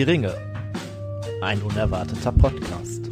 Die 0.00 0.04
Ringe. 0.04 0.34
Ein 1.42 1.60
unerwarteter 1.60 2.32
Podcast. 2.32 3.04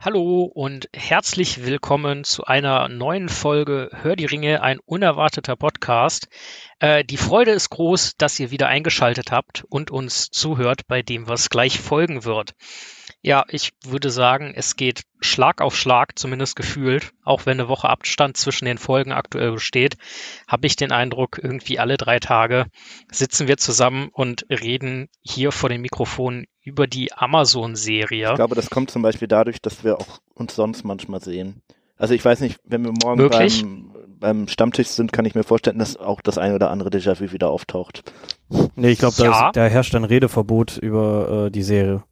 Hallo 0.00 0.44
und 0.44 0.88
herzlich 0.94 1.62
willkommen 1.66 2.24
zu 2.24 2.44
einer 2.44 2.88
neuen 2.88 3.28
Folge 3.28 3.90
Hör 3.92 4.16
die 4.16 4.24
Ringe, 4.24 4.62
ein 4.62 4.78
unerwarteter 4.78 5.56
Podcast. 5.56 6.28
Äh, 6.78 7.04
die 7.04 7.18
Freude 7.18 7.50
ist 7.50 7.68
groß, 7.68 8.16
dass 8.16 8.40
ihr 8.40 8.50
wieder 8.50 8.68
eingeschaltet 8.68 9.30
habt 9.30 9.64
und 9.68 9.90
uns 9.90 10.30
zuhört 10.30 10.86
bei 10.88 11.02
dem, 11.02 11.28
was 11.28 11.50
gleich 11.50 11.78
folgen 11.78 12.24
wird. 12.24 12.54
Ja, 13.22 13.44
ich 13.50 13.72
würde 13.84 14.10
sagen, 14.10 14.52
es 14.56 14.76
geht 14.76 15.02
Schlag 15.20 15.60
auf 15.60 15.76
Schlag, 15.76 16.18
zumindest 16.18 16.56
gefühlt. 16.56 17.10
Auch 17.22 17.44
wenn 17.44 17.60
eine 17.60 17.68
Woche 17.68 17.88
Abstand 17.90 18.38
zwischen 18.38 18.64
den 18.64 18.78
Folgen 18.78 19.12
aktuell 19.12 19.52
besteht, 19.52 19.96
habe 20.48 20.66
ich 20.66 20.74
den 20.76 20.90
Eindruck, 20.90 21.38
irgendwie 21.42 21.78
alle 21.78 21.98
drei 21.98 22.18
Tage 22.18 22.64
sitzen 23.12 23.46
wir 23.46 23.58
zusammen 23.58 24.08
und 24.10 24.46
reden 24.48 25.08
hier 25.20 25.52
vor 25.52 25.68
dem 25.68 25.82
Mikrofon 25.82 26.46
über 26.62 26.86
die 26.86 27.12
Amazon-Serie. 27.12 28.28
Ich 28.30 28.34
glaube, 28.36 28.54
das 28.54 28.70
kommt 28.70 28.90
zum 28.90 29.02
Beispiel 29.02 29.28
dadurch, 29.28 29.60
dass 29.60 29.84
wir 29.84 29.98
auch 29.98 30.20
uns 30.34 30.54
sonst 30.54 30.84
manchmal 30.84 31.20
sehen. 31.20 31.60
Also 31.98 32.14
ich 32.14 32.24
weiß 32.24 32.40
nicht, 32.40 32.58
wenn 32.64 32.82
wir 32.84 32.92
morgen 32.92 33.28
beim, 33.28 33.94
beim 34.18 34.48
Stammtisch 34.48 34.88
sind, 34.88 35.12
kann 35.12 35.26
ich 35.26 35.34
mir 35.34 35.44
vorstellen, 35.44 35.78
dass 35.78 35.98
auch 35.98 36.22
das 36.22 36.38
ein 36.38 36.54
oder 36.54 36.70
andere 36.70 36.88
Déjà-vu 36.88 37.32
wieder 37.32 37.50
auftaucht. 37.50 38.02
Nee, 38.76 38.92
ich 38.92 38.98
glaube, 38.98 39.16
da, 39.18 39.24
Ja. 39.24 39.48
ist- 39.48 39.56
da 39.56 39.66
herrscht 39.66 39.94
ein 39.94 40.04
Redeverbot 40.04 40.78
über 40.78 41.46
äh, 41.46 41.50
die 41.50 41.62
Serie. 41.62 42.02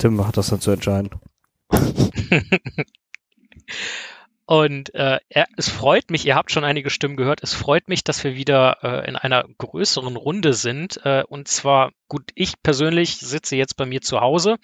Tim 0.00 0.26
hat 0.26 0.36
das 0.36 0.48
dann 0.48 0.60
zu 0.60 0.70
entscheiden. 0.70 1.10
Und 4.46 4.94
äh, 4.94 5.20
er, 5.28 5.46
es 5.56 5.68
freut 5.68 6.10
mich, 6.10 6.26
ihr 6.26 6.34
habt 6.34 6.50
schon 6.50 6.64
einige 6.64 6.90
Stimmen 6.90 7.16
gehört, 7.16 7.40
es 7.44 7.54
freut 7.54 7.86
mich, 7.88 8.02
dass 8.02 8.24
wir 8.24 8.34
wieder 8.34 8.78
äh, 8.82 9.06
in 9.08 9.14
einer 9.14 9.44
größeren 9.58 10.16
Runde 10.16 10.54
sind. 10.54 10.98
Äh, 11.04 11.22
und 11.28 11.46
zwar, 11.46 11.92
gut, 12.08 12.32
ich 12.34 12.60
persönlich 12.60 13.18
sitze 13.18 13.54
jetzt 13.54 13.76
bei 13.76 13.86
mir 13.86 14.00
zu 14.00 14.20
Hause, 14.20 14.56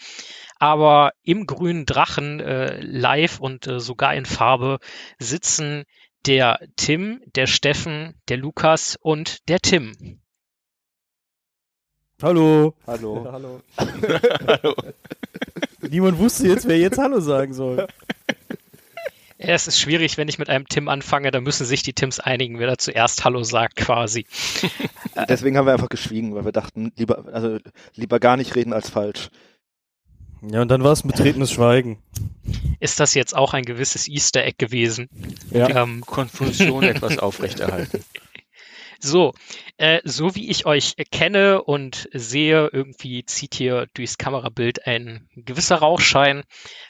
aber 0.58 1.12
im 1.22 1.46
grünen 1.46 1.86
Drachen 1.86 2.40
äh, 2.40 2.80
live 2.80 3.38
und 3.38 3.68
äh, 3.68 3.78
sogar 3.78 4.14
in 4.14 4.24
Farbe 4.24 4.80
sitzen 5.20 5.84
der 6.26 6.58
Tim, 6.74 7.20
der 7.36 7.46
Steffen, 7.46 8.20
der 8.28 8.38
Lukas 8.38 8.96
und 9.00 9.48
der 9.48 9.60
Tim. 9.60 10.18
Hallo. 12.22 12.74
Hallo. 12.86 13.28
Hallo. 13.30 13.60
Niemand 15.80 16.18
wusste 16.18 16.48
jetzt, 16.48 16.66
wer 16.66 16.78
jetzt 16.78 16.98
Hallo 16.98 17.20
sagen 17.20 17.54
soll. 17.54 17.86
Ja, 19.38 19.48
es 19.48 19.68
ist 19.68 19.78
schwierig, 19.78 20.16
wenn 20.16 20.28
ich 20.28 20.38
mit 20.38 20.48
einem 20.48 20.66
Tim 20.66 20.88
anfange, 20.88 21.30
da 21.30 21.40
müssen 21.40 21.66
sich 21.66 21.82
die 21.82 21.92
Tims 21.92 22.20
einigen, 22.20 22.58
wer 22.58 22.68
da 22.68 22.78
zuerst 22.78 23.24
Hallo 23.24 23.42
sagt 23.42 23.76
quasi. 23.76 24.26
Deswegen 25.28 25.58
haben 25.58 25.66
wir 25.66 25.74
einfach 25.74 25.90
geschwiegen, 25.90 26.34
weil 26.34 26.46
wir 26.46 26.52
dachten, 26.52 26.92
lieber, 26.96 27.24
also 27.32 27.58
lieber 27.94 28.18
gar 28.18 28.38
nicht 28.38 28.54
reden 28.54 28.72
als 28.72 28.88
falsch. 28.88 29.30
Ja, 30.42 30.62
und 30.62 30.68
dann 30.68 30.82
war 30.84 30.92
es 30.92 31.04
ein 31.04 31.08
betretenes 31.08 31.50
Schweigen. 31.50 31.98
Ist 32.80 33.00
das 33.00 33.14
jetzt 33.14 33.34
auch 33.34 33.52
ein 33.52 33.64
gewisses 33.64 34.08
Easter 34.08 34.44
Egg 34.44 34.56
gewesen? 34.58 35.08
Ja. 35.50 35.82
Ähm, 35.82 36.02
Konfusion 36.06 36.82
etwas 36.84 37.18
aufrechterhalten. 37.18 38.04
So, 38.98 39.32
äh, 39.76 40.00
so 40.04 40.34
wie 40.34 40.50
ich 40.50 40.66
euch 40.66 40.94
kenne 41.10 41.62
und 41.62 42.08
sehe, 42.12 42.68
irgendwie 42.72 43.24
zieht 43.24 43.54
hier 43.54 43.86
durchs 43.94 44.18
Kamerabild 44.18 44.86
ein 44.86 45.28
gewisser 45.36 45.76
Rauchschein. 45.76 46.42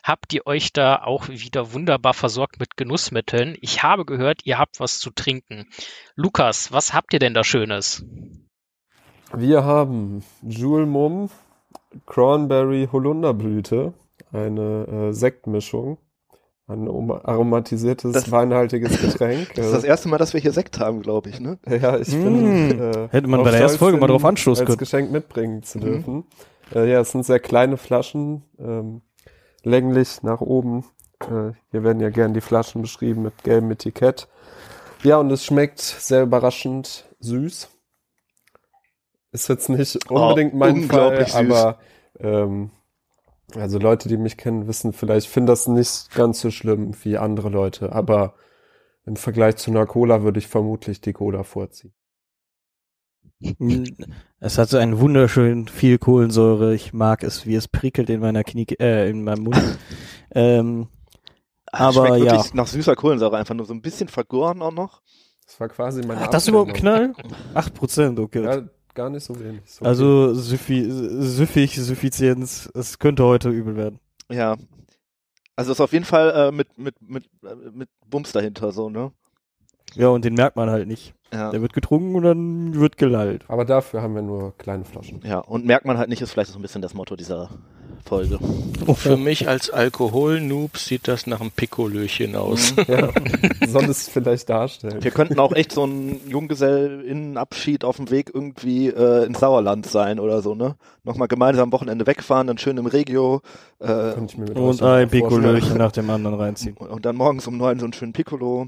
Habt 0.03 0.33
ihr 0.33 0.47
euch 0.47 0.73
da 0.73 1.03
auch 1.03 1.29
wieder 1.29 1.73
wunderbar 1.73 2.15
versorgt 2.15 2.61
mit 2.61 2.77
Genussmitteln? 2.77 3.57
Ich 3.61 3.83
habe 3.83 4.05
gehört, 4.05 4.41
ihr 4.45 4.59
habt 4.59 4.81
was 4.81 4.99
zu 4.99 5.11
trinken. 5.11 5.67
Lukas, 6.15 6.73
was 6.73 6.95
habt 6.95 7.13
ihr 7.13 7.19
denn 7.19 7.35
da 7.35 7.45
Schönes? 7.45 8.05
Wir 9.35 9.65
haben 9.65 10.23
Jules 10.43 10.89
Mum 10.89 11.31
Cranberry 12.07 12.89
Holunderblüte, 12.91 13.95
eine 14.33 14.87
äh, 14.87 15.13
Sektmischung, 15.13 15.99
ein 16.69 16.89
oma- 16.89 17.21
aromatisiertes, 17.25 18.13
Das- 18.13 18.31
weinhaltiges 18.31 18.91
Getränk. 19.01 19.55
Das 19.55 19.67
ist 19.67 19.73
das 19.75 19.85
erste 19.85 20.09
Mal, 20.09 20.19
dass 20.19 20.33
wir 20.35 20.41
hier 20.41 20.53
Sekt 20.53 20.81
haben, 20.81 21.01
glaube 21.03 21.29
ich, 21.31 21.39
ne? 21.41 21.59
ja, 21.69 21.97
ich 21.99 22.09
Mm. 22.15 22.25
bin 22.25 22.81
äh, 22.81 23.09
Hätte 23.11 23.29
man 23.29 23.43
bei 23.45 23.53
der 23.53 23.61
ersten 23.61 23.79
Folge 23.79 23.99
mal 23.99 24.09
drauf 24.09 24.25
anstoßen 24.25 24.63
als 24.63 24.67
können. 24.69 24.79
Geschenk 24.79 25.11
mitbringen 25.13 25.63
zu 25.63 25.79
Mhm. 25.79 25.83
dürfen. 25.83 26.25
Äh, 26.75 26.91
ja, 26.91 27.01
es 27.01 27.13
sind 27.13 27.25
sehr 27.25 27.39
kleine 27.39 27.77
Flaschen, 27.77 28.43
ähm, 28.59 29.03
länglich 29.63 30.23
nach 30.25 30.41
oben. 30.41 30.85
Äh, 31.21 31.53
hier 31.71 31.85
werden 31.85 32.01
ja 32.01 32.11
gern 32.11 32.35
die 32.35 32.41
Flaschen 32.41 32.83
beschrieben 32.83 33.23
mit 33.23 33.45
gelbem 33.45 33.71
Etikett. 33.71 34.29
Ja, 35.05 35.19
und 35.19 35.31
es 35.31 35.45
schmeckt 35.45 35.79
sehr 35.81 36.23
überraschend 36.25 37.05
süß. 37.21 37.69
Ist 39.33 39.49
jetzt 39.49 39.69
nicht 39.69 40.11
unbedingt 40.11 40.55
Oh, 40.55 40.57
mein 40.57 40.83
Fall, 40.85 41.25
süß. 41.27 41.35
aber 41.37 41.79
ähm, 42.19 42.71
also 43.55 43.79
Leute, 43.79 44.09
die 44.09 44.17
mich 44.17 44.37
kennen, 44.37 44.67
wissen 44.67 44.93
vielleicht, 44.93 45.29
finden 45.29 45.47
das 45.47 45.69
nicht 45.69 46.11
ganz 46.15 46.41
so 46.41 46.51
schlimm 46.51 46.95
wie 47.03 47.17
andere 47.17 47.49
Leute, 47.49 47.93
aber 47.93 48.35
im 49.05 49.17
Vergleich 49.17 49.57
zu 49.57 49.71
einer 49.71 49.87
Cola 49.87 50.23
würde 50.23 50.39
ich 50.39 50.49
vermutlich 50.49 51.01
die 51.01 51.13
Cola 51.13 51.45
vorziehen. 51.45 51.95
Es 54.41 54.59
hat 54.59 54.69
so 54.69 54.79
einen 54.79 54.99
wunderschön 54.99 55.69
viel 55.69 55.99
Kohlensäure. 55.99 56.75
Ich 56.75 56.93
mag 56.93 57.23
es, 57.23 57.47
wie 57.47 57.55
es 57.55 57.69
prickelt 57.69 58.09
in 58.09 58.21
meiner 58.21 58.45
Knie, 58.45 58.67
äh, 58.81 59.11
in 59.11 59.25
meinem 59.25 59.45
Mund. 59.45 59.79
ähm, 60.35 60.89
aber 61.67 62.07
Schmeckt 62.09 62.25
ja. 62.25 62.45
nach 62.55 62.67
süßer 62.67 62.97
Kohlensäure, 62.97 63.37
einfach 63.37 63.55
nur 63.55 63.67
so 63.67 63.75
ein 63.75 63.83
bisschen 63.83 64.09
vergoren 64.09 64.63
auch 64.63 64.73
noch. 64.73 65.03
Das 65.45 65.61
war 65.61 65.69
quasi 65.69 66.03
meine 66.03 66.21
Hat 66.21 66.35
das 66.35 66.49
überhaupt 66.49 66.77
einen 66.77 67.15
Abwendung. 67.15 67.39
Knall? 67.53 67.63
8%, 67.63 68.21
okay. 68.21 68.45
Ja, 68.45 68.63
gar 68.97 69.11
nicht 69.11 69.23
so 69.23 69.39
wenig. 69.39 69.63
So 69.67 69.85
also 69.85 70.35
süffi, 70.35 70.85
süffig, 70.89 71.77
Suffizienz, 71.77 72.69
es 72.75 72.99
könnte 72.99 73.25
heute 73.25 73.51
übel 73.51 73.77
werden. 73.77 74.01
Ja. 74.29 74.57
Also 75.55 75.73
ist 75.73 75.81
auf 75.81 75.93
jeden 75.93 76.05
Fall 76.05 76.31
äh, 76.31 76.53
mit, 76.53 76.77
mit, 76.77 76.97
mit, 77.01 77.25
äh, 77.45 77.55
mit 77.73 77.89
Bums 78.07 78.33
dahinter, 78.33 78.73
so, 78.73 78.91
ne? 78.91 79.13
Ja, 79.95 80.09
und 80.09 80.25
den 80.25 80.35
merkt 80.35 80.57
man 80.57 80.69
halt 80.69 80.89
nicht. 80.89 81.15
Ja. 81.33 81.51
Der 81.51 81.63
wird 81.63 81.73
getrunken 81.73 82.15
und 82.17 82.23
dann 82.25 82.75
wird 82.75 82.97
gelallt. 82.97 83.45
Aber 83.49 83.65
dafür 83.65 84.03
haben 84.03 84.15
wir 84.15 84.23
nur 84.23 84.57
kleine 84.59 84.85
Flaschen. 84.85 85.21
Ja, 85.25 85.39
und 85.39 85.65
merkt 85.65 85.87
man 85.87 85.97
halt 85.97 86.09
nicht, 86.09 86.21
ist 86.21 86.33
vielleicht 86.33 86.51
so 86.51 86.59
ein 86.59 86.63
bisschen 86.63 86.83
das 86.83 86.95
Motto 86.95 87.17
dieser 87.17 87.51
Folge. 88.07 88.39
Für 88.95 89.17
mich 89.17 89.49
als 89.49 89.71
Alkohol-Noob 89.71 90.79
sieht 90.79 91.09
das 91.09 91.27
nach 91.27 91.41
einem 91.41 91.51
Pikolöchen 91.51 92.37
aus. 92.37 92.75
Ja, 92.87 93.11
soll 93.67 93.85
es 93.85 94.09
vielleicht 94.09 94.49
darstellen. 94.49 95.03
Wir 95.03 95.11
könnten 95.11 95.39
auch 95.41 95.53
echt 95.53 95.73
so 95.73 95.85
ein 95.85 96.21
Junggesellinnenabschied 96.29 97.85
auf 97.85 97.97
dem 97.97 98.11
Weg 98.11 98.31
irgendwie 98.33 98.89
äh, 98.89 99.27
ins 99.27 99.41
Sauerland 99.41 99.87
sein 99.87 100.21
oder 100.21 100.41
so, 100.43 100.55
ne? 100.55 100.77
Nochmal 101.05 101.29
gemeinsam 101.29 101.65
am 101.65 101.73
Wochenende 101.73 102.07
wegfahren, 102.07 102.47
dann 102.47 102.59
schön 102.59 102.77
im 102.77 102.87
Regio 102.87 103.43
äh, 103.81 104.13
Und 104.13 104.83
ein. 104.83 105.09
Pikolöchen 105.09 105.77
nach 105.77 105.93
dem 105.93 106.09
anderen 106.11 106.37
reinziehen. 106.37 106.77
und 106.77 107.05
dann 107.05 107.17
morgens 107.17 107.47
um 107.47 107.57
neun 107.57 107.79
so 107.79 107.87
einen 107.87 107.93
schönen 107.93 108.13
Piccolo, 108.13 108.67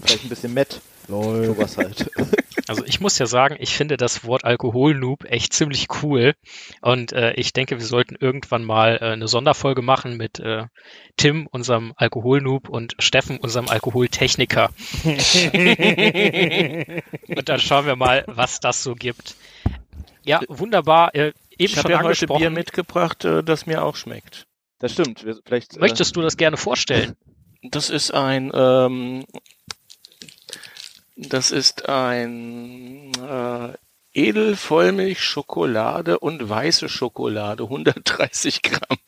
vielleicht 0.00 0.24
ein 0.24 0.28
bisschen 0.28 0.54
Met, 0.54 0.80
Lol. 1.08 1.46
sowas 1.46 1.76
halt. 1.76 2.10
Also 2.68 2.84
ich 2.84 2.98
muss 3.00 3.16
ja 3.18 3.26
sagen, 3.26 3.56
ich 3.60 3.76
finde 3.76 3.96
das 3.96 4.24
Wort 4.24 4.44
Alkoholnoob 4.44 5.24
echt 5.26 5.52
ziemlich 5.52 5.86
cool. 6.02 6.34
Und 6.80 7.12
äh, 7.12 7.32
ich 7.34 7.52
denke, 7.52 7.78
wir 7.78 7.86
sollten 7.86 8.16
irgendwann 8.16 8.64
mal 8.64 8.98
äh, 9.00 9.12
eine 9.12 9.28
Sonderfolge 9.28 9.82
machen 9.82 10.16
mit 10.16 10.40
äh, 10.40 10.64
Tim, 11.16 11.46
unserem 11.46 11.92
Alkoholnoob, 11.96 12.68
und 12.68 12.96
Steffen, 12.98 13.38
unserem 13.38 13.68
Alkoholtechniker. 13.68 14.70
und 17.28 17.48
dann 17.48 17.60
schauen 17.60 17.86
wir 17.86 17.94
mal, 17.94 18.24
was 18.26 18.58
das 18.58 18.82
so 18.82 18.96
gibt. 18.96 19.36
Ja, 20.24 20.40
wunderbar. 20.48 21.14
Äh, 21.14 21.26
eben 21.26 21.34
Ich 21.58 21.76
habe 21.78 21.92
schon 21.92 22.00
ja 22.00 22.02
heute. 22.02 22.26
Bier 22.26 22.50
mitgebracht, 22.50 23.24
äh, 23.24 23.44
das 23.44 23.66
mir 23.66 23.84
auch 23.84 23.94
schmeckt. 23.94 24.48
Das 24.80 24.92
stimmt. 24.92 25.24
Vielleicht, 25.44 25.76
äh, 25.76 25.80
Möchtest 25.80 26.16
du 26.16 26.20
das 26.20 26.36
gerne 26.36 26.56
vorstellen? 26.56 27.14
Das 27.62 27.90
ist 27.90 28.12
ein, 28.12 28.50
ähm, 28.54 29.24
das 31.16 31.50
ist 31.50 31.88
ein 31.88 33.12
äh, 33.14 33.72
Edelvollmilch 34.12 35.20
Schokolade 35.20 36.18
und 36.18 36.48
weiße 36.48 36.88
Schokolade, 36.88 37.62
130 37.70 38.62
Gramm. 38.62 38.98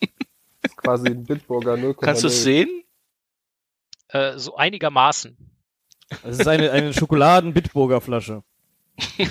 Quasi 0.76 1.08
ein 1.08 1.24
Bitburger 1.24 1.74
0,0. 1.74 1.94
Kannst 2.00 2.24
du 2.24 2.28
es 2.28 2.42
sehen? 2.42 2.84
Äh, 4.08 4.38
so 4.38 4.56
einigermaßen. 4.56 5.36
Das 6.22 6.38
ist 6.38 6.48
eine, 6.48 6.70
eine 6.70 6.92
Schokoladen-Bitburger 6.94 8.00
Flasche. 8.00 8.42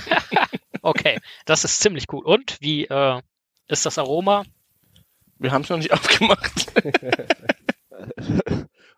Okay, 0.88 1.20
das 1.44 1.66
ist 1.66 1.82
ziemlich 1.82 2.06
cool. 2.14 2.24
Und 2.24 2.62
wie 2.62 2.86
äh, 2.86 3.22
ist 3.68 3.86
das 3.86 3.98
Aroma? 3.98 4.46
Wir 5.38 5.52
haben 5.52 5.64
es 5.64 5.70
noch 5.70 5.78
nicht 5.78 5.92
aufgemacht. 5.94 6.72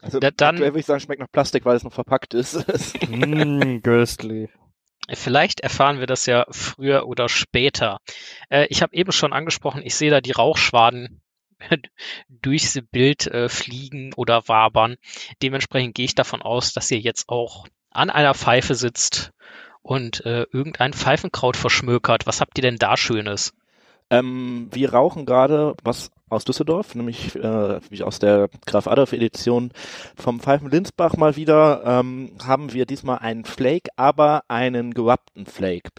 Also, 0.01 0.19
Ja, 0.19 0.31
dann- 0.31 0.59
würde 0.59 0.79
ich 0.79 0.85
sagen, 0.85 0.99
schmeckt 0.99 1.21
nach 1.21 1.31
Plastik, 1.31 1.65
weil 1.65 1.75
es 1.75 1.83
noch 1.83 1.93
verpackt 1.93 2.33
ist. 2.33 2.65
Mmm, 3.09 3.81
köstlich. 3.81 4.49
Vielleicht 5.11 5.61
erfahren 5.61 5.99
wir 5.99 6.05
das 6.07 6.25
ja 6.27 6.45
früher 6.51 7.07
oder 7.07 7.29
später. 7.29 7.99
Äh, 8.49 8.67
ich 8.69 8.81
habe 8.83 8.95
eben 8.95 9.11
schon 9.11 9.33
angesprochen, 9.33 9.81
ich 9.83 9.95
sehe 9.95 10.11
da 10.11 10.21
die 10.21 10.31
Rauchschwaden 10.33 11.21
durchs 12.29 12.79
Bild 12.91 13.25
äh, 13.27 13.49
fliegen 13.49 14.13
oder 14.15 14.47
wabern. 14.47 14.97
Dementsprechend 15.41 15.95
gehe 15.95 16.05
ich 16.05 16.15
davon 16.15 16.41
aus, 16.41 16.73
dass 16.73 16.91
ihr 16.91 16.99
jetzt 16.99 17.27
auch 17.29 17.65
an 17.89 18.09
einer 18.11 18.35
Pfeife 18.35 18.75
sitzt 18.75 19.31
und 19.81 20.23
äh, 20.25 20.45
irgendein 20.51 20.93
Pfeifenkraut 20.93 21.57
verschmökert. 21.57 22.27
Was 22.27 22.39
habt 22.39 22.57
ihr 22.57 22.61
denn 22.61 22.77
da 22.77 22.95
Schönes? 22.95 23.53
Ähm, 24.11 24.69
wir 24.71 24.93
rauchen 24.93 25.25
gerade 25.25 25.75
was 25.83 26.11
aus 26.29 26.45
Düsseldorf, 26.45 26.95
nämlich 26.95 27.35
äh, 27.35 27.79
wie 27.89 28.03
aus 28.03 28.19
der 28.19 28.49
Graf 28.65 28.87
Adolf 28.87 29.13
Edition 29.13 29.71
vom 30.15 30.39
Pfeifen 30.39 30.69
Linsbach 30.69 31.17
mal 31.17 31.35
wieder, 31.35 31.83
ähm, 31.85 32.31
haben 32.43 32.73
wir 32.73 32.85
diesmal 32.85 33.19
einen 33.19 33.45
Flake, 33.45 33.89
aber 33.95 34.43
einen 34.47 34.93
gewappten 34.93 35.45
Flake. 35.45 35.89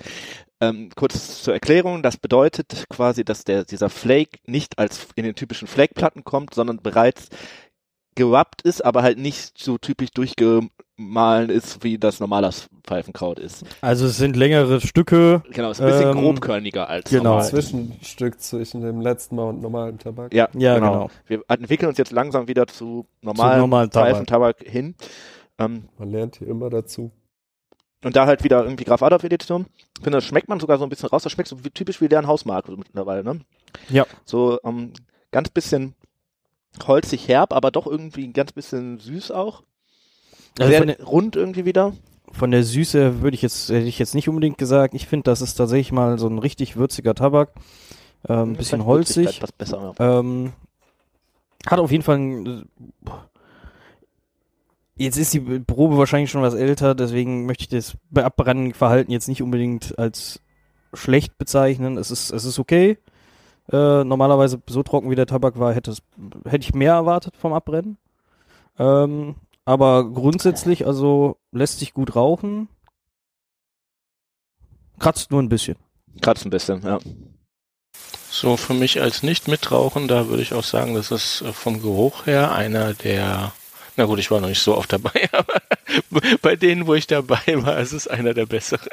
Ähm, 0.61 0.91
kurz 0.95 1.43
zur 1.43 1.55
Erklärung, 1.55 2.03
das 2.03 2.19
bedeutet 2.19 2.85
quasi, 2.91 3.25
dass 3.25 3.45
der, 3.45 3.65
dieser 3.65 3.89
Flake 3.89 4.39
nicht 4.47 4.79
als 4.79 5.09
in 5.17 5.25
den 5.25 5.35
typischen 5.35 5.69
Flake-Platten 5.69 6.23
kommt, 6.23 6.55
sondern 6.55 6.83
bereits 6.83 7.29
gewappt 8.15 8.63
ist, 8.63 8.85
aber 8.85 9.03
halt 9.03 9.19
nicht 9.19 9.57
so 9.57 9.79
typisch 9.79 10.11
durchgemahlen 11.01 11.51
ist, 11.51 11.83
wie 11.83 11.99
das 11.99 12.21
normale 12.21 12.51
Pfeifenkraut 12.85 13.39
ist. 13.39 13.65
Also 13.81 14.07
es 14.07 14.17
sind 14.17 14.37
längere 14.37 14.81
Stücke. 14.81 15.43
Genau, 15.51 15.71
ist 15.71 15.81
ein 15.81 15.87
bisschen 15.87 16.11
Ähm, 16.11 16.19
grobkörniger 16.21 16.89
als 16.89 17.11
genau. 17.11 17.31
normal. 17.31 17.47
Zwischenstück 17.47 18.41
zwischen 18.41 18.83
dem 18.83 19.01
letzten 19.01 19.37
Mal 19.37 19.45
und 19.49 19.63
normalem 19.63 19.99
Tabak. 19.99 20.33
Ja, 20.35 20.49
Ja, 20.55 20.75
genau. 20.75 20.93
genau. 20.93 21.11
Wir 21.27 21.43
entwickeln 21.49 21.89
uns 21.89 21.99
jetzt 21.99 22.13
langsam 22.13 22.49
wieder 22.49 22.67
zu 22.67 23.07
normalen, 23.23 23.61
normalen 23.61 23.91
Tabak. 23.91 24.11
Pfeifentabak 24.11 24.57
hin. 24.65 24.95
Ähm, 25.59 25.85
Man 25.99 26.11
lernt 26.11 26.37
hier 26.37 26.49
immer 26.49 26.71
dazu. 26.71 27.11
und 28.05 28.17
da 28.17 28.27
halt 28.27 28.45
wieder 28.45 28.63
irgendwie 28.65 28.85
Graf 28.85 29.03
Adolf 29.03 29.25
Edition. 29.25 29.67
Ich 29.99 30.05
finde, 30.05 30.19
das 30.19 30.25
schmeckt 30.25 30.49
man 30.49 30.61
sogar 30.61 30.79
so 30.79 30.85
ein 30.85 30.91
bisschen 30.91 31.09
raus. 31.09 31.23
Das 31.23 31.33
schmeckt 31.33 31.49
so 31.49 31.65
wie, 31.65 31.71
typisch 31.71 32.01
wie 32.01 32.09
deren 32.09 32.27
Hausmarke 32.27 32.73
mittlerweile, 32.77 33.23
ne? 33.25 33.41
Ja. 33.89 34.07
So 34.25 34.59
ähm, 34.65 34.93
ganz 35.31 35.51
bisschen 35.51 35.95
holzig 36.87 37.29
herb, 37.29 37.53
aber 37.53 37.71
doch 37.71 37.87
irgendwie 37.87 38.25
ein 38.27 38.33
ganz 38.33 38.53
bisschen 38.53 38.99
süß 38.99 39.31
auch. 39.33 39.63
Also 40.59 40.71
Sehr 40.71 40.85
der, 40.85 41.05
rund 41.05 41.37
irgendwie 41.37 41.65
wieder. 41.65 41.93
von 42.33 42.51
der 42.51 42.65
Süße 42.65 43.23
würde 43.23 43.35
ich 43.35 43.43
jetzt, 43.43 43.69
hätte 43.69 43.87
ich 43.87 43.99
jetzt 43.99 44.15
nicht 44.15 44.29
unbedingt 44.29 44.59
gesagt. 44.59 44.95
Ich 44.95 45.07
finde, 45.07 45.25
das 45.25 45.41
ist 45.41 45.55
tatsächlich 45.55 45.93
mal 45.93 46.19
so 46.19 46.29
ein 46.29 46.39
richtig 46.39 46.77
würziger 46.77 47.15
Tabak. 47.15 47.53
Ähm, 48.29 48.53
ein 48.53 48.57
bisschen 48.57 48.85
Würzigkeit 48.87 49.41
holzig. 49.41 49.57
Besser. 49.57 49.95
Ja. 49.99 50.19
Ähm, 50.21 50.53
hat 51.67 51.79
auf 51.79 51.91
jeden 51.91 52.03
Fall 52.03 52.19
ein, 52.19 52.69
Jetzt 55.01 55.17
ist 55.17 55.33
die 55.33 55.41
Probe 55.41 55.97
wahrscheinlich 55.97 56.31
schon 56.31 56.43
was 56.43 56.53
älter, 56.53 56.95
deswegen 56.95 57.47
möchte 57.47 57.63
ich 57.63 57.69
das 57.69 57.97
Abbrennverhalten 58.15 59.11
jetzt 59.11 59.29
nicht 59.29 59.43
unbedingt 59.43 59.99
als 59.99 60.41
schlecht 60.93 61.39
bezeichnen. 61.39 61.97
Es 61.97 62.11
ist, 62.11 62.31
es 62.31 62.45
ist 62.45 62.59
okay. 62.59 62.99
Äh, 63.73 64.05
normalerweise 64.05 64.61
so 64.69 64.83
trocken 64.83 65.09
wie 65.09 65.15
der 65.15 65.25
Tabak 65.25 65.59
war, 65.59 65.73
hätte, 65.73 65.93
es, 65.93 66.03
hätte 66.45 66.65
ich 66.65 66.75
mehr 66.75 66.93
erwartet 66.93 67.35
vom 67.39 67.55
Abbrennen. 67.55 67.97
Ähm, 68.79 69.37
aber 69.71 70.11
grundsätzlich, 70.11 70.85
also 70.85 71.37
lässt 71.53 71.79
sich 71.79 71.95
gut 71.95 72.17
rauchen. 72.17 72.69
Kratzt 74.99 75.31
nur 75.31 75.41
ein 75.41 75.49
bisschen. 75.49 75.77
Kratzt 76.21 76.45
ein 76.45 76.51
bisschen, 76.51 76.83
ja. 76.83 76.99
So, 78.29 78.57
für 78.57 78.75
mich 78.75 79.01
als 79.01 79.23
Nicht-Mitrauchender 79.23 80.29
würde 80.29 80.43
ich 80.43 80.55
auch 80.55 80.65
sagen, 80.65 80.95
das 80.95 81.13
ist 81.13 81.43
äh, 81.43 81.53
vom 81.53 81.81
Geruch 81.81 82.27
her 82.27 82.53
einer 82.53 82.95
der, 82.95 83.53
na 83.97 84.07
gut, 84.07 84.19
ich 84.19 84.33
war 84.33 84.41
noch 84.41 84.49
nicht 84.49 84.61
so 84.61 84.77
oft 84.77 84.93
dabei, 84.93 85.29
aber 85.33 85.61
bei 86.43 86.57
denen, 86.57 86.89
wo 86.89 86.95
ich 86.95 87.07
dabei 87.07 87.41
war, 87.63 87.79
ist 87.79 87.93
es 87.93 88.09
einer 88.09 88.35
der 88.35 88.47
besseren. 88.47 88.89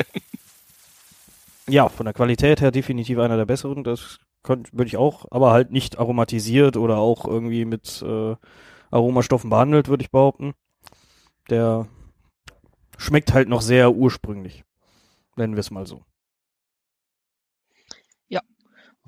Ja, 1.68 1.90
von 1.90 2.06
der 2.06 2.14
Qualität 2.14 2.62
her 2.62 2.70
definitiv 2.70 3.18
einer 3.18 3.36
der 3.36 3.46
besseren. 3.46 3.84
Das 3.84 4.20
würde 4.44 4.86
ich 4.86 4.98
auch, 4.98 5.26
aber 5.32 5.54
halt 5.54 5.72
nicht 5.72 5.98
aromatisiert 5.98 6.78
oder 6.78 6.98
auch 6.98 7.26
irgendwie 7.26 7.66
mit 7.66 8.04
äh, 8.04 8.36
Aromastoffen 8.92 9.50
behandelt, 9.50 9.88
würde 9.88 10.04
ich 10.04 10.12
behaupten. 10.12 10.54
Der 11.50 11.88
schmeckt 12.98 13.34
halt 13.34 13.48
noch 13.48 13.62
sehr 13.62 13.92
ursprünglich. 13.92 14.64
Nennen 15.36 15.54
wir 15.56 15.62
es 15.62 15.72
mal 15.72 15.86
so. 15.86 16.04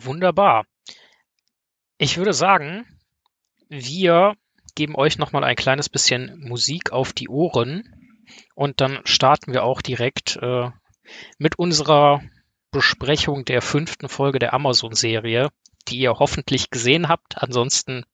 Wunderbar. 0.02 0.66
Ich 1.98 2.16
würde 2.16 2.32
sagen, 2.32 2.86
wir 3.68 4.36
geben 4.76 4.96
euch 4.96 5.18
nochmal 5.18 5.44
ein 5.44 5.58
kleines 5.58 5.90
bisschen 5.90 6.40
Musik 6.40 6.94
auf 6.94 7.12
die 7.12 7.28
Ohren 7.28 7.84
und 8.56 8.80
dann 8.80 9.02
starten 9.04 9.52
wir 9.52 9.66
auch 9.66 9.82
direkt 9.82 10.38
äh, 10.42 10.70
mit 11.38 11.60
unserer 11.60 12.22
Besprechung 12.72 13.44
der 13.44 13.62
fünften 13.62 14.08
Folge 14.08 14.40
der 14.40 14.54
Amazon-Serie, 14.54 15.50
die 15.90 15.98
ihr 15.98 16.14
hoffentlich 16.14 16.70
gesehen 16.70 17.10
habt. 17.10 17.38
Ansonsten 17.38 18.06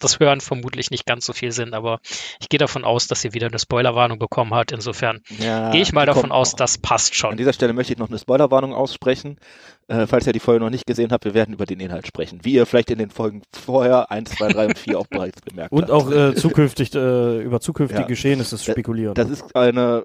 das 0.00 0.20
Hören 0.20 0.40
vermutlich 0.40 0.90
nicht 0.90 1.06
ganz 1.06 1.26
so 1.26 1.32
viel 1.32 1.52
Sinn, 1.52 1.74
aber 1.74 2.00
ich 2.40 2.48
gehe 2.48 2.58
davon 2.58 2.84
aus, 2.84 3.06
dass 3.06 3.24
ihr 3.24 3.34
wieder 3.34 3.48
eine 3.48 3.58
Spoilerwarnung 3.58 4.18
bekommen 4.18 4.54
habt. 4.54 4.72
Insofern 4.72 5.20
ja 5.38 5.70
gehe 5.70 5.82
ich 5.82 5.92
mal 5.92 6.06
davon 6.06 6.32
aus, 6.32 6.54
das 6.56 6.78
passt 6.78 7.12
An 7.12 7.16
schon. 7.16 7.36
dieser 7.36 7.52
Stelle 7.52 7.72
möchte 7.72 7.92
ich 7.92 7.98
noch 7.98 8.08
eine 8.08 8.18
Spoilerwarnung 8.18 8.74
aussprechen. 8.74 9.36
Äh, 9.90 10.06
falls 10.06 10.26
ihr 10.26 10.34
die 10.34 10.40
Folge 10.40 10.62
noch 10.62 10.68
nicht 10.70 10.86
gesehen 10.86 11.12
habt, 11.12 11.24
wir 11.24 11.32
werden 11.32 11.54
über 11.54 11.64
den 11.64 11.80
Inhalt 11.80 12.06
sprechen. 12.06 12.40
Wie 12.42 12.52
ihr 12.52 12.66
vielleicht 12.66 12.90
in 12.90 12.98
den 12.98 13.10
Folgen 13.10 13.40
vorher 13.58 14.10
1, 14.10 14.32
2, 14.32 14.48
3 14.52 14.66
und 14.66 14.78
4 14.78 14.98
auch 14.98 15.06
bereits 15.06 15.40
gemerkt 15.40 15.72
Und 15.72 15.84
habt. 15.84 15.90
auch 15.92 16.10
äh, 16.12 16.34
zukünftig 16.34 16.94
äh, 16.94 17.38
über 17.40 17.58
zukünftige 17.60 18.02
Ja. 18.02 18.06
Geschehnisse 18.06 18.56
Da- 18.56 18.62
spekulieren. 18.72 19.14
Das 19.14 19.30
ist 19.30 19.56
eine, 19.56 20.04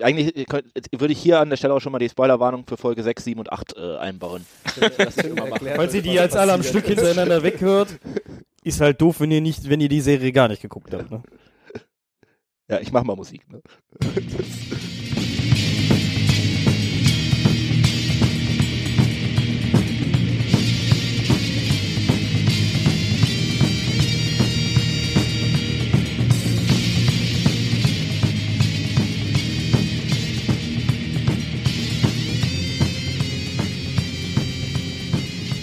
eigentlich 0.00 0.46
könnt, 0.46 0.66
würde 0.96 1.12
ich 1.12 1.18
hier 1.20 1.40
an 1.40 1.50
der 1.50 1.56
Stelle 1.56 1.74
auch 1.74 1.80
schon 1.80 1.90
mal 1.90 1.98
die 1.98 2.08
Spoilerwarnung 2.08 2.64
für 2.68 2.76
Folge 2.76 3.02
6, 3.02 3.24
7 3.24 3.40
und 3.40 3.52
8 3.52 3.76
äh, 3.76 3.96
einbauen. 3.96 4.46
Falls 5.76 5.94
ihr 5.94 6.02
die 6.02 6.20
als 6.20 6.36
alle 6.36 6.52
am 6.52 6.62
Stück 6.62 6.86
hintereinander 6.86 7.42
weghört, 7.42 7.88
ist 8.68 8.82
halt 8.82 9.00
doof, 9.00 9.20
wenn 9.20 9.30
ihr 9.30 9.40
nicht, 9.40 9.68
wenn 9.68 9.80
ihr 9.80 9.88
die 9.88 10.02
Serie 10.02 10.30
gar 10.30 10.46
nicht 10.46 10.60
geguckt 10.60 10.92
habt. 10.92 11.10
Ne? 11.10 11.22
Ja, 12.68 12.80
ich 12.80 12.92
mach 12.92 13.02
mal 13.02 13.16
Musik. 13.16 13.50
Ne? 13.50 13.62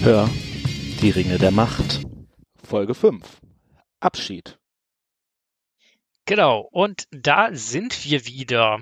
Hör 0.02 0.30
die 1.02 1.10
Ringe 1.12 1.38
der 1.38 1.52
Macht. 1.52 2.02
Folge 2.66 2.94
5. 2.94 3.24
Abschied. 4.00 4.58
Genau, 6.28 6.68
und 6.72 7.04
da 7.12 7.50
sind 7.52 8.04
wir 8.04 8.26
wieder. 8.26 8.80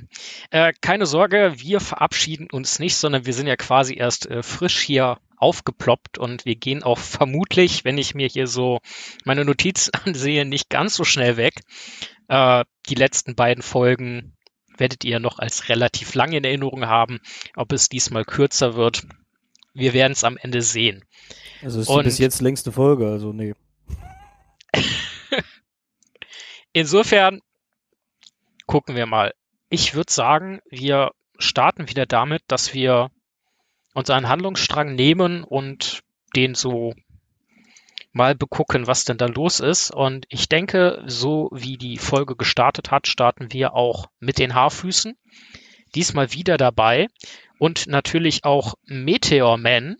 Äh, 0.49 0.71
keine 0.79 1.05
Sorge, 1.05 1.55
wir 1.57 1.81
verabschieden 1.81 2.47
uns 2.49 2.79
nicht, 2.79 2.95
sondern 2.95 3.25
wir 3.25 3.33
sind 3.33 3.47
ja 3.47 3.57
quasi 3.57 3.95
erst 3.95 4.27
äh, 4.27 4.43
frisch 4.43 4.79
hier 4.79 5.17
aufgeploppt 5.35 6.17
und 6.17 6.45
wir 6.45 6.55
gehen 6.55 6.83
auch 6.83 6.99
vermutlich, 6.99 7.83
wenn 7.83 7.97
ich 7.97 8.15
mir 8.15 8.27
hier 8.27 8.47
so 8.47 8.79
meine 9.25 9.43
Notizen 9.43 9.91
ansehe, 10.05 10.45
nicht 10.45 10.69
ganz 10.69 10.95
so 10.95 11.03
schnell 11.03 11.35
weg. 11.35 11.55
Äh, 12.29 12.63
die 12.87 12.95
letzten 12.95 13.35
beiden 13.35 13.61
Folgen 13.61 14.37
werdet 14.77 15.03
ihr 15.03 15.19
noch 15.19 15.37
als 15.37 15.67
relativ 15.67 16.15
lang 16.15 16.31
in 16.31 16.45
Erinnerung 16.45 16.85
haben. 16.85 17.19
Ob 17.57 17.73
es 17.73 17.89
diesmal 17.89 18.23
kürzer 18.23 18.75
wird, 18.75 19.05
wir 19.73 19.91
werden 19.91 20.13
es 20.13 20.23
am 20.23 20.37
Ende 20.37 20.61
sehen. 20.61 21.03
Also 21.61 21.81
ist 21.81 21.89
die 21.89 21.93
Und- 21.93 22.05
bis 22.05 22.19
jetzt 22.19 22.41
längste 22.41 22.71
Folge, 22.71 23.07
also 23.07 23.33
nee. 23.33 23.53
Insofern 26.73 27.41
gucken 28.65 28.95
wir 28.95 29.05
mal. 29.05 29.33
Ich 29.69 29.95
würde 29.95 30.11
sagen, 30.11 30.61
wir 30.69 31.11
starten 31.37 31.89
wieder 31.89 32.05
damit, 32.05 32.43
dass 32.47 32.73
wir 32.73 33.11
uns 33.93 34.09
einen 34.09 34.29
Handlungsstrang 34.29 34.95
nehmen 34.95 35.43
und 35.43 36.01
den 36.35 36.55
so 36.55 36.93
mal 38.11 38.35
begucken, 38.35 38.87
was 38.87 39.05
denn 39.05 39.17
da 39.17 39.25
los 39.25 39.59
ist. 39.59 39.91
Und 39.91 40.25
ich 40.29 40.47
denke, 40.47 41.03
so 41.05 41.49
wie 41.51 41.77
die 41.77 41.97
Folge 41.97 42.35
gestartet 42.35 42.91
hat, 42.91 43.07
starten 43.07 43.51
wir 43.51 43.73
auch 43.73 44.07
mit 44.19 44.37
den 44.37 44.53
Haarfüßen. 44.53 45.17
Diesmal 45.95 46.31
wieder 46.31 46.57
dabei. 46.57 47.07
Und 47.59 47.87
natürlich 47.87 48.45
auch 48.45 48.75
Meteor 48.85 49.57
Man. 49.57 49.97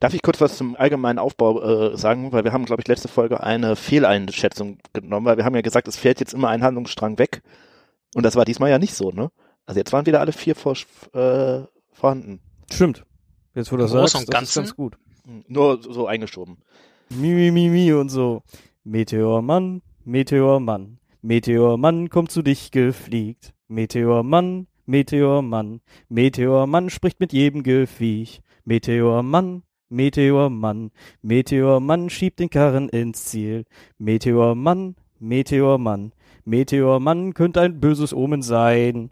Darf 0.00 0.14
ich 0.14 0.22
kurz 0.22 0.40
was 0.40 0.56
zum 0.56 0.76
allgemeinen 0.76 1.18
Aufbau 1.18 1.92
äh, 1.92 1.96
sagen? 1.96 2.32
Weil 2.32 2.44
wir 2.44 2.52
haben, 2.52 2.64
glaube 2.64 2.82
ich, 2.82 2.88
letzte 2.88 3.08
Folge 3.08 3.42
eine 3.42 3.76
Fehleinschätzung 3.76 4.78
genommen, 4.92 5.26
weil 5.26 5.36
wir 5.36 5.44
haben 5.44 5.54
ja 5.54 5.60
gesagt, 5.60 5.88
es 5.88 5.96
fällt 5.96 6.20
jetzt 6.20 6.34
immer 6.34 6.48
ein 6.48 6.62
Handlungsstrang 6.62 7.18
weg. 7.18 7.42
Und 8.14 8.24
das 8.24 8.36
war 8.36 8.44
diesmal 8.44 8.70
ja 8.70 8.78
nicht 8.78 8.94
so, 8.94 9.10
ne? 9.10 9.30
Also 9.66 9.80
jetzt 9.80 9.92
waren 9.92 10.06
wieder 10.06 10.20
alle 10.20 10.32
vier 10.32 10.54
vor, 10.54 10.76
äh, 11.12 11.62
vorhanden. 11.92 12.40
Stimmt. 12.72 13.04
Jetzt 13.54 13.72
wo 13.72 13.76
du 13.76 13.82
das 13.82 13.92
sagst, 13.92 14.16
und 14.16 14.32
das 14.32 14.42
ist 14.42 14.54
ganz 14.54 14.76
gut. 14.76 14.96
Nur 15.46 15.80
so, 15.82 16.06
eingeschoben. 16.06 16.58
Mi, 17.08 17.32
mi, 17.32 17.50
mi, 17.50 17.68
mi 17.68 17.92
und 17.92 18.08
so. 18.10 18.42
Meteormann, 18.82 19.82
Meteormann, 20.04 20.98
Meteormann 21.22 22.10
kommt 22.10 22.30
zu 22.30 22.42
dich 22.42 22.70
gefliegt. 22.70 23.54
Meteormann, 23.68 24.66
Meteormann, 24.84 25.80
Meteormann 26.08 26.90
spricht 26.90 27.20
mit 27.20 27.32
jedem 27.32 27.62
Geviech. 27.62 28.42
Meteormann, 28.64 29.62
Meteormann, 29.94 30.90
Meteormann 31.22 32.10
schiebt 32.10 32.40
den 32.40 32.50
Karren 32.50 32.88
ins 32.88 33.26
Ziel. 33.26 33.64
Meteormann, 33.98 34.96
Meteormann, 35.20 36.12
Meteormann 36.44 37.32
könnte 37.32 37.60
ein 37.60 37.80
böses 37.80 38.12
Omen 38.12 38.42
sein. 38.42 39.10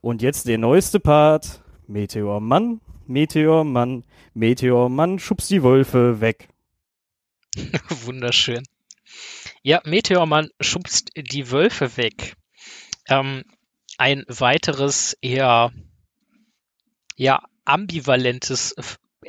Und 0.00 0.22
jetzt 0.22 0.46
der 0.46 0.58
neueste 0.58 1.00
Part. 1.00 1.62
Meteormann, 1.88 2.80
Meteormann, 3.06 4.04
Meteormann 4.32 5.18
schubst 5.18 5.50
die 5.50 5.64
Wölfe 5.64 6.20
weg. 6.20 6.48
Wunderschön. 8.04 8.62
Ja, 9.62 9.82
Meteormann 9.84 10.50
schubst 10.60 11.10
die 11.16 11.50
Wölfe 11.50 11.96
weg. 11.96 12.36
Ähm, 13.08 13.42
ein 13.98 14.24
weiteres 14.28 15.16
eher 15.20 15.72
ja, 17.16 17.42
ambivalentes 17.64 18.74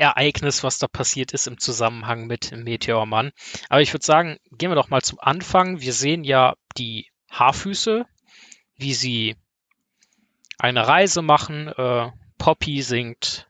Ereignis, 0.02 0.64
was 0.64 0.80
da 0.80 0.88
passiert 0.88 1.32
ist 1.32 1.48
im 1.48 1.60
Zusammenhang 1.60 2.26
mit 2.26 2.52
Meteormann. 2.52 3.32
Aber 3.70 3.82
ich 3.82 3.94
würde 3.94 4.06
sagen, 4.06 4.38
gehen 4.52 4.72
wir 4.72 4.76
doch 4.76 4.90
mal 4.90 5.04
zum 5.04 5.20
Anfang. 5.20 5.80
Wir 5.80 5.94
sehen 5.94 6.24
ja 6.24 6.56
die 6.78 7.08
Haarfüße, 7.30 8.06
wie 8.78 8.94
sie 8.96 9.36
eine 10.58 10.88
Reise 10.88 11.22
machen. 11.22 11.68
Äh, 11.68 12.10
Poppy 12.40 12.82
singt 12.82 13.48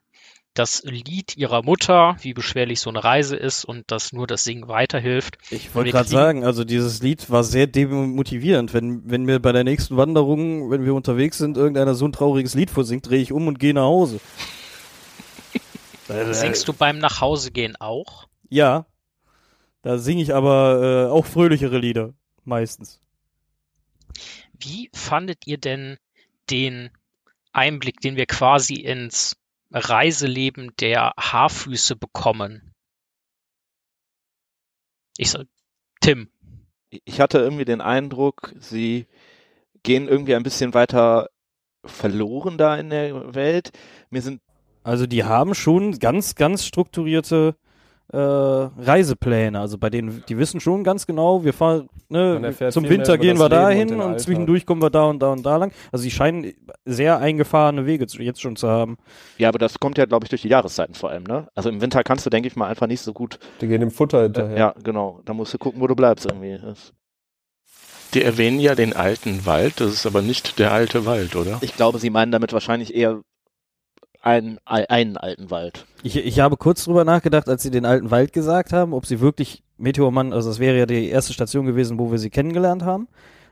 das 0.53 0.83
Lied 0.83 1.37
ihrer 1.37 1.63
Mutter, 1.63 2.17
wie 2.19 2.33
beschwerlich 2.33 2.81
so 2.81 2.89
eine 2.89 3.01
Reise 3.01 3.37
ist 3.37 3.63
und 3.63 3.89
dass 3.89 4.11
nur 4.11 4.27
das 4.27 4.43
Singen 4.43 4.67
weiterhilft. 4.67 5.37
Ich 5.49 5.73
wollte 5.73 5.91
gerade 5.91 6.09
sagen, 6.09 6.43
also 6.43 6.65
dieses 6.65 7.01
Lied 7.01 7.29
war 7.29 7.45
sehr 7.45 7.67
demotivierend. 7.67 8.73
Wenn, 8.73 9.09
wenn 9.09 9.23
mir 9.23 9.39
bei 9.39 9.53
der 9.53 9.63
nächsten 9.63 9.95
Wanderung, 9.95 10.69
wenn 10.69 10.83
wir 10.83 10.93
unterwegs 10.93 11.37
sind, 11.37 11.55
irgendeiner 11.55 11.95
so 11.95 12.05
ein 12.05 12.11
trauriges 12.11 12.53
Lied 12.53 12.69
vorsingt, 12.69 13.07
drehe 13.07 13.21
ich 13.21 13.31
um 13.31 13.47
und 13.47 13.59
gehe 13.59 13.73
nach 13.73 13.83
Hause. 13.83 14.19
Singst 16.33 16.67
du 16.67 16.73
beim 16.73 16.99
Nachhausegehen 16.99 17.75
auch? 17.77 18.27
Ja. 18.49 18.85
Da 19.81 19.97
singe 19.97 20.21
ich 20.21 20.33
aber 20.33 21.07
äh, 21.07 21.11
auch 21.11 21.25
fröhlichere 21.25 21.79
Lieder, 21.79 22.13
meistens. 22.43 23.01
Wie 24.59 24.89
fandet 24.93 25.47
ihr 25.47 25.57
denn 25.57 25.97
den 26.49 26.91
Einblick, 27.51 27.99
den 28.01 28.15
wir 28.15 28.27
quasi 28.27 28.75
ins 28.75 29.37
Reiseleben 29.71 30.71
der 30.79 31.13
Haarfüße 31.17 31.95
bekommen? 31.95 32.73
Ich 35.17 35.31
sag, 35.31 35.47
Tim. 35.99 36.29
Ich 36.89 37.19
hatte 37.19 37.39
irgendwie 37.39 37.65
den 37.65 37.81
Eindruck, 37.81 38.53
sie 38.59 39.07
gehen 39.83 40.07
irgendwie 40.07 40.35
ein 40.35 40.43
bisschen 40.43 40.73
weiter 40.73 41.29
verloren 41.83 42.57
da 42.57 42.75
in 42.75 42.89
der 42.89 43.33
Welt. 43.33 43.71
Mir 44.09 44.21
sind 44.21 44.41
also 44.83 45.05
die 45.07 45.23
haben 45.23 45.53
schon 45.53 45.99
ganz, 45.99 46.35
ganz 46.35 46.65
strukturierte 46.65 47.55
äh, 48.11 48.17
Reisepläne. 48.17 49.59
Also 49.59 49.77
bei 49.77 49.89
denen, 49.89 50.23
die 50.27 50.37
wissen 50.37 50.59
schon 50.59 50.83
ganz 50.83 51.07
genau, 51.07 51.43
wir 51.43 51.53
fahren, 51.53 51.87
ne, 52.09 52.53
zum 52.69 52.87
Winter 52.89 53.17
gehen 53.17 53.39
wir 53.39 53.47
dahin 53.47 53.93
und, 53.93 54.01
und 54.01 54.19
zwischendurch 54.19 54.65
kommen 54.65 54.81
wir 54.81 54.89
da 54.89 55.05
und 55.05 55.19
da 55.19 55.31
und 55.31 55.45
da 55.45 55.57
lang. 55.57 55.71
Also 55.91 56.03
die 56.03 56.11
scheinen 56.11 56.53
sehr 56.85 57.19
eingefahrene 57.19 57.85
Wege 57.85 58.05
jetzt 58.19 58.41
schon 58.41 58.55
zu 58.55 58.67
haben. 58.67 58.97
Ja, 59.37 59.49
aber 59.49 59.59
das 59.59 59.79
kommt 59.79 59.97
ja, 59.97 60.05
glaube 60.05 60.25
ich, 60.25 60.29
durch 60.29 60.41
die 60.41 60.49
Jahreszeiten 60.49 60.93
vor 60.93 61.09
allem, 61.09 61.23
ne? 61.23 61.47
Also 61.55 61.69
im 61.69 61.79
Winter 61.79 62.03
kannst 62.03 62.25
du, 62.25 62.29
denke 62.29 62.47
ich 62.47 62.55
mal, 62.55 62.67
einfach 62.67 62.87
nicht 62.87 63.01
so 63.01 63.13
gut. 63.13 63.39
Die 63.61 63.67
gehen 63.67 63.81
im 63.81 63.91
Futter 63.91 64.23
hinterher. 64.23 64.57
Ja, 64.57 64.75
genau. 64.83 65.21
Da 65.25 65.33
musst 65.33 65.53
du 65.53 65.57
gucken, 65.57 65.79
wo 65.79 65.87
du 65.87 65.95
bleibst 65.95 66.25
irgendwie. 66.25 66.57
Das 66.61 66.93
die 68.13 68.23
erwähnen 68.23 68.59
ja 68.59 68.75
den 68.75 68.93
alten 68.93 69.45
Wald, 69.45 69.79
das 69.79 69.93
ist 69.93 70.05
aber 70.05 70.21
nicht 70.21 70.59
der 70.59 70.73
alte 70.73 71.05
Wald, 71.05 71.37
oder? 71.37 71.59
Ich 71.61 71.77
glaube, 71.77 71.97
sie 71.97 72.09
meinen 72.09 72.33
damit 72.33 72.51
wahrscheinlich 72.51 72.93
eher 72.93 73.21
einen, 74.21 74.59
einen 74.65 75.17
alten 75.17 75.49
Wald. 75.49 75.85
Ich, 76.03 76.15
ich 76.15 76.39
habe 76.39 76.57
kurz 76.57 76.85
drüber 76.85 77.05
nachgedacht, 77.05 77.49
als 77.49 77.63
sie 77.63 77.71
den 77.71 77.85
alten 77.85 78.11
Wald 78.11 78.33
gesagt 78.33 78.73
haben, 78.73 78.93
ob 78.93 79.05
sie 79.05 79.19
wirklich 79.19 79.63
Meteormann, 79.77 80.31
also 80.33 80.49
das 80.49 80.59
wäre 80.59 80.77
ja 80.77 80.85
die 80.85 81.09
erste 81.09 81.33
Station 81.33 81.65
gewesen, 81.65 81.99
wo 81.99 82.11
wir 82.11 82.19
sie 82.19 82.29
kennengelernt 82.29 82.83
haben, 82.83 83.07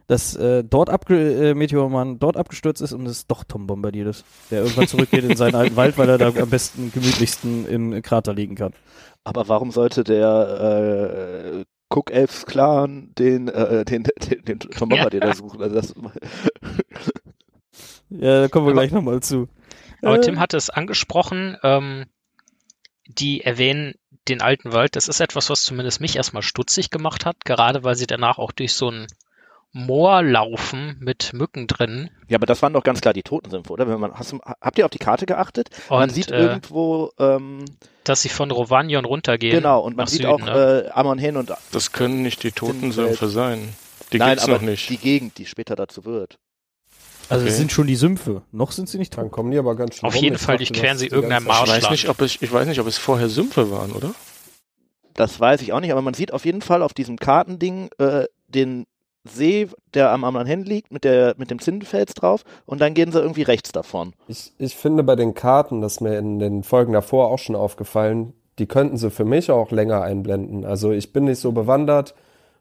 dass 0.07 0.35
äh, 0.35 0.63
dort 0.63 0.89
abge 0.89 1.49
äh, 1.49 1.53
Meteormann 1.53 2.19
dort 2.19 2.37
abgestürzt 2.37 2.81
ist 2.81 2.93
und 2.93 3.05
es 3.07 3.27
doch 3.27 3.43
Tom 3.43 3.67
Bombardier 3.67 4.07
ist, 4.07 4.25
der 4.49 4.61
irgendwann 4.61 4.87
zurückgeht 4.87 5.23
in 5.23 5.37
seinen 5.37 5.55
alten 5.55 5.75
Wald, 5.75 5.97
weil 5.97 6.09
er 6.09 6.17
da 6.17 6.27
am 6.27 6.49
besten 6.49 6.91
gemütlichsten 6.91 7.67
im 7.67 8.01
Krater 8.01 8.33
liegen 8.33 8.55
kann. 8.55 8.73
Aber 9.23 9.47
warum 9.47 9.71
sollte 9.71 10.03
der 10.03 11.61
äh, 11.61 11.65
Cook 11.89 12.11
Elfs 12.11 12.45
Clan 12.45 13.11
den, 13.17 13.47
äh, 13.49 13.85
den, 13.85 14.03
den, 14.03 14.45
den 14.45 14.59
Tom 14.59 14.89
Bombardier 14.89 15.21
ja. 15.21 15.27
da 15.29 15.35
suchen? 15.35 15.61
Also 15.61 15.75
das 15.75 15.93
ja, 18.09 18.41
da 18.41 18.47
kommen 18.47 18.65
wir 18.65 18.73
gleich 18.73 18.91
nochmal 18.91 19.21
zu. 19.21 19.47
Aber 20.01 20.17
äh. 20.17 20.21
Tim 20.21 20.39
hatte 20.39 20.57
es 20.57 20.69
angesprochen, 20.69 21.57
ähm, 21.63 22.05
die 23.07 23.41
erwähnen 23.41 23.95
den 24.27 24.41
alten 24.41 24.71
Wald. 24.71 24.95
Das 24.95 25.07
ist 25.07 25.19
etwas, 25.19 25.49
was 25.49 25.63
zumindest 25.63 26.01
mich 26.01 26.15
erstmal 26.15 26.43
stutzig 26.43 26.89
gemacht 26.89 27.25
hat, 27.25 27.43
gerade 27.45 27.83
weil 27.83 27.95
sie 27.95 28.07
danach 28.07 28.37
auch 28.37 28.51
durch 28.51 28.73
so 28.73 28.91
ein 28.91 29.07
Moor 29.71 30.23
laufen 30.23 30.97
mit 30.99 31.33
Mücken 31.33 31.67
drin. 31.67 32.09
Ja, 32.27 32.37
aber 32.37 32.47
das 32.47 32.61
waren 32.63 32.73
doch 32.73 32.83
ganz 32.83 33.01
klar 33.01 33.13
die 33.13 33.21
Totensümpfe, 33.21 33.71
oder? 33.71 33.87
Wenn 33.87 33.99
man, 33.99 34.13
hast, 34.13 34.33
habt 34.61 34.79
ihr 34.79 34.85
auf 34.85 34.91
die 34.91 34.97
Karte 34.97 35.27
geachtet? 35.27 35.69
Und, 35.89 35.99
man 35.99 36.09
sieht 36.09 36.31
äh, 36.31 36.39
irgendwo, 36.39 37.11
ähm, 37.19 37.65
dass 38.03 38.23
sie 38.23 38.29
von 38.29 38.49
Rovanion 38.49 39.05
runtergehen. 39.05 39.55
Genau, 39.55 39.81
und 39.81 39.95
man 39.95 40.07
sieht 40.07 40.21
Süden, 40.21 40.31
auch 40.31 40.39
ne? 40.39 40.85
äh, 40.87 40.89
Amon 40.89 41.19
hin 41.19 41.37
und. 41.37 41.51
Das 41.71 41.91
können 41.91 42.23
nicht 42.23 42.41
die 42.41 42.51
Totensümpfe 42.51 43.27
sein. 43.27 43.75
Die 44.11 44.17
Nein, 44.17 44.31
gibt's 44.31 44.47
noch 44.47 44.61
nicht. 44.61 44.89
Die 44.89 44.97
Gegend, 44.97 45.37
die 45.37 45.45
später 45.45 45.75
dazu 45.75 46.03
wird. 46.03 46.39
Also 47.29 47.43
okay. 47.43 47.51
es 47.51 47.57
sind 47.57 47.71
schon 47.71 47.87
die 47.87 47.95
Sümpfe. 47.95 48.41
Noch 48.51 48.71
sind 48.71 48.89
sie 48.89 48.97
nicht 48.97 49.15
dran. 49.15 49.25
Dann 49.25 49.31
kommen 49.31 49.51
die 49.51 49.57
aber 49.57 49.75
ganz 49.75 49.95
schön 49.95 50.07
Auf 50.07 50.15
jeden 50.15 50.37
Fall 50.37 50.57
durchqueren 50.57 50.97
sie 50.97 51.07
irgendein 51.07 51.43
Marschland. 51.43 51.79
Ich 51.79 51.85
weiß, 51.85 51.91
nicht, 51.91 52.09
ob 52.09 52.21
es, 52.21 52.41
ich 52.41 52.51
weiß 52.51 52.67
nicht, 52.67 52.79
ob 52.79 52.87
es 52.87 52.97
vorher 52.97 53.29
Sümpfe 53.29 53.69
waren, 53.71 53.91
oder? 53.91 54.13
Das 55.13 55.39
weiß 55.39 55.61
ich 55.61 55.73
auch 55.73 55.79
nicht, 55.79 55.91
aber 55.91 56.01
man 56.01 56.13
sieht 56.13 56.33
auf 56.33 56.45
jeden 56.45 56.61
Fall 56.61 56.81
auf 56.81 56.93
diesem 56.93 57.17
Kartending 57.17 57.89
äh, 57.97 58.25
den 58.47 58.85
See, 59.25 59.67
der 59.93 60.11
am 60.11 60.23
anderen 60.23 60.47
Hand 60.47 60.67
liegt, 60.67 60.91
mit, 60.91 61.03
der, 61.03 61.35
mit 61.37 61.51
dem 61.51 61.59
Zindenfels 61.59 62.13
drauf 62.13 62.43
und 62.65 62.79
dann 62.81 62.93
gehen 62.93 63.11
sie 63.11 63.19
irgendwie 63.19 63.41
rechts 63.43 63.71
davon. 63.71 64.13
Ich, 64.27 64.53
ich 64.57 64.75
finde 64.75 65.03
bei 65.03 65.15
den 65.15 65.33
Karten, 65.33 65.81
das 65.81 65.93
ist 65.93 66.01
mir 66.01 66.17
in 66.17 66.39
den 66.39 66.63
Folgen 66.63 66.93
davor 66.93 67.29
auch 67.29 67.37
schon 67.37 67.55
aufgefallen, 67.55 68.33
die 68.59 68.65
könnten 68.65 68.97
sie 68.97 69.11
für 69.11 69.25
mich 69.25 69.51
auch 69.51 69.71
länger 69.71 70.01
einblenden. 70.01 70.65
Also 70.65 70.91
ich 70.91 71.13
bin 71.13 71.25
nicht 71.25 71.39
so 71.39 71.51
bewandert, 71.51 72.15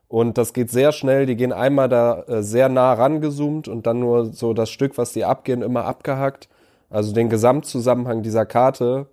und 0.08 0.38
das 0.38 0.54
geht 0.54 0.70
sehr 0.70 0.92
schnell. 0.92 1.26
Die 1.26 1.36
gehen 1.36 1.52
einmal 1.52 1.88
da 1.88 2.22
äh, 2.22 2.42
sehr 2.42 2.68
nah 2.68 2.94
rangezoomt 2.94 3.68
und 3.68 3.86
dann 3.86 4.00
nur 4.00 4.32
so 4.32 4.54
das 4.54 4.70
Stück, 4.70 4.96
was 4.96 5.12
die 5.12 5.24
abgehen, 5.24 5.62
immer 5.62 5.84
abgehackt. 5.84 6.48
Also 6.90 7.12
den 7.12 7.28
Gesamtzusammenhang 7.28 8.22
dieser 8.22 8.46
Karte 8.46 9.06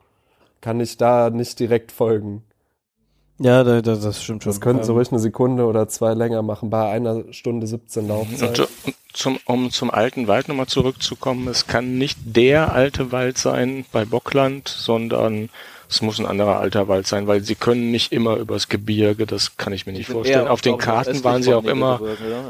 kann 0.62 0.80
ich 0.80 0.98
da 0.98 1.30
nicht 1.30 1.60
direkt 1.60 1.92
folgen. 1.92 2.44
Ja, 3.38 3.66
das, 3.66 4.02
das 4.02 4.24
stimmt 4.24 4.44
schon. 4.44 4.50
Das 4.50 4.62
könnten 4.62 4.84
sie 4.86 4.94
ruhig 4.94 5.12
eine 5.12 5.20
Sekunde 5.20 5.66
oder 5.66 5.90
zwei 5.90 6.14
länger 6.14 6.42
machen, 6.42 6.70
bei 6.70 6.90
einer 6.90 7.34
Stunde 7.34 7.68
17 7.68 8.08
Laufzeit. 8.08 8.60
Und, 8.60 8.96
zum, 9.12 9.40
um 9.46 9.72
zum 9.72 9.92
alten 9.92 10.28
Wald 10.28 10.48
nochmal 10.48 10.68
zurückzukommen, 10.68 11.48
es 11.50 11.68
kann 11.68 11.98
nicht 11.98 12.18
der 12.24 12.74
alte 12.74 13.12
Wald 13.12 13.38
sein 13.38 13.86
bei 13.92 14.06
Bockland, 14.06 14.70
sondern 14.70 15.50
es 15.90 16.02
muss 16.02 16.20
ein 16.20 16.26
anderer 16.26 16.60
alter 16.60 16.88
Wald 16.88 17.08
sein, 17.08 17.28
weil 17.28 17.42
sie 17.42 17.56
können 17.56 17.92
nicht 17.92 18.12
immer 18.12 18.38
übers 18.38 18.68
Gebirge, 18.70 19.26
das 19.26 19.58
kann 19.58 19.74
ich 19.74 19.86
mir 19.86 19.94
nicht 19.94 20.10
vorstellen. 20.10 20.48
Auf 20.48 20.62
den 20.62 20.78
Karten 20.78 21.24
waren 21.24 21.44
sie 21.44 21.54
auch 21.54 21.66
immer, 21.66 22.00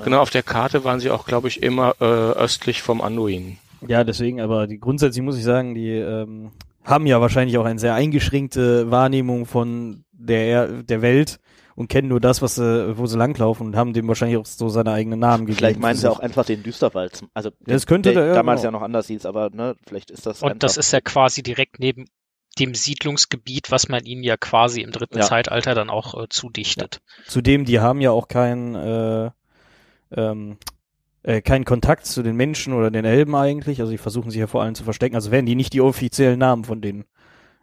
genau, 0.03 0.21
auf 0.21 0.29
der 0.29 0.43
Karte 0.43 0.83
waren 0.83 0.99
sie 0.99 1.11
auch, 1.11 1.25
glaube 1.25 1.47
ich, 1.47 1.61
immer 1.63 1.95
äh, 1.99 2.05
östlich 2.05 2.81
vom 2.81 3.01
Anduin. 3.01 3.57
Ja, 3.87 4.03
deswegen, 4.03 4.41
aber 4.41 4.67
die, 4.67 4.79
grundsätzlich 4.79 5.23
muss 5.23 5.37
ich 5.37 5.43
sagen, 5.43 5.75
die 5.75 5.89
ähm, 5.89 6.51
haben 6.83 7.05
ja 7.05 7.21
wahrscheinlich 7.21 7.57
auch 7.57 7.65
eine 7.65 7.79
sehr 7.79 7.93
eingeschränkte 7.93 8.89
Wahrnehmung 8.91 9.45
von 9.45 10.05
der, 10.11 10.67
der 10.83 11.01
Welt 11.01 11.39
und 11.75 11.89
kennen 11.89 12.07
nur 12.07 12.21
das, 12.21 12.41
was 12.41 12.55
sie, 12.55 12.97
wo 12.97 13.05
sie 13.05 13.17
langlaufen 13.17 13.67
und 13.67 13.75
haben 13.75 13.93
dem 13.93 14.07
wahrscheinlich 14.07 14.37
auch 14.37 14.45
so 14.45 14.69
seine 14.69 14.91
eigenen 14.91 15.19
Namen 15.19 15.45
gegeben. 15.45 15.57
Vielleicht 15.57 15.79
meinen 15.79 15.97
sie 15.97 16.09
auch 16.09 16.19
einfach 16.19 16.45
den 16.45 16.63
Düsterwald. 16.63 17.23
Also 17.33 17.51
das 17.61 17.85
könnte 17.85 18.13
der, 18.13 18.27
der, 18.27 18.33
damals 18.33 18.61
genau. 18.61 18.67
ja 18.67 18.79
noch 18.79 18.81
anders 18.81 19.07
hieß, 19.07 19.25
aber 19.25 19.49
ne, 19.49 19.75
vielleicht 19.85 20.09
ist 20.09 20.25
das. 20.25 20.41
Und 20.41 20.63
das 20.63 20.77
ist 20.77 20.91
ja 20.93 21.01
quasi 21.01 21.43
direkt 21.43 21.79
neben 21.79 22.05
dem 22.59 22.73
Siedlungsgebiet, 22.73 23.71
was 23.71 23.89
man 23.89 24.05
ihnen 24.05 24.23
ja 24.23 24.37
quasi 24.37 24.81
im 24.81 24.91
dritten 24.91 25.17
ja. 25.17 25.23
Zeitalter 25.23 25.75
dann 25.75 25.89
auch 25.89 26.21
äh, 26.21 26.27
zudichtet. 26.29 27.01
Ja. 27.17 27.23
Zudem, 27.27 27.65
die 27.65 27.79
haben 27.79 28.01
ja 28.01 28.11
auch 28.11 28.27
keinen 28.27 28.75
äh, 28.75 29.31
ähm, 30.15 30.57
äh, 31.23 31.41
keinen 31.41 31.65
Kontakt 31.65 32.05
zu 32.05 32.21
den 32.21 32.35
Menschen 32.35 32.73
oder 32.73 32.91
den 32.91 33.05
Elben 33.05 33.35
eigentlich. 33.35 33.79
Also 33.79 33.91
die 33.91 33.97
versuchen 33.97 34.29
sich 34.29 34.39
ja 34.39 34.47
vor 34.47 34.61
allem 34.61 34.75
zu 34.75 34.83
verstecken. 34.83 35.15
Also 35.15 35.31
werden 35.31 35.45
die 35.45 35.55
nicht 35.55 35.73
die 35.73 35.81
offiziellen 35.81 36.39
Namen 36.39 36.63
von 36.63 36.81
denen 36.81 37.05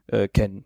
äh, 0.08 0.28
kennen. 0.28 0.64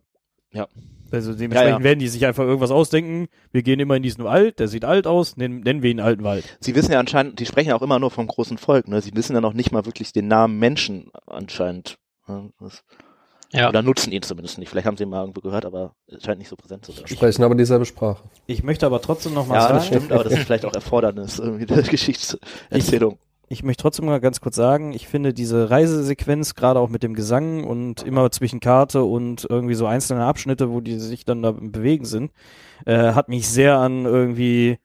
Ja. 0.53 0.67
Also 1.13 1.35
dementsprechend 1.35 1.71
ja, 1.71 1.79
ja. 1.79 1.85
werden 1.85 1.99
die 1.99 2.09
sich 2.09 2.27
einfach 2.27 2.45
irgendwas 2.45 2.71
ausdenken. 2.71 3.29
Wir 3.53 3.63
gehen 3.63 3.79
immer 3.79 3.97
in 3.97 4.03
diesen 4.03 4.25
Wald, 4.25 4.59
der 4.59 4.67
sieht 4.67 4.85
alt 4.85 5.07
aus, 5.07 5.37
nennen, 5.37 5.61
nennen 5.61 5.83
wir 5.83 5.91
ihn 5.91 6.01
alten 6.01 6.25
Wald. 6.25 6.57
Sie 6.61 6.75
wissen 6.75 6.91
ja 6.91 6.99
anscheinend, 6.99 7.39
die 7.39 7.47
sprechen 7.47 7.69
ja 7.69 7.77
auch 7.77 7.83
immer 7.83 7.99
nur 7.99 8.11
vom 8.11 8.27
großen 8.27 8.59
Volk, 8.59 8.89
ne? 8.89 9.01
Sie 9.01 9.15
wissen 9.15 9.35
ja 9.35 9.41
noch 9.41 9.53
nicht 9.53 9.71
mal 9.71 9.87
wirklich 9.87 10.13
den 10.13 10.27
Namen 10.27 10.59
Menschen 10.59 11.11
anscheinend. 11.27 11.99
Das 12.59 12.83
ja. 13.53 13.69
Oder 13.69 13.83
nutzen 13.83 14.13
ihn 14.13 14.23
zumindest 14.23 14.59
nicht. 14.59 14.69
Vielleicht 14.69 14.87
haben 14.87 14.97
sie 14.97 15.05
ihn 15.05 15.09
mal 15.09 15.21
irgendwo 15.21 15.41
gehört, 15.41 15.65
aber 15.65 15.95
es 16.07 16.25
scheint 16.25 16.39
nicht 16.39 16.49
so 16.49 16.57
präsent 16.57 16.85
zu 16.85 16.93
sein. 16.93 17.07
Sprechen 17.07 17.45
aber 17.45 17.55
dieselbe 17.55 17.85
Sprache. 17.85 18.23
Ich 18.47 18.63
möchte 18.63 18.87
aber 18.87 19.01
trotzdem 19.01 19.35
noch 19.35 19.47
mal 19.47 19.55
ja, 19.55 19.61
sagen. 19.63 19.75
Ja, 19.75 19.79
das 19.79 19.87
stimmt, 19.87 20.13
aber 20.13 20.25
das 20.25 20.33
ist 20.33 20.43
vielleicht 20.47 20.65
auch 20.65 20.75
Erfordernis 20.75 21.39
irgendwie 21.39 21.67
der 21.67 21.83
Geschichtserzählung. 21.83 23.19
ich 23.49 23.63
möchte 23.63 23.83
trotzdem 23.83 24.07
mal 24.07 24.21
ganz 24.21 24.41
kurz 24.41 24.57
sagen, 24.57 24.93
ich 24.93 25.07
finde 25.07 25.33
diese 25.33 25.71
Reisesequenz, 25.71 26.55
gerade 26.55 26.81
auch 26.81 26.89
mit 26.89 27.03
dem 27.03 27.15
Gesang 27.15 27.65
und 27.65 28.03
immer 28.03 28.31
zwischen 28.33 28.61
Karte 28.61 29.05
und 29.05 29.47
irgendwie 29.49 29.75
so 29.75 29.87
einzelne 29.87 30.25
Abschnitte, 30.25 30.71
wo 30.71 30.81
die 30.81 30.99
sich 30.99 31.25
dann 31.25 31.43
da 31.43 31.53
bewegen 31.53 32.05
sind, 32.05 32.33
äh, 32.85 33.13
hat 33.13 33.29
mich 33.29 33.49
sehr 33.49 33.79
an 33.79 34.05
irgendwie 34.07 34.79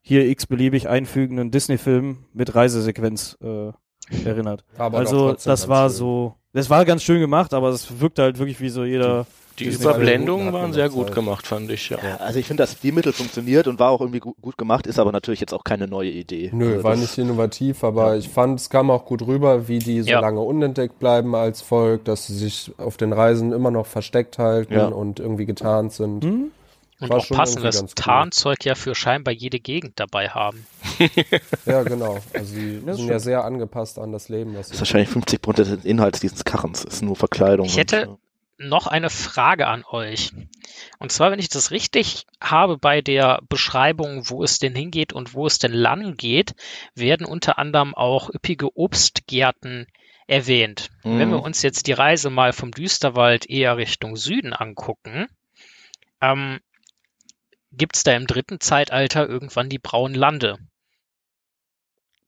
hier 0.00 0.26
x-beliebig 0.26 0.88
einfügenden 0.88 1.50
Disney-Film 1.50 2.26
mit 2.32 2.54
Reisesequenz 2.54 3.36
äh, 3.42 3.72
erinnert. 4.24 4.64
Aber 4.78 4.98
also 4.98 5.32
das 5.32 5.68
war 5.68 5.88
schön. 5.88 5.96
so, 5.96 6.34
das 6.56 6.70
war 6.70 6.84
ganz 6.84 7.02
schön 7.02 7.20
gemacht, 7.20 7.54
aber 7.54 7.68
es 7.68 8.00
wirkte 8.00 8.22
halt 8.22 8.38
wirklich 8.38 8.60
wie 8.60 8.68
so 8.70 8.84
jeder. 8.84 9.26
Die 9.58 9.64
Überblendungen 9.68 10.52
waren 10.52 10.74
sehr 10.74 10.90
gut 10.90 11.12
gemacht, 11.12 11.46
fand 11.46 11.70
ich, 11.70 11.88
ja. 11.88 11.96
Ja, 12.02 12.16
also 12.16 12.38
ich 12.38 12.46
finde, 12.46 12.62
das 12.64 12.72
Stilmittel 12.72 13.14
funktioniert 13.14 13.66
und 13.66 13.78
war 13.78 13.90
auch 13.90 14.02
irgendwie 14.02 14.18
gu 14.20 14.34
gut 14.42 14.58
gemacht, 14.58 14.86
ist 14.86 14.98
aber 14.98 15.12
natürlich 15.12 15.40
jetzt 15.40 15.54
auch 15.54 15.64
keine 15.64 15.88
neue 15.88 16.10
Idee. 16.10 16.50
Nö, 16.52 16.72
Also 16.72 16.84
war 16.84 16.96
nicht 16.96 17.16
innovativ, 17.16 17.82
aber 17.82 18.16
ich 18.18 18.28
fand, 18.28 18.60
es 18.60 18.68
kam 18.68 18.90
auch 18.90 19.06
gut 19.06 19.26
rüber, 19.26 19.66
wie 19.66 19.78
die 19.78 20.02
so 20.02 20.10
Ja. 20.10 20.20
lange 20.20 20.40
unentdeckt 20.40 20.98
bleiben 20.98 21.34
als 21.34 21.62
Volk, 21.62 22.04
dass 22.04 22.26
sie 22.26 22.34
sich 22.34 22.70
auf 22.76 22.98
den 22.98 23.14
Reisen 23.14 23.52
immer 23.52 23.70
noch 23.70 23.86
versteckt 23.86 24.38
halten 24.38 24.74
Ja. 24.74 24.86
und 24.88 25.20
irgendwie 25.20 25.46
getarnt 25.46 25.92
sind. 25.94 26.22
Hm? 26.24 26.50
Und 26.98 27.10
War 27.10 27.18
auch 27.18 27.26
schon 27.26 27.36
passendes 27.36 27.80
ganz 27.80 27.90
cool. 27.92 28.04
Tarnzeug 28.04 28.64
ja 28.64 28.74
für 28.74 28.94
scheinbar 28.94 29.34
jede 29.34 29.60
Gegend 29.60 30.00
dabei 30.00 30.30
haben. 30.30 30.66
Ja, 31.66 31.82
genau. 31.82 32.18
Also 32.32 32.54
die 32.54 32.82
Das 32.86 32.96
sind 32.96 33.08
ja 33.08 33.18
sehr 33.18 33.44
angepasst 33.44 33.98
an 33.98 34.12
das 34.12 34.30
Leben, 34.30 34.54
Das 34.54 34.70
ist 34.70 34.80
wahrscheinlich 34.80 35.10
50 35.10 35.42
Prozent 35.42 35.68
des 35.68 35.84
Inhalts 35.84 36.20
dieses 36.20 36.44
Karrens, 36.44 36.84
ist 36.84 37.02
nur 37.02 37.16
Verkleidung. 37.16 37.66
Ich 37.66 37.76
hätte- 37.76 38.08
und, 38.08 38.18
noch 38.58 38.86
eine 38.86 39.10
Frage 39.10 39.66
an 39.66 39.84
euch. 39.84 40.32
Und 40.98 41.12
zwar, 41.12 41.30
wenn 41.30 41.38
ich 41.38 41.48
das 41.48 41.70
richtig 41.70 42.26
habe 42.40 42.78
bei 42.78 43.02
der 43.02 43.40
Beschreibung, 43.48 44.30
wo 44.30 44.42
es 44.42 44.58
denn 44.58 44.74
hingeht 44.74 45.12
und 45.12 45.34
wo 45.34 45.46
es 45.46 45.58
denn 45.58 45.72
lang 45.72 46.16
geht, 46.16 46.54
werden 46.94 47.26
unter 47.26 47.58
anderem 47.58 47.94
auch 47.94 48.32
üppige 48.32 48.76
Obstgärten 48.76 49.86
erwähnt. 50.26 50.90
Mhm. 51.04 51.18
Wenn 51.18 51.30
wir 51.30 51.42
uns 51.42 51.62
jetzt 51.62 51.86
die 51.86 51.92
Reise 51.92 52.30
mal 52.30 52.52
vom 52.52 52.70
Düsterwald 52.70 53.48
eher 53.48 53.76
Richtung 53.76 54.16
Süden 54.16 54.52
angucken, 54.52 55.26
ähm, 56.20 56.60
gibt 57.76 57.96
es 57.96 58.02
da 58.04 58.12
im 58.14 58.26
dritten 58.26 58.60
Zeitalter 58.60 59.28
irgendwann 59.28 59.68
die 59.68 59.78
Braunen 59.78 60.14
Lande, 60.14 60.58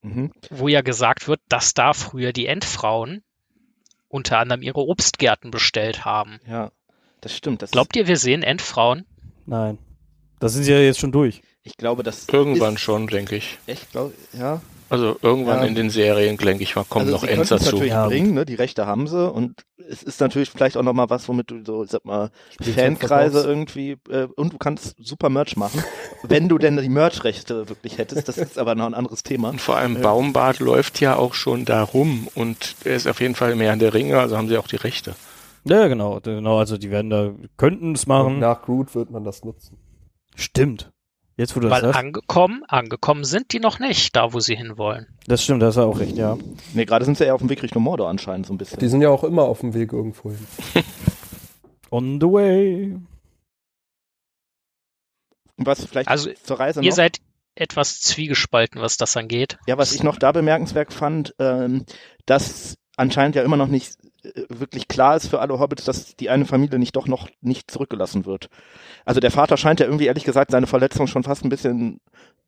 Mhm. 0.02 0.33
wo 0.50 0.69
ja 0.69 0.81
gesagt 0.81 1.26
wird, 1.28 1.40
dass 1.49 1.75
da 1.75 1.93
früher 1.93 2.33
die 2.33 2.47
Endfrauen 2.47 3.23
unter 4.09 4.38
anderem 4.38 4.62
ihre 4.62 4.81
Obstgärten 4.81 5.50
bestellt 5.50 6.05
haben. 6.05 6.40
Ja, 6.47 6.71
das 7.21 7.37
stimmt. 7.37 7.62
Das 7.62 7.73
Glaubt 7.73 7.97
ihr, 7.97 8.07
wir 8.07 8.17
sehen 8.17 8.43
Endfrauen? 8.43 9.05
Nein. 9.45 9.78
Da 10.38 10.49
sind 10.49 10.62
sie 10.64 10.73
ja 10.73 10.78
jetzt 10.78 11.00
schon 11.00 11.12
durch. 11.12 11.43
ich 11.64 11.76
glaube, 11.76 12.02
das 12.05 12.28
Irgendwann 12.28 12.75
ist 12.75 12.81
schon, 12.81 13.09
denke 13.09 13.37
ich. 13.37 13.59
Echt, 13.67 13.90
glaub, 13.90 14.14
ja. 14.33 14.62
Also 14.90 15.16
irgendwann 15.21 15.61
Ja. 15.61 15.64
in 15.66 15.75
den 15.75 15.90
Serien, 15.90 16.37
denke 16.38 16.62
ich 16.62 16.75
mal, 16.75 16.85
kommen 16.85 17.07
also 17.07 17.16
noch 17.18 17.25
Ends 17.25 17.50
dazu. 17.50 17.66
natürlich 17.66 17.90
Ja, 17.90 18.07
bringen, 18.07 18.33
ne? 18.35 18.47
Die 18.47 18.54
Rechte 18.54 18.87
haben 18.87 19.07
sie 19.07 19.30
und 19.30 19.64
es 19.90 20.02
ist 20.02 20.21
natürlich 20.21 20.50
vielleicht 20.50 20.76
auch 20.76 20.83
noch 20.83 20.92
mal 20.95 21.11
was, 21.11 21.28
womit 21.28 21.50
du 21.50 21.62
so, 21.64 21.85
ich 21.85 21.90
sag 21.90 22.04
mal, 22.04 22.30
Spielzeug 22.54 22.75
Fankreise 22.85 23.47
irgendwie 23.47 23.97
äh, 24.11 24.28
und 24.37 24.54
du 24.54 24.59
kannst 24.59 24.97
super 24.99 25.28
Merch 25.28 25.57
machen, 25.57 25.83
wenn 26.23 26.49
du 26.49 26.57
denn 26.59 26.76
die 26.78 26.88
Merch-Rechte 26.88 27.68
wirklich 27.68 27.99
hättest. 27.99 28.28
Das 28.28 28.38
ist 28.38 28.59
aber 28.59 28.75
noch 28.75 28.87
ein 28.87 28.95
anderes 28.95 29.23
Thema. 29.23 29.50
Und 29.50 29.61
vor 29.61 29.76
allem 29.76 30.00
Baumbart 30.00 30.59
läuft 30.59 31.00
ja 31.00 31.16
auch 31.16 31.35
schon 31.35 31.64
da 31.64 31.83
rum 31.83 32.28
und 32.35 32.75
er 32.85 32.97
ist 32.97 33.07
auf 33.07 33.21
jeden 33.21 33.35
Fall 33.35 33.54
mehr 33.57 33.73
an 33.73 33.78
der 33.78 33.92
Ringe, 33.95 34.18
also 34.18 34.37
haben 34.38 34.49
sie 34.49 34.57
auch 34.59 34.68
die 34.68 34.76
Rechte. 34.76 35.14
Ja, 35.64 35.87
genau, 35.88 36.21
genau. 36.23 36.59
Also 36.59 36.78
die 36.78 36.90
werden 36.90 37.11
da, 37.11 37.30
könnten 37.59 37.92
es 37.95 38.04
Und 38.04 38.09
machen. 38.09 38.38
nach 38.38 38.62
Groot 38.62 38.95
wird 38.95 39.11
man 39.11 39.25
das 39.25 39.45
nutzen. 39.45 39.76
Stimmt. 40.35 40.90
Jetzt, 41.38 41.54
wo 41.57 41.61
du 41.61 41.68
das 41.68 41.76
Weil 41.76 41.83
sagst. 41.92 41.99
angekommen, 42.00 42.64
angekommen 42.66 43.25
sind 43.25 43.52
die 43.52 43.60
noch 43.60 43.78
nicht, 43.78 44.15
da 44.17 44.32
wo 44.32 44.41
sie 44.41 44.56
hinwollen. 44.56 45.06
Das 45.28 45.43
stimmt, 45.43 45.62
da 45.62 45.67
hast 45.69 45.76
du 45.76 45.82
auch 45.82 45.99
recht, 46.00 46.17
ja. 46.17 46.36
Nee, 46.75 46.84
gerade 46.84 47.04
sind 47.04 47.17
sie 47.17 47.25
ja 47.26 47.32
auf 47.32 47.41
dem 47.41 47.49
Weg 47.49 47.62
Richtung 47.62 47.84
Mordor 47.84 48.08
anscheinend 48.10 48.47
so 48.47 48.52
ein 48.52 48.58
bisschen. 48.58 48.80
Die 48.80 48.89
sind 48.89 49.02
ja 49.02 49.08
auch 49.08 49.23
immer 49.25 49.43
auf 49.45 49.60
dem 49.60 49.73
Weg 49.73 49.93
irgendwo 49.93 50.30
hin. 50.32 50.47
On 51.91 52.21
the 52.21 52.26
way. 52.26 52.99
Und 55.56 55.67
was 55.67 55.84
vielleicht 55.84 56.08
Also, 56.08 56.30
zur 56.43 56.58
Reise 56.60 56.80
Ihr 56.82 56.91
noch? 56.91 56.97
seid 56.97 57.19
etwas 57.54 58.00
zwiegespalten, 58.00 58.80
was 58.80 58.97
das 58.97 59.17
angeht. 59.17 59.58
Ja, 59.67 59.78
was 59.78 59.93
ich 59.93 60.02
noch 60.02 60.17
da 60.17 60.32
bemerkenswert 60.32 60.93
fand, 60.93 61.34
ähm, 61.39 61.84
dass 62.26 62.76
anscheinend 62.97 63.34
ja 63.36 63.43
immer 63.43 63.56
noch 63.56 63.67
nicht 63.69 63.95
wirklich 64.49 64.88
klar 64.88 65.17
ist 65.17 65.28
für 65.28 65.41
alle 65.41 65.58
Hobbits, 65.58 65.84
dass 65.84 66.17
die 66.17 66.30
eine 66.30 66.45
Familie 66.45 66.78
nicht 66.78 66.97
doch 66.97 67.06
noch 67.06 67.28
nicht 67.41 67.71
zurückgelassen 67.71 68.26
wird. 68.26 68.49
Also 69.04 69.21
der 69.21 69.30
Vater 69.30 69.56
scheint 69.56 69.80
ja 69.80 69.86
irgendwie 69.86 70.06
ehrlich 70.06 70.25
gesagt 70.25 70.50
seine 70.50 70.67
Verletzung 70.67 71.06
schon 71.06 71.23
fast 71.25 71.45
ein 71.45 71.49
bisschen, 71.49 72.00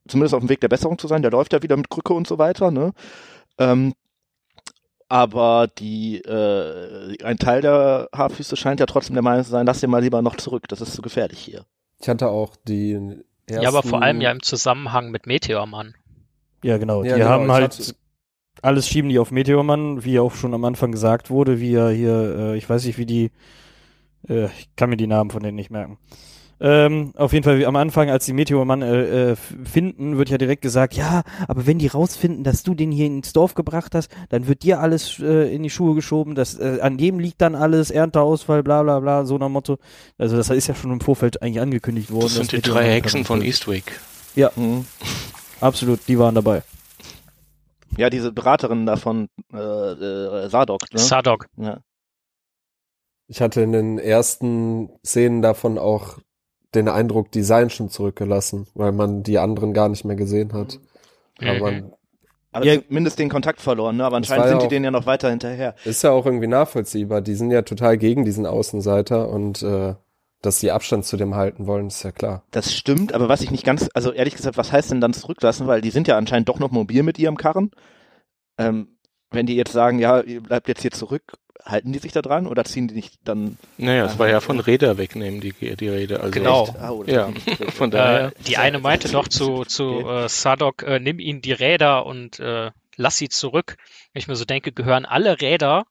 zumindest 0.07 0.33
auf 0.33 0.41
dem 0.41 0.49
Weg 0.49 0.61
der 0.61 0.67
Besserung 0.69 0.97
zu 0.97 1.07
sein. 1.07 1.21
Der 1.21 1.31
läuft 1.31 1.53
ja 1.53 1.61
wieder 1.63 1.77
mit 1.77 1.89
Krücke 1.89 2.13
und 2.13 2.27
so 2.27 2.37
weiter, 2.37 2.71
ne? 2.71 2.91
Ähm, 3.57 3.93
aber 5.09 5.67
die 5.67 6.19
äh, 6.21 7.21
ein 7.23 7.37
Teil 7.37 7.61
der 7.61 8.07
Haarfüße 8.15 8.55
scheint 8.55 8.79
ja 8.79 8.85
trotzdem 8.85 9.13
der 9.15 9.23
Meinung 9.23 9.43
zu 9.43 9.51
sein, 9.51 9.65
lass 9.65 9.81
den 9.81 9.89
mal 9.89 10.01
lieber 10.01 10.21
noch 10.21 10.37
zurück, 10.37 10.67
das 10.69 10.79
ist 10.79 10.93
zu 10.93 11.01
gefährlich 11.01 11.39
hier. 11.39 11.65
Ich 11.99 12.07
hatte 12.07 12.29
auch 12.29 12.55
die 12.67 12.93
ersten, 12.93 13.23
Ja, 13.63 13.67
aber 13.67 13.83
vor 13.83 14.01
allem 14.01 14.21
ja 14.21 14.31
im 14.31 14.41
Zusammenhang 14.41 15.11
mit 15.11 15.27
Meteormann. 15.27 15.95
Ja, 16.63 16.77
genau. 16.77 17.03
Ja, 17.03 17.15
die 17.15 17.19
genau, 17.19 17.29
haben 17.31 17.51
halt 17.51 17.73
hatte- 17.77 17.95
alles 18.61 18.87
schieben 18.87 19.09
die 19.09 19.19
auf 19.19 19.31
Meteormann, 19.31 20.03
wie 20.03 20.19
auch 20.19 20.33
schon 20.33 20.53
am 20.53 20.65
Anfang 20.65 20.91
gesagt 20.91 21.29
wurde, 21.29 21.59
wie 21.59 21.73
er 21.73 21.89
hier, 21.91 22.35
äh, 22.37 22.57
ich 22.57 22.69
weiß 22.69 22.85
nicht, 22.85 22.97
wie 22.97 23.05
die, 23.05 23.31
äh, 24.29 24.45
ich 24.45 24.69
kann 24.75 24.89
mir 24.89 24.97
die 24.97 25.07
Namen 25.07 25.31
von 25.31 25.43
denen 25.43 25.55
nicht 25.55 25.71
merken. 25.71 25.97
Ähm, 26.63 27.11
auf 27.15 27.33
jeden 27.33 27.43
Fall, 27.43 27.57
wie 27.57 27.65
am 27.65 27.75
Anfang, 27.75 28.11
als 28.11 28.25
die 28.25 28.33
Meteormann 28.33 28.83
äh, 28.83 29.31
äh, 29.31 29.35
finden, 29.35 30.19
wird 30.19 30.29
ja 30.29 30.37
direkt 30.37 30.61
gesagt, 30.61 30.93
ja, 30.93 31.23
aber 31.47 31.65
wenn 31.65 31.79
die 31.79 31.87
rausfinden, 31.87 32.43
dass 32.43 32.61
du 32.61 32.75
den 32.75 32.91
hier 32.91 33.07
ins 33.07 33.33
Dorf 33.33 33.55
gebracht 33.55 33.95
hast, 33.95 34.11
dann 34.29 34.47
wird 34.47 34.61
dir 34.61 34.79
alles 34.79 35.17
äh, 35.19 35.51
in 35.53 35.63
die 35.63 35.71
Schuhe 35.71 35.95
geschoben, 35.95 36.35
das, 36.35 36.59
äh, 36.59 36.77
an 36.81 36.99
dem 36.99 37.17
liegt 37.17 37.41
dann 37.41 37.55
alles, 37.55 37.89
Ernteausfall, 37.89 38.61
bla 38.61 38.83
bla 38.83 38.99
bla, 38.99 39.25
so 39.25 39.39
nach 39.39 39.49
Motto. 39.49 39.79
Also 40.19 40.37
das 40.37 40.51
ist 40.51 40.67
ja 40.67 40.75
schon 40.75 40.91
im 40.91 41.01
Vorfeld 41.01 41.41
eigentlich 41.41 41.61
angekündigt 41.61 42.11
worden. 42.11 42.25
Das 42.25 42.35
sind 42.35 42.51
die 42.51 42.61
drei 42.61 42.91
Hexen 42.91 43.25
von. 43.25 43.41
Eastwick. 43.41 43.99
Mhm. 44.55 44.85
Absolut, 45.61 45.99
die 46.07 46.19
waren 46.19 46.35
dabei. 46.35 46.61
Ja, 47.97 48.09
diese 48.09 48.31
Beraterin 48.31 48.85
da 48.85 48.95
von 48.95 49.27
äh, 49.53 49.57
äh, 49.57 50.49
Sadok, 50.49 50.81
ne? 50.93 50.99
Sadok. 50.99 51.47
ja. 51.57 51.79
Ich 53.27 53.41
hatte 53.41 53.61
in 53.61 53.71
den 53.71 53.97
ersten 53.97 54.89
Szenen 55.05 55.41
davon 55.41 55.77
auch 55.77 56.17
den 56.75 56.89
Eindruck, 56.89 57.31
die 57.31 57.43
seien 57.43 57.69
schon 57.69 57.89
zurückgelassen, 57.89 58.67
weil 58.73 58.91
man 58.91 59.23
die 59.23 59.39
anderen 59.39 59.73
gar 59.73 59.87
nicht 59.89 60.03
mehr 60.05 60.15
gesehen 60.17 60.51
hat. 60.53 60.79
Aber 61.39 61.53
Mhm. 61.53 61.59
man 61.61 61.93
Aber 62.53 62.65
Ja. 62.65 62.81
zumindest 62.85 63.17
den 63.17 63.29
Kontakt 63.29 63.61
verloren, 63.61 63.95
ne? 63.95 64.03
Aber 64.03 64.17
anscheinend 64.17 64.41
war 64.43 64.47
ja 64.47 64.51
sind 64.51 64.61
die 64.63 64.65
auch- 64.65 64.69
denen 64.69 64.83
ja 64.83 64.91
noch 64.91 65.05
weiter 65.05 65.29
hinterher. 65.29 65.73
ist 65.85 66.01
ja 66.03 66.11
auch 66.11 66.25
irgendwie 66.25 66.47
nachvollziehbar. 66.47 67.21
Die 67.21 67.35
sind 67.35 67.49
ja 67.51 67.61
total 67.61 67.97
gegen 67.97 68.25
diesen 68.25 68.45
Außenseiter 68.45 69.29
und 69.29 69.63
äh, 69.63 69.95
dass 70.41 70.59
sie 70.59 70.71
Abstand 70.71 71.05
zu 71.05 71.17
dem 71.17 71.35
halten 71.35 71.67
wollen, 71.67 71.87
ist 71.87 72.03
ja 72.03 72.11
klar. 72.11 72.43
Das 72.51 72.73
stimmt, 72.73 73.13
aber 73.13 73.29
was 73.29 73.41
ich 73.41 73.51
nicht 73.51 73.63
ganz, 73.63 73.89
also 73.93 74.11
ehrlich 74.11 74.35
gesagt, 74.35 74.57
was 74.57 74.71
heißt 74.71 74.91
denn 74.91 75.01
dann 75.01 75.13
zurücklassen? 75.13 75.67
Weil 75.67 75.81
die 75.81 75.91
sind 75.91 76.07
ja 76.07 76.17
anscheinend 76.17 76.49
doch 76.49 76.59
noch 76.59 76.71
mobil 76.71 77.03
mit 77.03 77.19
ihrem 77.19 77.37
Karren. 77.37 77.71
Ähm, 78.57 78.97
wenn 79.29 79.45
die 79.45 79.55
jetzt 79.55 79.71
sagen, 79.71 79.99
ja, 79.99 80.21
ihr 80.21 80.41
bleibt 80.41 80.67
jetzt 80.67 80.81
hier 80.81 80.91
zurück, 80.91 81.23
halten 81.63 81.93
die 81.93 81.99
sich 81.99 82.11
da 82.11 82.21
dran 82.21 82.47
oder 82.47 82.63
ziehen 82.65 82.87
die 82.87 82.95
nicht 82.95 83.19
dann? 83.23 83.57
Naja, 83.77 84.05
es 84.05 84.17
war 84.19 84.27
ja 84.27 84.39
von 84.41 84.59
Räder 84.59 84.97
wegnehmen, 84.97 85.41
die, 85.41 85.53
die 85.53 85.87
Rede. 85.89 86.19
Also 86.19 86.31
Genau. 86.31 86.63
Echt? 86.65 86.79
Ah, 86.79 86.89
oder- 86.89 87.13
Ja, 87.13 87.29
von 87.71 87.91
daher. 87.91 88.27
Äh, 88.27 88.31
die 88.47 88.57
eine 88.57 88.79
meinte 88.79 89.09
doch 89.09 89.27
zu, 89.27 89.63
zu 89.65 89.99
äh, 90.07 90.27
Sadok, 90.27 90.83
äh, 90.83 90.99
nimm 90.99 91.19
ihnen 91.19 91.41
die 91.41 91.53
Räder 91.53 92.05
und 92.05 92.39
äh, 92.39 92.71
lass 92.97 93.17
sie 93.17 93.29
zurück. 93.29 93.77
Wenn 94.11 94.19
ich 94.21 94.27
mir 94.27 94.35
so 94.35 94.45
denke, 94.45 94.71
gehören 94.71 95.05
alle 95.05 95.39
Räder 95.39 95.85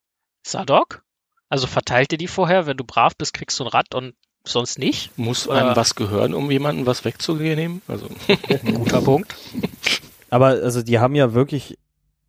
Sadok? 0.44 1.02
Also 1.48 1.66
verteilt 1.66 2.12
ihr 2.12 2.18
die 2.18 2.28
vorher, 2.28 2.66
wenn 2.66 2.76
du 2.76 2.84
brav 2.84 3.16
bist, 3.16 3.32
kriegst 3.34 3.58
du 3.58 3.64
ein 3.64 3.68
Rad 3.68 3.94
und 3.94 4.14
sonst 4.44 4.78
nicht? 4.78 5.16
Muss 5.18 5.48
einem 5.48 5.70
äh, 5.70 5.76
was 5.76 5.94
gehören, 5.94 6.34
um 6.34 6.50
jemandem 6.50 6.86
was 6.86 7.04
wegzunehmen? 7.04 7.82
Also, 7.88 8.08
Guter 8.74 9.02
Punkt. 9.02 9.36
Aber 10.30 10.46
also 10.46 10.82
die 10.82 10.98
haben 10.98 11.14
ja 11.14 11.34
wirklich 11.34 11.76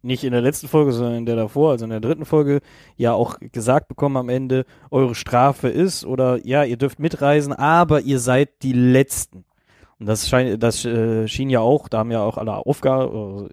nicht 0.04 0.24
in 0.24 0.32
der 0.32 0.42
letzten 0.42 0.68
Folge, 0.68 0.92
sondern 0.92 1.16
in 1.16 1.26
der 1.26 1.36
davor, 1.36 1.72
also 1.72 1.86
in 1.86 1.92
der 1.92 2.00
dritten 2.00 2.26
Folge, 2.26 2.62
ja 2.98 3.14
auch 3.14 3.38
gesagt 3.40 3.88
bekommen 3.88 4.18
am 4.18 4.30
Ende, 4.30 4.66
eure 4.90 5.14
Strafe 5.14 5.70
ist 5.70 6.06
oder 6.06 6.40
ja, 6.46 6.64
ihr 6.64 6.78
dürft 6.78 7.00
mitreisen, 7.00 7.54
aber 7.54 8.02
ihr 8.02 8.20
seid 8.20 8.64
die 8.64 8.74
Letzten. 8.74 9.46
Und 10.00 10.08
das 10.08 10.28
scheint, 10.28 10.62
das 10.64 10.84
äh, 10.86 11.28
schien 11.28 11.52
ja 11.52 11.60
auch, 11.60 11.88
da 11.88 12.00
haben 12.00 12.12
ja 12.12 12.24
auch 12.24 12.40
alle 12.40 12.54
Aufgaben, 12.54 13.50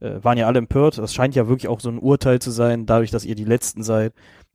äh, 0.00 0.06
äh, 0.06 0.22
waren 0.22 0.38
ja 0.38 0.46
alle 0.46 0.58
empört. 0.58 0.98
Das 0.98 1.12
scheint 1.12 1.34
ja 1.34 1.48
wirklich 1.48 1.66
auch 1.66 1.80
so 1.80 1.88
ein 1.88 1.98
Urteil 1.98 2.40
zu 2.40 2.52
sein, 2.52 2.86
dadurch, 2.86 3.10
dass 3.10 3.24
ihr 3.24 3.34
die 3.34 3.44
Letzten 3.44 3.82
seid. 3.82 4.12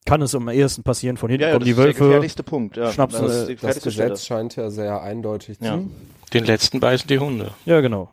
Kann 0.08 0.22
es 0.22 0.34
am 0.34 0.48
ehesten 0.50 0.84
passieren, 0.84 1.18
von 1.18 1.30
hinten 1.30 1.42
Ja, 1.44 1.48
ja, 1.50 1.54
kommen 1.56 1.62
das 1.62 1.66
die 1.66 1.72
ist 1.72 1.78
der 1.78 1.86
Wölfe. 1.86 2.04
gefährlichste 2.06 2.44
Punkt. 2.44 2.78
Ja. 2.78 2.92
Schnaps- 2.92 3.14
das 3.14 3.22
ist 3.22 3.28
Das, 3.30 3.38
das 3.40 3.48
gefährlichste 3.48 3.92
Stelle. 3.92 4.10
Gesetz 4.10 4.26
scheint 4.26 4.56
ja 4.56 4.70
sehr 4.70 5.02
eindeutig 5.02 5.58
Ja. 5.62 5.78
zu. 5.78 5.92
den 6.34 6.46
letzten 6.46 6.80
beißen 6.80 7.08
die 7.08 7.20
Hunde. 7.20 7.52
Ja, 7.66 7.82
genau. 7.82 8.10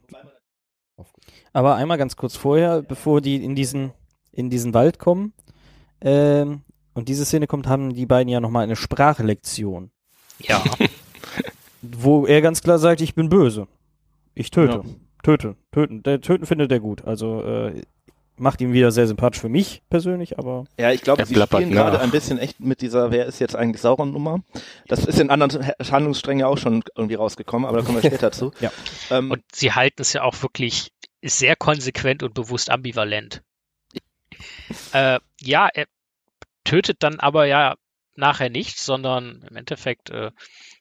Aber 1.53 1.77
einmal 1.77 1.99
ganz 1.99 2.17
kurz 2.17 2.37
vorher, 2.37 2.83
bevor 2.83 3.21
die 3.21 3.37
in 3.45 3.55
diesen, 3.55 3.93
in 4.33 4.51
diesen 4.51 4.75
Wald 4.75 4.99
kommen, 4.99 5.33
ähm, 6.01 6.63
und 6.95 7.09
diese 7.09 7.25
Szene 7.25 7.47
kommt, 7.47 7.67
haben 7.67 7.93
die 7.95 8.07
beiden 8.07 8.29
ja 8.29 8.41
nochmal 8.41 8.65
eine 8.65 8.77
Sprachlektion, 8.77 9.91
Ja. 10.41 10.63
wo 11.83 12.27
er 12.27 12.41
ganz 12.41 12.61
klar 12.63 12.79
sagt, 12.79 13.01
ich 13.01 13.15
bin 13.15 13.29
böse. 13.29 13.67
Ich 14.35 14.51
töte. 14.51 14.75
Ja. 14.79 14.83
töten, 15.23 15.57
töten. 15.73 16.03
Der 16.03 16.21
töten 16.21 16.47
findet 16.47 16.73
er 16.73 16.81
gut. 16.81 17.05
Also 17.05 17.43
äh, 17.43 17.83
macht 18.37 18.61
ihn 18.61 18.73
wieder 18.73 18.91
sehr 18.91 19.07
sympathisch 19.07 19.41
für 19.41 19.49
mich 19.49 19.83
persönlich, 19.91 20.39
aber 20.39 20.65
Ja, 20.79 20.91
ich 20.91 21.03
glaube, 21.03 21.25
sie 21.25 21.35
spielen 21.35 21.71
gerade 21.71 21.97
nach. 21.97 22.03
ein 22.03 22.11
bisschen 22.11 22.39
echt 22.39 22.61
mit 22.61 22.81
dieser, 22.81 23.11
wer 23.11 23.27
ist 23.27 23.39
jetzt 23.39 23.55
eigentlich 23.57 23.81
Sauron-Nummer. 23.81 24.41
Das 24.89 25.05
ist 25.05 25.21
in 25.21 25.31
anderen 25.31 25.67
Handlungssträngen 25.67 26.41
ja 26.41 26.47
auch 26.47 26.59
schon 26.59 26.83
irgendwie 26.97 27.15
rausgekommen, 27.15 27.69
aber 27.69 27.79
da 27.79 27.85
kommen 27.85 28.03
wir 28.03 28.11
später 28.11 28.33
zu. 28.33 28.53
Ja. 28.61 28.73
Ähm, 29.11 29.31
Und 29.31 29.43
sie 29.53 29.73
halten 29.73 30.03
es 30.03 30.13
ja 30.13 30.23
auch 30.23 30.43
wirklich 30.43 30.91
sehr 31.23 31.57
konsequent 31.57 32.23
und 32.23 32.35
bewusst 32.35 32.71
ambivalent. 32.71 33.43
Äh, 34.93 35.21
ja, 35.41 35.69
er 35.73 35.87
tötet 36.65 37.03
dann 37.03 37.21
aber 37.21 37.47
ja 37.47 37.77
nachher 38.17 38.51
nicht, 38.51 38.79
sondern 38.79 39.45
im 39.49 39.57
Endeffekt 39.57 40.11
äh, 40.11 40.31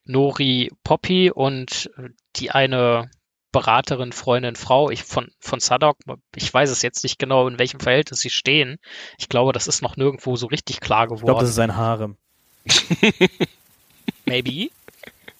Nori 0.05 0.69
Poppy 0.83 1.31
und 1.31 1.89
äh, 1.97 2.09
die 2.35 2.51
eine 2.51 3.09
Beraterin, 3.53 4.11
Freundin, 4.11 4.57
Frau 4.57 4.89
ich, 4.89 5.03
von, 5.03 5.31
von 5.39 5.61
Sadok. 5.61 5.97
Ich 6.35 6.53
weiß 6.53 6.69
es 6.69 6.81
jetzt 6.81 7.03
nicht 7.03 7.19
genau, 7.19 7.47
in 7.47 7.59
welchem 7.59 7.79
Verhältnis 7.79 8.19
sie 8.19 8.29
stehen. 8.29 8.77
Ich 9.17 9.29
glaube, 9.29 9.53
das 9.53 9.67
ist 9.67 9.81
noch 9.81 9.95
nirgendwo 9.95 10.35
so 10.35 10.47
richtig 10.47 10.81
klar 10.81 11.03
ich 11.03 11.07
glaube, 11.09 11.21
das 11.21 11.21
geworden. 11.21 11.45
ist 11.45 11.59
ein 11.59 11.75
Harem. 11.77 12.17
Maybe. 14.25 14.69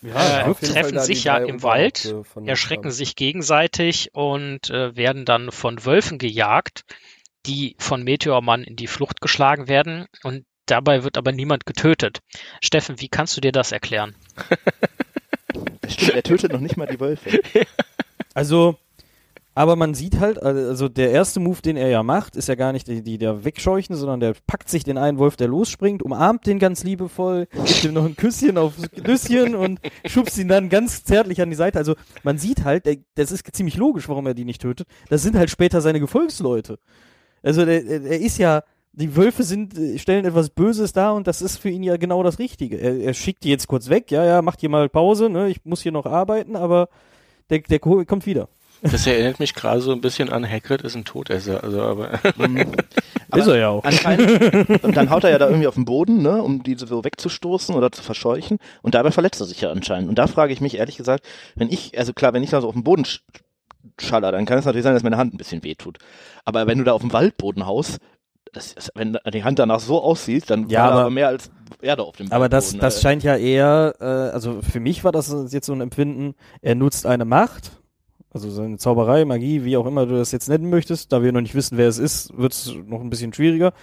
Ja, 0.02 0.47
Äh, 0.49 0.54
treffen 0.56 0.99
sich 0.99 1.23
ja 1.23 1.38
im 1.38 1.63
Wald, 1.63 2.13
von 2.34 2.47
erschrecken 2.47 2.91
sich 2.91 3.15
gegenseitig 3.15 4.13
und 4.13 4.69
äh, 4.69 4.95
werden 4.95 5.26
dann 5.26 5.52
von 5.52 5.86
Wölfen 5.86 6.17
gejagt, 6.17 6.84
die 7.45 7.76
von 7.80 8.04
Meteormann 8.04 8.63
in 8.63 8.76
die 8.76 8.88
Flucht 8.88 9.21
geschlagen 9.21 9.67
werden 9.67 10.06
und 10.23 10.45
dabei 10.65 11.04
wird 11.04 11.17
aber 11.17 11.32
niemand 11.32 11.65
getötet. 11.65 12.19
Steffen, 12.62 12.99
wie 12.99 13.08
kannst 13.08 13.38
du 13.38 13.41
dir 13.41 13.54
das 13.54 13.71
erklären? 13.71 14.15
stimmt, 15.88 16.15
er 16.15 16.23
tötet 16.23 16.52
noch 16.52 16.60
nicht 16.60 16.78
mal 16.78 16.86
die 16.88 16.99
Wölfe. 16.99 17.39
Also, 18.34 18.76
aber 19.56 19.76
man 19.76 19.93
sieht 19.93 20.19
halt, 20.19 20.41
also 20.41 20.89
der 20.89 21.12
erste 21.12 21.39
Move, 21.39 21.62
den 21.62 21.78
er 21.78 21.89
ja 21.89 22.02
macht, 22.02 22.36
ist 22.36 22.48
ja 22.48 22.56
gar 22.56 22.72
nicht 22.72 22.88
die, 22.88 23.04
die 23.04 23.17
der 23.19 23.46
wegscheuchen, 23.46 23.96
sondern 23.96 24.19
der 24.19 24.36
packt 24.48 24.67
sich 24.67 24.84
den 24.84 24.98
einen 24.98 25.19
Wolf, 25.19 25.36
der 25.36 25.48
losspringt, 25.48 26.02
umarmt 26.02 26.48
den 26.48 26.58
ganz 26.58 26.84
liebevoll, 26.84 27.48
gibt 27.65 27.84
ihm 27.84 27.93
noch 27.93 28.06
ein 28.06 28.15
Küsschen 28.15 28.58
aufs 28.58 28.89
Nüsschen 29.06 29.54
und 29.54 29.80
schubst 30.06 30.38
ihn 30.39 30.48
dann 30.48 30.69
ganz 30.69 31.04
zärtlich 31.04 31.41
an 31.41 31.52
die 31.52 31.56
Seite. 31.56 31.78
Also 31.78 31.96
man 32.24 32.39
sieht 32.39 32.63
halt, 32.63 32.89
das 33.15 33.32
ist 33.32 33.48
ziemlich 33.56 33.78
logisch, 33.78 34.10
warum 34.10 34.26
er 34.26 34.34
die 34.34 34.46
nicht 34.46 34.62
tötet. 34.62 34.88
Das 35.10 35.22
sind 35.22 35.36
halt 35.36 35.52
später 35.52 35.82
seine 35.82 36.00
Gefolgsleute. 36.00 36.80
Also 37.43 37.62
er 37.62 38.19
ist 38.19 38.39
ja, 38.39 38.63
die 38.93 39.15
Wölfe 39.15 39.43
sind, 39.43 39.78
äh, 39.78 39.98
stellen 39.98 40.26
etwas 40.26 40.50
Böses 40.50 40.93
dar 40.93 41.15
und 41.15 41.28
das 41.28 41.41
ist 41.41 41.58
für 41.58 41.69
ihn 41.69 41.84
ja 41.84 41.98
genau 41.98 42.24
das 42.24 42.39
Richtige. 42.39 42.78
Er, 42.78 42.96
er 42.98 43.13
schickt 43.13 43.43
die 43.43 43.50
jetzt 43.50 43.67
kurz 43.67 43.89
weg, 43.89 44.12
ja, 44.12 44.24
ja, 44.24 44.41
macht 44.41 44.62
hier 44.62 44.69
mal 44.69 44.88
Pause, 44.88 45.30
ne, 45.30 45.50
ich 45.50 45.65
muss 45.65 45.82
hier 45.82 45.91
noch 45.91 46.06
arbeiten, 46.06 46.56
aber 46.56 46.89
der, 47.54 47.60
der 47.62 47.80
ko- 47.80 48.04
kommt 48.06 48.26
wieder. 48.26 48.50
Das 48.82 49.08
erinnert 49.08 49.39
mich 49.39 49.54
gerade 49.54 49.80
so 49.80 49.94
ein 49.94 50.02
bisschen 50.02 50.30
an 50.30 50.46
Hagrid 50.50 50.82
ist 50.82 50.96
ein 50.98 51.06
Todesser. 51.06 51.63
Also, 51.63 51.82
aber 51.82 52.12
ist 53.36 53.48
er 53.48 53.56
ja 53.58 53.70
auch. 53.70 53.84
Und 54.84 54.98
dann 54.98 55.10
haut 55.10 55.24
er 55.24 55.30
ja 55.32 55.38
da 55.38 55.48
irgendwie 55.48 55.68
auf 55.68 55.76
den 55.76 55.86
Boden, 55.86 56.22
ne, 56.22 56.42
um 56.44 56.63
die 56.63 56.76
so 56.76 57.04
wegzustoßen 57.04 57.74
oder 57.76 57.92
zu 57.94 58.04
verscheuchen. 58.04 58.58
Und 58.82 58.94
dabei 58.96 59.12
verletzt 59.12 59.39
er 59.39 59.46
sich 59.46 59.62
ja 59.62 59.72
anscheinend. 59.72 60.10
Und 60.10 60.16
da 60.20 60.28
frage 60.28 60.52
ich 60.52 60.60
mich 60.60 60.76
ehrlich 60.78 60.98
gesagt, 60.98 61.26
wenn 61.56 61.70
ich, 61.70 61.98
also 61.98 62.12
klar, 62.12 62.34
wenn 62.34 62.44
ich 62.44 62.50
da 62.50 62.60
so 62.60 62.68
auf 62.68 62.74
den 62.74 62.84
Boden 62.84 63.06
sch 63.06 63.22
schaller, 64.02 64.32
dann 64.32 64.46
kann 64.46 64.58
es 64.58 64.66
natürlich 64.66 64.84
sein, 64.84 64.94
dass 64.94 65.04
meine 65.04 65.18
Hand 65.18 65.34
ein 65.34 65.38
bisschen 65.38 65.63
wehtut. 65.63 65.98
Aber 66.46 66.68
wenn 66.68 66.78
du 66.78 66.84
da 66.84 66.94
auf 66.94 67.02
dem 67.02 67.13
Waldboden 67.13 67.66
haust, 67.66 68.00
das 68.54 68.74
ist, 68.74 68.92
wenn 68.96 69.18
die 69.34 69.44
Hand 69.44 69.60
danach 69.60 69.80
so 69.80 70.02
aussieht, 70.02 70.50
dann 70.50 70.68
Ja, 70.70 70.84
war 70.84 70.92
aber- 70.92 71.02
aber 71.02 71.10
mehr 71.10 71.28
als 71.30 71.52
Erde 71.84 72.04
auf 72.04 72.15
dem 72.15 72.32
Aber 72.32 72.50
das, 72.50 72.78
das 72.78 72.98
Äh, 72.98 73.02
scheint 73.02 73.24
ja 73.24 73.36
eher, 73.36 73.96
äh, 74.00 74.06
also 74.06 74.62
für 74.62 74.80
mich 74.80 75.04
war 75.04 75.12
das 75.12 75.34
jetzt 75.52 75.65
so 75.65 75.74
ein 75.74 75.82
Empfinden, 75.82 76.36
er 76.62 76.76
nutzt 76.76 77.06
eine 77.06 77.26
Macht, 77.26 77.72
also 78.34 78.50
seine 78.50 78.78
Zauberei, 78.78 79.26
Magie, 79.26 79.63
wie 79.63 79.78
auch 79.78 79.86
immer 79.86 80.08
du 80.08 80.15
das 80.15 80.32
jetzt 80.32 80.50
nennen 80.50 80.69
möchtest, 80.69 81.12
da 81.13 81.22
wir 81.22 81.32
noch 81.32 81.41
nicht 81.41 81.54
wissen, 81.54 81.78
wer 81.78 81.88
es 81.88 82.00
ist, 82.00 82.36
wird 82.36 82.54
es 82.54 82.74
noch 82.88 83.02
ein 83.02 83.12
bisschen 83.12 83.32
schwieriger. 83.32 83.74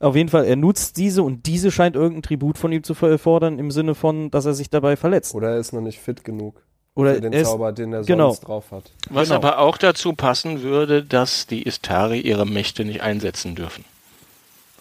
Auf 0.00 0.16
jeden 0.16 0.30
Fall, 0.30 0.46
er 0.46 0.56
nutzt 0.56 0.96
diese 0.96 1.22
und 1.22 1.44
diese 1.46 1.70
scheint 1.70 1.94
irgendein 1.94 2.22
Tribut 2.22 2.56
von 2.56 2.72
ihm 2.72 2.82
zu 2.82 2.94
fordern, 2.94 3.58
im 3.58 3.70
Sinne 3.70 3.94
von, 3.94 4.30
dass 4.30 4.46
er 4.46 4.54
sich 4.54 4.70
dabei 4.70 4.96
verletzt. 4.96 5.34
Oder 5.34 5.50
er 5.50 5.58
ist 5.58 5.72
noch 5.72 5.82
nicht 5.82 5.98
fit 5.98 6.24
genug 6.24 6.62
Oder 6.94 7.16
für 7.16 7.20
den 7.20 7.34
ist, 7.34 7.48
Zauber, 7.48 7.72
den 7.72 7.92
er 7.92 8.02
genau. 8.02 8.28
sonst 8.30 8.40
drauf 8.48 8.70
hat. 8.70 8.84
was 9.10 9.28
Genau. 9.28 9.40
aber 9.40 9.58
auch 9.58 9.76
dazu 9.76 10.14
passen 10.14 10.62
würde, 10.62 11.04
dass 11.04 11.46
die 11.46 11.62
Istari 11.64 12.20
ihre 12.20 12.46
Mächte 12.46 12.86
nicht 12.86 13.02
einsetzen 13.02 13.56
dürfen. 13.56 13.84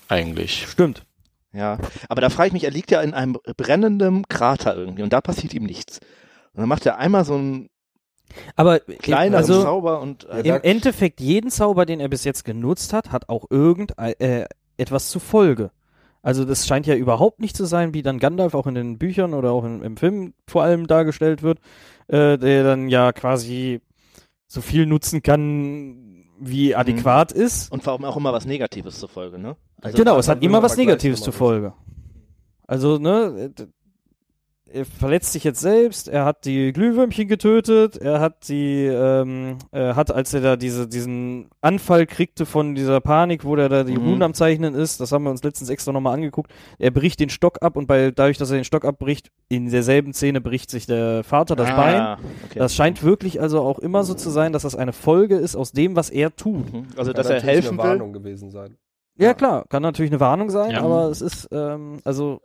Eigentlich. 0.07 0.67
stimmt. 0.69 1.03
Ja, 1.53 1.77
aber 2.09 2.21
da 2.21 2.29
frage 2.29 2.47
ich 2.47 2.53
mich, 2.53 2.63
er 2.63 2.71
liegt 2.71 2.91
ja 2.91 3.01
in 3.01 3.13
einem 3.13 3.37
brennenden 3.55 4.27
Krater 4.27 4.75
irgendwie 4.75 5.03
und 5.03 5.13
da 5.13 5.21
passiert 5.21 5.53
ihm 5.53 5.63
nichts. 5.63 5.99
Und 6.53 6.61
dann 6.61 6.69
macht 6.69 6.85
er 6.85 6.97
einmal 6.97 7.25
so 7.25 7.35
einen 7.35 7.69
Aber 8.55 8.79
kleinen 8.79 9.35
also, 9.35 9.61
Zauber 9.61 10.01
und 10.01 10.25
äh, 10.25 10.41
Im 10.41 10.61
Endeffekt, 10.61 11.21
jeden 11.21 11.49
Zauber, 11.49 11.85
den 11.85 11.99
er 11.99 12.09
bis 12.09 12.23
jetzt 12.23 12.43
genutzt 12.43 12.93
hat, 12.93 13.11
hat 13.11 13.29
auch 13.29 13.45
irgend 13.49 13.93
äh, 13.97 14.45
etwas 14.77 15.09
zur 15.09 15.21
Folge. 15.21 15.71
Also 16.21 16.43
das 16.43 16.67
scheint 16.67 16.85
ja 16.87 16.95
überhaupt 16.95 17.39
nicht 17.39 17.55
zu 17.55 17.65
sein, 17.65 17.93
wie 17.93 18.01
dann 18.01 18.19
Gandalf 18.19 18.53
auch 18.53 18.67
in 18.67 18.75
den 18.75 18.97
Büchern 18.97 19.33
oder 19.33 19.51
auch 19.51 19.63
im, 19.63 19.81
im 19.81 19.97
Film 19.97 20.33
vor 20.47 20.63
allem 20.63 20.87
dargestellt 20.87 21.41
wird, 21.41 21.59
äh, 22.07 22.37
der 22.37 22.63
dann 22.63 22.89
ja 22.89 23.13
quasi 23.13 23.81
so 24.47 24.61
viel 24.61 24.85
nutzen 24.85 25.21
kann, 25.21 26.25
wie 26.39 26.75
adäquat 26.75 27.31
ist. 27.31 27.71
und 27.71 27.85
warum 27.85 28.05
auch 28.05 28.17
immer 28.17 28.33
was 28.33 28.45
Negatives 28.45 28.99
zur 28.99 29.09
Folge, 29.09 29.39
ne? 29.39 29.55
Also 29.81 29.97
genau, 29.97 30.17
es 30.17 30.27
hat 30.27 30.43
immer 30.43 30.61
was 30.63 30.77
Negatives 30.77 31.21
zur 31.21 31.33
Folge. 31.33 31.73
Also, 32.67 32.97
ne, 32.97 33.51
er 34.69 34.83
verletzt 34.85 35.31
sich 35.31 35.45
jetzt 35.45 35.61
selbst, 35.61 36.09
er 36.09 36.25
hat 36.25 36.43
die 36.43 36.73
Glühwürmchen 36.73 37.29
getötet, 37.29 37.95
er 37.95 38.19
hat 38.19 38.49
die, 38.49 38.83
ähm, 38.85 39.59
er 39.71 39.95
hat, 39.95 40.11
als 40.11 40.33
er 40.33 40.41
da 40.41 40.55
diese, 40.57 40.89
diesen 40.89 41.47
Anfall 41.61 42.05
kriegte 42.05 42.45
von 42.45 42.75
dieser 42.75 42.99
Panik, 42.99 43.45
wo 43.45 43.55
der 43.55 43.69
da 43.69 43.85
die 43.85 43.93
Mhm. 43.93 44.05
Runen 44.05 44.23
am 44.23 44.33
Zeichnen 44.33 44.75
ist, 44.75 44.99
das 44.99 45.13
haben 45.13 45.23
wir 45.23 45.31
uns 45.31 45.41
letztens 45.41 45.69
extra 45.69 45.93
nochmal 45.93 46.15
angeguckt, 46.15 46.51
er 46.79 46.91
bricht 46.91 47.21
den 47.21 47.29
Stock 47.29 47.59
ab 47.61 47.77
und 47.77 47.87
bei, 47.87 48.11
dadurch, 48.11 48.37
dass 48.37 48.51
er 48.51 48.57
den 48.57 48.65
Stock 48.65 48.83
abbricht, 48.83 49.31
in 49.47 49.69
derselben 49.69 50.11
Szene 50.13 50.41
bricht 50.41 50.69
sich 50.69 50.85
der 50.85 51.23
Vater 51.23 51.55
das 51.55 51.69
Bein. 51.69 51.95
ah, 52.01 52.19
Okay. 52.49 52.59
Das 52.59 52.75
scheint 52.75 53.03
wirklich 53.03 53.39
also 53.39 53.61
auch 53.61 53.79
immer 53.79 54.03
so 54.03 54.15
zu 54.15 54.29
sein, 54.29 54.51
dass 54.51 54.63
das 54.63 54.75
eine 54.75 54.91
Folge 54.91 55.37
ist 55.37 55.55
aus 55.55 55.71
dem, 55.71 55.95
was 55.95 56.09
er 56.09 56.35
tut. 56.35 56.73
Mhm. 56.73 56.87
Also, 56.97 57.13
Kann 57.13 57.23
dass 57.23 57.29
er 57.29 57.41
helfen 57.41 57.79
eine 57.79 57.83
will. 57.83 57.89
Warnung 57.91 58.11
gewesen 58.11 58.51
sein. 58.51 58.75
Ja, 59.17 59.27
Ja. 59.29 59.33
klar, 59.33 59.65
kann 59.69 59.81
natürlich 59.83 60.11
eine 60.11 60.19
Warnung 60.19 60.49
sein, 60.49 60.71
Ja. 60.71 60.81
aber 60.81 61.09
es 61.09 61.21
ist, 61.21 61.47
ähm, 61.51 61.99
also, 62.03 62.39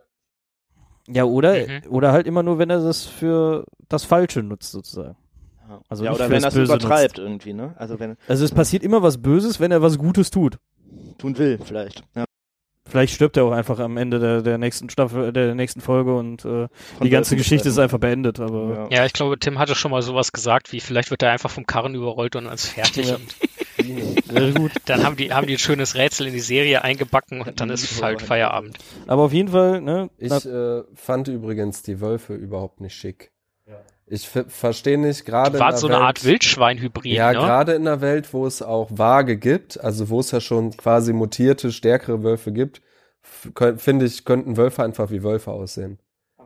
ja, 1.07 1.23
oder, 1.25 1.53
Mhm. 1.55 1.81
oder 1.89 2.11
halt 2.11 2.27
immer 2.27 2.43
nur, 2.43 2.57
wenn 2.59 2.69
er 2.69 2.79
das 2.81 3.05
für 3.05 3.65
das 3.89 4.03
Falsche 4.05 4.41
nutzt, 4.41 4.71
sozusagen. 4.71 5.15
Ja, 5.69 5.79
Also 5.89 6.05
ja 6.05 6.11
oder 6.13 6.29
wenn 6.29 6.43
er 6.43 6.49
es 6.49 6.53
Böse 6.55 6.73
übertreibt 6.73 7.17
irgendwie, 7.19 7.53
ne? 7.53 7.73
Also 7.77 7.99
wenn 7.99 8.17
Also 8.27 8.43
es 8.45 8.51
passiert 8.51 8.83
immer 8.83 9.01
was 9.01 9.21
Böses, 9.21 9.59
wenn 9.59 9.71
er 9.71 9.81
was 9.81 9.97
Gutes 9.97 10.29
tut. 10.31 10.57
tun 11.17 11.37
will, 11.37 11.59
vielleicht. 11.63 12.03
Ja. 12.15 12.25
Vielleicht 12.85 13.13
stirbt 13.13 13.37
er 13.37 13.45
auch 13.45 13.51
einfach 13.53 13.79
am 13.79 13.95
Ende 13.97 14.19
der, 14.19 14.41
der 14.41 14.57
nächsten 14.57 14.89
Staffel, 14.89 15.31
der 15.31 15.55
nächsten 15.55 15.79
Folge 15.81 16.15
und 16.15 16.43
äh, 16.45 16.67
die 17.01 17.09
ganze 17.09 17.35
Geschichte 17.37 17.69
ist 17.69 17.79
einfach 17.79 17.97
beendet, 17.97 18.39
aber 18.39 18.87
Ja. 18.91 18.97
Ja, 18.97 19.05
ich 19.05 19.13
glaube, 19.13 19.39
Tim 19.39 19.57
hatte 19.57 19.73
schon 19.73 19.89
mal 19.91 20.01
sowas 20.01 20.31
gesagt, 20.33 20.71
wie 20.73 20.79
vielleicht 20.81 21.09
wird 21.11 21.23
er 21.23 21.31
einfach 21.31 21.49
vom 21.49 21.65
Karren 21.65 21.95
überrollt 21.95 22.35
und 22.35 22.45
ist 22.47 22.67
fertig. 22.67 23.07
Ja. 23.07 23.15
Und 23.15 23.35
sehr 23.83 24.51
gut. 24.53 24.71
dann 24.85 25.03
haben 25.03 25.15
die, 25.15 25.33
haben 25.33 25.47
die 25.47 25.53
ein 25.53 25.59
schönes 25.59 25.95
Rätsel 25.95 26.27
in 26.27 26.33
die 26.33 26.39
Serie 26.39 26.83
eingebacken 26.83 27.41
und 27.41 27.59
dann 27.59 27.69
ist 27.69 28.01
halt 28.01 28.21
Feierabend. 28.21 28.77
Aber 29.07 29.23
auf 29.23 29.33
jeden 29.33 29.49
Fall, 29.49 29.81
ne, 29.81 30.09
Ich 30.17 30.45
äh, 30.45 30.83
fand 30.95 31.27
übrigens 31.27 31.81
die 31.81 32.01
Wölfe 32.01 32.33
überhaupt 32.33 32.81
nicht 32.81 32.95
schick. 32.95 33.33
Ich 34.05 34.27
verstehe 34.27 34.97
nicht, 34.97 35.25
gerade 35.25 35.57
War 35.59 35.77
so 35.77 35.87
eine 35.87 35.95
Welt, 35.95 36.05
Art 36.05 36.23
Wildschwein-Hybrid, 36.25 37.13
Ja, 37.13 37.31
ne? 37.31 37.37
gerade 37.39 37.73
in 37.73 37.87
einer 37.87 38.01
Welt, 38.01 38.33
wo 38.33 38.45
es 38.45 38.61
auch 38.61 38.89
Waage 38.91 39.37
gibt, 39.37 39.79
also 39.79 40.09
wo 40.09 40.19
es 40.19 40.31
ja 40.31 40.41
schon 40.41 40.75
quasi 40.75 41.13
mutierte, 41.13 41.71
stärkere 41.71 42.21
Wölfe 42.21 42.51
gibt, 42.51 42.81
finde 43.77 44.05
ich, 44.05 44.25
könnten 44.25 44.57
Wölfe 44.57 44.83
einfach 44.83 45.09
wie 45.09 45.23
Wölfe 45.23 45.51
aussehen. 45.51 45.99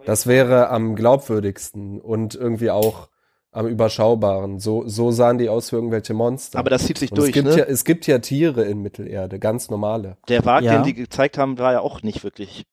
Das 0.06 0.28
wäre 0.28 0.70
am 0.70 0.96
glaubwürdigsten 0.96 2.00
und 2.00 2.36
irgendwie 2.36 2.70
auch 2.70 3.10
am 3.58 3.68
überschaubaren. 3.68 4.60
So, 4.60 4.88
so 4.88 5.12
sahen 5.12 5.38
die 5.38 5.50
aus 5.50 5.70
für 5.72 5.78
irgendwelche 5.78 6.14
Monster. 6.14 6.60
Aber 6.60 6.70
das 6.70 6.86
zieht 6.86 6.98
sich 6.98 7.12
und 7.12 7.18
durch, 7.18 7.30
es 7.30 7.34
gibt 7.34 7.48
ne? 7.48 7.58
ja, 7.58 7.64
es 7.66 7.84
gibt 7.84 8.08
ja 8.08 8.20
Tiere 8.20 8.64
in 8.66 8.82
Mittelerde, 8.82 9.40
ganz 9.40 9.70
normale. 9.70 10.18
Der 10.30 10.46
Wag, 10.46 10.62
Ja. 10.64 10.74
den 10.76 10.84
die 10.84 10.94
gezeigt 10.94 11.38
haben, 11.38 11.58
war 11.58 11.74
ja 11.74 11.80
auch 11.82 12.02
nicht 12.04 12.24
wirklich 12.24 12.66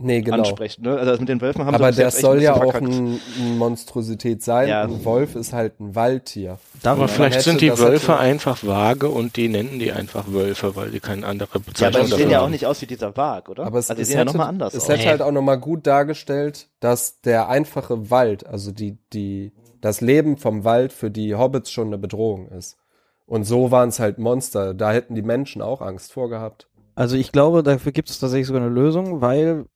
Nee, 0.00 0.20
genau. 0.20 0.36
ansprechend, 0.38 0.84
ne? 0.84 0.92
Also 0.96 1.10
das 1.10 1.18
mit 1.18 1.28
den 1.28 1.40
Wölfen 1.40 1.64
haben 1.64 1.70
sie 1.74 1.74
Aber 1.74 1.88
jetzt 1.90 1.98
echt 1.98 2.18
soll 2.18 2.40
ja 2.40 2.54
auch 2.54 2.70
verkackt. 2.70 2.84
ein, 2.86 3.18
eine 3.40 3.50
Monstrosität 3.56 4.44
sein. 4.44 4.68
Ja. 4.68 4.82
Ein 4.84 5.04
Wolf 5.04 5.34
ist 5.34 5.52
halt 5.52 5.80
ein 5.80 5.96
Waldtier. 5.96 6.58
darf 6.84 6.98
Aber 6.98 7.08
vielleicht 7.08 7.34
hätte 7.38 7.50
sind 7.50 7.60
die 7.60 7.66
das 7.70 7.80
Wölfe 7.80 8.12
hätte- 8.12 8.20
einfach 8.20 8.64
vage 8.64 9.08
und 9.08 9.34
die 9.36 9.48
nennen 9.48 9.80
die 9.80 9.90
einfach 9.90 10.26
Wölfe, 10.28 10.76
weil 10.76 10.90
die 10.92 11.00
keine 11.00 11.26
andere 11.26 11.48
Ja, 11.50 11.56
aber 11.56 11.64
Bezeichnung 11.66 12.06
die 12.06 12.12
sehen 12.12 12.30
ja 12.30 12.38
auch 12.38 12.42
haben. 12.44 12.52
nicht 12.52 12.66
aus 12.66 12.80
wie 12.80 12.86
dieser 12.86 13.16
Wag, 13.16 13.48
oder? 13.48 13.66
Aber 13.66 13.80
es, 13.80 13.90
also 13.90 13.96
die 13.98 14.02
es 14.02 14.08
sehen 14.08 14.18
ja 14.18 14.20
hätte, 14.20 14.32
nochmal 14.34 14.46
anders 14.48 14.72
es 14.74 14.84
aus. 14.84 14.88
hätte 14.88 15.00
Nee. 15.02 15.08
halt 15.08 15.22
auch 15.22 15.32
nochmal 15.32 15.58
gut 15.58 15.84
dargestellt, 15.88 16.68
dass 16.78 17.20
der 17.22 17.48
einfache 17.48 18.08
Wald, 18.08 18.46
also 18.46 18.70
die, 18.70 18.98
die, 19.12 19.50
das 19.80 20.00
Leben 20.00 20.36
vom 20.36 20.64
Wald 20.64 20.92
für 20.92 21.10
die 21.10 21.34
Hobbits 21.34 21.70
schon 21.70 21.88
eine 21.88 21.98
Bedrohung 21.98 22.48
ist. 22.48 22.78
Und 23.26 23.44
so 23.44 23.70
waren 23.70 23.90
es 23.90 24.00
halt 24.00 24.18
Monster. 24.18 24.74
Da 24.74 24.92
hätten 24.92 25.14
die 25.14 25.22
Menschen 25.22 25.60
auch 25.60 25.82
Angst 25.82 26.12
vor 26.12 26.30
gehabt. 26.30 26.68
Also 26.94 27.16
ich 27.16 27.30
glaube, 27.30 27.62
dafür 27.62 27.92
gibt 27.92 28.10
es 28.10 28.18
tatsächlich 28.18 28.46
sogar 28.46 28.62
eine 28.62 28.70
Lösung, 28.70 29.20
weil 29.20 29.66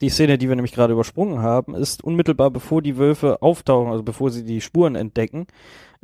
die 0.00 0.08
Szene, 0.08 0.38
die 0.38 0.48
wir 0.48 0.56
nämlich 0.56 0.74
gerade 0.74 0.92
übersprungen 0.92 1.40
haben, 1.40 1.74
ist 1.74 2.02
unmittelbar 2.04 2.50
bevor 2.50 2.82
die 2.82 2.98
Wölfe 2.98 3.42
auftauchen, 3.42 3.90
also 3.90 4.02
bevor 4.02 4.30
sie 4.30 4.44
die 4.44 4.60
Spuren 4.60 4.94
entdecken, 4.94 5.46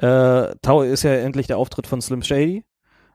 äh, 0.00 0.52
ist 0.86 1.02
ja 1.02 1.14
endlich 1.14 1.46
der 1.46 1.58
Auftritt 1.58 1.86
von 1.86 2.00
Slim 2.00 2.22
Shady. 2.22 2.64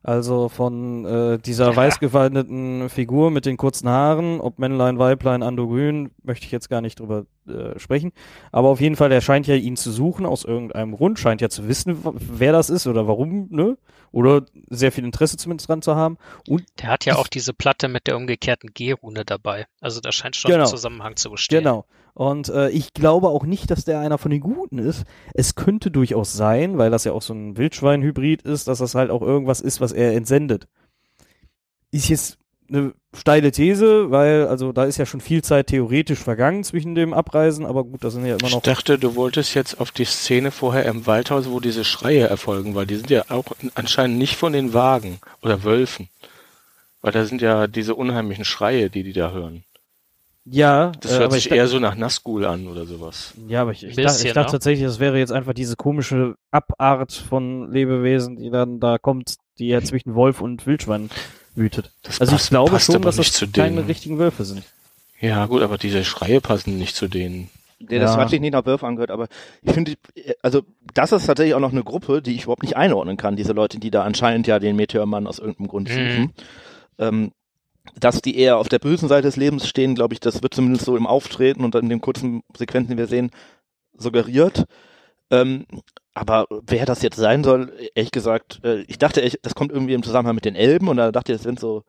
Also 0.07 0.47
von 0.47 1.03
äh, 1.03 1.37
dieser 1.37 1.71
Ja. 1.71 1.75
weißgewandeten 1.75 2.87
Figur 2.89 3.29
mit 3.29 3.45
den 3.45 3.57
kurzen 3.57 3.89
Haaren, 3.89 4.39
ob 4.39 4.57
Männlein, 4.57 4.97
Weiblein, 4.99 5.43
androgyn, 5.43 6.11
möchte 6.23 6.45
ich 6.45 6.51
jetzt 6.53 6.69
gar 6.69 6.79
nicht 6.79 7.01
drüber 7.01 7.25
äh, 7.45 7.77
sprechen. 7.77 8.13
Aber 8.53 8.69
auf 8.69 8.79
jeden 8.79 8.95
Fall, 8.95 9.11
er 9.11 9.19
scheint 9.19 9.47
ja 9.47 9.55
ihn 9.55 9.75
zu 9.75 9.91
suchen 9.91 10.25
aus 10.25 10.45
irgendeinem 10.45 10.95
Grund, 10.95 11.19
scheint 11.19 11.41
ja 11.41 11.49
zu 11.49 11.67
wissen, 11.67 11.97
wer 12.13 12.53
das 12.53 12.69
ist 12.69 12.87
oder 12.87 13.05
warum, 13.05 13.47
ne? 13.51 13.77
Oder 14.13 14.45
sehr 14.69 14.93
viel 14.93 15.03
Interesse 15.03 15.35
zumindest 15.35 15.67
dran 15.67 15.81
zu 15.81 15.95
haben. 15.97 16.17
Und 16.47 16.63
Der 16.81 16.87
hat 16.87 17.03
ja 17.03 17.17
auch 17.17 17.27
diese 17.27 17.53
Platte 17.53 17.89
mit 17.89 18.07
der 18.07 18.15
umgekehrten 18.15 18.69
G-Rune 18.73 19.25
dabei. 19.25 19.65
Also 19.81 19.99
da 19.99 20.13
scheint 20.13 20.37
schon 20.37 20.51
Genau. 20.51 20.63
ein 20.63 20.69
Zusammenhang 20.69 21.17
zu 21.17 21.29
bestehen. 21.31 21.59
Genau. 21.65 21.85
Und 22.17 22.49
äh, 22.49 22.69
ich 22.69 22.95
glaube 22.95 23.27
auch 23.27 23.45
nicht, 23.45 23.69
dass 23.69 23.85
der 23.85 23.99
einer 23.99 24.17
von 24.17 24.31
den 24.31 24.39
Guten 24.39 24.79
ist. 24.79 25.03
Es 25.35 25.53
könnte 25.53 25.91
durchaus 25.91 26.33
sein, 26.33 26.79
weil 26.79 26.89
das 26.89 27.03
ja 27.03 27.11
auch 27.11 27.21
so 27.21 27.31
ein 27.31 27.57
Wildschwein-Hybrid 27.57 28.41
ist, 28.41 28.67
dass 28.67 28.79
das 28.79 28.95
halt 28.95 29.11
auch 29.11 29.21
irgendwas 29.21 29.61
ist, 29.61 29.81
was 29.81 29.91
er 29.91 30.15
entsendet. 30.15 30.67
Ist 31.91 32.09
jetzt 32.09 32.39
eine 32.69 32.95
steile 33.15 33.51
These, 33.51 34.09
weil 34.09 34.47
also 34.47 34.71
da 34.71 34.85
ist 34.85 34.97
ja 34.97 35.05
schon 35.05 35.21
viel 35.21 35.43
Zeit 35.43 35.67
theoretisch 35.67 36.17
vergangen 36.17 36.63
zwischen 36.63 36.95
dem 36.95 37.13
Abreisen, 37.13 37.67
aber 37.67 37.83
gut, 37.83 38.03
das 38.03 38.13
sind 38.13 38.25
ja 38.25 38.35
immer 38.35 38.47
Ich 38.47 38.53
noch 38.55 38.63
dachte, 38.63 38.97
du 38.97 39.13
wolltest 39.13 39.53
jetzt 39.53 39.79
auf 39.79 39.91
die 39.91 40.05
Szene 40.05 40.49
vorher 40.49 40.85
im 40.85 41.05
Waldhaus, 41.05 41.47
wo 41.51 41.59
diese 41.59 41.85
Schreie 41.85 42.27
erfolgen, 42.27 42.73
weil 42.73 42.87
die 42.87 42.95
sind 42.95 43.11
ja 43.11 43.25
auch 43.29 43.45
anscheinend 43.75 44.17
nicht 44.17 44.37
von 44.37 44.53
den 44.53 44.73
Wagen 44.73 45.19
oder 45.43 45.63
Wölfen. 45.63 46.09
Weil 47.01 47.11
da 47.11 47.25
sind 47.25 47.43
ja 47.43 47.67
diese 47.67 47.93
unheimlichen 47.93 48.43
Schreie, 48.43 48.89
die 48.89 49.03
die 49.03 49.13
da 49.13 49.29
hören. 49.29 49.63
Ja, 50.49 50.91
Das 51.01 51.11
äh, 51.11 51.15
hört 51.15 51.23
aber 51.25 51.33
sich 51.35 51.47
ich, 51.47 51.51
eher 51.51 51.67
so 51.67 51.79
nach 51.79 51.95
Nazgul 51.95 52.45
an 52.45 52.67
oder 52.67 52.85
sowas. 52.85 53.33
ja, 53.47 53.61
aber 53.61 53.71
ich, 53.71 53.83
ich, 53.83 53.97
Ein 53.97 54.03
dachte, 54.03 54.13
bisschen, 54.15 54.27
ich 54.27 54.33
dachte 54.33 54.47
ne? 54.47 54.51
tatsächlich, 54.51 54.85
das 54.85 54.99
wäre 54.99 55.17
jetzt 55.17 55.31
einfach 55.31 55.53
diese 55.53 55.75
komische 55.75 56.35
Abart 56.51 57.11
von 57.13 57.71
Lebewesen, 57.71 58.37
die 58.37 58.49
dann 58.49 58.79
da 58.79 58.97
kommt, 58.97 59.35
die 59.59 59.67
ja 59.67 59.81
zwischen 59.81 60.15
Wolf 60.15 60.41
und 60.41 60.65
Wildschwein 60.65 61.09
wütet. 61.55 61.91
Das 62.03 62.21
Also 62.21 62.33
ich 62.33 62.37
passt- 62.39 62.49
glaube 62.49 62.71
passt 62.71 62.85
schon, 62.85 63.01
dass 63.01 63.17
nicht 63.17 63.31
das 63.31 63.37
zu 63.39 63.47
keine 63.47 63.75
denen. 63.77 63.87
richtigen 63.87 64.17
Wölfe 64.19 64.45
sind. 64.45 64.63
Ja, 65.19 65.45
gut, 65.47 65.63
aber 65.63 65.77
diese 65.77 66.03
Schreie 66.03 66.41
passen 66.41 66.77
nicht 66.77 66.95
zu 66.95 67.07
denen. 67.07 67.49
Der, 67.79 67.99
das 67.99 68.15
Ja. 68.15 68.21
hat 68.21 68.29
sich 68.29 68.39
nicht 68.39 68.53
nach 68.53 68.65
Wölfe 68.65 68.87
angehört, 68.87 69.11
aber 69.11 69.27
ich 69.63 69.71
finde, 69.73 69.93
also 70.41 70.61
das 70.93 71.11
ist 71.11 71.25
tatsächlich 71.27 71.53
auch 71.55 71.59
noch 71.59 71.71
eine 71.71 71.83
Gruppe, 71.83 72.21
die 72.23 72.33
ich 72.35 72.43
überhaupt 72.43 72.63
nicht 72.63 72.75
einordnen 72.77 73.17
kann, 73.17 73.35
diese 73.35 73.53
Leute, 73.53 73.79
die 73.79 73.91
da 73.91 74.03
anscheinend 74.03 74.47
ja 74.47 74.57
den 74.59 74.75
Meteormann 74.75 75.27
aus 75.27 75.37
irgendeinem 75.39 75.67
Grund 75.67 75.89
Mhm. 75.89 75.93
suchen. 75.93 76.33
Ähm, 76.99 77.31
dass 77.99 78.21
die 78.21 78.37
eher 78.37 78.57
auf 78.57 78.69
der 78.69 78.79
bösen 78.79 79.07
Seite 79.09 79.23
des 79.27 79.35
Lebens 79.37 79.67
stehen, 79.67 79.95
glaube 79.95 80.13
ich, 80.13 80.19
das 80.19 80.41
wird 80.43 80.53
zumindest 80.53 80.85
so 80.85 80.95
im 80.97 81.07
Auftreten 81.07 81.63
und 81.63 81.73
in 81.75 81.89
den 81.89 82.01
kurzen 82.01 82.43
Sequenzen, 82.55 82.91
die 82.91 82.97
wir 82.97 83.07
sehen, 83.07 83.31
suggeriert. 83.93 84.65
Ähm, 85.31 85.65
aber 86.13 86.47
wer 86.49 86.85
das 86.85 87.01
jetzt 87.01 87.17
sein 87.17 87.43
soll, 87.43 87.73
ehrlich 87.95 88.11
gesagt, 88.11 88.59
äh, 88.63 88.81
ich 88.87 88.97
dachte, 88.97 89.21
echt, 89.21 89.39
das 89.43 89.55
kommt 89.55 89.71
irgendwie 89.71 89.93
im 89.93 90.03
Zusammenhang 90.03 90.35
mit 90.35 90.45
den 90.45 90.55
Elben 90.55 90.87
und 90.87 90.97
da 90.97 91.11
dachte 91.11 91.31
ich, 91.31 91.37
das 91.37 91.43
sind 91.43 91.59
so, 91.59 91.83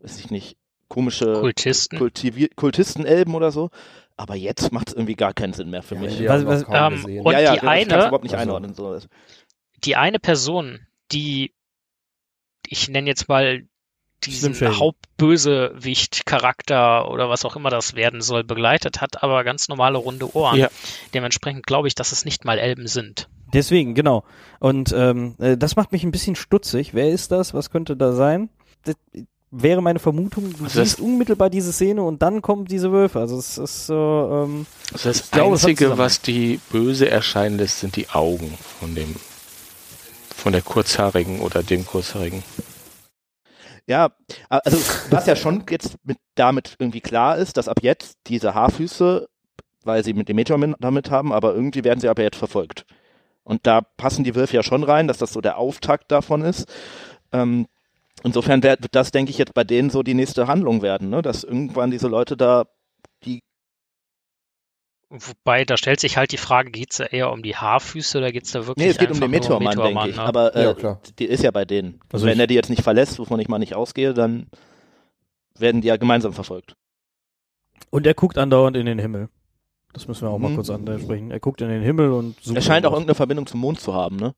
weiß 0.00 0.18
ich 0.20 0.30
nicht, 0.30 0.56
komische 0.88 1.34
Kultisten. 1.40 1.98
Kultivi 1.98 2.48
Kultisten-Elben 2.54 3.34
oder 3.34 3.50
so. 3.50 3.70
Aber 4.16 4.34
jetzt 4.36 4.72
macht 4.72 4.88
es 4.88 4.94
irgendwie 4.94 5.14
gar 5.16 5.32
keinen 5.32 5.52
Sinn 5.54 5.70
mehr 5.70 5.82
für 5.82 5.94
mich. 5.96 6.16
die 6.18 6.28
Was- 6.28 6.44
was- 6.46 6.64
ähm, 6.70 7.02
gesehen. 7.02 7.24
und 7.26 7.32
ja, 7.32 7.40
ja, 7.40 7.52
die 7.54 7.60
eine- 7.62 7.94
überhaupt 7.94 8.24
nicht 8.24 8.34
Also- 8.34 8.42
einordnen. 8.42 8.74
So. 8.74 8.98
Die 9.84 9.96
eine 9.96 10.18
Person, 10.18 10.86
die 11.10 11.52
ich 12.68 12.88
nenne 12.88 13.08
jetzt 13.08 13.28
mal 13.28 13.66
diesen. 14.26 14.54
Hauptbösewicht-Charakter 14.78 17.10
oder 17.10 17.28
was 17.28 17.44
auch 17.44 17.56
immer 17.56 17.70
das 17.70 17.94
werden 17.94 18.22
soll, 18.22 18.44
begleitet 18.44 19.00
hat, 19.00 19.22
aber 19.22 19.44
ganz 19.44 19.68
normale 19.68 19.98
runde 19.98 20.34
Ohren. 20.34 20.58
Ja. 20.58 20.68
Dementsprechend 21.14 21.66
glaube 21.66 21.88
ich, 21.88 21.94
dass 21.94 22.12
es 22.12 22.24
nicht 22.24 22.44
mal 22.44 22.58
Elben 22.58 22.86
sind. 22.86 23.28
Deswegen, 23.52 23.94
genau. 23.94 24.24
Und 24.60 24.92
ähm, 24.96 25.34
äh, 25.38 25.56
das 25.56 25.76
macht 25.76 25.92
mich 25.92 26.04
ein 26.04 26.10
bisschen 26.10 26.36
stutzig. 26.36 26.94
Wer 26.94 27.10
ist 27.10 27.32
das? 27.32 27.52
Was 27.52 27.70
könnte 27.70 27.96
da 27.96 28.12
sein? 28.12 28.48
Das 28.84 28.94
wäre 29.50 29.82
meine 29.82 29.98
Vermutung, 29.98 30.44
du 30.56 30.64
Also 30.64 30.78
das- 30.80 30.88
siehst 30.90 31.00
unmittelbar 31.00 31.50
diese 31.50 31.72
Szene 31.72 32.02
und 32.02 32.22
dann 32.22 32.40
kommen 32.40 32.64
diese 32.64 32.90
Wölfe. 32.92 33.18
Also 33.20 33.36
es 33.38 33.58
ist 33.58 33.86
so, 33.86 34.44
ähm, 34.46 34.66
Also 34.94 35.10
das 35.10 35.30
glaube, 35.30 35.52
Einzige, 35.52 35.98
was 35.98 36.22
die 36.22 36.60
böse 36.70 37.10
erscheinen 37.10 37.58
lässt, 37.58 37.80
sind 37.80 37.96
die 37.96 38.08
Augen 38.08 38.56
von 38.80 38.94
dem, 38.94 39.14
von 40.34 40.52
der 40.52 40.62
Kurzhaarigen 40.62 41.40
oder 41.40 41.62
dem 41.62 41.84
Kurzhaarigen. 41.86 42.42
Ja, 43.86 44.10
also 44.48 44.78
was 45.10 45.26
ja 45.26 45.36
schon 45.36 45.64
jetzt 45.68 45.96
mit, 46.04 46.18
damit 46.34 46.76
irgendwie 46.78 47.00
klar 47.00 47.36
ist, 47.36 47.56
dass 47.56 47.68
ab 47.68 47.78
jetzt 47.82 48.16
diese 48.28 48.54
Haarfüße, 48.54 49.28
weil 49.84 50.04
sie 50.04 50.14
mit 50.14 50.28
dem 50.28 50.36
Meteor 50.36 50.74
damit 50.78 51.10
haben, 51.10 51.32
aber 51.32 51.54
irgendwie 51.54 51.84
werden 51.84 52.00
sie 52.00 52.08
aber 52.08 52.22
jetzt 52.22 52.36
verfolgt. 52.36 52.86
Und 53.44 53.66
da 53.66 53.80
passen 53.80 54.24
die 54.24 54.36
Wölfe 54.36 54.54
ja 54.54 54.62
schon 54.62 54.84
rein, 54.84 55.08
dass 55.08 55.18
das 55.18 55.32
so 55.32 55.40
der 55.40 55.58
Auftakt 55.58 56.12
davon 56.12 56.42
ist. 56.42 56.72
Ähm, 57.32 57.66
insofern 58.22 58.62
wird 58.62 58.78
das, 58.92 59.10
denke 59.10 59.30
ich, 59.30 59.38
jetzt 59.38 59.54
bei 59.54 59.64
denen 59.64 59.90
so 59.90 60.04
die 60.04 60.14
nächste 60.14 60.46
Handlung 60.46 60.82
werden, 60.82 61.10
ne? 61.10 61.22
dass 61.22 61.42
irgendwann 61.42 61.90
diese 61.90 62.08
Leute 62.08 62.36
da 62.36 62.66
Wobei, 65.14 65.66
da 65.66 65.76
stellt 65.76 66.00
sich 66.00 66.16
halt 66.16 66.32
die 66.32 66.38
Frage, 66.38 66.70
geht's 66.70 66.96
da 66.96 67.04
eher 67.04 67.30
um 67.32 67.42
die 67.42 67.54
Haarfüße 67.54 68.16
oder 68.16 68.32
geht's 68.32 68.50
da 68.52 68.66
wirklich 68.66 68.82
Nee, 68.86 68.90
es 68.92 68.96
geht 68.98 69.10
um 69.10 69.20
den 69.20 69.30
Meteormann, 69.30 69.76
denke 69.76 69.82
Meteormann, 69.82 70.10
ich. 70.10 70.16
ne? 70.16 70.22
Aber 70.22 70.56
äh, 70.56 70.62
Ja, 70.64 70.72
klar. 70.74 71.00
die 71.18 71.26
ist 71.26 71.42
ja 71.42 71.50
bei 71.50 71.66
denen. 71.66 72.00
Also 72.10 72.24
wenn 72.26 72.40
er 72.40 72.46
die 72.46 72.54
jetzt 72.54 72.70
nicht 72.70 72.82
verlässt, 72.82 73.18
wovon 73.18 73.38
ich 73.38 73.48
mal 73.48 73.58
nicht 73.58 73.74
ausgehe, 73.74 74.14
dann 74.14 74.46
werden 75.58 75.82
die 75.82 75.88
ja 75.88 75.96
gemeinsam 75.98 76.32
verfolgt. 76.32 76.76
und 77.90 78.06
er 78.06 78.14
guckt 78.14 78.38
andauernd 78.38 78.76
in 78.78 78.86
den 78.86 78.98
Himmel. 78.98 79.28
Das 79.92 80.08
müssen 80.08 80.22
wir 80.26 80.30
auch 80.30 80.38
mal 80.38 80.48
Mhm. 80.50 80.54
kurz 80.54 80.70
ansprechen. 80.70 81.30
Er 81.30 81.40
guckt 81.40 81.60
in 81.60 81.68
den 81.68 81.82
Himmel 81.82 82.10
und 82.12 82.40
sucht. 82.42 82.56
Er 82.56 82.62
scheint 82.62 82.86
auch 82.86 82.92
irgendeine 82.92 83.14
Verbindung 83.14 83.46
zum 83.46 83.60
Mond 83.60 83.80
zu 83.80 83.92
haben, 83.92 84.16
ne? 84.16 84.34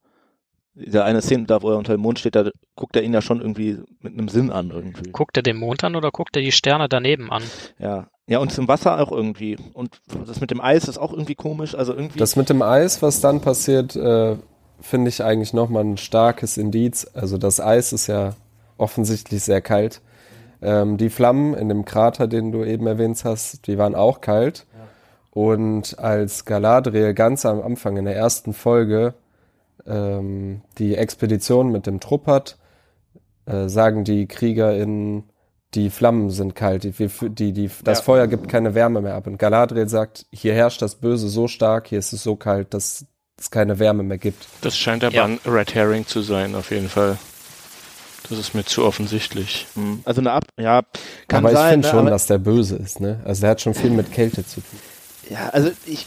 Diese 0.75 1.05
eine 1.05 1.23
Szene 1.23 1.45
da, 1.45 1.63
wo 1.63 1.71
er 1.71 1.79
unter 1.79 1.93
dem 1.93 2.01
Mond 2.01 2.19
steht, 2.19 2.35
da 2.35 2.51
guckt 2.75 2.97
er 2.97 3.03
ihn 3.03 3.15
ja 3.15 3.23
schon 3.23 3.41
irgendwie 3.41 3.79
mit 4.01 4.13
einem 4.15 4.29
Sinn 4.29 4.51
an 4.51 4.71
irgendwie. 4.71 5.11
Guckt 5.13 5.37
er 5.37 5.43
den 5.43 5.57
Mond 5.57 5.85
an 5.85 5.95
oder 5.95 6.11
guckt 6.11 6.37
er 6.37 6.43
die 6.43 6.53
Sterne 6.53 6.89
daneben 6.89 7.31
an? 7.31 7.43
Ja. 7.79 8.09
Ja, 8.27 8.39
und 8.39 8.51
zum 8.51 8.69
Wasser 8.69 8.99
auch 9.01 9.13
irgendwie. 9.13 9.59
Und 9.75 10.01
das 10.27 10.41
mit 10.41 10.51
dem 10.51 10.61
Eis 10.61 10.89
ist 10.89 10.97
auch 10.97 11.13
irgendwie 11.13 11.35
komisch. 11.35 11.75
Also 11.75 11.93
irgendwie. 11.93 12.19
Das 12.19 12.37
mit 12.37 12.49
dem 12.49 12.63
Eis, 12.63 13.03
was 13.03 13.21
dann 13.21 13.43
passiert, 13.43 13.95
äh, 13.97 14.37
finde 14.81 15.11
ich 15.11 15.23
eigentlich 15.23 15.53
nochmal 15.53 15.85
ein 15.85 15.99
starkes 15.99 16.57
Indiz. 16.57 17.07
Also 17.13 17.37
das 17.37 17.61
Eis 17.61 17.93
ist 17.93 18.07
ja 18.07 18.35
offensichtlich 18.79 19.43
sehr 19.43 19.61
kalt. 19.61 20.01
Ähm, 20.63 20.97
die 20.97 21.11
Flammen 21.11 21.53
in 21.55 21.69
dem 21.69 21.85
Krater, 21.85 22.27
den 22.27 22.51
du 22.51 22.65
eben 22.65 22.87
erwähnt 22.87 23.23
hast, 23.25 23.67
die 23.67 23.77
waren 23.77 23.95
auch 23.95 24.23
kalt. 24.23 24.67
Und 25.31 25.99
als 25.99 26.45
Galadriel 26.45 27.13
ganz 27.13 27.45
am 27.45 27.61
Anfang 27.61 27.97
in 27.97 28.05
der 28.05 28.17
ersten 28.17 28.55
Folge 28.55 29.15
ähm, 29.87 30.62
die 30.79 30.97
Expedition 30.97 31.70
mit 31.73 31.87
dem 31.87 32.01
Trupp 32.01 32.27
hat, 32.27 32.59
äh, 33.47 33.68
sagen 33.68 34.05
die 34.05 34.27
KriegerInnen, 34.27 35.25
die 35.75 35.90
Flammen 35.90 36.31
sind 36.31 36.55
kalt, 36.55 36.85
die, 36.85 36.92
die, 36.92 37.53
die, 37.53 37.70
das 37.83 37.99
Ja. 37.99 38.05
Feuer 38.05 38.27
gibt 38.29 38.49
keine 38.49 38.75
Wärme 38.75 39.01
mehr 39.03 39.14
ab. 39.14 39.27
Und 39.27 39.38
Galadriel 39.38 39.88
sagt, 39.88 40.27
hier 40.33 40.55
herrscht 40.55 40.81
das 40.83 40.94
Böse 40.97 41.29
so 41.29 41.49
stark, 41.49 41.88
hier 41.88 41.99
ist 41.99 42.12
es 42.12 42.23
so 42.23 42.37
kalt, 42.37 42.73
dass 42.75 43.07
es 43.38 43.51
keine 43.51 43.79
Wärme 43.81 44.05
mehr 44.05 44.18
gibt. 44.18 44.47
Das 44.61 44.77
scheint 44.77 45.03
aber 45.03 45.14
Ja. 45.14 45.25
ein 45.25 45.40
Red 45.44 45.75
Herring 45.75 46.07
zu 46.07 46.23
sein, 46.23 46.55
auf 46.55 46.70
jeden 46.70 46.88
Fall. 46.88 47.18
Das 48.31 48.38
ist 48.38 48.55
mir 48.55 48.64
zu 48.64 48.85
offensichtlich. 48.85 49.66
Hm, 49.75 50.01
also 50.05 50.20
eine 50.20 50.31
Ab. 50.33 50.44
Ja, 50.59 50.83
kann 51.29 51.44
aber 51.44 51.53
ich 51.53 51.59
sein. 51.59 51.73
finde 51.73 51.87
ne, 51.88 51.90
schon, 51.90 52.01
aber, 52.01 52.11
dass 52.11 52.27
der 52.27 52.38
böse 52.38 52.77
ist, 52.77 53.01
ne? 53.01 53.20
Also 53.25 53.42
der 53.42 53.51
hat 53.51 53.61
schon 53.61 53.75
viel 53.75 53.90
mit 53.90 54.12
Kälte 54.12 54.47
zu 54.47 54.61
tun. 54.61 54.79
Ja, 55.29 55.49
also 55.51 55.70
ich. 55.85 56.07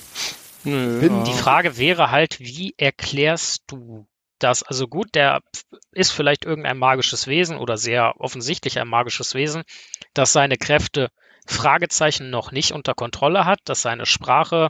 Nö, 0.67 0.99
Bin- 0.99 1.23
Die 1.23 1.33
Frage 1.33 1.77
wäre 1.77 2.11
halt, 2.11 2.39
wie 2.39 2.73
erklärst 2.77 3.63
du 3.67 4.07
das? 4.39 4.63
Also 4.63 4.87
gut, 4.87 5.15
der 5.15 5.41
ist 5.91 6.11
vielleicht 6.11 6.45
irgendein 6.45 6.77
magisches 6.77 7.27
Wesen 7.27 7.57
oder 7.57 7.77
sehr 7.77 8.19
offensichtlich 8.19 8.79
ein 8.79 8.87
magisches 8.87 9.33
Wesen, 9.33 9.63
das 10.13 10.33
seine 10.33 10.57
Kräfte 10.57 11.09
Fragezeichen 11.47 12.29
noch 12.29 12.51
nicht 12.51 12.73
unter 12.73 12.93
Kontrolle 12.93 13.45
hat, 13.45 13.59
dass 13.65 13.81
seine 13.81 14.05
Sprache 14.05 14.69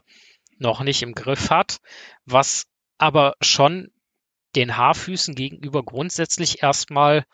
noch 0.60 0.82
nicht 0.82 1.02
im 1.02 1.14
Griff 1.16 1.50
hat, 1.50 1.80
was 2.26 2.66
aber 3.00 3.36
schon 3.42 3.92
den 4.56 4.78
Haarfüßen 4.78 5.36
gegenüber 5.36 5.84
grundsätzlich 5.84 6.62
erstmal 6.64 7.26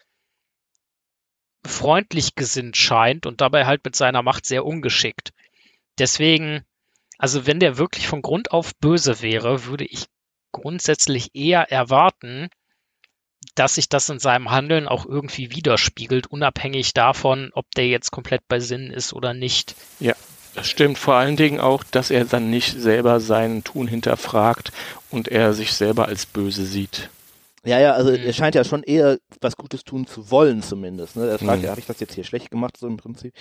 freundlich 1.65 2.36
gesinnt 2.36 2.78
scheint 2.78 3.26
und 3.26 3.41
dabei 3.41 3.65
halt 3.65 3.84
mit 3.86 3.95
seiner 3.95 4.21
Macht 4.23 4.45
sehr 4.45 4.65
ungeschickt. 4.65 5.32
Deswegen, 5.99 6.65
also 7.17 7.45
wenn 7.45 7.60
der 7.60 7.78
wirklich 7.78 8.08
von 8.08 8.21
Grund 8.21 8.52
auf 8.52 8.76
böse 8.76 9.21
wäre, 9.21 9.65
würde 9.65 9.86
ich 9.86 10.06
grundsätzlich 10.52 11.32
eher 11.34 11.71
erwarten, 11.71 12.49
dass 13.56 13.76
sich 13.76 13.89
das 13.89 14.10
in 14.10 14.19
seinem 14.19 14.52
Handeln 14.52 14.88
auch 14.88 15.06
irgendwie 15.06 15.52
widerspiegelt, 15.52 16.28
unabhängig 16.28 16.93
davon, 16.93 17.52
ob 17.54 17.69
der 17.76 17.88
jetzt 17.88 18.12
komplett 18.12 18.41
bei 18.47 18.60
Sinnen 18.60 18.91
ist 18.91 19.13
oder 19.13 19.34
nicht. 19.34 19.76
Das 20.56 20.67
stimmt 20.67 20.97
vor 20.97 21.15
allen 21.15 21.36
Dingen 21.36 21.60
auch, 21.60 21.84
dass 21.84 22.12
er 22.12 22.26
dann 22.26 22.49
nicht 22.49 22.80
selber 22.80 23.19
sein 23.19 23.63
Tun 23.63 23.88
hinterfragt 23.88 24.71
und 25.10 25.28
er 25.28 25.54
sich 25.54 25.73
selber 25.73 26.08
als 26.08 26.26
böse 26.26 26.65
sieht. 26.65 27.10
Ja, 27.65 27.80
ja, 27.80 27.93
also 27.93 28.12
Mhm. 28.12 28.17
er 28.26 28.34
scheint 28.34 28.56
ja 28.56 28.63
schon 28.65 28.84
eher 28.84 29.17
was 29.39 29.56
Gutes 29.56 29.84
tun 29.86 30.06
zu 30.06 30.30
wollen 30.32 30.62
zumindest. 30.62 31.15
Ne? 31.15 31.30
Er 31.30 31.39
fragt, 31.39 31.60
Mhm. 31.60 31.63
ja, 31.65 31.69
habe 31.71 31.80
ich 31.80 31.86
das 31.88 31.99
jetzt 32.02 32.13
hier 32.13 32.23
schlecht 32.26 32.52
gemacht, 32.52 32.76
so 32.78 32.88
im 32.88 32.97
Prinzip. 32.97 33.34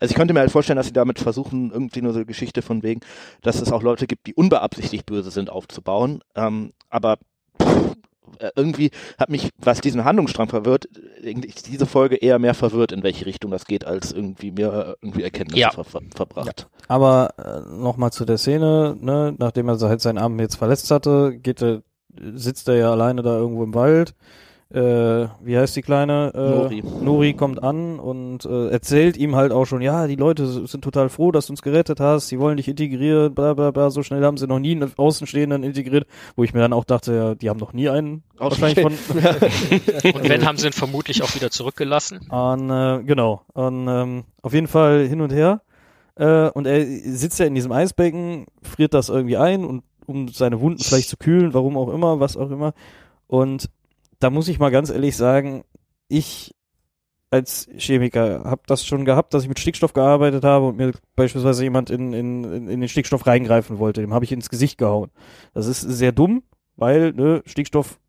Also 0.00 0.10
ich 0.12 0.16
könnte 0.16 0.34
mir 0.34 0.40
halt 0.40 0.50
vorstellen, 0.50 0.76
dass 0.76 0.86
sie 0.86 0.92
damit 0.92 1.18
versuchen, 1.20 1.70
irgendwie 1.70 2.02
nur 2.02 2.12
so 2.12 2.18
eine 2.18 2.26
Geschichte 2.26 2.62
von 2.62 2.82
wegen, 2.82 3.00
dass 3.42 3.60
es 3.60 3.70
auch 3.70 3.82
Leute 3.82 4.06
gibt, 4.08 4.26
die 4.26 4.34
unbeabsichtigt 4.34 5.06
böse 5.06 5.30
sind, 5.30 5.50
aufzubauen. 5.50 6.20
Ähm, 6.34 6.72
aber 6.88 7.18
pff, 7.62 7.94
äh, 8.40 8.50
irgendwie 8.56 8.90
hat 9.18 9.30
mich, 9.30 9.50
was 9.58 9.80
diesen 9.80 10.04
Handlungsstrang 10.04 10.48
verwirrt, 10.48 10.88
diese 11.22 11.86
Folge 11.86 12.16
eher 12.16 12.38
mehr 12.40 12.54
verwirrt, 12.54 12.90
in 12.90 13.02
welche 13.04 13.26
Richtung 13.26 13.50
das 13.52 13.66
geht, 13.66 13.84
als 13.86 14.10
irgendwie 14.12 14.50
mir 14.50 14.96
äh, 15.00 15.04
irgendwie 15.06 15.22
Erkenntnisse 15.22 15.60
Ja. 15.60 15.70
ver 15.70 15.84
ver 15.84 16.00
verbracht. 16.14 16.66
Aber 16.88 17.34
äh, 17.38 17.60
nochmal 17.72 18.10
zu 18.10 18.24
der 18.24 18.38
Szene, 18.38 18.96
ne, 18.98 19.34
nachdem 19.38 19.68
er 19.68 19.78
halt 19.78 20.00
seinen 20.00 20.18
Arm 20.18 20.40
jetzt 20.40 20.56
verletzt 20.56 20.90
hatte, 20.90 21.36
geht 21.38 21.62
er, 21.62 21.82
sitzt 22.34 22.68
er 22.68 22.76
ja 22.76 22.90
alleine 22.90 23.22
da 23.22 23.36
irgendwo 23.36 23.64
im 23.64 23.74
Wald. 23.74 24.14
Äh, 24.72 25.26
wie 25.42 25.58
heißt 25.58 25.74
die 25.74 25.82
Kleine? 25.82 26.30
Äh, 26.32 26.38
Nori. 26.38 26.82
Nori 27.02 27.34
kommt 27.34 27.60
an 27.60 27.98
und 27.98 28.44
äh, 28.44 28.68
erzählt 28.68 29.16
ihm 29.16 29.34
halt 29.34 29.50
auch 29.50 29.64
schon, 29.64 29.82
ja, 29.82 30.06
die 30.06 30.14
Leute 30.14 30.46
sind 30.46 30.84
total 30.84 31.08
froh, 31.08 31.32
dass 31.32 31.46
du 31.46 31.54
uns 31.54 31.62
gerettet 31.62 31.98
hast, 31.98 32.28
sie 32.28 32.38
wollen 32.38 32.56
dich 32.56 32.68
integrieren, 32.68 33.34
bla 33.34 33.54
bla 33.54 33.72
bla, 33.72 33.90
so 33.90 34.04
schnell 34.04 34.24
haben 34.24 34.36
sie 34.36 34.46
noch 34.46 34.60
nie 34.60 34.76
einen 34.76 34.92
Außenstehenden 34.96 35.64
integriert, 35.64 36.06
wo 36.36 36.44
ich 36.44 36.54
mir 36.54 36.60
dann 36.60 36.72
auch 36.72 36.84
dachte, 36.84 37.12
ja, 37.12 37.34
die 37.34 37.50
haben 37.50 37.58
noch 37.58 37.72
nie 37.72 37.88
einen 37.88 38.22
wahrscheinlich 38.38 38.80
von, 38.80 38.92
Und 40.14 40.28
wenn, 40.28 40.46
haben 40.46 40.56
sie 40.56 40.68
ihn 40.68 40.72
vermutlich 40.72 41.24
auch 41.24 41.34
wieder 41.34 41.50
zurückgelassen. 41.50 42.20
Und, 42.30 42.70
äh, 42.70 43.02
genau. 43.02 43.42
Und 43.52 43.88
ähm, 43.88 44.24
auf 44.40 44.54
jeden 44.54 44.68
Fall 44.68 45.04
hin 45.08 45.20
und 45.20 45.32
her. 45.32 45.62
Äh, 46.14 46.48
und 46.50 46.68
er 46.68 46.86
sitzt 46.86 47.40
ja 47.40 47.46
in 47.46 47.56
diesem 47.56 47.72
Eisbecken, 47.72 48.46
friert 48.62 48.94
das 48.94 49.08
irgendwie 49.08 49.36
ein 49.36 49.64
und 49.64 49.82
um 50.10 50.28
seine 50.28 50.60
Wunden 50.60 50.82
vielleicht 50.82 51.08
zu 51.08 51.16
kühlen, 51.16 51.54
warum 51.54 51.76
auch 51.76 51.88
immer, 51.92 52.20
was 52.20 52.36
auch 52.36 52.50
immer. 52.50 52.74
Und 53.26 53.70
da 54.18 54.28
muss 54.30 54.48
ich 54.48 54.58
mal 54.58 54.70
ganz 54.70 54.90
ehrlich 54.90 55.16
sagen, 55.16 55.64
ich 56.08 56.54
als 57.30 57.68
Chemiker 57.76 58.42
habe 58.44 58.62
das 58.66 58.84
schon 58.84 59.04
gehabt, 59.04 59.32
dass 59.32 59.44
ich 59.44 59.48
mit 59.48 59.60
Stickstoff 59.60 59.92
gearbeitet 59.92 60.42
habe 60.42 60.66
und 60.66 60.76
mir 60.76 60.92
beispielsweise 61.14 61.62
jemand 61.62 61.88
in, 61.88 62.12
in, 62.12 62.68
in 62.68 62.80
den 62.80 62.88
Stickstoff 62.88 63.24
reingreifen 63.26 63.78
wollte. 63.78 64.00
Dem 64.00 64.12
habe 64.12 64.24
ich 64.24 64.32
ins 64.32 64.50
Gesicht 64.50 64.78
gehauen. 64.78 65.10
Das 65.54 65.66
ist 65.68 65.80
sehr 65.80 66.10
dumm, 66.10 66.42
weil 66.74 67.12
ne, 67.12 67.42
Stickstoff, 67.46 68.00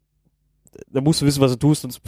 da 0.90 1.02
musst 1.02 1.22
du 1.22 1.28
wissen, 1.28 1.40
was 1.40 1.52
du 1.52 1.60
tust, 1.60 1.84
sonst 1.84 2.02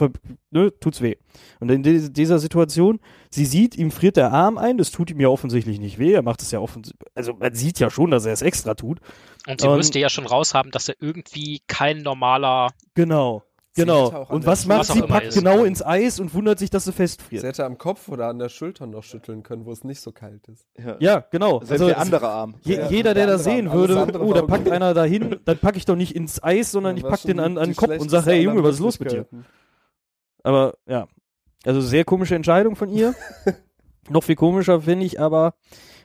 ne, 0.50 0.74
tut's 0.80 1.02
weh. 1.02 1.18
Und 1.60 1.70
in 1.70 1.84
di- 1.84 2.12
dieser 2.12 2.40
Situation, 2.40 3.00
sie 3.30 3.46
sieht, 3.46 3.78
ihm 3.78 3.92
friert 3.92 4.18
der 4.18 4.32
Arm 4.32 4.58
ein, 4.58 4.80
das 4.80 4.90
tut 4.90 5.12
ihm 5.12 5.20
ja 5.20 5.28
offensichtlich 5.28 5.80
nicht 5.80 6.00
weh, 6.00 6.14
er 6.14 6.24
macht 6.24 6.42
es 6.42 6.50
ja 6.50 6.60
offensichtlich, 6.60 7.08
also 7.14 7.34
man 7.34 7.54
sieht 7.54 7.78
ja 7.80 7.92
schon, 7.92 8.10
dass 8.10 8.26
er 8.26 8.34
es 8.34 8.42
extra 8.42 8.74
tut. 8.74 9.00
Und 9.48 9.62
sie 9.62 9.68
Und- 9.68 9.78
müsste 9.78 10.00
ja 10.00 10.10
schon 10.10 10.26
raushaben, 10.26 10.72
dass 10.72 10.88
er 10.90 10.96
irgendwie 11.00 11.62
kein 11.68 12.02
normaler. 12.02 12.72
Genau. 12.96 13.44
Sie 13.76 13.82
Genau. 13.82 14.26
Und 14.30 14.46
was 14.46 14.68
macht 14.68 14.86
sie? 14.86 15.02
Packt 15.02 15.28
ist. 15.28 15.36
genau 15.36 15.64
ins 15.64 15.84
Eis 15.84 16.20
und 16.20 16.32
wundert 16.36 16.60
sich, 16.60 16.70
dass 16.70 16.84
sie 16.84 16.92
Sie 16.92 16.96
festfriert. 16.96 17.44
hätte 17.44 17.66
am 17.66 17.80
Kopf 17.80 18.08
oder 18.08 18.28
an 18.28 18.38
der 18.38 18.50
Schulter 18.50 18.86
noch 18.86 19.02
schütteln 19.04 19.42
können, 19.42 19.66
wo 19.66 19.72
es 19.72 19.84
nicht 19.84 20.00
so 20.00 20.12
kalt 20.12 20.48
ist. 20.48 20.68
Ja. 20.78 20.96
Ja, 21.00 21.26
genau. 21.32 21.60
Selbst 21.64 21.88
der 21.88 21.98
andere 21.98 22.30
Arm. 22.30 22.54
je, 22.62 22.76
Ja, 22.76 22.88
jeder, 22.90 23.14
der 23.16 23.26
der 23.26 23.34
das 23.34 23.44
sehen 23.46 23.68
Arm. 23.68 23.76
Würde, 23.80 24.20
oh, 24.22 24.32
da 24.32 24.44
packt 24.44 24.70
einer 24.70 24.94
dahin, 24.94 25.40
dann 25.44 25.58
packe 25.58 25.78
ich 25.78 25.86
doch 25.86 25.96
nicht 25.96 26.16
ins 26.16 26.42
Eis, 26.44 26.70
sondern 26.72 26.98
ich 26.98 27.04
War 27.04 27.10
pack 27.12 27.22
den 27.24 27.40
an, 27.40 27.58
an 27.58 27.70
den 27.70 27.76
Kopf 27.76 27.98
und 28.00 28.10
sage, 28.10 28.28
hey 28.32 28.42
Junge, 28.44 28.64
was 28.64 28.76
ist 28.76 28.80
los 28.82 29.00
mit 29.00 29.12
dir? 29.12 29.26
Aber 30.44 30.76
ja, 30.88 31.08
also 31.66 31.82
sehr 31.82 32.06
komische 32.06 32.36
Entscheidung 32.36 32.76
von 32.76 32.90
ihr. 32.90 33.16
Noch 34.10 34.24
viel 34.24 34.36
komischer 34.36 34.82
finde 34.82 35.06
ich 35.06 35.20
aber, 35.20 35.56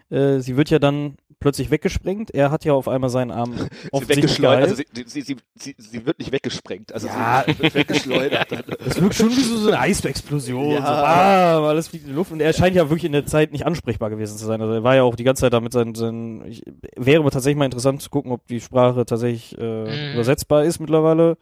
äh, 0.08 0.38
sie 0.38 0.56
wird 0.56 0.70
ja 0.70 0.78
dann 0.78 1.16
plötzlich 1.40 1.70
weggesprengt. 1.70 2.30
Er 2.32 2.50
hat 2.50 2.64
ja 2.64 2.72
auf 2.72 2.88
einmal 2.88 3.10
seinen 3.10 3.30
Arm 3.30 3.54
weggeschleudert, 3.92 4.62
also 4.70 4.74
sie, 4.76 5.04
sie, 5.06 5.20
sie, 5.22 5.36
sie, 5.54 5.74
sie 5.78 6.06
wird 6.06 6.18
nicht 6.18 6.32
weggesprengt, 6.32 6.92
also 6.92 7.06
Ja. 7.06 7.44
sie 7.46 7.58
wird 7.58 7.74
weggeschleudert. 7.74 8.48
Das 8.84 9.00
wirkt 9.00 9.14
schon 9.14 9.30
wie 9.30 9.40
so, 9.40 9.68
eine 9.68 9.78
Eisexplosion. 9.80 10.70
Ja. 10.72 10.80
So, 10.80 10.86
ah, 10.86 11.68
alles 11.68 11.88
fliegt 11.88 12.04
in 12.04 12.10
die 12.10 12.16
Luft. 12.16 12.32
Und 12.32 12.40
er 12.40 12.52
scheint 12.52 12.74
ja 12.76 12.84
wirklich 12.88 13.04
in 13.04 13.12
der 13.12 13.26
Zeit 13.26 13.52
nicht 13.52 13.66
ansprechbar 13.66 14.10
gewesen 14.10 14.36
zu 14.38 14.46
sein. 14.46 14.60
Also 14.60 14.72
er 14.74 14.82
war 14.84 14.94
ja 14.96 15.02
auch 15.02 15.14
die 15.16 15.24
ganze 15.24 15.40
Zeit 15.42 15.52
da 15.52 15.60
mit 15.60 15.72
seinen, 15.72 15.94
seinen 15.94 16.44
ich, 16.46 16.62
wäre 16.96 17.20
aber 17.20 17.30
tatsächlich 17.30 17.58
mal 17.58 17.64
interessant 17.66 18.02
zu 18.02 18.10
gucken, 18.10 18.32
ob 18.32 18.46
die 18.46 18.60
Sprache 18.60 19.04
tatsächlich 19.06 19.56
äh, 19.58 19.78
Mhm. 20.08 20.14
übersetzbar 20.14 20.64
ist 20.64 20.78
mittlerweile. 20.80 21.36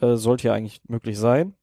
Äh, 0.00 0.16
sollte 0.16 0.48
ja 0.48 0.54
eigentlich 0.54 0.80
möglich 0.88 1.18
sein, 1.18 1.54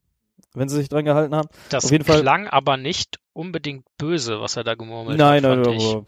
wenn 0.55 0.67
sie 0.69 0.77
sich 0.77 0.89
dran 0.89 1.05
gehalten 1.05 1.35
haben. 1.35 1.47
Das 1.69 1.85
Auf 1.85 1.91
jeden 1.91 2.03
Fall- 2.03 2.21
klang 2.21 2.47
aber 2.47 2.77
nicht 2.77 3.19
unbedingt 3.33 3.85
böse, 3.97 4.39
was 4.41 4.55
er 4.57 4.63
da 4.63 4.73
gemurmelt 4.75 5.17
nein, 5.19 5.43
hat. 5.45 5.55
nein, 5.57 5.63
fand 5.65 5.77
ich. 5.77 5.85
aber 5.91 6.05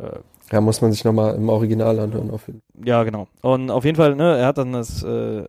äh, 0.00 0.18
Ja, 0.52 0.60
muss 0.60 0.80
man 0.80 0.92
sich 0.92 1.04
nochmal 1.04 1.34
im 1.34 1.48
Original 1.48 1.98
anhören. 1.98 2.30
Auf 2.30 2.46
jeden 2.46 2.62
Ja, 2.84 3.02
genau. 3.04 3.28
Und 3.42 3.70
auf 3.70 3.84
jeden 3.84 3.96
Fall, 3.96 4.14
ne, 4.16 4.38
er 4.38 4.46
hat 4.46 4.58
dann 4.58 4.72
das, 4.72 5.02
äh, 5.02 5.40
äh, 5.40 5.46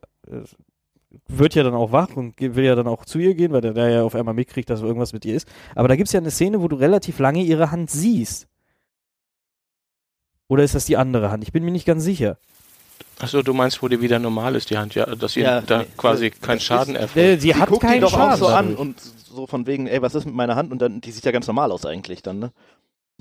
wird 1.28 1.56
ja 1.56 1.64
dann 1.64 1.74
auch 1.74 1.92
wach 1.92 2.16
und 2.16 2.40
will 2.40 2.64
ja 2.66 2.76
dann 2.76 2.88
auch 2.88 3.06
zu 3.06 3.18
ihr 3.20 3.34
gehen, 3.34 3.52
weil 3.52 3.62
der, 3.62 3.74
der 3.74 3.90
ja 3.90 4.04
auf 4.04 4.14
einmal 4.16 4.34
mitkriegt, 4.34 4.70
dass 4.70 4.82
irgendwas 4.82 5.14
mit 5.14 5.26
ihr 5.26 5.36
ist. 5.36 5.48
Aber 5.76 5.88
da 5.88 5.96
gibt's 5.96 6.12
ja 6.14 6.20
eine 6.20 6.32
Szene, 6.32 6.62
wo 6.62 6.68
du 6.68 6.76
relativ 6.76 7.18
lange 7.20 7.42
ihre 7.44 7.72
Hand 7.72 7.90
siehst. 7.90 8.48
Oder 10.48 10.64
ist 10.64 10.76
das 10.76 10.86
die 10.86 10.98
andere 10.98 11.32
Hand? 11.32 11.44
Ich 11.44 11.52
bin 11.52 11.64
mir 11.64 11.72
nicht 11.72 11.86
ganz 11.86 12.04
sicher. 12.04 12.38
Achso, 13.20 13.42
du 13.42 13.54
meinst, 13.54 13.82
wo 13.84 13.88
die 13.88 14.02
wieder 14.02 14.18
normal 14.18 14.56
ist, 14.56 14.70
die 14.70 14.78
Hand, 14.78 14.96
ja, 14.96 15.06
dass 15.06 15.36
ihr 15.36 15.44
Ja, 15.44 15.62
da 15.62 15.80
nee, 15.80 15.86
quasi 15.98 16.30
das 16.32 16.42
kein 16.42 16.58
ist- 16.58 16.64
Schaden 16.64 16.96
Äh, 16.96 17.00
erfolgt. 17.00 17.42
sie, 17.42 17.56
hat 17.56 17.70
guckt 17.70 17.82
keinen 17.82 17.96
ihn 17.96 18.02
doch 18.02 18.12
Schaden 18.12 18.34
auch 18.34 18.38
so 18.38 18.48
an 18.48 18.76
und 18.76 19.00
so 19.00 19.46
von 19.46 19.68
wegen, 19.68 19.88
ey, 19.88 20.02
was 20.02 20.16
ist 20.16 20.26
mit 20.26 20.34
meiner 20.36 20.56
Hand? 20.56 20.72
Und 20.72 20.82
dann, 20.82 21.02
die 21.02 21.12
sieht 21.12 21.26
ja 21.26 21.32
ganz 21.32 21.46
normal 21.46 21.72
aus 21.72 21.86
eigentlich 21.86 22.24
dann, 22.24 22.40
ne? 22.40 22.52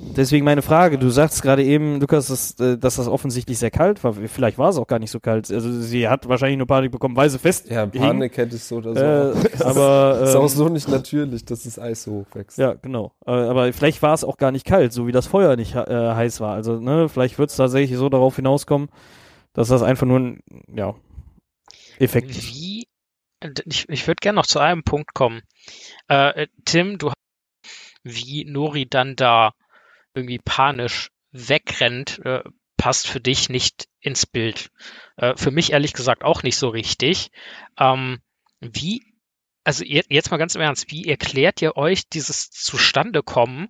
Deswegen 0.00 0.44
meine 0.44 0.62
Frage. 0.62 0.96
Du 0.96 1.10
sagst 1.10 1.42
gerade 1.42 1.64
eben, 1.64 2.00
Lukas, 2.00 2.28
dass, 2.28 2.58
äh, 2.60 2.78
dass 2.78 2.96
das 2.96 3.08
offensichtlich 3.08 3.58
sehr 3.58 3.72
kalt 3.72 4.04
war. 4.04 4.12
Vielleicht 4.12 4.56
war 4.56 4.68
es 4.68 4.76
auch 4.76 4.86
gar 4.86 5.00
nicht 5.00 5.10
so 5.10 5.18
kalt. 5.18 5.50
Also 5.50 5.72
sie 5.80 6.08
hat 6.08 6.28
wahrscheinlich 6.28 6.56
nur 6.56 6.68
Panik 6.68 6.92
bekommen, 6.92 7.16
weil 7.16 7.28
sie 7.28 7.40
fest 7.40 7.68
Ja. 7.68 7.84
Panik 7.86 8.36
hätte 8.36 8.54
ich 8.54 8.62
so 8.62 8.76
oder 8.76 8.94
so. 8.94 9.38
Äh, 9.40 9.64
aber 9.64 10.20
ist 10.22 10.36
auch 10.36 10.42
ähm, 10.42 10.48
so 10.48 10.68
nicht 10.68 10.88
natürlich, 10.88 11.44
dass 11.44 11.64
das 11.64 11.80
Eis 11.80 12.04
so 12.04 12.12
hoch 12.12 12.26
wächst. 12.34 12.58
Ja, 12.58 12.74
genau. 12.74 13.12
Aber, 13.24 13.50
aber 13.50 13.72
vielleicht 13.72 14.00
war 14.00 14.14
es 14.14 14.22
auch 14.22 14.36
gar 14.36 14.52
nicht 14.52 14.64
kalt, 14.64 14.92
so 14.92 15.08
wie 15.08 15.12
das 15.12 15.26
Feuer 15.26 15.56
nicht 15.56 15.74
äh, 15.74 15.84
heiß 15.84 16.40
war. 16.40 16.54
Also, 16.54 16.78
ne, 16.78 17.08
vielleicht 17.08 17.36
wird 17.40 17.50
es 17.50 17.56
tatsächlich 17.56 17.98
so 17.98 18.08
darauf 18.08 18.36
hinauskommen, 18.36 18.90
dass 19.52 19.66
das 19.66 19.82
einfach 19.82 20.06
nur 20.06 20.20
ein, 20.20 20.40
ja, 20.72 20.94
Effekt 21.98 22.30
ist. 22.30 22.46
Wie, 22.46 22.86
ich, 23.64 23.88
ich 23.88 24.06
würde 24.06 24.20
gerne 24.20 24.36
noch 24.36 24.46
zu 24.46 24.60
einem 24.60 24.84
Punkt 24.84 25.12
kommen. 25.12 25.42
Äh, 26.08 26.42
äh, 26.42 26.46
Tim, 26.64 26.98
du 26.98 27.10
wie 28.04 28.44
Nori 28.44 28.86
dann 28.88 29.16
da 29.16 29.52
irgendwie 30.18 30.38
panisch 30.38 31.10
wegrennt, 31.32 32.20
äh, 32.24 32.42
passt 32.76 33.06
für 33.08 33.20
dich 33.20 33.48
nicht 33.48 33.88
ins 34.00 34.26
Bild. 34.26 34.70
Äh, 35.16 35.34
für 35.36 35.50
mich 35.50 35.72
ehrlich 35.72 35.92
gesagt 35.94 36.22
auch 36.22 36.42
nicht 36.42 36.56
so 36.56 36.68
richtig. 36.68 37.30
Ähm, 37.78 38.20
wie, 38.60 39.02
also 39.64 39.84
ihr, 39.84 40.04
jetzt 40.08 40.30
mal 40.30 40.36
ganz 40.36 40.54
im 40.54 40.60
Ernst, 40.60 40.90
wie 40.90 41.06
erklärt 41.08 41.60
ihr 41.62 41.76
euch 41.76 42.08
dieses 42.08 42.50
Zustandekommen, 42.50 43.68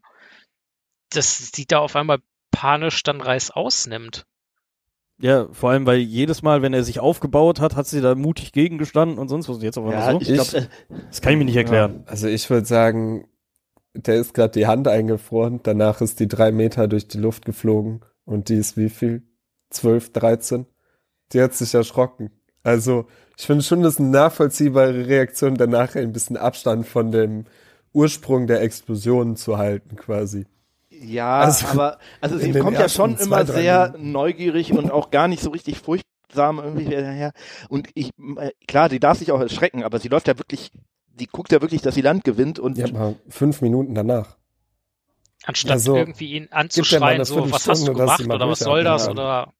dass 1.10 1.50
sie 1.52 1.66
da 1.66 1.78
auf 1.78 1.96
einmal 1.96 2.18
panisch 2.50 3.02
dann 3.02 3.20
Reis 3.20 3.50
ausnimmt? 3.50 4.26
Ja, 5.20 5.48
vor 5.52 5.70
allem, 5.70 5.84
weil 5.84 5.98
jedes 5.98 6.42
Mal, 6.42 6.62
wenn 6.62 6.72
er 6.74 6.84
sich 6.84 7.00
aufgebaut 7.00 7.58
hat, 7.60 7.74
hat 7.74 7.86
sie 7.88 8.00
da 8.00 8.14
mutig 8.14 8.52
gegengestanden 8.52 9.18
und 9.18 9.28
sonst 9.28 9.48
was. 9.48 9.56
Und 9.56 9.62
Jetzt 9.64 9.76
auf 9.78 9.84
einmal 9.86 10.12
so. 10.12 10.20
ich 10.20 10.32
glaube, 10.34 10.68
Ich- 10.90 11.06
Das 11.08 11.20
kann 11.20 11.32
ich 11.32 11.38
mir 11.38 11.44
nicht 11.44 11.56
erklären. 11.56 12.04
Ja, 12.06 12.10
also 12.12 12.28
ich 12.28 12.48
würde 12.50 12.66
sagen, 12.66 13.26
der 13.94 14.16
ist 14.16 14.34
gerade 14.34 14.52
die 14.52 14.66
Hand 14.66 14.88
eingefroren, 14.88 15.60
danach 15.62 16.00
ist 16.00 16.20
die 16.20 16.28
drei 16.28 16.52
Meter 16.52 16.88
durch 16.88 17.08
die 17.08 17.18
Luft 17.18 17.44
geflogen 17.44 18.00
und 18.24 18.48
die 18.48 18.56
ist 18.56 18.76
wie 18.76 18.88
viel? 18.90 19.22
12, 19.70 20.12
13? 20.12 20.66
Die 21.32 21.42
hat 21.42 21.54
sich 21.54 21.74
erschrocken. 21.74 22.30
Also 22.62 23.06
ich 23.36 23.46
finde 23.46 23.62
schon, 23.64 23.82
das 23.82 23.94
ist 23.94 24.00
eine 24.00 24.10
nachvollziehbare 24.10 25.06
Reaktion, 25.06 25.54
danach 25.56 25.94
ein 25.94 26.12
bisschen 26.12 26.36
Abstand 26.36 26.86
von 26.86 27.10
dem 27.12 27.44
Ursprung 27.92 28.46
der 28.46 28.62
Explosion 28.62 29.36
zu 29.36 29.58
halten 29.58 29.96
quasi. 29.96 30.46
Ja, 30.90 31.40
Also, 31.40 31.66
aber 31.68 31.98
also 32.20 32.38
sie 32.38 32.52
kommt 32.52 32.78
ja 32.78 32.88
schon 32.88 33.16
immer 33.16 33.46
sehr 33.46 33.90
Minuten. 33.92 34.12
neugierig 34.12 34.72
und 34.72 34.90
auch 34.90 35.10
gar 35.10 35.28
nicht 35.28 35.42
so 35.42 35.50
richtig 35.50 35.78
furchtsam 35.80 36.58
irgendwie 36.58 36.86
her. 36.86 37.32
Und 37.68 37.88
ich, 37.94 38.10
äh, 38.36 38.50
klar, 38.66 38.88
die 38.88 39.00
darf 39.00 39.18
sich 39.18 39.30
auch 39.32 39.40
erschrecken, 39.40 39.84
aber 39.84 39.98
sie 40.00 40.08
läuft 40.08 40.28
ja 40.28 40.38
wirklich, 40.38 40.72
die 41.18 41.26
guckt 41.26 41.52
ja 41.52 41.60
wirklich, 41.60 41.82
dass 41.82 41.94
sie 41.94 42.00
Land 42.00 42.24
gewinnt 42.24 42.58
und 42.58 42.78
Ja, 42.78 42.86
aber 42.86 43.14
fünf 43.28 43.60
Minuten 43.60 43.94
danach. 43.94 44.36
Anstatt 45.44 45.72
Also, 45.72 45.96
irgendwie 45.96 46.32
ihn 46.32 46.44
ja 46.44 46.48
mal 46.50 46.60
anzuschreien, 46.60 47.24
so, 47.24 47.50
was 47.50 47.68
hast 47.68 47.86
du 47.86 47.94
gemacht 47.94 48.26
mal 48.26 48.34
oder 48.34 48.48
was 48.48 48.58
soll 48.58 48.84
das 48.84 49.08
oder 49.08 49.52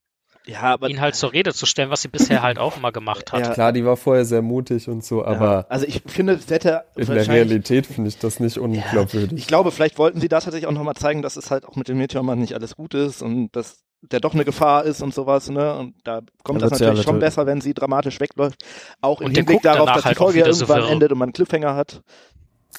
ja, 0.49 0.63
aber 0.63 0.89
ihn 0.89 1.01
halt 1.01 1.15
zur 1.15 1.35
Rede 1.35 1.53
zu 1.53 1.67
stellen, 1.67 1.91
was 1.91 2.01
sie 2.01 2.09
bisher 2.09 2.43
halt 2.43 2.59
auch 2.59 2.79
immer 2.79 2.91
gemacht 2.91 3.33
hat. 3.33 3.41
Ja. 3.41 3.53
Klar, 3.53 3.73
die 3.73 3.85
war 3.85 3.99
vorher 3.99 4.25
sehr 4.25 4.41
mutig 4.41 4.89
und 4.89 5.05
so, 5.05 5.21
ja, 5.21 5.27
aber 5.27 5.67
also 5.69 5.87
ich 5.87 6.03
finde, 6.07 6.33
es 6.35 6.49
hätte 6.49 6.85
in 6.97 7.07
der 7.07 7.29
Realität 7.29 7.87
finde 7.87 8.09
ich 8.09 8.19
das 8.19 8.41
nicht 8.41 8.57
unglaubwürdig. 8.57 9.39
Ich 9.39 9.47
glaube, 9.47 9.71
vielleicht 9.71 9.99
wollten 9.99 10.21
sie 10.21 10.29
da 10.29 10.41
tatsächlich 10.41 10.67
auch 10.67 10.73
nochmal 10.73 10.95
zeigen, 10.95 11.21
dass 11.21 11.37
es 11.37 11.51
halt 11.51 11.67
auch 11.67 11.77
mit 11.77 11.89
dem 11.89 11.99
Meteormann 11.99 12.39
nicht 12.39 12.55
alles 12.55 12.77
gut 12.77 12.95
ist 12.95 13.21
und 13.21 13.55
dass 13.55 13.85
der 14.03 14.21
doch 14.21 14.35
eine 14.35 14.45
Gefahr 14.45 14.85
ist 14.85 15.03
und 15.03 15.13
sowas, 15.15 15.51
ne? 15.51 15.77
Und 15.77 15.95
da 16.05 16.21
kommt 16.45 16.63
Da 16.63 16.69
das 16.69 16.81
natürlich 16.81 17.03
schon 17.03 17.19
besser, 17.19 17.47
wenn 17.47 17.61
sie 17.61 17.75
dramatisch 17.75 18.21
wegläuft. 18.21 18.63
Auch 19.01 19.21
im 19.21 19.31
Hinblick 19.31 19.63
darauf, 19.63 19.87
dass 19.91 20.03
die 20.03 20.09
halt 20.09 20.19
Folge 20.19 20.41
so 20.53 20.65
irgendwann 20.65 20.83
wirr. 20.83 20.91
endet 20.91 21.13
und 21.13 21.19
man 21.19 21.27
einen 21.29 21.33
Cliffhanger 21.33 21.75
hat. 21.75 22.03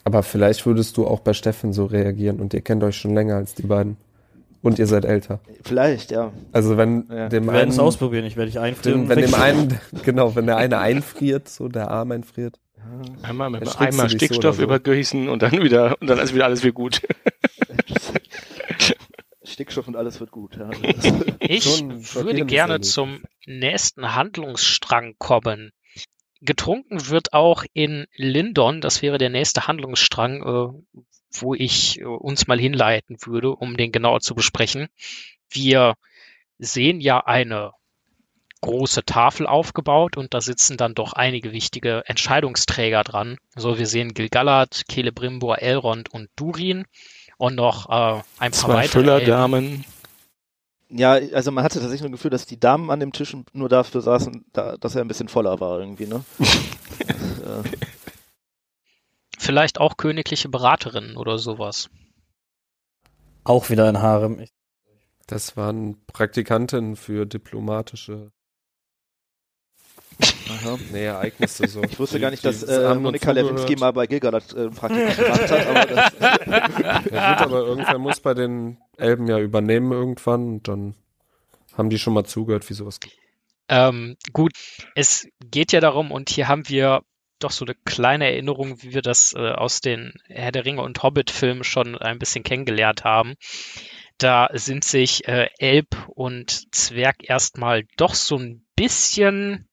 Aber 0.06 0.24
vielleicht 0.24 0.66
würdest 0.66 0.96
du 0.98 1.06
auch 1.06 1.20
bei 1.20 1.34
Steffen 1.34 1.74
so 1.74 1.86
reagieren 1.86 2.40
und 2.40 2.54
ihr 2.54 2.62
kennt 2.62 2.84
euch 2.84 2.96
schon 2.98 3.14
länger 3.14 3.36
als 3.36 3.54
die 3.56 3.64
beiden. 3.64 3.98
Und 4.62 4.78
ihr 4.78 4.88
seid 4.88 5.06
älter. 5.06 5.40
Vielleicht, 5.64 6.12
ja. 6.12 6.32
Also 6.52 6.76
wenn 6.78 7.08
Ja. 7.10 7.30
dem 7.30 7.46
Wir 7.46 7.54
werden 7.54 7.70
es 7.70 7.80
ausprobieren, 7.80 8.26
ich 8.26 8.36
werde 8.36 8.52
dich 8.52 8.60
einfrieren. 8.60 9.04
dem, 9.04 9.10
wenn 9.10 9.20
dem 9.22 9.34
einen, 9.42 9.80
genau, 10.04 10.36
wenn 10.36 10.48
der 10.48 10.58
eine 10.58 10.80
einfriert, 10.80 11.48
so 11.48 11.70
der 11.70 11.90
Arm 11.92 12.12
einfriert. 12.12 12.60
Einmal 13.24 13.50
mit 13.50 13.66
so 13.68 14.08
Stickstoff 14.10 14.38
oder 14.38 14.54
so? 14.54 14.64
übergießen 14.64 15.30
und 15.30 15.42
dann 15.44 15.52
wieder 15.64 15.96
und 16.02 16.08
dann 16.08 16.20
ist 16.20 16.34
wieder 16.34 16.46
alles 16.46 16.64
wieder 16.64 16.74
gut. 16.74 17.02
Stickstoff 19.60 19.90
und 19.90 19.98
alles 19.98 20.22
wird 20.22 20.32
gut. 20.32 20.56
Ja. 20.56 20.70
Ich 21.42 21.64
Schon 21.64 22.02
würde 22.14 22.46
gerne 22.46 22.80
zum 22.80 23.24
nächsten 23.46 24.16
Handlungsstrang 24.16 25.16
kommen. 25.18 25.74
Getrunken 26.40 27.10
wird 27.10 27.34
auch 27.34 27.66
in 27.74 28.06
Lindon, 28.16 28.80
das 28.80 29.02
wäre 29.02 29.18
der 29.18 29.30
nächste 29.30 29.68
Handlungsstrang, 29.68 30.42
äh, 30.44 31.02
wo 31.32 31.56
ich 31.56 32.00
äh, 32.00 32.06
uns 32.06 32.48
mal 32.48 32.58
hinleiten 32.58 33.18
würde, 33.26 33.54
um 33.54 33.76
den 33.76 33.92
genauer 33.92 34.22
zu 34.22 34.34
besprechen. 34.34 34.88
Wir 35.50 35.96
sehen 36.58 37.02
ja 37.02 37.26
eine 37.26 37.72
große 38.62 39.04
Tafel 39.04 39.46
aufgebaut 39.46 40.16
und 40.16 40.34
da 40.34 40.40
sitzen 40.40 40.78
dann 40.78 40.96
doch 40.96 41.12
einige 41.12 41.52
wichtige 41.52 42.04
Entscheidungsträger 42.06 43.04
dran. 43.04 43.38
Also 43.56 43.78
wir 43.78 43.88
sehen 43.88 44.14
Gilgalad, 44.14 44.86
Celebrimbor, 44.90 45.62
Elrond 45.62 46.14
und 46.14 46.30
Durin 46.38 46.86
und 47.40 47.56
noch 47.56 47.90
äh, 47.90 48.22
ein 48.38 48.52
paar 48.52 48.52
Zwei 48.52 48.74
weitere. 48.76 48.90
Füllerdamen. 49.02 49.86
ja, 50.90 51.14
also 51.14 51.52
man 51.52 51.64
hatte 51.64 51.80
tatsächlich 51.80 52.06
ein 52.06 52.12
Gefühl, 52.12 52.30
dass 52.30 52.46
die 52.46 52.60
Damen 52.60 52.92
an 52.92 53.00
dem 53.00 53.14
Tisch 53.14 53.36
nur 53.54 53.70
dafür 53.70 54.02
saßen, 54.02 54.46
da, 54.54 54.78
dass 54.78 54.94
er 54.94 55.02
ein 55.02 55.08
bisschen 55.08 55.30
voller 55.30 55.60
war 55.60 55.80
irgendwie, 55.80 56.06
ne? 56.06 56.24
äh, 56.40 57.70
Vielleicht 59.38 59.80
auch 59.80 59.96
königliche 59.96 60.50
Beraterinnen 60.50 61.16
oder 61.16 61.40
sowas. 61.40 61.90
Auch 63.46 63.70
wieder 63.70 63.88
ein 63.88 64.02
Harem. 64.02 64.46
Das 65.26 65.56
waren 65.56 66.06
Praktikanten 66.08 66.98
für 66.98 67.26
diplomatische 67.26 68.32
aha. 70.50 70.78
nee, 70.92 71.06
Ereignisse 71.06 71.68
so. 71.68 71.82
Ich 71.84 71.98
wusste 72.00 72.18
Die- 72.18 72.22
gar 72.22 72.32
nicht, 72.32 72.44
dass 72.44 72.64
äh, 72.64 72.94
Monika. 72.96 73.32
Lewinsky 73.32 73.76
mal 73.76 73.92
bei 73.92 74.08
Gilgalad 74.08 74.54
äh, 74.54 74.64
ein 74.66 74.72
Praktikum 74.72 75.16
gemacht 75.16 75.52
hat, 75.52 75.68
aber 75.68 75.86
das, 75.88 76.14
Ja 77.12 77.34
gut, 77.34 77.42
aber 77.44 77.60
irgendwer 77.68 77.98
muss 78.00 78.20
bei 78.20 78.34
den 78.34 78.78
Elben 78.98 79.28
ja 79.28 79.40
übernehmen 79.40 79.92
irgendwann 79.92 80.48
und 80.54 80.68
dann 80.68 80.96
haben 81.78 81.90
die 81.90 82.00
schon 82.00 82.14
mal 82.14 82.26
zugehört, 82.26 82.70
wie 82.70 82.74
sowas 82.74 83.00
geht. 83.00 83.14
Ähm, 83.70 84.18
gut, 84.34 84.52
es 84.96 85.28
geht 85.40 85.72
ja 85.72 85.80
darum, 85.80 86.12
und 86.12 86.30
hier 86.30 86.48
haben 86.48 86.68
wir 86.68 87.04
doch 87.38 87.52
so 87.52 87.64
eine 87.64 87.76
kleine 87.86 88.26
Erinnerung, 88.26 88.82
wie 88.82 88.94
wir 88.94 89.02
das 89.04 89.32
äh, 89.34 89.52
aus 89.52 89.80
den 89.80 90.12
Herr 90.28 90.52
der 90.52 90.66
Ringe 90.66 90.82
und 90.82 91.02
Hobbit-Filmen 91.04 91.64
schon 91.64 91.96
ein 91.96 92.20
bisschen 92.20 92.44
kennengelernt 92.44 93.06
haben. 93.06 93.36
Da 94.18 94.50
sind 94.54 94.84
sich 94.84 95.26
äh, 95.30 95.48
Elb 95.60 95.88
und 96.10 96.76
Zwerg 96.76 97.18
erstmal 97.22 97.84
doch 97.96 98.14
so 98.16 98.38
ein 98.38 98.66
bisschen 98.76 99.69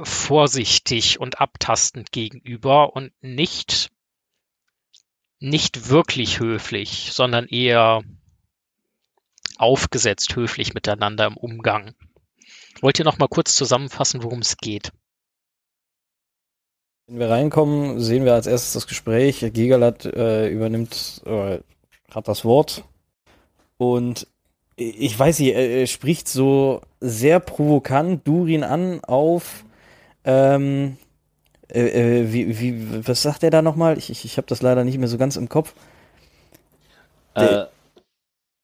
vorsichtig 0.00 1.20
und 1.20 1.40
abtastend 1.40 2.12
gegenüber 2.12 2.94
und 2.94 3.12
nicht 3.20 3.90
nicht 5.38 5.88
wirklich 5.88 6.38
höflich, 6.38 7.10
sondern 7.12 7.46
eher 7.46 8.02
aufgesetzt 9.58 10.36
höflich 10.36 10.72
miteinander 10.72 11.26
im 11.26 11.36
Umgang. 11.36 11.94
Wollt 12.80 12.98
ihr 12.98 13.04
noch 13.04 13.18
mal 13.18 13.28
kurz 13.28 13.54
zusammenfassen, 13.54 14.22
worum 14.22 14.38
es 14.38 14.56
geht? 14.56 14.92
Wenn 17.06 17.18
wir 17.18 17.28
reinkommen, 17.28 18.00
sehen 18.00 18.24
wir 18.24 18.34
als 18.34 18.46
erstes 18.46 18.72
das 18.72 18.86
Gespräch. 18.86 19.40
Gigalat 19.52 20.04
äh, 20.06 20.48
übernimmt, 20.48 21.22
äh, 21.26 21.58
hat 22.10 22.28
das 22.28 22.44
Wort. 22.44 22.84
Und 23.76 24.28
ich 24.76 25.18
weiß 25.18 25.40
nicht, 25.40 25.54
er, 25.54 25.86
spricht 25.86 26.28
so 26.28 26.80
sehr 27.00 27.40
provokant 27.40 28.26
Durin 28.26 28.64
an 28.64 29.02
auf, 29.04 29.64
ähm, 30.24 30.96
äh, 31.72 32.20
äh, 32.20 32.32
wie, 32.32 32.58
wie, 32.60 33.06
was 33.06 33.22
sagt 33.22 33.42
er 33.42 33.50
da 33.50 33.62
nochmal? 33.62 33.98
Ich, 33.98 34.10
ich, 34.10 34.24
ich 34.24 34.36
habe 34.36 34.46
das 34.46 34.62
leider 34.62 34.84
nicht 34.84 34.98
mehr 34.98 35.08
so 35.08 35.18
ganz 35.18 35.36
im 35.36 35.48
Kopf. 35.48 35.74
äh, 37.34 37.64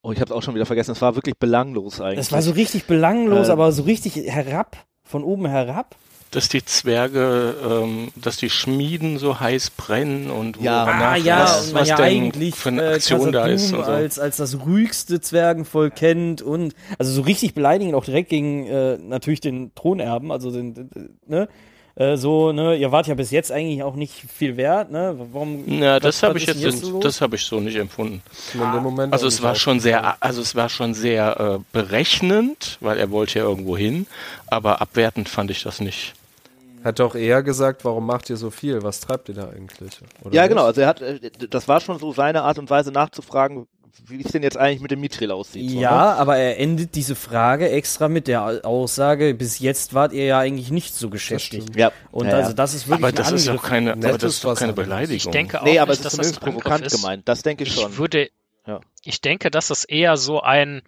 oh, 0.02 0.12
ich 0.12 0.20
habe 0.20 0.30
es 0.30 0.36
auch 0.36 0.42
schon 0.42 0.54
wieder 0.54 0.66
vergessen. 0.66 0.92
Es 0.92 1.00
war 1.02 1.14
wirklich 1.14 1.36
belanglos 1.38 2.00
eigentlich. 2.00 2.18
Das 2.18 2.32
war 2.32 2.42
so 2.42 2.52
richtig 2.52 2.86
belanglos, 2.86 3.48
Äh, 3.48 3.52
aber 3.52 3.72
so 3.72 3.82
richtig 3.82 4.16
herab, 4.16 4.76
von 5.04 5.24
oben 5.24 5.46
herab. 5.46 5.96
Dass 6.30 6.48
die 6.48 6.64
Zwerge, 6.64 7.54
ähm, 7.64 8.08
dass 8.16 8.36
die 8.36 8.50
Schmieden 8.50 9.18
so 9.18 9.40
heiß 9.40 9.70
brennen 9.70 10.30
und 10.30 10.60
Ja. 10.60 10.84
Ah 10.84 11.16
ja, 11.16 11.44
was, 11.44 11.72
was 11.72 11.88
ja 11.88 11.96
eigentlich 11.98 12.54
für 12.54 12.68
eine 12.68 12.82
äh, 12.82 12.94
Aktion 12.94 13.32
da 13.32 13.46
ist 13.46 13.68
so. 13.68 13.80
als, 13.80 14.18
als 14.18 14.36
das 14.36 14.58
ruhigste 14.60 15.20
Zwergenvolk 15.20 15.94
kennt 15.96 16.42
und 16.42 16.74
also 16.98 17.12
so 17.12 17.22
richtig 17.22 17.54
beleidigend 17.54 17.94
auch 17.94 18.04
direkt 18.04 18.28
gegen 18.28 18.66
äh, 18.66 18.98
natürlich 18.98 19.40
den 19.40 19.74
Thronerben, 19.74 20.30
also 20.30 20.50
den, 20.50 20.74
den 20.74 21.18
ne, 21.26 21.48
äh, 21.98 22.16
so, 22.16 22.52
ne, 22.52 22.76
ihr 22.76 22.92
wart 22.92 23.06
ja 23.08 23.14
bis 23.14 23.30
jetzt 23.32 23.50
eigentlich 23.50 23.82
auch 23.82 23.96
nicht 23.96 24.14
viel 24.14 24.56
wert, 24.56 24.90
ne, 24.90 25.16
warum 25.32 25.66
Ja, 25.82 25.96
was- 25.96 26.02
das 26.02 26.22
was 26.22 26.28
habe 26.28 26.38
ich 26.38 26.46
jetzt, 26.46 26.62
denn 26.62 26.72
so 26.72 27.00
das 27.00 27.20
habe 27.20 27.34
ich 27.36 27.44
so 27.44 27.58
nicht 27.60 27.76
empfunden. 27.76 28.22
In 28.54 28.60
dem 28.60 28.82
Moment 28.82 29.12
Also 29.12 29.26
es 29.26 29.42
war 29.42 29.54
schon 29.54 29.80
sehr, 29.80 30.16
also 30.22 30.40
es 30.40 30.54
war 30.54 30.68
schon 30.68 30.94
sehr 30.94 31.40
äh, 31.40 31.58
berechnend, 31.72 32.78
weil 32.80 32.98
er 32.98 33.10
wollte 33.10 33.40
ja 33.40 33.44
irgendwo 33.44 33.76
hin, 33.76 34.06
aber 34.46 34.80
abwertend 34.80 35.28
fand 35.28 35.50
ich 35.50 35.62
das 35.62 35.80
nicht. 35.80 36.14
Hat 36.84 37.00
doch 37.00 37.16
eher 37.16 37.42
gesagt, 37.42 37.84
warum 37.84 38.06
macht 38.06 38.30
ihr 38.30 38.36
so 38.36 38.50
viel? 38.50 38.84
Was 38.84 39.00
treibt 39.00 39.28
ihr 39.28 39.34
da 39.34 39.48
eigentlich? 39.48 39.98
Oder 40.22 40.32
ja, 40.32 40.42
nicht? 40.42 40.50
genau. 40.50 40.64
Also 40.64 40.80
er 40.80 40.86
hat, 40.86 41.02
äh, 41.02 41.18
das 41.50 41.66
war 41.66 41.80
schon 41.80 41.98
so 41.98 42.12
seine 42.12 42.42
Art 42.42 42.58
und 42.60 42.70
Weise 42.70 42.92
nachzufragen, 42.92 43.66
wie 44.06 44.22
es 44.22 44.32
denn 44.32 44.42
jetzt 44.42 44.56
eigentlich 44.56 44.80
mit 44.80 44.90
dem 44.90 45.00
Mithril 45.00 45.30
aussieht. 45.30 45.70
So, 45.70 45.76
ne? 45.76 45.82
ja, 45.82 46.14
aber 46.14 46.36
er 46.36 46.58
endet 46.58 46.94
diese 46.94 47.14
Frage 47.14 47.68
extra 47.70 48.08
mit 48.08 48.26
der 48.28 48.64
Aussage, 48.66 49.34
bis 49.34 49.58
jetzt 49.58 49.94
wart 49.94 50.12
ihr 50.12 50.24
ja 50.24 50.38
eigentlich 50.38 50.70
nicht 50.70 50.94
so 50.94 51.08
beschäftigt. 51.08 51.62
stimmt. 51.64 51.76
Ja. 51.76 51.92
Und 52.10 52.26
ja, 52.28 52.34
also 52.34 52.50
ja. 52.50 52.54
das 52.54 52.74
ist 52.74 52.88
wirklich 52.88 53.04
Aber 53.04 53.12
das 53.12 53.32
ist 53.32 53.46
ja 53.46 53.54
auch 53.54 53.62
keine, 53.62 53.92
aber 53.92 54.18
das 54.18 54.34
ist 54.34 54.44
doch 54.44 54.54
keine. 54.56 54.72
Beleidigung. 54.72 55.16
Ich 55.16 55.28
denke 55.30 55.60
auch 55.60 55.64
Nee, 55.64 55.78
aber 55.78 55.92
nicht, 55.92 55.98
es 56.00 56.04
dass 56.04 56.12
ist 56.14 56.18
das 56.18 56.26
Angriff 56.42 56.54
provokant 56.62 56.84
ist. 56.86 56.96
gemeint. 56.96 57.28
Das 57.28 57.42
denke 57.42 57.64
ich 57.64 57.72
schon. 57.74 57.92
Ich 57.92 57.98
würde, 57.98 58.28
Ja. 58.66 58.80
ich 59.04 59.20
denke, 59.20 59.50
dass 59.50 59.68
das 59.68 59.84
eher 59.84 60.16
so 60.16 60.40
ein, 60.40 60.82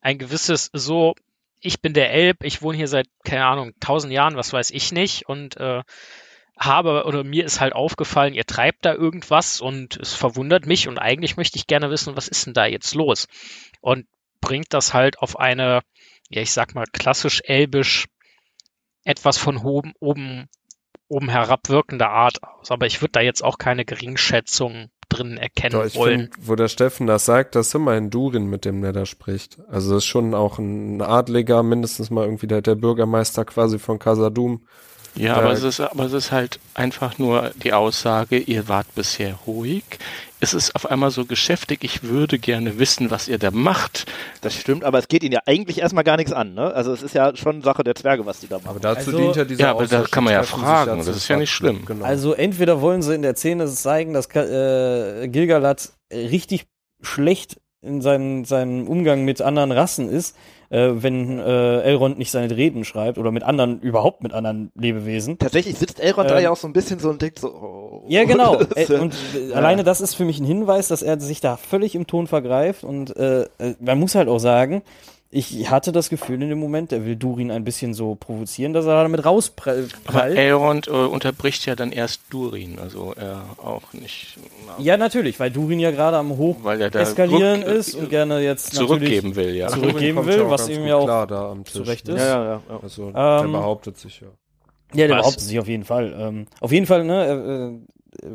ein 0.00 0.18
gewisses, 0.18 0.70
so, 0.72 1.14
ich 1.60 1.80
bin 1.80 1.92
der 1.94 2.12
Elb, 2.12 2.44
ich 2.44 2.62
wohne 2.62 2.76
hier 2.76 2.88
seit, 2.88 3.08
keine 3.24 3.44
Ahnung, 3.46 3.72
tausend 3.80 4.12
Jahren, 4.12 4.36
was 4.36 4.52
weiß 4.52 4.70
ich 4.70 4.92
nicht, 4.92 5.28
und 5.28 5.56
äh, 5.56 5.82
habe, 6.58 7.04
oder 7.04 7.24
mir 7.24 7.44
ist 7.44 7.60
halt 7.60 7.72
aufgefallen, 7.72 8.34
ihr 8.34 8.44
treibt 8.44 8.84
da 8.84 8.94
irgendwas 8.94 9.60
und 9.60 9.96
es 9.96 10.14
verwundert 10.14 10.66
mich 10.66 10.88
und 10.88 10.98
eigentlich 10.98 11.36
möchte 11.36 11.56
ich 11.56 11.66
gerne 11.66 11.90
wissen, 11.90 12.16
was 12.16 12.28
ist 12.28 12.46
denn 12.46 12.54
da 12.54 12.66
jetzt 12.66 12.94
los? 12.94 13.28
Und 13.80 14.06
bringt 14.40 14.72
das 14.72 14.94
halt 14.94 15.18
auf 15.20 15.38
eine, 15.38 15.80
ja, 16.28 16.42
ich 16.42 16.52
sag 16.52 16.74
mal, 16.74 16.86
klassisch 16.92 17.42
elbisch 17.44 18.06
etwas 19.04 19.38
von 19.38 19.56
oben, 19.56 19.92
oben, 20.00 20.48
oben 21.08 21.28
herabwirkende 21.28 22.08
Art 22.08 22.42
aus. 22.42 22.70
Aber 22.70 22.86
ich 22.86 23.00
würde 23.00 23.12
da 23.12 23.20
jetzt 23.20 23.42
auch 23.42 23.58
keine 23.58 23.84
Geringschätzung 23.84 24.90
drin 25.08 25.38
erkennen 25.38 25.72
Doch, 25.72 25.86
ich 25.86 25.94
wollen. 25.94 26.30
finde, 26.30 26.36
wo 26.40 26.54
der 26.54 26.68
Steffen 26.68 27.06
das 27.06 27.24
sagt, 27.24 27.54
das 27.54 27.68
ist 27.68 27.74
immer 27.74 27.92
ein 27.92 28.10
Durin, 28.10 28.46
mit 28.46 28.64
dem 28.64 28.82
da 28.82 29.06
spricht. 29.06 29.58
Also 29.68 29.94
das 29.94 30.04
ist 30.04 30.08
schon 30.08 30.34
auch 30.34 30.58
ein 30.58 31.00
Adliger, 31.00 31.62
mindestens 31.62 32.10
mal 32.10 32.24
irgendwie 32.24 32.46
der, 32.46 32.60
der 32.60 32.74
Bürgermeister 32.74 33.44
quasi 33.44 33.78
von 33.78 33.98
Casadum. 33.98 34.66
Ja, 35.14 35.34
aber 35.36 35.52
es, 35.52 35.62
ist, 35.62 35.80
aber 35.80 36.04
es 36.04 36.12
ist 36.12 36.30
halt 36.32 36.60
einfach 36.74 37.18
nur 37.18 37.50
die 37.62 37.72
Aussage, 37.72 38.38
ihr 38.38 38.68
wart 38.68 38.86
bisher 38.94 39.34
ruhig. 39.46 39.82
Es 40.40 40.54
ist 40.54 40.76
auf 40.76 40.88
einmal 40.88 41.10
so 41.10 41.24
geschäftig, 41.24 41.82
ich 41.82 42.04
würde 42.04 42.38
gerne 42.38 42.78
wissen, 42.78 43.10
was 43.10 43.26
ihr 43.26 43.38
da 43.38 43.50
macht. 43.50 44.06
Das 44.40 44.54
stimmt, 44.54 44.84
aber 44.84 44.98
es 44.98 45.08
geht 45.08 45.24
ihnen 45.24 45.32
ja 45.32 45.40
eigentlich 45.46 45.80
erstmal 45.80 46.04
gar 46.04 46.16
nichts 46.16 46.32
an. 46.32 46.54
Ne? 46.54 46.72
Also 46.72 46.92
es 46.92 47.02
ist 47.02 47.14
ja 47.14 47.34
schon 47.34 47.62
Sache 47.62 47.82
der 47.82 47.96
Zwerge, 47.96 48.24
was 48.24 48.38
die 48.38 48.46
da 48.46 48.58
machen. 48.58 48.68
Aber 48.68 48.78
dazu 48.80 49.10
Also- 49.10 49.18
dient 49.18 49.36
ja 49.36 49.44
dieser 49.44 49.60
Ja, 49.62 49.70
aber 49.72 49.86
da 49.88 50.02
kann 50.02 50.22
man 50.22 50.32
ja 50.34 50.44
fragen, 50.44 50.98
das 50.98 51.08
ist 51.08 51.26
ja 51.26 51.36
nicht 51.36 51.50
schlimm. 51.50 51.84
Genau. 51.86 52.04
Also 52.04 52.34
entweder 52.34 52.80
wollen 52.80 53.02
sie 53.02 53.14
in 53.16 53.22
der 53.22 53.34
Szene 53.34 53.66
zeigen, 53.66 54.12
dass 54.12 54.26
äh, 54.34 55.26
Gilgalad 55.26 55.90
richtig 56.12 56.66
schlecht 57.02 57.56
in 57.80 58.00
seinen, 58.00 58.44
seinem 58.44 58.86
Umgang 58.86 59.24
mit 59.24 59.40
anderen 59.42 59.72
Rassen 59.72 60.08
ist, 60.08 60.36
äh, 60.70 60.90
wenn 60.94 61.38
äh, 61.38 61.80
Elrond 61.80 62.18
nicht 62.18 62.30
seine 62.30 62.54
Reden 62.56 62.84
schreibt 62.84 63.18
oder 63.18 63.30
mit 63.30 63.42
anderen, 63.42 63.80
überhaupt 63.80 64.22
mit 64.22 64.32
anderen 64.32 64.70
Lebewesen. 64.74 65.38
Tatsächlich 65.38 65.78
sitzt 65.78 66.00
Elrond 66.00 66.30
da 66.30 66.36
Ähm, 66.36 66.44
ja 66.44 66.50
auch 66.50 66.56
so 66.56 66.66
ein 66.66 66.72
bisschen 66.72 66.98
so 66.98 67.10
und 67.10 67.22
denkt 67.22 67.38
so, 67.38 67.48
oh. 67.48 68.04
Ja, 68.08 68.24
genau. 68.24 68.58
Äh, 68.76 68.84
ja- 68.84 69.00
und 69.00 69.14
äh, 69.34 69.52
alleine 69.54 69.82
das 69.82 70.00
ist 70.00 70.14
für 70.14 70.24
mich 70.24 70.40
ein 70.40 70.44
Hinweis, 70.44 70.88
dass 70.88 71.02
er 71.02 71.18
sich 71.20 71.40
da 71.40 71.56
völlig 71.56 71.94
im 71.94 72.06
Ton 72.06 72.26
vergreift. 72.26 72.84
Und 72.84 73.16
äh, 73.16 73.42
äh, 73.58 73.74
man 73.80 73.98
muss 73.98 74.14
halt 74.14 74.28
auch 74.28 74.38
sagen, 74.38 74.82
ich 75.30 75.70
hatte 75.70 75.92
das 75.92 76.08
Gefühl 76.08 76.42
in 76.42 76.48
dem 76.48 76.58
Moment, 76.58 76.90
er 76.90 77.04
will 77.04 77.14
Durin 77.16 77.50
ein 77.50 77.62
bisschen 77.62 77.92
so 77.92 78.14
provozieren, 78.14 78.72
dass 78.72 78.86
er 78.86 79.02
damit 79.02 79.20
Aber 79.20 79.28
rausprallt. 79.30 79.94
Elrond 80.14 80.88
äh, 80.88 80.90
unterbricht 80.90 81.66
ja 81.66 81.76
dann 81.76 81.92
erst 81.92 82.22
Durin, 82.30 82.78
also 82.78 83.12
er 83.14 83.44
auch 83.58 83.92
nicht, 83.92 84.38
Ja, 84.78 84.96
natürlich, 84.96 85.38
weil 85.38 85.50
Durin 85.50 85.80
ja 85.80 85.90
gerade 85.90 86.16
am 86.16 86.38
Hoch 86.38 86.56
weil 86.62 86.80
er 86.80 86.90
da 86.90 87.00
eskalieren 87.00 87.62
rück- 87.62 87.66
ist 87.66 87.94
und 87.94 88.08
gerne 88.08 88.40
jetzt 88.40 88.74
zurückgeben 88.74 89.36
will, 89.36 89.54
ja. 89.54 89.68
Zurück- 89.68 89.90
zurückgeben 89.90 90.24
will, 90.24 90.38
ja 90.38 90.50
was 90.50 90.68
ihm 90.68 90.86
ja 90.86 90.96
auch 90.96 91.04
klar 91.04 91.26
da 91.26 91.50
am 91.50 91.64
Tisch. 91.64 91.74
zurecht 91.74 92.08
ne? 92.08 92.14
ist. 92.14 92.20
ja, 92.20 92.26
ja, 92.26 92.44
ja, 92.44 92.60
ja. 92.68 92.80
Also 92.82 93.10
der 93.10 93.40
Ähm, 93.44 93.52
behauptet 93.52 93.98
sich 93.98 94.20
ja. 94.22 94.28
Ja, 94.94 95.06
der 95.08 95.16
Was? 95.16 95.22
behauptet 95.24 95.40
sich 95.44 95.58
auf 95.60 95.68
jeden 95.68 95.84
Fall. 95.84 96.16
Ähm, 96.18 96.46
auf 96.60 96.72
jeden 96.72 96.86
Fall, 96.86 97.04
ne, 97.04 97.80
äh, 98.22 98.26
äh, 98.26 98.30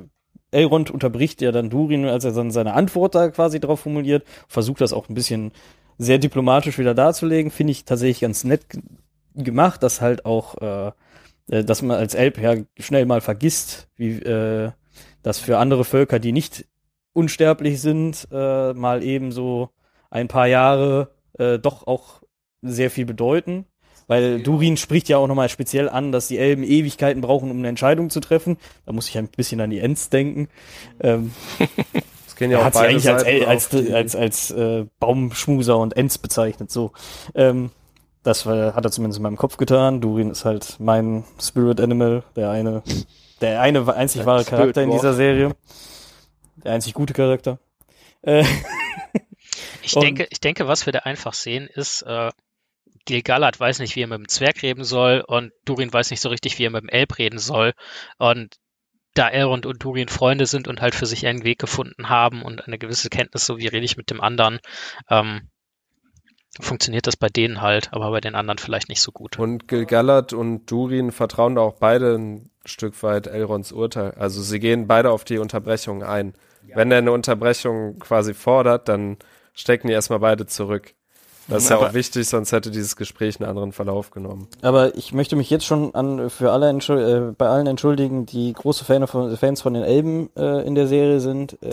Elrond 0.51 0.91
unterbricht 0.91 1.41
ja 1.41 1.51
dann 1.51 1.71
Durin, 1.71 2.05
als 2.05 2.23
er 2.25 2.31
dann 2.33 2.51
seine 2.51 2.73
Antwort 2.75 3.15
da 3.15 3.29
quasi 3.29 3.59
drauf 3.59 3.79
formuliert, 3.79 4.23
versucht 4.47 4.81
das 4.81 4.93
auch 4.93 5.09
ein 5.09 5.15
bisschen 5.15 5.51
sehr 5.97 6.17
diplomatisch 6.17 6.77
wieder 6.77 6.93
darzulegen, 6.93 7.51
finde 7.51 7.71
ich 7.71 7.85
tatsächlich 7.85 8.21
ganz 8.21 8.43
nett 8.43 8.65
gemacht, 9.35 9.83
dass 9.83 10.01
halt 10.01 10.25
auch, 10.25 10.55
äh, 10.61 10.91
äh, 11.49 11.63
dass 11.63 11.81
man 11.81 11.97
als 11.97 12.15
Elb 12.15 12.37
ja 12.37 12.55
schnell 12.79 13.05
mal 13.05 13.21
vergisst, 13.21 13.89
wie 13.95 14.19
äh, 14.19 14.71
das 15.21 15.39
für 15.39 15.57
andere 15.57 15.85
Völker, 15.85 16.19
die 16.19 16.31
nicht 16.31 16.65
unsterblich 17.13 17.81
sind, 17.81 18.27
äh, 18.31 18.73
mal 18.73 19.03
eben 19.03 19.31
so 19.31 19.69
ein 20.09 20.27
paar 20.27 20.47
Jahre 20.47 21.11
äh, 21.37 21.59
doch 21.59 21.87
auch 21.87 22.21
sehr 22.61 22.91
viel 22.91 23.05
bedeuten. 23.05 23.65
Weil 24.07 24.41
Durin 24.41 24.75
spricht 24.77 25.07
ja 25.07 25.17
auch 25.17 25.27
nochmal 25.27 25.49
speziell 25.49 25.87
an, 25.87 26.11
dass 26.11 26.27
die 26.27 26.37
Elben 26.37 26.63
Ewigkeiten 26.63 27.21
brauchen, 27.21 27.49
um 27.49 27.59
eine 27.59 27.69
Entscheidung 27.69 28.09
zu 28.09 28.19
treffen. 28.19 28.57
Da 28.85 28.91
muss 28.91 29.07
ich 29.07 29.17
ein 29.17 29.29
bisschen 29.29 29.61
an 29.61 29.69
die 29.69 29.79
Ents 29.79 30.09
denken. 30.09 30.49
Ähm, 30.99 31.31
Gehen 32.43 32.51
ja 32.51 32.57
er 32.57 32.61
auch 32.61 32.65
hat 32.65 32.73
sie 32.73 32.79
beide 32.79 32.89
eigentlich 32.91 33.09
als, 33.09 33.71
als, 33.73 33.93
als, 33.93 34.15
als, 34.15 34.51
äh, 34.51 34.85
Baumschmuser 34.99 35.77
und 35.77 35.95
Ents 35.95 36.17
bezeichnet. 36.17 36.71
So. 36.71 36.91
Ähm, 37.35 37.71
das 38.23 38.45
war, 38.45 38.75
hat 38.75 38.85
er 38.85 38.91
zumindest 38.91 39.17
in 39.17 39.23
meinem 39.23 39.37
Kopf 39.37 39.57
getan. 39.57 39.99
Durin 39.99 40.29
ist 40.29 40.45
halt 40.45 40.77
mein 40.79 41.25
Spirit 41.41 41.81
Animal, 41.81 42.23
der 42.35 42.51
eine, 42.51 42.83
der 43.41 43.59
eine 43.61 43.93
einzig 43.93 44.19
Dein 44.19 44.27
wahre 44.27 44.43
Spirit 44.43 44.59
Charakter 44.59 44.83
in 44.83 44.89
Dwarf. 44.89 45.01
dieser 45.01 45.13
Serie. 45.13 45.55
Der 46.63 46.71
einzig 46.73 46.93
gute 46.93 47.13
Charakter. 47.13 47.59
Äh, 48.21 48.45
Ich 49.83 49.93
denke, 49.93 50.27
ich 50.29 50.39
denke, 50.39 50.67
was 50.67 50.85
wir 50.85 50.93
da 50.93 50.99
einfach 50.99 51.33
sehen, 51.33 51.67
ist, 51.67 52.03
äh, 52.03 52.31
Gil-galad 53.05 53.59
weiß 53.59 53.79
nicht, 53.79 53.95
wie 53.95 54.01
er 54.01 54.07
mit 54.07 54.17
dem 54.17 54.29
Zwerg 54.29 54.63
reden 54.63 54.85
soll 54.85 55.23
und 55.27 55.51
Durin 55.65 55.91
weiß 55.91 56.09
nicht 56.11 56.21
so 56.21 56.29
richtig, 56.29 56.57
wie 56.57 56.65
er 56.65 56.69
mit 56.69 56.83
dem 56.83 56.89
Elb 56.89 57.17
reden 57.17 57.37
soll. 57.37 57.73
Und 58.17 58.55
da 59.13 59.29
Elrond 59.29 59.65
und 59.65 59.83
Durin 59.83 60.07
Freunde 60.07 60.45
sind 60.45 60.67
und 60.67 60.81
halt 60.81 60.95
für 60.95 61.05
sich 61.05 61.25
einen 61.27 61.43
Weg 61.43 61.59
gefunden 61.59 62.09
haben 62.09 62.41
und 62.41 62.65
eine 62.65 62.77
gewisse 62.77 63.09
Kenntnis, 63.09 63.45
so 63.45 63.57
wie 63.57 63.67
rede 63.67 63.85
ich 63.85 63.97
mit 63.97 64.09
dem 64.09 64.21
anderen, 64.21 64.59
ähm, 65.09 65.49
funktioniert 66.59 67.07
das 67.07 67.17
bei 67.17 67.29
denen 67.29 67.61
halt, 67.61 67.93
aber 67.93 68.11
bei 68.11 68.21
den 68.21 68.35
anderen 68.35 68.57
vielleicht 68.57 68.89
nicht 68.89 69.01
so 69.01 69.11
gut. 69.11 69.39
Und 69.39 69.67
Gil-galad 69.67 70.33
und 70.33 70.69
Durin 70.69 71.11
vertrauen 71.11 71.55
da 71.55 71.61
auch 71.61 71.75
beide 71.75 72.15
ein 72.15 72.49
Stück 72.65 73.01
weit 73.03 73.27
Elrons 73.27 73.71
Urteil. 73.71 74.11
Also 74.11 74.41
sie 74.41 74.59
gehen 74.59 74.87
beide 74.87 75.11
auf 75.11 75.23
die 75.23 75.39
Unterbrechung 75.39 76.03
ein. 76.03 76.33
Wenn 76.75 76.91
er 76.91 76.99
eine 76.99 77.11
Unterbrechung 77.11 77.99
quasi 77.99 78.33
fordert, 78.33 78.87
dann 78.87 79.17
stecken 79.53 79.87
die 79.87 79.93
erstmal 79.93 80.19
beide 80.19 80.45
zurück. 80.45 80.95
Das 81.47 81.63
ist 81.63 81.69
ja 81.69 81.77
Aber- 81.77 81.89
auch 81.89 81.93
wichtig, 81.93 82.27
sonst 82.27 82.51
hätte 82.51 82.71
dieses 82.71 82.95
Gespräch 82.95 83.39
einen 83.39 83.49
anderen 83.49 83.71
Verlauf 83.73 84.11
genommen. 84.11 84.47
Aber 84.61 84.95
ich 84.95 85.13
möchte 85.13 85.35
mich 85.35 85.49
jetzt 85.49 85.65
schon 85.65 85.93
an, 85.93 86.29
für 86.29 86.51
alle 86.51 86.69
äh, 86.69 87.33
bei 87.37 87.47
allen 87.47 87.67
entschuldigen, 87.67 88.25
die 88.25 88.53
große 88.53 88.85
Fan 88.85 89.05
von, 89.07 89.35
Fans 89.35 89.61
von 89.61 89.73
den 89.73 89.83
Elben 89.83 90.29
äh, 90.37 90.65
in 90.65 90.75
der 90.75 90.87
Serie 90.87 91.19
sind. 91.19 91.57
Ähm, 91.61 91.69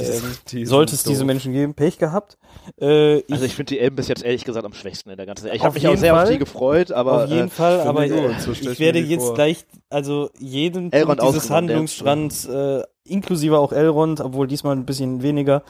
die 0.49 0.59
sind 0.59 0.66
sollte 0.66 0.95
es 0.95 1.05
diese 1.05 1.21
doof. 1.21 1.27
Menschen 1.27 1.53
geben, 1.53 1.75
Pech 1.75 1.99
gehabt. 1.99 2.37
Äh, 2.81 3.18
ich, 3.18 3.33
Also 3.33 3.45
ich 3.45 3.55
finde 3.55 3.71
die 3.75 3.79
Elben 3.81 3.97
bis 3.97 4.09
jetzt 4.09 4.25
ehrlich 4.25 4.45
gesagt 4.45 4.64
am 4.66 4.73
schwächsten 4.73 5.11
in 5.11 5.16
der 5.16 5.27
ganzen 5.27 5.43
Serie. 5.45 5.57
Ich 5.57 5.64
habe 5.64 5.75
mich 5.75 5.87
auch 5.87 5.97
sehr 5.97 6.14
Fall. 6.14 6.25
auf 6.25 6.31
die 6.31 6.39
gefreut, 6.39 6.93
aber 6.93 7.25
auf 7.25 7.31
jeden 7.31 7.47
äh, 7.49 7.51
Fall, 7.51 7.81
aber 7.81 8.07
ich 8.07 8.12
so 8.41 8.53
ich 8.53 8.81
werde 8.81 9.03
die 9.03 9.09
jetzt 9.09 9.25
vor. 9.27 9.35
gleich, 9.35 9.64
also 9.89 10.31
jeden 10.39 10.93
Elrond 10.93 11.21
Punkt 11.21 11.35
dieses 11.35 11.51
Handlungsstrands, 11.51 12.47
äh, 12.47 12.83
inklusive 13.05 13.59
auch 13.59 13.73
Elrond, 13.73 14.21
obwohl 14.21 14.47
diesmal 14.47 14.77
ein 14.77 14.85
bisschen 14.87 15.23
weniger, 15.23 15.62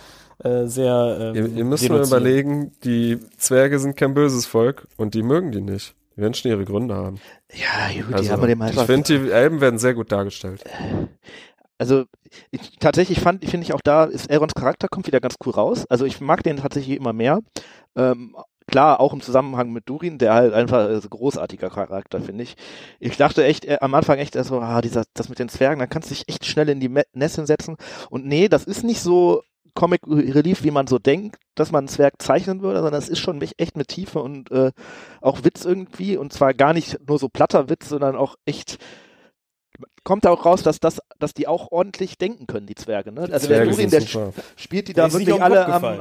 äh, 0.44 0.66
sehr 0.66 1.18
ähm, 1.20 1.34
Ihr, 1.34 1.46
ihr 1.58 1.64
müsst 1.64 1.88
nur 1.88 1.98
reduzieren. 1.98 2.22
überlegen, 2.22 2.72
die 2.84 3.18
Zwerge 3.36 3.78
sind 3.78 3.96
kein 3.96 4.14
böses 4.14 4.46
Volk 4.46 4.86
und 4.96 5.14
die 5.14 5.22
mögen 5.22 5.52
die 5.52 5.60
nicht. 5.60 5.94
Die 6.16 6.22
werden 6.22 6.34
schon 6.34 6.50
ihre 6.50 6.64
Gründe 6.64 6.94
haben. 6.96 7.20
ja, 7.52 8.02
gut, 8.02 8.10
die 8.10 8.14
Also, 8.14 8.32
haben 8.32 8.42
wir 8.42 8.48
dem 8.48 8.60
ich 8.60 8.66
einfach. 8.68 8.86
finde, 8.86 9.18
die 9.18 9.30
Elben 9.30 9.60
werden 9.60 9.78
sehr 9.78 9.94
gut 9.94 10.12
dargestellt. 10.12 10.62
Also 11.78 12.04
ich, 12.50 12.78
tatsächlich 12.78 13.20
fand, 13.20 13.44
finde 13.44 13.64
ich 13.64 13.72
auch 13.72 13.80
da 13.82 14.04
ist 14.04 14.30
Elrons 14.30 14.54
Charakter 14.54 14.88
kommt 14.88 15.06
wieder 15.06 15.20
ganz 15.20 15.36
cool 15.46 15.52
raus. 15.52 15.86
Also 15.88 16.04
ich 16.04 16.20
mag 16.20 16.42
den 16.42 16.58
tatsächlich 16.58 16.96
immer 16.98 17.14
mehr. 17.14 17.40
Ähm, 17.96 18.36
klar, 18.66 19.00
auch 19.00 19.14
im 19.14 19.22
Zusammenhang 19.22 19.72
mit 19.72 19.88
Durin, 19.88 20.18
der 20.18 20.34
halt 20.34 20.52
einfach 20.52 20.90
äh, 20.90 21.00
großartiger 21.08 21.70
Charakter, 21.70 22.20
finde 22.20 22.42
ich. 22.44 22.54
Ich 22.98 23.16
dachte 23.16 23.44
echt 23.44 23.64
äh, 23.64 23.78
am 23.80 23.94
Anfang 23.94 24.18
echt 24.18 24.34
so, 24.44 24.60
ah, 24.60 24.82
dieser, 24.82 25.04
das 25.14 25.30
mit 25.30 25.38
den 25.38 25.48
Zwergen, 25.48 25.80
da 25.80 25.86
kannst 25.86 26.10
du 26.10 26.14
dich 26.14 26.28
echt 26.28 26.44
schnell 26.44 26.68
in 26.68 26.80
die 26.80 26.94
Nässe 27.14 27.46
setzen. 27.46 27.76
Und 28.10 28.26
nee, 28.26 28.48
das 28.48 28.64
ist 28.64 28.84
nicht 28.84 29.00
so 29.00 29.42
Comic 29.80 30.02
Relief, 30.06 30.62
wie 30.62 30.70
man 30.70 30.86
so 30.86 30.98
denkt, 30.98 31.38
dass 31.54 31.72
man 31.72 31.78
einen 31.78 31.88
Zwerg 31.88 32.20
zeichnen 32.20 32.60
würde, 32.60 32.82
sondern 32.82 33.00
es 33.00 33.08
ist 33.08 33.18
schon 33.18 33.40
echt 33.40 33.78
mit 33.78 33.88
Tiefe 33.88 34.20
und 34.20 34.50
äh, 34.50 34.72
auch 35.22 35.42
Witz 35.42 35.64
irgendwie. 35.64 36.18
Und 36.18 36.34
zwar 36.34 36.52
gar 36.52 36.74
nicht 36.74 36.98
nur 37.08 37.18
so 37.18 37.30
platter 37.30 37.70
Witz, 37.70 37.88
sondern 37.88 38.14
auch 38.14 38.36
echt 38.44 38.76
kommt 40.02 40.24
da 40.24 40.30
auch 40.30 40.44
raus, 40.46 40.62
dass 40.62 40.80
das, 40.80 41.00
dass 41.18 41.34
die 41.34 41.46
auch 41.46 41.70
ordentlich 41.70 42.16
denken 42.18 42.46
können, 42.46 42.66
die 42.66 42.74
Zwerge. 42.74 43.12
Ne? 43.12 43.20
Also 43.22 43.32
der 43.32 43.40
Zwerge 43.40 43.70
Durin, 43.70 43.90
sind 43.90 43.92
der 43.92 44.00
super. 44.00 44.32
spielt 44.56 44.88
die 44.88 44.92
Der 44.94 45.04
da 45.04 45.08
ist 45.08 45.14
nicht 45.18 45.26
wirklich 45.26 45.42
alle 45.42 45.66
am, 45.66 45.84
äh, 45.84 45.96
äh, 45.96 46.00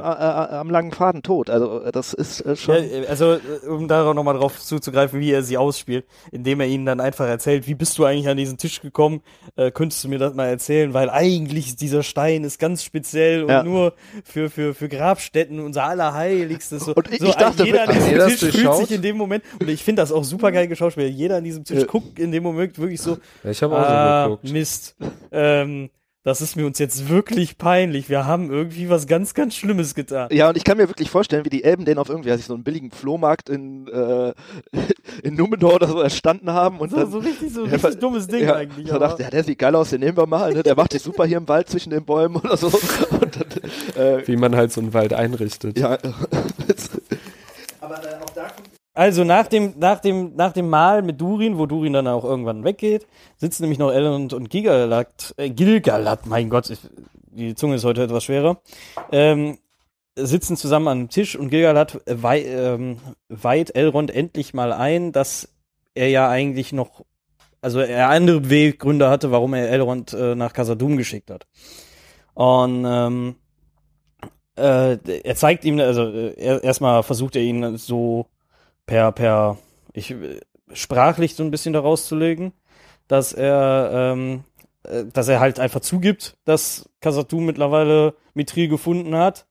am 0.56 0.70
langen 0.70 0.90
Faden 0.92 1.22
tot. 1.22 1.50
Also 1.50 1.82
äh, 1.82 1.92
das 1.92 2.14
ist 2.14 2.40
äh, 2.40 2.50
Ja, 2.50 2.56
schon. 2.56 2.76
äh, 2.76 3.06
also, 3.08 3.38
um 3.68 3.88
darauf 3.88 4.14
nochmal 4.14 4.36
drauf 4.38 4.58
zuzugreifen, 4.58 5.20
wie 5.20 5.30
er 5.32 5.42
sie 5.42 5.58
ausspielt, 5.58 6.06
indem 6.32 6.60
er 6.60 6.66
ihnen 6.66 6.86
dann 6.86 7.00
einfach 7.00 7.26
erzählt, 7.26 7.66
wie 7.66 7.74
bist 7.74 7.98
du 7.98 8.04
eigentlich 8.06 8.28
an 8.28 8.36
diesen 8.38 8.56
Tisch 8.56 8.80
gekommen? 8.80 9.20
Äh, 9.56 9.70
könntest 9.70 10.02
du 10.02 10.08
mir 10.08 10.18
das 10.18 10.34
mal 10.34 10.46
erzählen? 10.46 10.94
Weil 10.94 11.10
eigentlich 11.10 11.76
dieser 11.76 12.02
Stein 12.02 12.42
ist 12.44 12.58
ganz 12.58 12.82
speziell 12.82 13.42
und 13.44 13.50
Ja. 13.50 13.62
nur 13.62 13.92
für, 14.24 14.48
für, 14.50 14.72
für 14.74 14.88
Grabstätten 14.88 15.60
unser 15.60 15.84
Allerheiligstes. 15.84 16.84
So, 16.86 16.94
Und 16.94 17.12
ich- 17.12 17.20
so 17.20 17.26
ich 17.26 17.34
dachte 17.34 17.64
jeder 17.64 17.88
an 17.88 17.94
diesem 17.94 18.18
Tisch 18.18 18.38
fühlt 18.40 18.54
durchschaut? 18.54 18.76
sich 18.86 18.92
in 18.96 19.02
dem 19.02 19.16
Moment, 19.16 19.44
und 19.60 19.68
ich 19.68 19.84
finde 19.84 20.02
das 20.02 20.10
auch 20.10 20.24
super 20.24 20.50
geil 20.52 20.68
geschauspielt, 20.68 21.12
jeder 21.14 21.36
an 21.36 21.44
diesem 21.44 21.64
Tisch 21.64 21.80
Ja. 21.80 21.86
guckt 21.86 22.18
in 22.18 22.32
dem 22.32 22.42
Moment 22.42 22.78
wirklich 22.78 23.00
so, 23.00 23.18
Ja, 23.44 23.50
ich 23.50 23.62
habe 23.62 23.76
auch 23.76 23.89
ah. 23.90 24.38
Mist. 24.42 24.96
Ähm, 25.32 25.90
das 26.22 26.42
ist 26.42 26.54
mir 26.54 26.66
uns 26.66 26.78
jetzt 26.78 27.08
wirklich 27.08 27.56
peinlich. 27.56 28.10
Wir 28.10 28.26
haben 28.26 28.50
irgendwie 28.50 28.90
was 28.90 29.06
ganz, 29.06 29.32
ganz 29.32 29.56
Schlimmes 29.56 29.94
getan. 29.94 30.28
Ja, 30.30 30.50
und 30.50 30.56
ich 30.58 30.64
kann 30.64 30.76
mir 30.76 30.86
wirklich 30.86 31.08
vorstellen, 31.10 31.46
wie 31.46 31.50
die 31.50 31.64
Elben 31.64 31.86
den 31.86 31.96
auf 31.96 32.10
irgendwie, 32.10 32.30
also 32.30 32.42
so 32.42 32.52
einen 32.52 32.62
billigen 32.62 32.90
Flohmarkt 32.90 33.48
in, 33.48 33.88
äh, 33.88 34.34
in 35.22 35.34
Numenor 35.34 35.76
oder 35.76 35.88
so 35.88 35.98
erstanden 36.00 36.50
haben 36.52 36.78
und 36.78 36.90
So, 36.90 36.96
dann 36.96 37.10
so 37.10 37.18
richtig, 37.20 37.54
so 37.54 37.60
ein 37.64 37.66
Ja, 37.70 37.72
richtig 37.76 37.92
ver- 37.92 37.96
dummes 37.96 38.26
Ding 38.26 38.44
ja, 38.44 38.54
eigentlich. 38.54 38.88
So 38.88 38.96
aber- 38.96 39.08
dachte, 39.08 39.22
ja, 39.22 39.30
der 39.30 39.44
sieht 39.44 39.58
geil 39.58 39.74
aus, 39.74 39.88
den 39.90 40.00
nehmen 40.00 40.18
wir 40.18 40.26
mal, 40.26 40.52
ne? 40.52 40.62
Der 40.62 40.76
macht 40.76 40.92
sich 40.92 41.00
super 41.02 41.24
hier 41.24 41.38
im 41.38 41.48
Wald 41.48 41.70
zwischen 41.70 41.88
den 41.88 42.04
Bäumen 42.04 42.36
oder 42.36 42.54
so. 42.58 42.66
Und 43.10 43.38
dann, 43.96 43.96
äh, 44.18 44.26
Wie 44.28 44.36
man 44.36 44.54
halt 44.54 44.72
so 44.72 44.82
einen 44.82 44.92
Wald 44.92 45.14
einrichtet. 45.14 45.78
ja. 45.78 45.96
Also 48.92 49.22
nach 49.22 49.46
dem, 49.46 49.74
nach 49.78 50.00
dem, 50.00 50.34
nach 50.34 50.52
dem 50.52 50.68
Mal 50.68 51.02
mit 51.02 51.20
Durin, 51.20 51.58
wo 51.58 51.66
Durin 51.66 51.92
dann 51.92 52.08
auch 52.08 52.24
irgendwann 52.24 52.64
weggeht, 52.64 53.06
sitzen 53.36 53.62
nämlich 53.62 53.78
noch 53.78 53.92
Elrond 53.92 54.32
und 54.32 54.50
Gilgalad, 54.50 55.34
äh, 55.36 55.50
Gilgalad, 55.50 56.26
mein 56.26 56.50
Gott, 56.50 56.70
ich, 56.70 56.80
die 57.30 57.54
Zunge 57.54 57.76
ist 57.76 57.84
heute 57.84 58.02
etwas 58.02 58.24
schwerer, 58.24 58.60
ähm, 59.12 59.58
sitzen 60.16 60.56
zusammen 60.56 60.88
am 60.88 61.08
Tisch 61.08 61.36
und 61.36 61.50
Gilgalad 61.50 62.00
wei 62.06 62.42
ähm, 62.42 62.98
weiht 63.28 63.76
Elrond 63.76 64.10
endlich 64.10 64.54
mal 64.54 64.72
ein, 64.72 65.12
dass 65.12 65.48
er 65.94 66.08
ja 66.08 66.28
eigentlich 66.28 66.72
noch, 66.72 67.04
also 67.60 67.78
er 67.78 68.08
andere 68.08 68.40
Beweggründe 68.40 69.08
hatte, 69.08 69.30
warum 69.30 69.54
er 69.54 69.70
Elrond 69.70 70.12
äh, 70.14 70.34
nach 70.34 70.52
Casadum 70.52 70.96
geschickt 70.96 71.30
hat. 71.30 71.46
Und 72.34 72.84
ähm, 72.84 73.36
äh, 74.56 74.98
er 75.22 75.36
zeigt 75.36 75.64
ihm, 75.64 75.78
also 75.78 76.08
äh, 76.10 76.34
er, 76.34 76.64
erstmal 76.64 77.04
versucht 77.04 77.36
er 77.36 77.42
ihn 77.42 77.76
so 77.76 78.26
per, 78.90 79.12
per, 79.12 79.56
ich, 79.92 80.16
sprachlich 80.72 81.36
so 81.36 81.44
ein 81.44 81.52
bisschen 81.52 81.72
daraus 81.72 82.06
zu 82.06 82.16
legen, 82.16 82.52
dass 83.06 83.32
er, 83.32 83.90
ähm, 83.94 84.42
äh, 84.82 85.04
dass 85.12 85.28
er 85.28 85.38
halt 85.38 85.60
einfach 85.60 85.78
zugibt, 85.78 86.36
dass 86.44 86.90
Kasatu 87.00 87.38
mittlerweile 87.38 88.14
Mithril 88.34 88.66
gefunden 88.66 89.14
hat. 89.14 89.46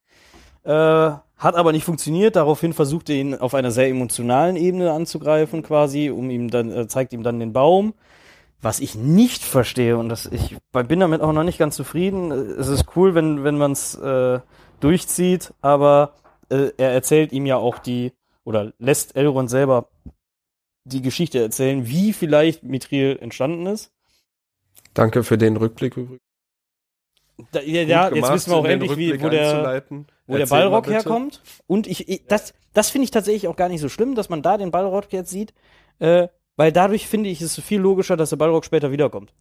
Äh, 0.65 0.71
hat 0.71 1.55
aber 1.55 1.71
nicht 1.71 1.85
funktioniert. 1.85 2.35
Daraufhin 2.35 2.73
versucht 2.73 3.09
er 3.09 3.15
ihn 3.15 3.33
auf 3.33 3.53
einer 3.53 3.71
sehr 3.71 3.87
emotionalen 3.87 4.57
Ebene 4.57 4.91
anzugreifen, 4.91 5.63
quasi, 5.63 6.09
um 6.09 6.29
ihm 6.29 6.49
dann, 6.49 6.69
äh, 6.69 6.87
zeigt 6.89 7.13
ihm 7.13 7.23
dann 7.23 7.39
den 7.39 7.53
Baum. 7.53 7.93
Was 8.61 8.81
ich 8.81 8.95
nicht 8.95 9.41
verstehe, 9.41 9.97
und 9.97 10.09
das, 10.09 10.25
ich 10.25 10.57
bin 10.73 10.99
damit 10.99 11.21
auch 11.21 11.31
noch 11.31 11.45
nicht 11.45 11.57
ganz 11.59 11.77
zufrieden. 11.77 12.31
Es 12.31 12.67
ist 12.67 12.87
cool, 12.97 13.15
wenn, 13.15 13.45
wenn 13.45 13.57
man 13.57 13.71
es 13.71 13.95
äh, 13.95 14.41
durchzieht, 14.81 15.53
aber 15.61 16.15
äh, 16.49 16.71
er 16.75 16.91
erzählt 16.91 17.31
ihm 17.31 17.45
ja 17.45 17.55
auch 17.55 17.79
die, 17.79 18.11
oder 18.43 18.73
lässt 18.79 19.15
Elrond 19.15 19.49
selber 19.49 19.89
die 20.85 21.01
Geschichte 21.01 21.39
erzählen, 21.39 21.87
wie 21.87 22.13
vielleicht 22.13 22.63
Mithril 22.63 23.17
entstanden 23.21 23.65
ist. 23.67 23.91
Danke 24.93 25.23
für 25.23 25.37
den 25.37 25.57
Rückblick 25.57 25.97
übrigens. 25.97 26.21
Da, 27.51 27.61
ja, 27.61 27.83
ja 27.83 28.13
jetzt 28.13 28.33
wissen 28.33 28.51
wir 28.51 28.57
auch 28.57 28.65
endlich, 28.65 28.97
wie, 28.97 29.21
wo 29.21 29.29
der, 29.29 29.83
wo 30.27 30.35
der 30.37 30.45
Ballrock 30.47 30.87
herkommt. 30.87 31.41
Und 31.67 31.87
ich, 31.87 32.09
ich 32.09 32.25
das, 32.27 32.53
das 32.73 32.89
finde 32.89 33.05
ich 33.05 33.11
tatsächlich 33.11 33.47
auch 33.47 33.55
gar 33.55 33.69
nicht 33.69 33.81
so 33.81 33.87
schlimm, 33.89 34.15
dass 34.15 34.29
man 34.29 34.41
da 34.41 34.57
den 34.57 34.71
Ballrock 34.71 35.11
jetzt 35.13 35.29
sieht, 35.29 35.53
äh, 35.99 36.27
weil 36.57 36.71
dadurch 36.71 37.07
finde 37.07 37.29
ich 37.29 37.41
es 37.41 37.59
viel 37.61 37.79
logischer, 37.79 38.17
dass 38.17 38.31
der 38.31 38.37
Ballrock 38.37 38.65
später 38.65 38.91
wiederkommt. 38.91 39.31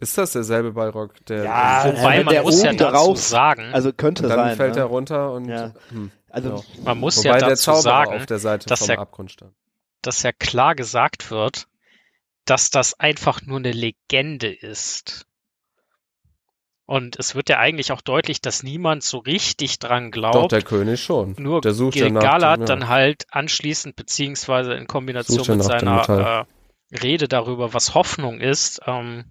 Ist 0.00 0.16
das 0.16 0.32
derselbe 0.32 0.72
Ballrock? 0.72 1.14
Der 1.26 1.44
Ja, 1.44 1.84
Wobei 1.86 2.22
man 2.22 2.32
der 2.32 2.42
muss 2.44 2.62
ja 2.62 2.72
dazu 2.72 2.92
draus- 2.92 3.28
sagen, 3.28 3.64
Also 3.72 3.92
könnte 3.92 4.22
dann 4.22 4.38
sein. 4.38 4.56
fällt 4.56 4.74
ne? 4.76 4.80
er 4.82 4.86
runter 4.86 5.32
und 5.32 5.46
Ja. 5.46 5.74
hm. 5.90 6.10
Also 6.30 6.48
Genau. 6.50 6.64
man 6.84 6.98
muss 6.98 7.18
Wobei 7.18 7.28
ja 7.30 7.38
dazu 7.38 7.62
Zauberer 7.72 7.82
sagen, 7.82 8.16
auf 8.16 8.26
der 8.26 8.38
Seite 8.38 8.66
dass 8.68 8.80
vom 8.80 8.88
der- 8.88 8.98
Abgrund 8.98 9.32
stand. 9.32 9.54
dass 10.02 10.22
ja 10.22 10.32
klar 10.32 10.74
gesagt 10.74 11.30
wird, 11.30 11.66
dass 12.44 12.70
das 12.70 12.98
einfach 13.00 13.42
nur 13.42 13.58
eine 13.58 13.72
Legende 13.72 14.52
ist. 14.52 15.26
Und 16.86 17.18
es 17.18 17.34
wird 17.34 17.50
ja 17.50 17.58
eigentlich 17.58 17.92
auch 17.92 18.00
deutlich, 18.00 18.40
dass 18.40 18.62
niemand 18.62 19.02
so 19.02 19.18
richtig 19.18 19.78
dran 19.78 20.06
Doch, 20.10 20.12
glaubt. 20.32 20.52
der 20.52 20.62
König 20.62 21.02
schon. 21.02 21.34
Nur 21.38 21.60
der 21.60 21.74
sucht 21.74 21.96
ja 21.96 22.08
nach 22.08 22.20
Gilgalad 22.22 22.56
dem, 22.56 22.60
ja. 22.62 22.66
dann 22.66 22.88
halt 22.88 23.26
anschließend, 23.30 23.94
beziehungsweise 23.94 24.72
in 24.72 24.86
Kombination 24.86 25.38
Sucht 25.38 25.48
ja 25.48 25.54
mit 25.56 25.64
seiner 25.64 26.46
äh, 26.90 26.96
Rede 26.96 27.28
darüber, 27.28 27.74
was 27.74 27.94
Hoffnung 27.94 28.40
ist, 28.40 28.80
ähm, 28.86 29.30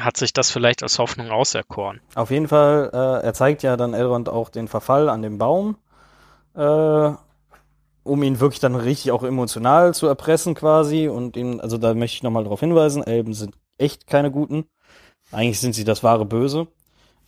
hat 0.00 0.16
sich 0.16 0.32
das 0.32 0.50
vielleicht 0.50 0.82
als 0.82 0.98
Hoffnung 0.98 1.30
auserkoren. 1.30 2.00
Auf 2.16 2.32
jeden 2.32 2.48
Fall, 2.48 2.90
äh, 2.92 3.24
er 3.26 3.34
zeigt 3.34 3.62
ja 3.62 3.76
dann 3.76 3.94
Elrond 3.94 4.28
auch 4.28 4.48
den 4.48 4.66
Verfall 4.66 5.08
an 5.08 5.22
dem 5.22 5.38
Baum, 5.38 5.76
äh, 6.54 7.10
um 8.04 8.22
ihn 8.22 8.40
wirklich 8.40 8.60
dann 8.60 8.74
richtig 8.74 9.10
auch 9.12 9.22
emotional 9.22 9.92
zu 9.94 10.06
erpressen 10.06 10.54
quasi. 10.54 11.08
Und 11.08 11.36
ihn, 11.36 11.60
also 11.60 11.78
da 11.78 11.94
möchte 11.94 12.16
ich 12.16 12.22
nochmal 12.22 12.44
darauf 12.44 12.60
hinweisen, 12.60 13.02
Elben 13.02 13.34
sind 13.34 13.54
echt 13.76 14.06
keine 14.06 14.30
guten. 14.30 14.64
Eigentlich 15.30 15.60
sind 15.60 15.74
sie 15.74 15.84
das 15.84 16.02
wahre 16.02 16.24
Böse. 16.24 16.68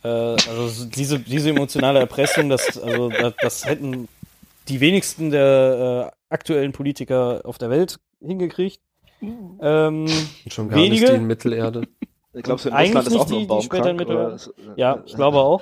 Äh, 0.03 0.07
also 0.07 0.67
so 0.67 0.85
diese, 0.85 1.19
diese 1.19 1.51
emotionale 1.51 1.99
Erpressung, 1.99 2.49
das, 2.49 2.79
also 2.81 3.09
das, 3.09 3.33
das 3.41 3.65
hätten 3.65 4.07
die 4.67 4.79
wenigsten 4.79 5.29
der 5.29 6.11
äh, 6.11 6.33
aktuellen 6.33 6.71
Politiker 6.71 7.41
auf 7.43 7.57
der 7.57 7.69
Welt 7.69 7.99
hingekriegt. 8.19 8.79
Ähm, 9.21 10.07
Schon 10.47 10.69
gar 10.69 10.79
wenige? 10.79 11.01
nicht 11.01 11.09
die 11.11 11.15
in 11.17 11.27
Mittelerde. 11.27 11.83
Glaubst 12.33 12.65
du, 12.65 12.69
in 12.69 12.75
Eigentlich 12.75 12.95
Russland 12.95 13.07
ist 13.07 13.13
nicht 13.13 13.21
auch 13.21 13.29
nur 13.29 13.37
die- 13.37 13.37
ein 13.37 13.41
die 13.41 13.47
Baum 13.47 13.61
später 13.61 13.89
in 13.91 13.97
krank? 13.97 14.09
Mittel- 14.09 14.15
oder 14.25 14.33
ist- 14.35 14.47
äh, 14.47 14.51
ja, 14.77 15.03
ich 15.05 15.15
glaube 15.15 15.37
auch. 15.37 15.61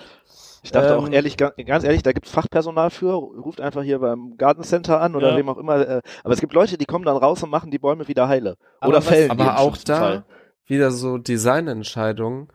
Ich 0.62 0.72
dachte 0.72 0.98
auch 0.98 1.08
Ähm, 1.08 1.14
ehrlich, 1.14 1.38
ga- 1.38 1.54
ganz 1.66 1.84
ehrlich, 1.84 2.04
da 2.04 2.12
gibt's 2.12 2.32
Fachpersonal 2.32 2.90
für, 2.90 3.14
ruft 3.14 3.62
einfach 3.62 3.82
hier 3.84 4.00
beim 4.00 4.36
Gartencenter 4.38 5.00
an 5.02 5.16
oder 5.16 5.32
Ja. 5.32 5.38
wem 5.38 5.48
auch 5.50 5.58
immer. 5.58 5.80
Äh, 5.88 6.02
aber 6.24 6.34
es 6.34 6.42
gibt 6.42 6.54
Leute, 6.54 6.78
die 6.78 6.86
kommen 6.86 7.06
dann 7.06 7.18
raus 7.18 7.42
und 7.44 7.50
machen 7.50 7.72
die 7.72 7.80
Bäume 7.80 8.08
wieder 8.08 8.28
heile. 8.28 8.58
Aber 8.80 8.90
Oder 8.90 8.98
was- 9.00 9.08
fällen 9.08 9.32
Aber 9.32 9.60
auch 9.60 9.78
da 9.78 9.98
Fall. 10.00 10.24
wieder 10.66 10.92
so 10.92 11.18
Designentscheidungen. 11.18 12.50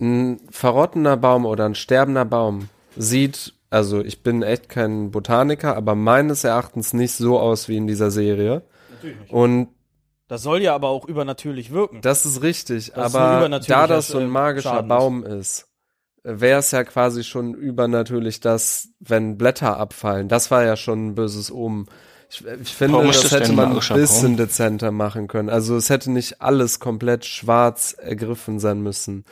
Ein 0.00 0.40
verrottener 0.50 1.16
Baum 1.16 1.46
oder 1.46 1.64
ein 1.64 1.74
sterbender 1.76 2.24
Baum 2.24 2.68
sieht, 2.96 3.54
also 3.70 4.00
ich 4.00 4.22
bin 4.22 4.42
echt 4.42 4.68
kein 4.68 5.10
Botaniker, 5.12 5.76
aber 5.76 5.94
meines 5.94 6.42
Erachtens 6.44 6.92
nicht 6.92 7.12
so 7.14 7.38
aus 7.38 7.68
wie 7.68 7.76
in 7.76 7.86
dieser 7.86 8.10
Serie. 8.10 8.62
Und 9.28 9.68
Das 10.28 10.42
soll 10.42 10.60
ja 10.60 10.74
aber 10.74 10.88
auch 10.88 11.06
übernatürlich 11.06 11.70
wirken. 11.72 12.00
das 12.02 12.26
ist 12.26 12.42
richtig, 12.42 12.92
Das 12.94 13.14
aber 13.14 13.48
da 13.48 13.86
das 13.86 14.08
so 14.08 14.18
ein 14.18 14.24
äh, 14.24 14.28
magischer 14.28 14.70
Schaden 14.70 14.90
ist. 14.90 14.96
Baum 14.96 15.24
ist, 15.24 15.68
wäre 16.24 16.60
es 16.60 16.70
ja 16.70 16.84
quasi 16.84 17.24
schon 17.24 17.54
übernatürlich, 17.54 18.40
dass, 18.40 18.88
wenn 19.00 19.38
Blätter 19.38 19.76
abfallen, 19.76 20.28
das 20.28 20.50
war 20.50 20.64
ja 20.64 20.76
schon 20.76 21.08
ein 21.08 21.14
böses 21.14 21.50
Omen. 21.50 21.86
Ich, 22.30 22.44
ich 22.62 22.74
finde, 22.74 22.94
Warum 22.94 23.08
das 23.08 23.22
das 23.22 23.32
hätte 23.32 23.52
man 23.52 23.72
ein 23.72 23.96
bisschen 23.96 24.36
dezenter 24.36 24.90
machen 24.90 25.28
können. 25.28 25.50
Also 25.50 25.76
es 25.76 25.90
hätte 25.90 26.10
nicht 26.10 26.40
alles 26.40 26.80
komplett 26.80 27.24
schwarz 27.26 27.94
ergriffen 27.98 28.58
sein 28.58 28.80
müssen. 28.80 29.24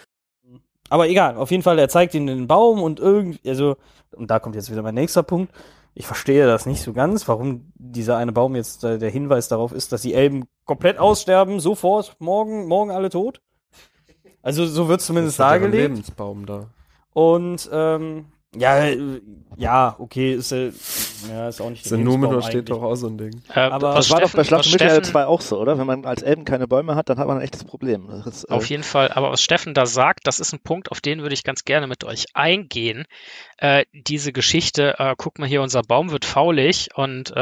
Aber 0.91 1.09
egal, 1.09 1.37
auf 1.37 1.51
jeden 1.51 1.63
Fall, 1.63 1.79
er 1.79 1.89
zeigt 1.89 2.15
ihnen 2.15 2.27
den 2.27 2.47
Baum 2.49 2.83
und 2.83 2.99
irgendwie, 2.99 3.49
also, 3.49 3.77
und 4.11 4.31
da 4.31 4.41
kommt 4.41 4.57
jetzt 4.57 4.71
wieder 4.71 4.83
mein 4.83 4.97
nächster 4.97 5.23
Punkt. 5.23 5.53
Ich 5.95 6.07
verstehe 6.07 6.47
das 6.47 6.67
nicht 6.67 6.83
so 6.83 6.93
ganz, 6.93 7.27
warum 7.27 7.73
dieser 7.75 8.17
eine 8.17 8.33
Baum 8.33 8.55
jetzt 8.55 8.85
äh, 8.85 8.99
der 8.99 9.11
Hinweis 9.11 9.49
darauf 9.49 9.73
ist, 9.73 9.93
dass 9.93 10.03
die 10.03 10.15
Elben 10.15 10.45
komplett 10.65 10.99
aussterben, 10.99 11.61
sofort, 11.61 12.17
morgen, 12.19 12.67
morgen 12.67 12.91
alle 12.91 13.09
tot. 13.09 13.41
Also 14.43 14.67
so 14.67 14.89
wird 14.89 15.01
zumindest 15.01 15.39
dargelegt. 15.39 15.83
Lebensbaum 15.83 16.47
da. 16.47 16.71
Und 17.13 17.69
ähm, 17.73 18.27
ja, 18.57 18.85
äh, 18.87 19.21
ja, 19.57 19.95
okay, 19.99 20.35
ist, 20.35 20.51
äh, 20.53 20.73
ja, 21.29 21.49
ist 21.49 21.61
auch 21.61 21.71
nicht 21.71 21.89
der 21.89 21.99
Numenor 21.99 22.43
steht 22.43 22.69
doch 22.71 22.83
auch 22.83 22.95
so 22.97 23.07
ein 23.09 23.17
Ding. 23.19 23.43
Äh, 23.55 23.61
Aber- 23.61 23.95
Das 23.95 24.11
war 24.11 24.21
doch 24.21 24.33
bei 24.33 24.43
Steffen- 24.43 24.45
Schlacht 24.45 24.73
Mittelerde 24.73 24.95
Steffen- 24.97 25.13
2 25.13 25.27
auch 25.27 25.41
so, 25.41 25.59
oder? 25.61 25.79
Wenn 25.79 25.87
man 25.87 26.05
als 26.05 26.23
Elben 26.23 26.45
keine 26.45 26.67
Bäume 26.67 26.97
hat, 26.97 27.09
dann 27.09 27.19
hat 27.19 27.29
man 27.29 27.37
ein 27.39 27.43
echtes 27.45 27.63
Problem. 27.65 28.11
Ist, 28.11 28.45
äh, 28.51 28.53
Auf 28.53 28.67
jeden 28.69 28.83
Fall, 28.83 29.13
aber 29.13 29.31
was 29.31 29.43
Steffen 29.43 29.73
da 29.75 29.87
sagt, 29.87 30.27
das 30.27 30.41
ist 30.41 30.53
ein 30.53 30.61
Punkt, 30.61 30.91
auf 30.91 31.01
den 31.01 31.23
würde 31.23 31.35
ich 31.35 31.45
ganz 31.45 31.65
gerne 31.65 31.87
mit 31.87 32.03
euch 32.03 32.27
eingehen. 32.35 33.05
Äh, 33.59 33.85
diese 33.93 34.33
Geschichte, 34.33 34.97
äh, 34.99 35.15
guck 35.17 35.39
mal 35.39 35.47
hier, 35.49 35.63
unser 35.63 35.83
Baum 35.83 36.11
wird 36.11 36.25
faulig 36.25 36.89
und 36.95 37.33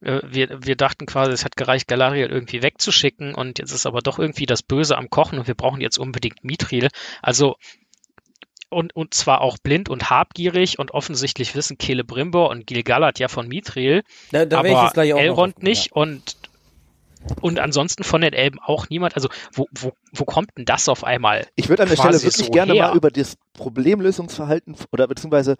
wir, 0.00 0.58
wir 0.66 0.76
dachten 0.76 1.06
quasi, 1.06 1.32
es 1.32 1.46
hat 1.46 1.56
gereicht, 1.56 1.88
Galariel 1.88 2.26
irgendwie 2.26 2.62
wegzuschicken 2.62 3.34
und 3.34 3.58
jetzt 3.58 3.72
ist 3.72 3.86
aber 3.86 4.00
doch 4.02 4.18
irgendwie 4.18 4.44
das 4.44 4.62
Böse 4.62 4.98
am 4.98 5.08
Kochen 5.08 5.38
und 5.38 5.46
wir 5.46 5.54
brauchen 5.54 5.80
jetzt 5.80 5.96
unbedingt 5.96 6.44
Mithril. 6.44 6.88
Also 7.22 7.56
und, 8.74 8.94
und 8.94 9.14
zwar 9.14 9.40
auch 9.40 9.58
blind 9.58 9.88
und 9.88 10.10
habgierig 10.10 10.78
und 10.78 10.92
offensichtlich 10.92 11.54
wissen 11.54 11.78
Celebrimbor 11.80 12.50
und 12.50 12.66
Gilgalad 12.66 13.18
ja 13.18 13.28
von 13.28 13.48
Mithril, 13.48 14.02
Da, 14.32 14.44
da 14.44 14.58
aber 14.58 14.68
jetzt 14.68 14.94
gleich 14.94 15.12
auch 15.12 15.18
noch 15.18 15.24
Elrond 15.24 15.56
drauf- 15.56 15.62
nicht 15.62 15.92
und 15.92 16.36
und 17.40 17.58
ansonsten 17.58 18.04
von 18.04 18.20
den 18.20 18.34
Elben 18.34 18.58
auch 18.60 18.90
niemand. 18.90 19.14
Also 19.16 19.28
wo, 19.52 19.66
wo, 19.72 19.92
wo 20.12 20.24
kommt 20.24 20.50
denn 20.58 20.66
das 20.66 20.90
auf 20.90 21.04
einmal? 21.04 21.46
Ich 21.56 21.70
würde 21.70 21.84
an 21.84 21.88
der 21.88 21.96
Stelle 21.96 22.22
wirklich 22.22 22.46
so 22.46 22.50
gerne 22.50 22.74
her. 22.74 22.88
mal 22.88 22.96
über 22.96 23.10
das 23.10 23.36
Problemlösungsverhalten 23.54 24.76
oder 24.92 25.08
beziehungsweise 25.08 25.56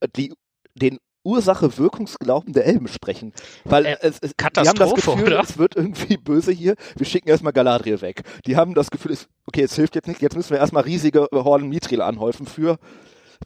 äh, 0.00 0.08
die, 0.16 0.34
den 0.74 0.98
Ursache-Wirkungsglauben 1.24 2.52
der 2.52 2.66
Elben 2.66 2.88
sprechen. 2.88 3.32
Weil 3.64 3.86
Äh, 3.86 3.96
es, 4.00 4.18
es, 4.20 4.32
die 4.36 4.68
haben 4.68 4.78
das 4.78 4.94
Gefühl, 4.94 5.22
oder? 5.24 5.40
es 5.40 5.58
wird 5.58 5.76
irgendwie 5.76 6.16
böse 6.16 6.52
hier. 6.52 6.74
Wir 6.96 7.06
schicken 7.06 7.28
erstmal 7.28 7.52
Galadriel 7.52 8.00
weg. 8.00 8.22
Die 8.46 8.56
haben 8.56 8.74
das 8.74 8.90
Gefühl, 8.90 9.12
es, 9.12 9.28
okay, 9.46 9.62
es 9.62 9.74
hilft 9.74 9.94
jetzt 9.94 10.08
nicht. 10.08 10.22
Jetzt 10.22 10.36
müssen 10.36 10.50
wir 10.50 10.58
erstmal 10.58 10.84
riesige 10.84 11.28
Horden 11.32 11.68
Mithril 11.68 12.02
anhäufen 12.02 12.46
für 12.46 12.78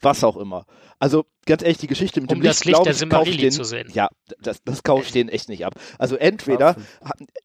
was 0.01 0.23
auch 0.23 0.37
immer. 0.37 0.65
Also 0.99 1.25
ganz 1.45 1.61
ehrlich, 1.61 1.77
die 1.77 1.87
Geschichte 1.87 2.21
mit 2.21 2.31
Um 2.31 2.39
dem 2.39 2.43
das 2.43 2.65
Licht, 2.65 2.65
Licht 2.65 2.75
glaub 2.75 2.83
der 2.83 2.93
ich, 2.93 2.99
kaufe 3.09 3.29
ich 3.29 3.35
Silmarilli 3.35 3.41
den, 3.41 3.51
zu 3.51 3.63
sehen. 3.63 3.89
Ja, 3.93 4.09
das, 4.41 4.61
das 4.63 4.83
kaufe 4.83 5.03
ich 5.03 5.11
denen 5.11 5.29
echt 5.29 5.49
nicht 5.49 5.65
ab. 5.65 5.75
Also 5.97 6.15
entweder 6.15 6.75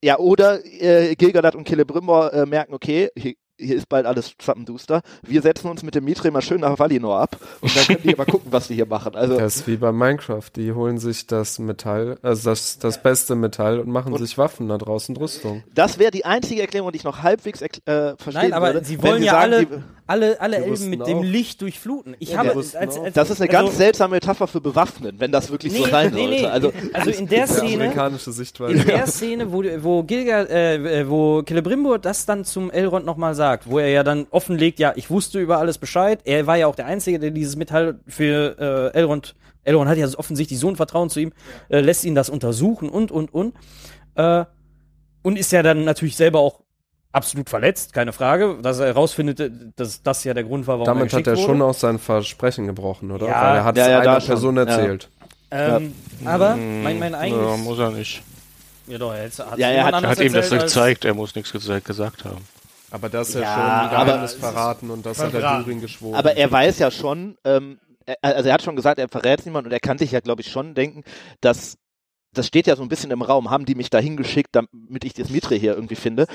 ja, 0.02 0.18
oder 0.18 0.64
äh, 0.64 1.14
Gilgalad 1.14 1.54
und 1.54 1.68
Celebrimbor 1.68 2.32
äh, 2.32 2.46
merken, 2.46 2.74
okay, 2.74 3.10
hier, 3.16 3.34
hier 3.60 3.76
ist 3.76 3.88
bald 3.88 4.06
alles 4.06 4.32
zappenduster. 4.38 5.02
Wir 5.22 5.42
setzen 5.42 5.68
uns 5.70 5.82
mit 5.82 5.94
dem 5.94 6.04
Mithril 6.04 6.30
mal 6.30 6.42
schön 6.42 6.60
nach 6.60 6.78
Valinor 6.78 7.20
ab 7.20 7.36
und 7.60 7.76
dann 7.76 7.84
können 7.84 8.00
die 8.04 8.14
mal 8.14 8.24
gucken, 8.24 8.50
was 8.52 8.68
die 8.68 8.74
hier 8.74 8.86
machen. 8.86 9.14
Also 9.14 9.38
Das 9.38 9.56
ist 9.56 9.66
wie 9.66 9.76
bei 9.76 9.92
Minecraft. 9.92 10.44
Die 10.56 10.72
holen 10.72 10.98
sich 10.98 11.26
das 11.26 11.58
Metall, 11.58 12.18
also 12.22 12.50
das, 12.50 12.78
das 12.78 13.02
beste 13.02 13.34
Metall 13.34 13.78
und 13.80 13.88
machen 13.88 14.12
Und- 14.12 14.20
sich 14.20 14.36
Waffen 14.38 14.68
da 14.68 14.78
draußen 14.78 15.16
Rüstung. 15.16 15.62
das 15.74 15.98
wäre 15.98 16.10
die 16.10 16.24
einzige 16.24 16.60
Erklärung, 16.62 16.92
die 16.92 16.96
ich 16.98 17.04
noch 17.04 17.22
halbwegs 17.22 17.60
äh, 17.62 17.68
verstehen 18.16 18.32
Nein, 18.34 18.52
aber 18.52 18.74
würde. 18.74 18.86
sie 18.86 19.02
wollen 19.02 19.22
ja 19.22 19.32
sagen, 19.32 19.42
alle, 19.52 19.66
die- 19.66 19.74
alle, 20.06 20.40
alle 20.40 20.56
Elben 20.56 20.90
mit 20.90 21.02
auch. 21.02 21.06
dem 21.06 21.22
Licht 21.22 21.60
durchfluten. 21.62 22.16
Ich 22.18 22.30
Ja, 22.30 22.38
habe, 22.38 22.50
als, 22.56 22.74
auch. 22.74 22.80
als, 22.80 22.94
das 23.14 23.30
ist 23.30 23.40
eine 23.40 23.50
also, 23.50 23.66
ganz 23.66 23.76
seltsame 23.76 24.16
Metapher 24.16 24.48
für 24.48 24.60
bewaffnen, 24.60 25.16
wenn 25.18 25.30
das 25.30 25.50
wirklich 25.52 25.72
so 25.72 25.86
sein 25.86 26.12
nee, 26.12 26.20
sollte. 26.22 26.40
nee, 26.42 26.46
Also 26.46 26.72
also 26.92 27.10
in 27.10 27.28
der 27.28 27.46
Szene, 27.46 27.74
amerikanische 27.84 28.30
in 28.68 28.86
der 28.86 29.06
Szene, 29.06 29.52
wo, 29.52 29.62
wo 29.78 30.02
Gilgal, 30.02 30.46
äh, 30.50 31.00
äh, 31.02 31.08
wo 31.08 31.42
Celebrimbor 31.42 31.98
das 32.00 32.26
dann 32.26 32.44
zum 32.44 32.70
Elrond 32.70 33.06
nochmal 33.06 33.34
sagt, 33.34 33.49
wo 33.64 33.78
er 33.78 33.88
ja 33.88 34.02
dann 34.02 34.26
offenlegt, 34.30 34.78
ja, 34.78 34.92
ich 34.96 35.10
wusste 35.10 35.38
über 35.40 35.58
alles 35.58 35.78
Bescheid. 35.78 36.20
Er 36.24 36.46
war 36.46 36.56
ja 36.56 36.66
auch 36.66 36.74
der 36.74 36.86
Einzige, 36.86 37.18
der 37.18 37.30
dieses 37.30 37.56
Metall 37.56 38.00
für 38.06 38.90
äh, 38.94 38.98
Elrond, 38.98 39.34
Elrond 39.64 39.88
hat 39.90 39.98
ja 39.98 40.06
offensichtlich 40.16 40.58
so 40.58 40.68
ein 40.68 40.76
Vertrauen 40.76 41.10
zu 41.10 41.20
ihm, 41.20 41.32
äh, 41.68 41.80
lässt 41.80 42.04
ihn 42.04 42.14
das 42.14 42.30
untersuchen 42.30 42.88
und, 42.88 43.10
und, 43.12 43.32
und. 43.34 43.54
Äh, 44.14 44.44
und 45.22 45.38
ist 45.38 45.52
ja 45.52 45.62
dann 45.62 45.84
natürlich 45.84 46.16
selber 46.16 46.40
auch 46.40 46.60
absolut 47.12 47.50
verletzt, 47.50 47.92
keine 47.92 48.12
Frage, 48.12 48.56
dass 48.62 48.78
er 48.78 48.86
herausfindet, 48.86 49.52
dass 49.76 50.02
das 50.02 50.24
ja 50.24 50.32
der 50.32 50.44
Grund 50.44 50.66
war, 50.66 50.78
warum 50.78 50.88
er 50.88 50.94
Damit 50.94 51.12
hat 51.12 51.24
geschickt 51.24 51.26
er 51.26 51.36
wurde. 51.36 51.46
schon 51.46 51.62
auch 51.62 51.74
sein 51.74 51.98
Versprechen 51.98 52.66
gebrochen, 52.66 53.10
oder? 53.10 53.26
Ja. 53.26 53.42
Weil 53.42 53.56
er 53.56 53.64
hat 53.64 53.76
Ja, 53.76 53.82
es 53.84 53.88
ja, 53.90 54.00
da 54.02 54.10
einer 54.12 54.20
schon. 54.20 54.28
Person 54.28 54.56
Ja. 54.56 54.62
erzählt. 54.64 55.08
Ähm, 55.50 55.94
aber 56.24 56.54
Hm, 56.54 56.82
mein, 56.84 56.98
mein 57.00 57.12
Ja, 57.12 57.18
eigenes. 57.18 57.58
muss 57.64 57.78
er 57.78 57.90
nicht. 57.90 58.22
Ja, 58.86 58.98
doch, 58.98 59.12
er 59.12 59.24
hat 59.24 59.58
Ja, 59.58 59.68
er 59.68 59.84
hat- 59.84 60.02
Er 60.02 60.08
hat 60.08 60.20
ihm 60.20 60.32
das 60.32 60.44
erzählt, 60.46 60.62
gezeigt, 60.62 61.04
er 61.04 61.14
muss 61.14 61.34
nichts 61.34 61.52
gesa- 61.52 61.80
gesagt 61.80 62.24
haben. 62.24 62.44
Aber 62.90 63.08
das 63.08 63.28
ist 63.30 63.34
ja, 63.36 63.40
Ja, 63.42 63.90
schon 63.90 64.06
Geheimnis 64.06 64.34
verraten 64.34 64.90
und 64.90 65.06
das 65.06 65.18
hat 65.18 65.32
der 65.32 65.40
Verraten. 65.40 65.64
Düring 65.64 65.80
geschworen. 65.80 66.14
Aber 66.14 66.36
er 66.36 66.50
weiß 66.50 66.78
ja 66.78 66.90
schon, 66.90 67.36
ähm, 67.44 67.78
er, 68.06 68.16
also 68.22 68.48
er 68.48 68.54
hat 68.54 68.62
schon 68.62 68.76
gesagt, 68.76 68.98
er 68.98 69.08
verrät 69.08 69.44
niemand 69.44 69.66
und 69.66 69.72
er 69.72 69.80
kann 69.80 69.98
sich 69.98 70.12
ja, 70.12 70.20
glaube 70.20 70.42
ich, 70.42 70.50
schon 70.50 70.74
denken, 70.74 71.04
dass 71.40 71.76
das 72.32 72.46
steht 72.46 72.66
ja 72.68 72.76
so 72.76 72.82
ein 72.82 72.88
bisschen 72.88 73.10
im 73.10 73.22
Raum, 73.22 73.50
haben 73.50 73.64
die 73.64 73.74
mich 73.74 73.90
da 73.90 73.98
hingeschickt, 73.98 74.50
damit 74.54 75.04
ich 75.04 75.14
das 75.14 75.30
Mitre 75.30 75.56
hier 75.56 75.74
irgendwie 75.74 75.96
finde. 75.96 76.26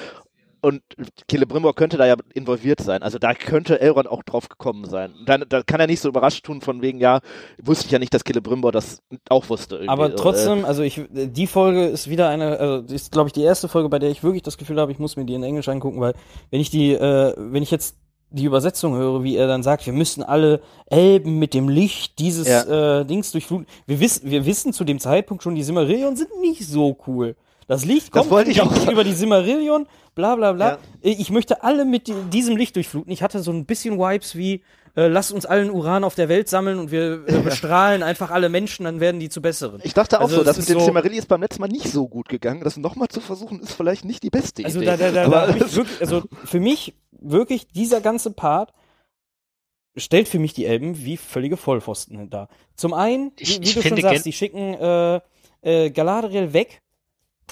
Und 0.65 0.81
Celebrimbor 1.29 1.75
könnte 1.75 1.95
da 1.95 2.07
ja 2.07 2.15
involviert 2.33 2.81
sein. 2.81 3.03
Also 3.03 3.19
da 3.19 3.35
könnte 3.35 3.79
Elrond 3.79 4.07
auch 4.07 4.23
drauf 4.23 4.49
gekommen 4.49 4.85
sein. 4.89 5.13
Dann, 5.27 5.45
da 5.47 5.61
kann 5.61 5.79
er 5.79 5.85
nicht 5.85 5.99
so 5.99 6.09
überrascht 6.09 6.43
tun 6.43 6.59
von 6.59 6.81
wegen, 6.81 6.99
ja, 6.99 7.19
wusste 7.61 7.85
ich 7.85 7.91
ja 7.91 7.99
nicht, 7.99 8.15
dass 8.15 8.23
Celebrimbor 8.23 8.71
das 8.71 9.03
auch 9.29 9.47
wusste. 9.49 9.75
Irgendwie. 9.75 9.89
Aber 9.89 10.09
Äh, 10.09 10.15
trotzdem, 10.15 10.65
also 10.65 10.81
ich, 10.81 11.01
die 11.11 11.45
Folge 11.45 11.85
ist 11.85 12.09
wieder 12.09 12.29
eine, 12.29 12.57
also 12.57 12.93
ist, 12.93 13.11
glaube 13.11 13.29
ich, 13.29 13.33
die 13.33 13.43
erste 13.43 13.67
Folge, 13.67 13.89
bei 13.89 13.99
der 13.99 14.09
ich 14.09 14.23
wirklich 14.23 14.41
das 14.41 14.57
Gefühl 14.57 14.79
habe, 14.79 14.91
ich 14.91 14.97
muss 14.97 15.17
mir 15.17 15.25
die 15.25 15.35
in 15.35 15.43
Englisch 15.43 15.69
angucken, 15.69 15.99
weil 16.01 16.15
wenn 16.49 16.59
ich 16.59 16.71
die, 16.71 16.93
äh, 16.93 17.35
wenn 17.37 17.61
ich 17.61 17.69
jetzt 17.69 17.97
die 18.31 18.45
Übersetzung 18.45 18.95
höre, 18.95 19.23
wie 19.23 19.35
er 19.35 19.47
dann 19.47 19.61
sagt, 19.61 19.85
wir 19.85 19.93
müssten 19.93 20.23
alle 20.23 20.61
Elben 20.87 21.37
mit 21.37 21.53
dem 21.53 21.69
Licht 21.69 22.17
dieses 22.17 22.47
äh, 22.47 23.05
Dings 23.05 23.31
durchfluten. 23.31 23.67
Wir 23.85 23.99
wissen, 23.99 24.31
wir 24.31 24.47
wissen 24.47 24.73
zu 24.73 24.83
dem 24.83 24.99
Zeitpunkt 24.99 25.43
schon, 25.43 25.53
die 25.53 25.61
Silmarillion 25.61 26.15
sind 26.15 26.31
nicht 26.41 26.67
so 26.67 26.97
cool. 27.05 27.35
Das 27.67 27.85
Licht 27.85 28.13
Das 28.13 28.21
kommt 28.21 28.31
wollte 28.31 28.51
ich 28.51 28.61
auch 28.61 28.91
über 28.91 29.03
die 29.03 29.13
Silmarillion, 29.13 29.87
bla 30.15 30.35
bla 30.35 30.53
bla. 30.53 30.69
Ja. 30.71 30.79
Ich 31.01 31.29
möchte 31.29 31.63
alle 31.63 31.85
mit 31.85 32.07
di- 32.07 32.13
diesem 32.31 32.55
Licht 32.57 32.75
durchfluten. 32.75 33.11
Ich 33.11 33.21
hatte 33.21 33.41
so 33.41 33.51
ein 33.51 33.65
bisschen 33.65 33.99
Vibes 33.99 34.35
wie, 34.35 34.63
äh, 34.95 35.07
lasst 35.07 35.31
uns 35.33 35.45
allen 35.45 35.69
Uran 35.69 36.03
auf 36.03 36.15
der 36.15 36.29
Welt 36.29 36.47
sammeln 36.49 36.79
und 36.79 36.89
wir 36.91 37.23
äh, 37.27 37.39
bestrahlen 37.43 38.01
einfach 38.01 38.31
alle 38.31 38.49
Menschen, 38.49 38.85
dann 38.85 38.99
werden 38.99 39.19
die 39.19 39.29
zu 39.29 39.41
besseren. 39.41 39.81
Ich 39.83 39.93
dachte 39.93 40.19
auch 40.19 40.23
Also 40.23 40.37
so, 40.37 40.43
das 40.43 40.57
mit 40.57 40.69
dem 40.69 40.79
so- 40.79 40.85
Cimmerilli 40.85 41.17
ist 41.17 41.27
beim 41.27 41.41
letzten 41.41 41.61
Mal 41.61 41.67
nicht 41.67 41.87
so 41.91 42.07
gut 42.07 42.29
gegangen. 42.29 42.61
Das 42.63 42.77
nochmal 42.77 43.09
zu 43.09 43.19
versuchen, 43.21 43.59
ist 43.61 43.73
vielleicht 43.73 44.05
nicht 44.05 44.23
die 44.23 44.29
beste 44.29 44.63
Also 44.65 44.79
Idee. 44.79 44.85
da, 44.87 44.97
da, 44.97 45.11
da, 45.11 45.27
da 45.47 45.53
wirklich, 45.75 45.99
also 46.01 46.23
für 46.45 46.59
mich 46.59 46.95
wirklich 47.11 47.67
dieser 47.67 48.01
ganze 48.01 48.31
Part 48.31 48.73
stellt 49.97 50.27
für 50.27 50.39
mich 50.39 50.53
die 50.53 50.65
Elben 50.65 51.03
wie 51.05 51.17
völlige 51.17 51.57
Vollpfosten 51.57 52.29
dar. 52.29 52.49
Zum 52.75 52.93
einen, 52.93 53.31
Ich- 53.37 53.59
wie, 53.59 53.63
ich 53.63 53.75
wie 53.77 53.81
du 53.81 53.87
schon 53.89 54.01
sagst, 54.01 54.25
die 54.25 54.33
schicken 54.33 54.73
äh, 54.75 55.19
äh, 55.61 55.89
Galadriel 55.91 56.53
weg, 56.53 56.81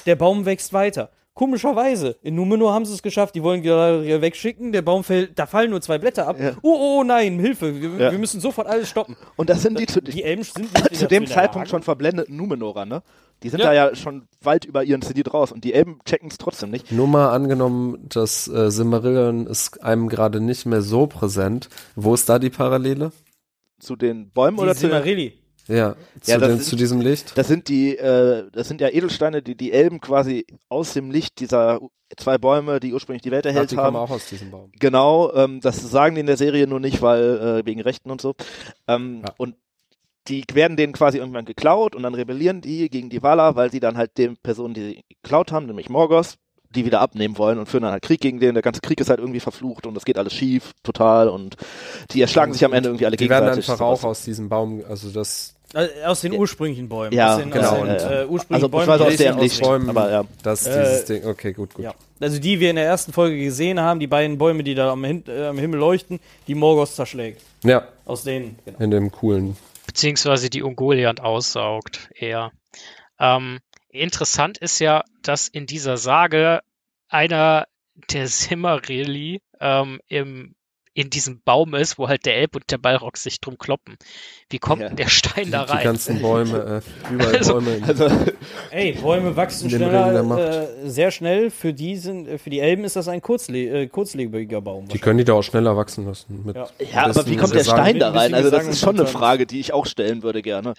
der 0.05 0.15
Baum 0.15 0.45
wächst 0.45 0.73
weiter. 0.73 1.11
Komischerweise, 1.35 2.15
in 2.21 2.35
Numenor 2.35 2.73
haben 2.73 2.85
sie 2.85 2.93
es 2.93 3.01
geschafft, 3.01 3.33
die 3.33 3.41
wollen 3.41 3.63
Galadriel 3.63 4.21
wegschicken, 4.21 4.71
der 4.71 4.83
Baum 4.83 5.03
fällt, 5.03 5.39
da 5.39 5.47
fallen 5.47 5.71
nur 5.71 5.81
zwei 5.81 5.97
Blätter 5.97 6.27
ab. 6.27 6.39
Ja. 6.39 6.51
Oh, 6.61 6.99
oh 6.99 7.03
nein, 7.03 7.39
Hilfe, 7.39 7.81
wir, 7.81 7.89
Ja. 7.99 8.11
wir 8.11 8.19
müssen 8.19 8.39
sofort 8.39 8.67
alles 8.67 8.87
stoppen. 8.87 9.15
Und 9.35 9.49
das 9.49 9.63
sind 9.63 9.79
die 9.79 9.87
zu, 9.87 9.99
Die 9.99 10.23
Elben 10.23 10.43
sind 10.43 10.71
nicht 10.71 10.95
zu 10.95 11.07
dem 11.07 11.25
Zeitpunkt 11.25 11.69
schon 11.69 11.81
verblendeten 11.81 12.35
Numenorer, 12.37 12.85
ne? 12.85 13.01
Die 13.41 13.49
sind 13.49 13.59
Ja. 13.61 13.65
da 13.65 13.73
ja 13.73 13.95
schon 13.95 14.27
weit 14.41 14.65
über 14.65 14.83
ihren 14.83 15.01
Zenit 15.01 15.33
raus 15.33 15.51
und 15.51 15.63
die 15.63 15.73
Elben 15.73 15.99
checken 16.05 16.29
es 16.29 16.37
trotzdem 16.37 16.69
nicht. 16.69 16.91
Nur 16.91 17.07
mal 17.07 17.31
angenommen, 17.31 18.05
das 18.09 18.47
äh, 18.47 18.69
Silmarillion 18.69 19.47
ist 19.47 19.83
einem 19.83 20.09
gerade 20.09 20.39
nicht 20.39 20.67
mehr 20.67 20.83
so 20.83 21.07
präsent. 21.07 21.67
Wo 21.95 22.13
ist 22.13 22.29
da 22.29 22.37
die 22.37 22.51
Parallele? 22.51 23.11
Zu 23.79 23.95
den 23.95 24.29
Bäumen 24.29 24.57
Die 24.57 24.63
oder 24.63 24.75
zu 24.75 24.81
den, 24.81 24.91
Silmarilli. 24.91 25.33
Ja, 25.67 25.95
zu, 26.21 26.31
Ja, 26.31 26.37
den, 26.39 26.49
sind- 26.57 26.63
zu 26.63 26.75
diesem 26.75 26.99
Licht. 27.01 27.37
Das 27.37 27.47
sind 27.47 27.67
die, 27.69 27.97
äh, 27.97 28.49
das 28.51 28.67
sind 28.67 28.81
ja 28.81 28.89
Edelsteine, 28.89 29.41
die 29.41 29.55
die 29.55 29.71
Elben 29.71 30.01
quasi 30.01 30.45
aus 30.69 30.93
dem 30.93 31.09
Licht 31.11 31.39
dieser 31.39 31.79
zwei 32.17 32.37
Bäume, 32.37 32.79
die 32.79 32.93
ursprünglich 32.93 33.21
die 33.21 33.31
Welt 33.31 33.45
Ach, 33.45 33.51
erhellt 33.51 33.71
die 33.71 33.77
haben. 33.77 33.93
kommen 33.93 33.97
auch 33.97 34.11
aus 34.11 34.27
diesem 34.27 34.51
Baum. 34.51 34.71
Genau, 34.79 35.31
ähm, 35.33 35.61
das 35.61 35.77
sagen 35.81 36.15
die 36.15 36.21
in 36.21 36.27
der 36.27 36.37
Serie 36.37 36.67
nur 36.67 36.79
nicht, 36.79 37.01
weil 37.01 37.61
äh, 37.61 37.65
wegen 37.65 37.81
Rechten 37.81 38.11
und 38.11 38.19
so. 38.21 38.35
Ähm, 38.87 39.21
Ja. 39.23 39.33
Und 39.37 39.55
die 40.27 40.43
werden 40.53 40.77
denen 40.77 40.93
quasi 40.93 41.17
irgendwann 41.17 41.45
geklaut 41.45 41.95
und 41.95 42.03
dann 42.03 42.13
rebellieren 42.15 42.61
die 42.61 42.89
gegen 42.89 43.09
die 43.09 43.21
Valar, 43.23 43.55
weil 43.55 43.71
sie 43.71 43.79
dann 43.81 43.97
halt 43.97 44.17
den 44.17 44.37
Personen, 44.37 44.73
die 44.73 44.81
sie 44.81 45.03
geklaut 45.21 45.51
haben, 45.51 45.65
nämlich 45.65 45.89
Morgos, 45.89 46.35
die 46.69 46.85
wieder 46.85 47.01
abnehmen 47.01 47.37
wollen 47.37 47.59
und 47.59 47.67
führen 47.67 47.83
dann 47.83 47.91
halt 47.91 48.03
Krieg 48.03 48.21
gegen 48.21 48.39
den. 48.39 48.53
Der 48.53 48.63
ganze 48.63 48.79
Krieg 48.79 48.99
ist 49.01 49.09
halt 49.09 49.19
irgendwie 49.19 49.41
verflucht 49.41 49.85
und 49.85 49.97
es 49.97 50.05
geht 50.05 50.17
alles 50.17 50.33
schief, 50.33 50.71
total 50.81 51.27
und 51.27 51.57
die 52.11 52.21
erschlagen 52.21 52.53
sich 52.53 52.63
am 52.63 52.71
Ende 52.73 52.87
irgendwie 52.89 53.05
alle 53.05 53.17
Die 53.17 53.29
werden 53.29 53.43
gegenseitig. 53.45 53.69
einfach 53.69 53.85
sowas. 53.85 53.99
auch 54.03 54.09
aus 54.09 54.23
diesem 54.23 54.47
Baum, 54.49 54.81
also 54.87 55.09
das, 55.11 55.52
Aus 56.05 56.21
den 56.21 56.33
ursprünglichen 56.33 56.87
Bäumen. 56.89 57.13
Ja, 57.13 57.33
aus 57.35 57.41
den, 57.41 57.51
genau, 57.51 57.69
Aus 57.71 57.79
den, 57.79 57.87
äh, 57.89 58.25
ursprünglichen 58.25 58.53
Also 58.53 58.69
Bäumen, 58.69 58.83
ich 58.83 58.89
weiß 58.89 58.97
die 58.99 59.05
aus 59.07 59.15
deren 59.17 59.35
aus 59.35 59.41
Licht, 59.41 59.59
den- 59.59 59.63
Bäumen, 59.67 59.89
aber 59.89 60.11
ja. 60.11 60.23
das 60.43 60.67
Äh, 60.67 60.79
dieses 60.83 61.05
Ding. 61.05 61.25
Okay, 61.25 61.53
gut, 61.53 61.73
gut. 61.73 61.83
Ja. 61.85 61.95
Also 62.19 62.39
die 62.39 62.59
wir 62.59 62.69
in 62.69 62.75
der 62.75 62.85
ersten 62.85 63.11
Folge 63.11 63.37
gesehen 63.43 63.79
haben, 63.79 63.99
die 63.99 64.07
beiden 64.07 64.37
Bäume, 64.37 64.63
die 64.63 64.75
da 64.75 64.91
am, 64.91 65.03
Hin 65.03 65.23
äh, 65.27 65.47
am 65.47 65.57
Himmel 65.57 65.79
leuchten, 65.79 66.19
die 66.47 66.55
Morgos 66.55 66.95
zerschlägt. 66.95 67.41
Ja, 67.63 67.87
Aus 68.05 68.23
denen, 68.23 68.59
genau. 68.65 68.79
in 68.79 68.91
dem 68.91 69.11
coolen. 69.11 69.57
beziehungsweise 69.87 70.49
die 70.49 70.61
Ungoliant 70.63 71.21
aussaugt, 71.21 72.09
eher. 72.15 72.51
Ähm, 73.19 73.59
interessant 73.89 74.57
ist 74.59 74.79
ja, 74.79 75.03
dass 75.21 75.47
in 75.47 75.65
dieser 75.65 75.97
Sage 75.97 76.59
einer 77.09 77.65
der 78.11 78.27
Simmerilli 78.27 79.41
ähm, 79.59 79.99
im, 80.07 80.55
in 80.95 81.09
diesem 81.09 81.41
Baum 81.43 81.73
ist, 81.75 81.97
wo 81.97 82.07
halt 82.07 82.25
der 82.25 82.37
Elb 82.37 82.55
und 82.55 82.69
der 82.71 82.77
Balrog 82.79 83.17
sich 83.17 83.39
drum 83.39 83.57
kloppen. 83.57 83.97
Wie 84.53 84.59
kommt 84.59 84.83
Ja. 84.83 84.87
denn 84.89 84.97
der 84.97 85.07
Stein 85.09 85.45
Die, 85.45 85.51
da 85.51 85.65
die 85.65 85.71
rein? 85.71 85.83
ganzen 85.83 86.21
Bäume, 86.21 86.81
äh, 87.09 87.13
überall 87.13 87.35
Also- 87.37 87.53
Bäume. 87.55 87.75
In, 87.77 87.83
Also, 87.83 88.07
Ey, 88.69 88.91
Bäume 88.93 89.35
wachsen 89.35 89.67
schneller, 89.69 90.67
äh, 90.83 90.89
sehr 90.89 91.09
schnell. 91.09 91.49
Für 91.49 91.73
die, 91.73 91.95
sind, 91.97 92.27
äh, 92.27 92.37
für 92.37 92.49
die 92.51 92.59
Elben 92.59 92.83
ist 92.83 92.95
das 92.95 93.07
ein 93.07 93.19
kurzle 93.21 93.57
äh, 93.83 93.87
kurzlebiger 93.87 94.61
Baum. 94.61 94.87
die 94.87 94.99
können 94.99 95.17
die 95.17 95.23
da 95.25 95.33
auch 95.33 95.41
schneller 95.41 95.75
wachsen 95.75 96.05
lassen. 96.05 96.43
Mit 96.45 96.55
Ja. 96.55 96.67
ja, 96.93 97.03
aber 97.05 97.25
wie 97.25 97.35
kommt 97.35 97.55
der. 97.55 97.63
Stein 97.63 97.97
da 97.99 98.11
rein? 98.11 98.33
Also 98.35 98.51
das 98.51 98.67
ist 98.67 98.79
schon 98.79 98.99
eine. 98.99 99.07
Frage, 99.07 99.47
die 99.47 99.59
ich 99.59 99.73
auch 99.73 99.85
stellen 99.87 100.21
würde 100.21 100.41
gerne. 100.43 100.75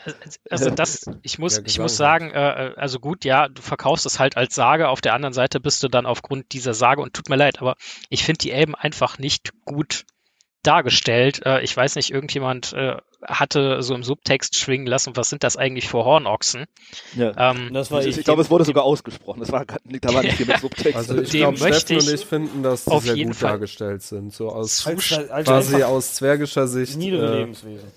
Also 0.50 0.70
das, 0.70 1.04
ich 1.22 1.38
muss, 1.40 1.56
Ja, 1.56 1.62
ich 1.66 1.78
muss 1.80 1.96
sagen, 1.96 2.30
äh, 2.30 2.68
äh, 2.68 2.74
also 2.76 3.00
gut, 3.00 3.24
ja, 3.24 3.48
du 3.48 3.60
verkaufst 3.60 4.06
es 4.06 4.20
halt 4.20 4.36
als 4.36 4.54
Sage, 4.54 4.88
auf 4.88 5.00
der 5.00 5.14
anderen 5.14 5.32
Seite 5.32 5.58
bist 5.58 5.82
du 5.82 5.88
dann 5.88 6.06
aufgrund 6.06 6.52
dieser 6.52 6.74
Sage, 6.74 7.02
und 7.02 7.12
tut 7.14 7.28
mir 7.28 7.36
leid, 7.36 7.60
aber 7.60 7.74
ich 8.08 8.22
finde 8.24 8.38
die 8.38 8.52
Elben 8.52 8.74
einfach 8.76 9.18
nicht 9.18 9.50
gut 9.64 10.04
dargestellt. 10.62 11.42
Äh, 11.44 11.62
ich 11.62 11.76
weiß 11.76 11.96
nicht, 11.96 12.10
irgendjemand 12.10 12.72
äh, 12.72 12.96
hatte 13.26 13.82
so 13.82 13.94
im 13.94 14.02
Subtext 14.02 14.56
schwingen 14.56 14.86
lassen, 14.86 15.16
was 15.16 15.28
sind 15.30 15.42
das 15.44 15.56
eigentlich 15.56 15.88
für 15.88 16.04
Hornochsen? 16.04 16.64
Ja. 17.16 17.50
Ähm, 17.50 17.70
Das 17.72 17.90
war 17.90 18.04
ich 18.04 18.18
ich. 18.18 18.24
glaube, 18.24 18.42
es 18.42 18.50
wurde 18.50 18.64
sogar 18.64 18.84
ausgesprochen. 18.84 19.40
Das 19.40 19.50
war, 19.52 19.64
da 19.66 20.14
war 20.14 20.22
nicht 20.22 20.36
viel 20.36 20.46
mit 20.46 20.58
Subtext. 20.60 20.96
Also 20.96 21.20
ich 21.20 21.30
glaube, 21.30 21.58
möchte 21.58 21.78
Steffen 21.80 21.96
und 22.08 22.08
ich 22.14 22.20
ich 22.20 22.26
finden, 22.26 22.62
dass 22.62 22.84
die 22.84 22.90
auf 22.90 23.04
sehr 23.04 23.14
jeden 23.16 23.30
gut 23.30 23.36
Fall- 23.38 23.50
dargestellt 23.52 24.02
sind. 24.02 24.32
So 24.32 24.50
aus 24.50 24.86
als, 24.86 25.12
als 25.30 25.46
quasi 25.48 25.82
aus 25.82 26.14
zwergischer 26.14 26.66
Sicht 26.68 26.96
niedere 26.96 27.34
äh, 27.34 27.38
Lebenswesen. 27.40 27.88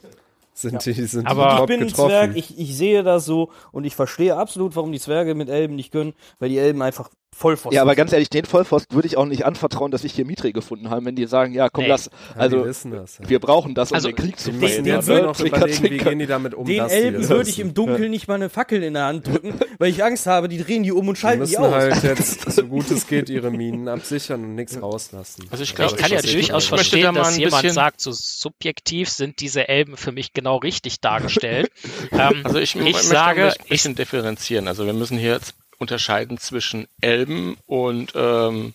sind 0.54 0.86
die 0.86 0.94
sind 0.94 1.28
Aber- 1.28 1.56
die 1.56 1.62
Ich 1.62 1.66
bin 1.68 1.82
ein 1.82 1.88
getroffen. 1.88 2.10
Zwerg, 2.10 2.36
ich, 2.36 2.58
ich 2.58 2.76
sehe 2.76 3.04
das 3.04 3.26
so 3.26 3.52
und 3.72 3.84
ich 3.84 3.96
verstehe 3.96 4.36
absolut, 4.36 4.76
warum 4.76 4.92
die 4.92 5.00
Zwerge 5.00 5.36
mit 5.36 5.50
Elben 5.50 5.76
nicht 5.76 5.92
können, 5.92 6.14
weil 6.40 6.50
die 6.50 6.58
Elben 6.58 6.82
einfach 6.82 7.10
Vollpfosten 7.38 7.76
Ja, 7.76 7.84
aber 7.84 7.94
ganz 7.96 8.12
ehrlich, 8.14 8.30
den 8.32 8.46
Vollpfosten 8.46 8.96
würde 8.96 9.08
ich 9.08 9.16
auch 9.16 9.26
nicht 9.26 9.46
anvertrauen, 9.46 9.92
dass 9.92 10.04
ich 10.04 10.14
hier 10.14 10.26
Mitri 10.26 10.54
gefunden 10.54 10.90
habe, 10.90 11.06
wenn 11.06 11.16
die 11.16 11.28
sagen, 11.28 11.54
ja, 11.54 11.70
komm, 11.70 11.84
Nee. 11.84 11.90
lass, 11.92 12.06
Ja, 12.06 12.42
also 12.42 12.60
die 12.64 12.66
wissen 12.66 12.92
das. 12.92 13.20
Ja. 13.20 13.30
wir 13.30 13.40
brauchen 13.40 13.76
das, 13.76 13.92
um 13.92 13.96
Also, 13.96 14.08
den 14.10 14.16
Krieg 14.16 14.40
zu 14.40 14.52
Die 14.52 14.58
den- 14.58 14.68
verhindern. 14.68 15.00
den 15.02 15.08
nur 15.08 15.16
ne? 15.18 15.22
noch 15.28 15.36
Zwinker, 15.36 15.58
überlegen, 15.58 15.84
wie 15.84 15.98
gehen 15.98 16.20
die 16.20 16.26
damit 16.26 16.56
um, 16.56 16.66
Den 16.66 16.86
die 16.88 16.92
Elben 16.94 17.30
würde 17.30 17.50
ich 17.50 17.60
im 17.60 17.74
Dunkeln 17.76 18.10
nicht 18.10 18.28
mal 18.28 18.34
eine 18.36 18.50
Fackel 18.50 18.82
in 18.82 18.96
der 18.96 19.06
Hand 19.06 19.28
drücken, 19.28 19.54
weil 19.78 19.90
ich 19.92 20.04
Angst 20.04 20.26
habe, 20.26 20.48
die 20.50 20.58
drehen 20.58 20.82
die 20.82 20.92
um 20.92 21.08
und 21.08 21.16
Die 21.18 21.22
schalten 21.22 21.44
die 21.46 21.52
müssen 21.52 21.64
aus. 21.64 21.72
halt 21.74 22.04
jetzt, 22.04 22.52
so 22.52 22.64
gut 22.64 22.90
es 22.90 23.06
geht, 23.08 23.30
ihre 23.30 23.52
Minen 23.52 23.88
absichern 23.88 24.44
und 24.44 24.56
nichts 24.56 24.82
rauslassen. 24.82 25.46
Also 25.52 25.64
ich 25.64 25.70
Ich 25.70 25.76
glaube, 25.76 25.96
kann 25.96 26.12
ja 26.12 26.20
ich- 26.24 26.32
durchaus 26.34 26.64
ich 26.64 26.70
verstehen, 26.70 27.14
da 27.14 27.22
dass 27.22 27.38
jemand 27.38 27.70
sagt, 27.72 28.02
so 28.02 28.12
subjektiv 28.14 29.10
sind 29.10 29.40
diese 29.42 29.68
Elben 29.68 29.96
für 29.98 30.12
mich 30.12 30.34
genau 30.34 30.58
richtig 30.58 31.02
dargestellt. 31.02 31.70
ähm, 32.12 32.42
Also 32.44 32.58
ich, 32.58 32.76
ich 32.76 32.82
möchte 32.82 33.04
sage, 33.04 33.48
ein 33.60 33.68
bisschen 33.70 33.94
differenzieren. 33.96 34.68
Also 34.68 34.86
wir 34.86 34.94
müssen 34.94 35.18
hier 35.18 35.34
jetzt 35.34 35.54
unterscheiden 35.80 36.38
zwischen 36.38 36.88
Elben 37.02 37.58
und 37.68 38.14
ähm, 38.16 38.74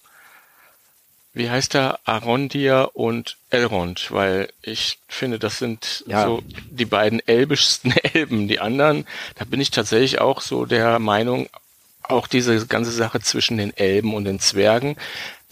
wie 1.35 1.49
heißt 1.49 1.75
er, 1.77 1.99
Arondir 2.05 2.91
und 2.93 3.39
Elrond, 3.49 4.13
weil 4.13 4.53
ich 4.61 4.99
finde, 5.09 5.39
das 5.39 5.59
sind 5.59 6.05
Ja. 6.07 6.27
so 6.27 6.43
die 6.71 6.85
beiden 6.85 7.27
elbischsten 7.27 7.93
Elben. 8.13 8.49
Die 8.49 8.61
anderen, 8.61 9.07
da 9.37 9.45
bin 9.47 9.61
ich 9.61 9.71
tatsächlich 9.71 10.21
auch 10.21 10.43
so 10.43 10.67
der 10.67 10.99
Meinung, 10.99 11.49
auch 12.03 12.27
diese 12.27 12.67
ganze 12.67 12.91
Sache 12.91 13.21
zwischen 13.21 13.57
den 13.57 13.75
Elben 13.77 14.13
und 14.15 14.25
den 14.25 14.41
Zwergen, 14.41 14.97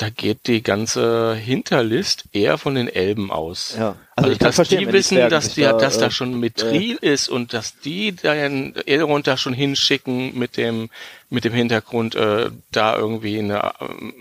da 0.01 0.09
geht 0.09 0.47
die 0.47 0.63
ganze 0.63 1.35
Hinterlist 1.35 2.25
eher 2.33 2.57
von 2.57 2.75
den 2.75 2.89
Elben 2.89 3.31
aus. 3.31 3.75
Ja. 3.79 3.97
Also, 4.17 4.37
kann 4.37 4.55
dass 4.55 4.69
die 4.69 4.91
wissen, 4.91 5.17
Zwerge 5.17 5.31
dass, 5.31 5.55
die, 5.55 5.63
dass 5.63 5.99
da 5.99 6.07
äh, 6.07 6.11
schon 6.11 6.41
Mithril 6.41 6.97
ist 6.97 7.29
und 7.29 7.53
dass 7.53 7.79
die 7.81 8.13
den 8.13 8.75
Elrond 8.87 9.27
da 9.27 9.37
schon 9.37 9.53
hinschicken 9.53 10.39
mit 10.39 10.57
dem, 10.57 10.89
mit 11.29 11.45
dem 11.45 11.53
Hintergrund, 11.53 12.15
äh, 12.15 12.51
da 12.73 12.97
irgendwie 12.97 13.39
eine, 13.39 13.73
ähm, 13.81 14.15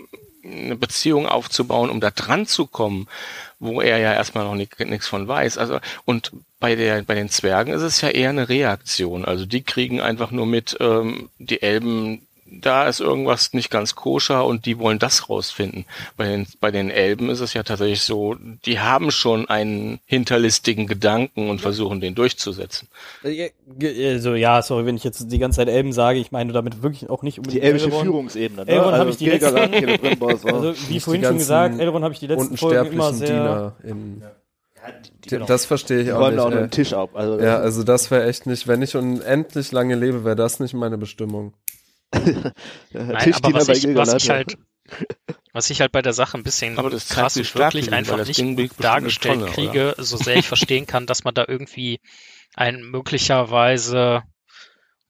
eine 0.44 0.76
Beziehung 0.76 1.26
aufzubauen, 1.26 1.88
um 1.88 2.00
da 2.00 2.10
dran 2.10 2.46
zu 2.46 2.66
kommen, 2.66 3.08
wo 3.58 3.80
er 3.80 3.98
ja 3.98 4.12
erstmal 4.12 4.44
noch 4.44 4.54
nichts 4.54 5.08
von 5.08 5.28
weiß. 5.28 5.56
Also, 5.56 5.80
und 6.04 6.32
bei 6.58 6.76
der, 6.76 7.02
bei 7.02 7.14
den 7.14 7.30
Zwergen 7.30 7.72
ist 7.72 7.82
es 7.82 8.02
ja 8.02 8.10
eher 8.10 8.30
eine 8.30 8.50
Reaktion. 8.50 9.24
Also 9.24 9.46
die 9.46 9.62
kriegen 9.62 10.02
einfach 10.02 10.30
nur 10.30 10.44
mit, 10.44 10.76
ähm, 10.78 11.30
die 11.38 11.62
Elben, 11.62 12.26
da 12.50 12.88
ist 12.88 13.00
irgendwas 13.00 13.52
nicht 13.52 13.70
ganz 13.70 13.94
koscher 13.94 14.44
und 14.44 14.66
die 14.66 14.78
wollen 14.78 14.98
das 14.98 15.28
rausfinden. 15.28 15.84
Bei 16.16 16.26
den, 16.26 16.46
bei 16.60 16.70
den 16.70 16.90
Elben 16.90 17.30
ist 17.30 17.40
es 17.40 17.54
ja 17.54 17.62
tatsächlich 17.62 18.02
so, 18.02 18.36
die 18.64 18.80
haben 18.80 19.10
schon 19.10 19.48
einen 19.48 20.00
hinterlistigen 20.04 20.86
Gedanken 20.86 21.48
und 21.48 21.60
versuchen 21.60 22.00
den 22.00 22.14
durchzusetzen. 22.14 22.88
Also 23.22 24.34
ja, 24.34 24.62
sorry, 24.62 24.86
wenn 24.86 24.96
ich 24.96 25.04
jetzt 25.04 25.30
die 25.30 25.38
ganze 25.38 25.56
Zeit 25.56 25.68
Elben 25.68 25.92
sage, 25.92 26.18
ich 26.18 26.32
meine 26.32 26.52
damit 26.52 26.82
wirklich 26.82 27.08
auch 27.08 27.22
nicht 27.22 27.38
unbedingt 27.38 27.62
Die 27.62 27.66
elbische 27.66 27.86
Elrond. 27.86 28.04
Führungsebene, 28.04 28.64
ne? 28.64 28.70
Elrond 28.70 28.96
hab 28.96 29.08
ich 29.08 29.16
die 29.16 29.30
letzten-. 29.30 29.56
Also 29.56 30.74
wie 30.88 31.00
vorhin 31.00 31.22
die 31.22 31.28
schon 31.28 31.38
gesagt, 31.38 31.78
Elrond 31.78 32.04
habe 32.04 32.14
ich 32.14 32.20
die 32.20 32.26
letzten 32.26 32.56
Folgen 32.56 32.92
immer 32.92 33.14
sehr... 33.14 33.28
Diener 33.28 33.76
in, 33.84 34.22
genau. 35.28 35.46
das 35.46 35.66
verstehe 35.66 36.00
ich 36.00 36.06
die 36.06 36.12
auch 36.12 36.30
nicht. 36.30 36.40
auch 36.40 36.50
den 36.50 36.70
Tisch 36.70 36.92
ab. 36.92 37.10
Also, 37.14 37.38
Ja, 37.40 37.58
also 37.58 37.82
das 37.84 38.10
wäre 38.10 38.26
echt 38.26 38.46
nicht, 38.46 38.66
wenn 38.66 38.82
ich 38.82 38.96
unendlich 38.96 39.72
lange 39.72 39.94
lebe, 39.94 40.24
wäre 40.24 40.36
das 40.36 40.60
nicht 40.60 40.74
meine 40.74 40.98
Bestimmung. 40.98 41.54
Nein, 42.12 43.34
aber 43.34 43.54
was 43.54 43.68
ich, 43.68 43.94
was 43.94 44.14
ich 44.14 44.30
halt, 44.30 44.56
was 45.52 45.70
ich 45.70 45.80
halt 45.80 45.92
bei 45.92 46.02
der 46.02 46.12
Sache 46.12 46.38
ein 46.38 46.42
bisschen 46.42 46.78
Aber 46.78 46.90
das 46.90 47.06
zeigt, 47.06 47.20
krass 47.20 47.36
und 47.36 47.54
wirklich 47.54 47.92
einfach 47.92 48.24
nicht 48.24 48.38
Ding 48.38 48.70
dargestellt 48.78 49.40
Tonne, 49.40 49.52
kriege, 49.52 49.94
so 49.98 50.16
sehr 50.16 50.36
ich 50.36 50.48
verstehen 50.48 50.86
kann, 50.86 51.06
dass 51.06 51.24
man 51.24 51.34
da 51.34 51.44
irgendwie 51.46 52.00
einen 52.54 52.82
möglicherweise 52.90 54.22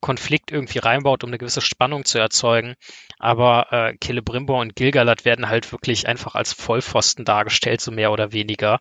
Konflikt 0.01 0.51
irgendwie 0.51 0.79
reinbaut, 0.79 1.25
um 1.25 1.31
eine 1.31 1.39
gewisse 1.39 1.61
Spannung 1.61 2.05
zu 2.05 2.19
erzeugen. 2.19 2.75
Aber 3.19 3.73
äh, 3.73 3.97
Celebrimbor 4.03 4.61
und 4.61 4.77
Gilgalad 4.77 5.25
werden 5.25 5.49
halt 5.49 5.73
wirklich 5.73 6.07
einfach 6.07 6.35
als 6.35 6.53
Vollpfosten 6.53 7.25
dargestellt, 7.25 7.81
so 7.81 7.91
mehr 7.91 8.13
oder 8.13 8.33
weniger. 8.33 8.81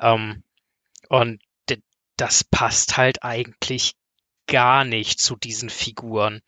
Ähm, 0.00 0.42
und 1.08 1.40
das 2.16 2.44
passt 2.44 2.96
halt 2.96 3.22
eigentlich 3.24 3.94
gar 4.46 4.84
nicht 4.84 5.18
zu 5.18 5.36
diesen 5.36 5.70
Figuren. 5.70 6.40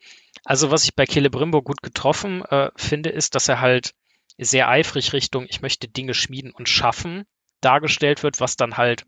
Also 0.44 0.70
was 0.70 0.84
ich 0.84 0.94
bei 0.94 1.06
Celebrimbor 1.06 1.62
gut 1.64 1.82
getroffen 1.82 2.44
äh, 2.44 2.70
finde, 2.76 3.10
ist, 3.10 3.34
dass 3.34 3.48
er 3.48 3.60
halt 3.60 3.94
sehr 4.38 4.68
eifrig 4.68 5.12
Richtung, 5.12 5.46
ich 5.48 5.62
möchte 5.62 5.88
Dinge 5.88 6.14
schmieden 6.14 6.52
und 6.52 6.68
schaffen, 6.68 7.24
dargestellt 7.60 8.22
wird, 8.22 8.40
was 8.40 8.56
dann 8.56 8.76
halt 8.76 9.06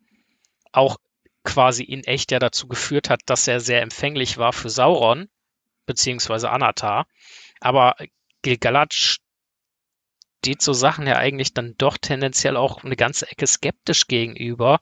auch 0.72 0.96
quasi 1.44 1.84
in 1.84 2.04
echt 2.04 2.32
ja 2.32 2.38
dazu 2.38 2.68
geführt 2.68 3.10
hat, 3.10 3.20
dass 3.26 3.46
er 3.48 3.60
sehr 3.60 3.82
empfänglich 3.82 4.38
war 4.38 4.52
für 4.52 4.70
Sauron, 4.70 5.28
beziehungsweise 5.84 6.50
Anatar. 6.50 7.06
Aber 7.60 7.96
Gilgalad 8.42 8.94
steht 8.94 10.62
so 10.62 10.72
Sachen 10.72 11.06
ja 11.06 11.16
eigentlich 11.16 11.54
dann 11.54 11.74
doch 11.78 11.98
tendenziell 11.98 12.56
auch 12.56 12.84
eine 12.84 12.96
ganze 12.96 13.30
Ecke 13.30 13.46
skeptisch 13.46 14.06
gegenüber. 14.06 14.80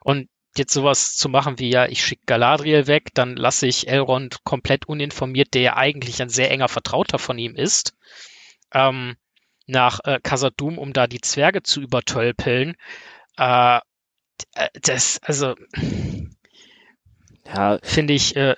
Und 0.00 0.28
jetzt 0.58 0.72
sowas 0.72 1.16
zu 1.16 1.28
machen 1.28 1.58
wie, 1.58 1.70
ja, 1.70 1.86
ich 1.86 2.04
schicke 2.04 2.22
Galadriel 2.26 2.86
weg, 2.86 3.10
dann 3.14 3.36
lasse 3.36 3.66
ich 3.66 3.88
Elrond 3.88 4.44
komplett 4.44 4.88
uninformiert, 4.88 5.54
der 5.54 5.62
ja 5.62 5.76
eigentlich 5.76 6.20
ein 6.22 6.28
sehr 6.28 6.50
enger 6.50 6.68
Vertrauter 6.68 7.18
von 7.18 7.38
ihm 7.38 7.54
ist, 7.54 7.94
ähm, 8.72 9.16
nach 9.66 10.00
äh, 10.04 10.20
um 10.58 10.92
da 10.92 11.06
die 11.06 11.20
Zwerge 11.20 11.62
zu 11.62 11.80
übertölpeln. 11.80 12.76
Äh, 13.36 13.78
äh 14.54 14.68
das, 14.82 15.20
also, 15.22 15.54
Ja, 17.54 17.78
finde 17.82 18.14
ich 18.14 18.36
äh, 18.36 18.56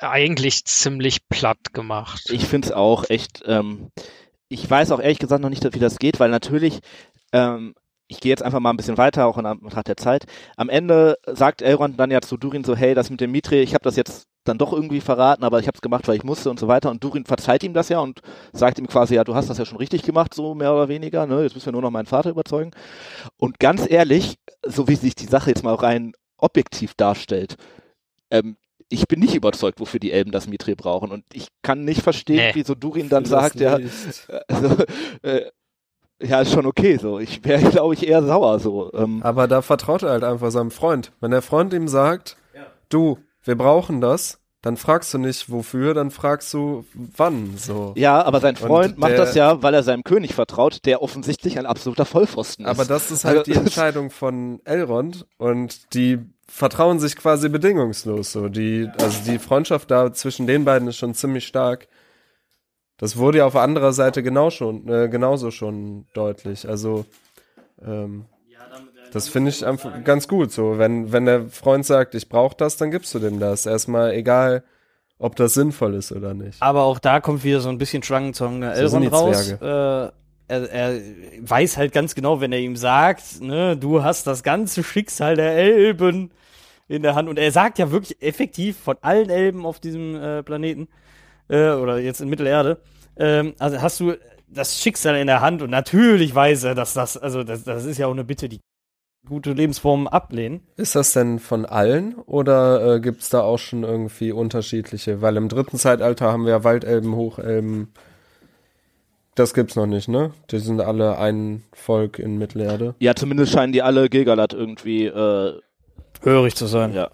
eigentlich 0.00 0.64
ziemlich 0.64 1.28
platt 1.28 1.72
gemacht. 1.72 2.28
Ich 2.30 2.46
finde 2.46 2.68
es 2.68 2.72
auch 2.72 3.08
echt, 3.08 3.42
ähm, 3.46 3.90
ich 4.48 4.68
weiß 4.68 4.92
auch 4.92 5.00
ehrlich 5.00 5.18
gesagt 5.18 5.42
noch 5.42 5.48
nicht, 5.48 5.64
wie 5.72 5.78
das 5.78 5.98
geht, 5.98 6.20
weil 6.20 6.30
natürlich, 6.30 6.80
ähm, 7.32 7.74
ich 8.08 8.20
gehe 8.20 8.30
jetzt 8.30 8.42
einfach 8.42 8.60
mal 8.60 8.70
ein 8.70 8.76
bisschen 8.76 8.98
weiter, 8.98 9.26
auch 9.26 9.38
in 9.38 9.46
Anbetracht 9.46 9.88
der 9.88 9.96
Zeit. 9.96 10.24
Am 10.56 10.68
Ende 10.68 11.18
sagt 11.26 11.62
Elrond 11.62 11.98
dann 11.98 12.10
ja 12.10 12.20
zu 12.20 12.36
Durin 12.36 12.64
so, 12.64 12.76
hey, 12.76 12.94
das 12.94 13.10
mit 13.10 13.20
dem 13.20 13.32
Mitri, 13.32 13.60
ich 13.62 13.74
habe 13.74 13.82
das 13.82 13.96
jetzt 13.96 14.26
dann 14.44 14.58
doch 14.58 14.72
irgendwie 14.72 15.00
verraten, 15.00 15.42
aber 15.42 15.58
ich 15.58 15.66
habe 15.66 15.74
es 15.74 15.82
gemacht, 15.82 16.06
weil 16.06 16.16
ich 16.16 16.22
musste 16.22 16.50
und 16.50 16.60
so 16.60 16.68
weiter. 16.68 16.90
Und 16.90 17.02
Durin 17.02 17.24
verzeiht 17.24 17.64
ihm 17.64 17.74
das 17.74 17.88
ja 17.88 17.98
und 17.98 18.20
sagt 18.52 18.78
ihm 18.78 18.86
quasi, 18.86 19.16
ja, 19.16 19.24
du 19.24 19.34
hast 19.34 19.50
das 19.50 19.58
ja 19.58 19.64
schon 19.64 19.78
richtig 19.78 20.02
gemacht, 20.02 20.34
so 20.34 20.54
mehr 20.54 20.72
oder 20.72 20.88
weniger. 20.88 21.26
Ne? 21.26 21.42
Jetzt 21.42 21.54
müssen 21.54 21.66
wir 21.66 21.72
nur 21.72 21.82
noch 21.82 21.90
meinen 21.90 22.06
Vater 22.06 22.30
überzeugen. 22.30 22.70
Und 23.38 23.58
ganz 23.58 23.90
ehrlich, 23.90 24.36
so 24.64 24.86
wie 24.86 24.94
sich 24.94 25.16
die 25.16 25.26
Sache 25.26 25.50
jetzt 25.50 25.64
mal 25.64 25.74
rein 25.74 26.12
objektiv 26.38 26.94
darstellt, 26.94 27.56
ähm, 28.30 28.56
ich 28.88 29.08
bin 29.08 29.18
nicht 29.18 29.34
überzeugt, 29.34 29.80
wofür 29.80 29.98
die 29.98 30.12
Elben 30.12 30.30
das 30.30 30.46
Mithril 30.46 30.76
brauchen. 30.76 31.10
Und 31.10 31.24
ich 31.32 31.48
kann 31.62 31.84
nicht 31.84 32.02
verstehen, 32.02 32.36
Nee. 32.36 32.50
wieso 32.54 32.76
Durin 32.76 33.08
dann 33.08 33.24
sagt, 33.24 33.56
ja, 33.58 33.80
also, 34.46 34.76
äh, 35.22 35.50
ja, 36.22 36.40
ist 36.40 36.52
schon 36.52 36.66
okay 36.66 36.96
so. 36.96 37.18
Ich 37.18 37.44
wäre, 37.44 37.62
glaube 37.70 37.94
ich, 37.94 38.06
eher 38.06 38.22
sauer 38.22 38.58
so. 38.58 38.90
Ähm, 38.94 39.20
Aber 39.22 39.48
da 39.48 39.62
vertraut 39.62 40.02
er 40.02 40.10
halt 40.10 40.24
einfach 40.24 40.50
seinem 40.50 40.70
Freund. 40.70 41.12
Wenn 41.20 41.30
der 41.30 41.42
Freund 41.42 41.72
ihm 41.72 41.88
sagt, 41.88 42.36
du, 42.88 43.18
wir 43.44 43.56
brauchen 43.56 44.00
das, 44.00 44.40
dann 44.62 44.76
fragst 44.76 45.14
du 45.14 45.18
nicht 45.18 45.50
wofür, 45.50 45.94
dann 45.94 46.10
fragst 46.10 46.52
du 46.52 46.84
wann, 46.94 47.56
so. 47.56 47.92
ja, 47.96 48.20
aber 48.24 48.40
sein 48.40 48.56
Freund 48.56 48.94
Und 48.94 48.98
macht 48.98 49.12
der- 49.12 49.18
das 49.18 49.34
ja, 49.36 49.62
weil 49.62 49.74
er 49.74 49.84
seinem 49.84 50.02
König 50.02 50.34
vertraut, 50.34 50.84
der 50.86 51.02
offensichtlich 51.02 51.58
ein 51.58 51.66
absoluter 51.66 52.04
Vollpfosten 52.04 52.64
ist. 52.64 52.70
Aber 52.70 52.84
das 52.84 53.12
ist 53.12 53.24
halt 53.24 53.38
Also, 53.40 53.52
die 53.52 53.56
Entscheidung 53.58 54.10
von 54.10 54.60
Elrond 54.64 55.26
und 55.38 55.94
die 55.94 56.18
vertrauen 56.48 56.98
sich 56.98 57.14
quasi 57.14 57.48
bedingungslos 57.48 58.32
so. 58.32 58.48
Die, 58.48 58.88
also 59.00 59.30
die 59.30 59.38
Freundschaft 59.38 59.90
da 59.90 60.12
zwischen 60.12 60.46
den 60.48 60.64
beiden 60.64 60.88
ist 60.88 60.96
schon 60.96 61.14
ziemlich 61.14 61.46
stark. 61.46 61.86
Das 62.98 63.16
wurde 63.16 63.38
ja 63.38 63.46
auf 63.46 63.56
anderer 63.56 63.92
Seite 63.92 64.22
genau 64.22 64.50
schon, 64.50 64.88
äh, 64.88 65.08
genauso 65.08 65.50
schon 65.50 66.06
deutlich. 66.14 66.68
Also 66.68 67.04
ähm, 67.84 68.24
das 69.12 69.28
finde 69.28 69.50
ich 69.50 69.64
einfach 69.64 70.04
ganz 70.04 70.28
gut. 70.28 70.52
So, 70.52 70.78
wenn 70.78 71.12
wenn 71.12 71.26
der 71.26 71.48
Freund 71.48 71.84
sagt, 71.86 72.14
ich 72.14 72.28
brauche 72.28 72.56
das, 72.56 72.76
dann 72.76 72.90
gibst 72.90 73.14
du 73.14 73.18
dem 73.18 73.38
das. 73.38 73.66
Erstmal 73.66 74.12
egal, 74.12 74.64
ob 75.18 75.36
das 75.36 75.54
sinnvoll 75.54 75.94
ist 75.94 76.12
oder 76.12 76.34
nicht. 76.34 76.62
Aber 76.62 76.82
auch 76.82 76.98
da 76.98 77.20
kommt 77.20 77.44
wieder 77.44 77.60
so 77.60 77.68
ein 77.68 77.78
bisschen 77.78 78.02
So 78.74 78.88
sind 78.88 79.02
Elrond 79.02 79.04
die 79.04 79.08
raus. 79.08 79.50
Äh, 79.50 80.12
er, 80.48 80.70
er 80.70 81.00
weiß 81.40 81.76
halt 81.76 81.92
ganz 81.92 82.14
genau, 82.14 82.40
wenn 82.40 82.52
er 82.52 82.60
ihm 82.60 82.76
sagt, 82.76 83.40
ne, 83.40 83.76
du 83.76 84.02
hast 84.02 84.26
das 84.26 84.42
ganze 84.42 84.84
Schicksal 84.84 85.36
der 85.36 85.56
Elben 85.56 86.30
in 86.88 87.02
der 87.02 87.14
Hand. 87.14 87.28
Und 87.28 87.38
er 87.38 87.50
sagt 87.50 87.78
ja 87.78 87.90
wirklich 87.90 88.22
effektiv 88.22 88.76
von 88.78 88.96
allen 89.00 89.30
Elben 89.30 89.66
auf 89.66 89.80
diesem 89.80 90.14
äh, 90.14 90.42
Planeten, 90.42 90.88
äh, 91.48 91.70
oder 91.70 91.98
jetzt 91.98 92.20
in 92.20 92.28
Mittelerde, 92.28 92.78
ähm, 93.16 93.54
also 93.58 93.80
hast 93.80 94.00
du 94.00 94.14
das 94.48 94.80
Schicksal 94.80 95.16
in 95.16 95.26
der 95.26 95.40
Hand 95.40 95.62
und 95.62 95.70
natürlich 95.70 96.34
weiß 96.34 96.64
er, 96.64 96.74
dass 96.74 96.94
das, 96.94 97.16
also 97.16 97.42
das, 97.44 97.64
das 97.64 97.84
ist 97.84 97.98
ja 97.98 98.06
auch 98.06 98.12
eine 98.12 98.24
Bitte, 98.24 98.48
die 98.48 98.60
gute 99.28 99.52
Lebensformen 99.52 100.06
ablehnen. 100.06 100.60
Ist 100.76 100.94
das 100.94 101.12
denn 101.12 101.38
von 101.38 101.66
allen 101.66 102.14
oder 102.14 102.94
äh, 102.94 103.00
gibt 103.00 103.22
es 103.22 103.28
da 103.28 103.40
auch 103.42 103.58
schon 103.58 103.82
irgendwie 103.82 104.32
unterschiedliche? 104.32 105.20
Weil 105.20 105.36
im 105.36 105.48
dritten 105.48 105.78
Zeitalter 105.78 106.32
haben 106.32 106.44
wir 106.44 106.52
ja 106.52 106.64
Waldelben, 106.64 107.14
Hochelben. 107.14 107.92
Das 109.34 109.52
gibt's 109.52 109.76
noch 109.76 109.86
nicht, 109.86 110.08
ne? 110.08 110.32
Die 110.50 110.58
sind 110.60 110.80
alle 110.80 111.18
ein 111.18 111.62
Volk 111.72 112.18
in 112.18 112.38
Mittelerde. 112.38 112.94
ja, 113.00 113.14
zumindest 113.14 113.52
scheinen 113.52 113.72
die 113.72 113.82
alle 113.82 114.08
Gilgalad 114.08 114.54
irgendwie, 114.54 115.06
äh, 115.06 115.60
Hörig 116.22 116.54
zu 116.54 116.66
sein. 116.66 116.94
ja. 116.94 117.10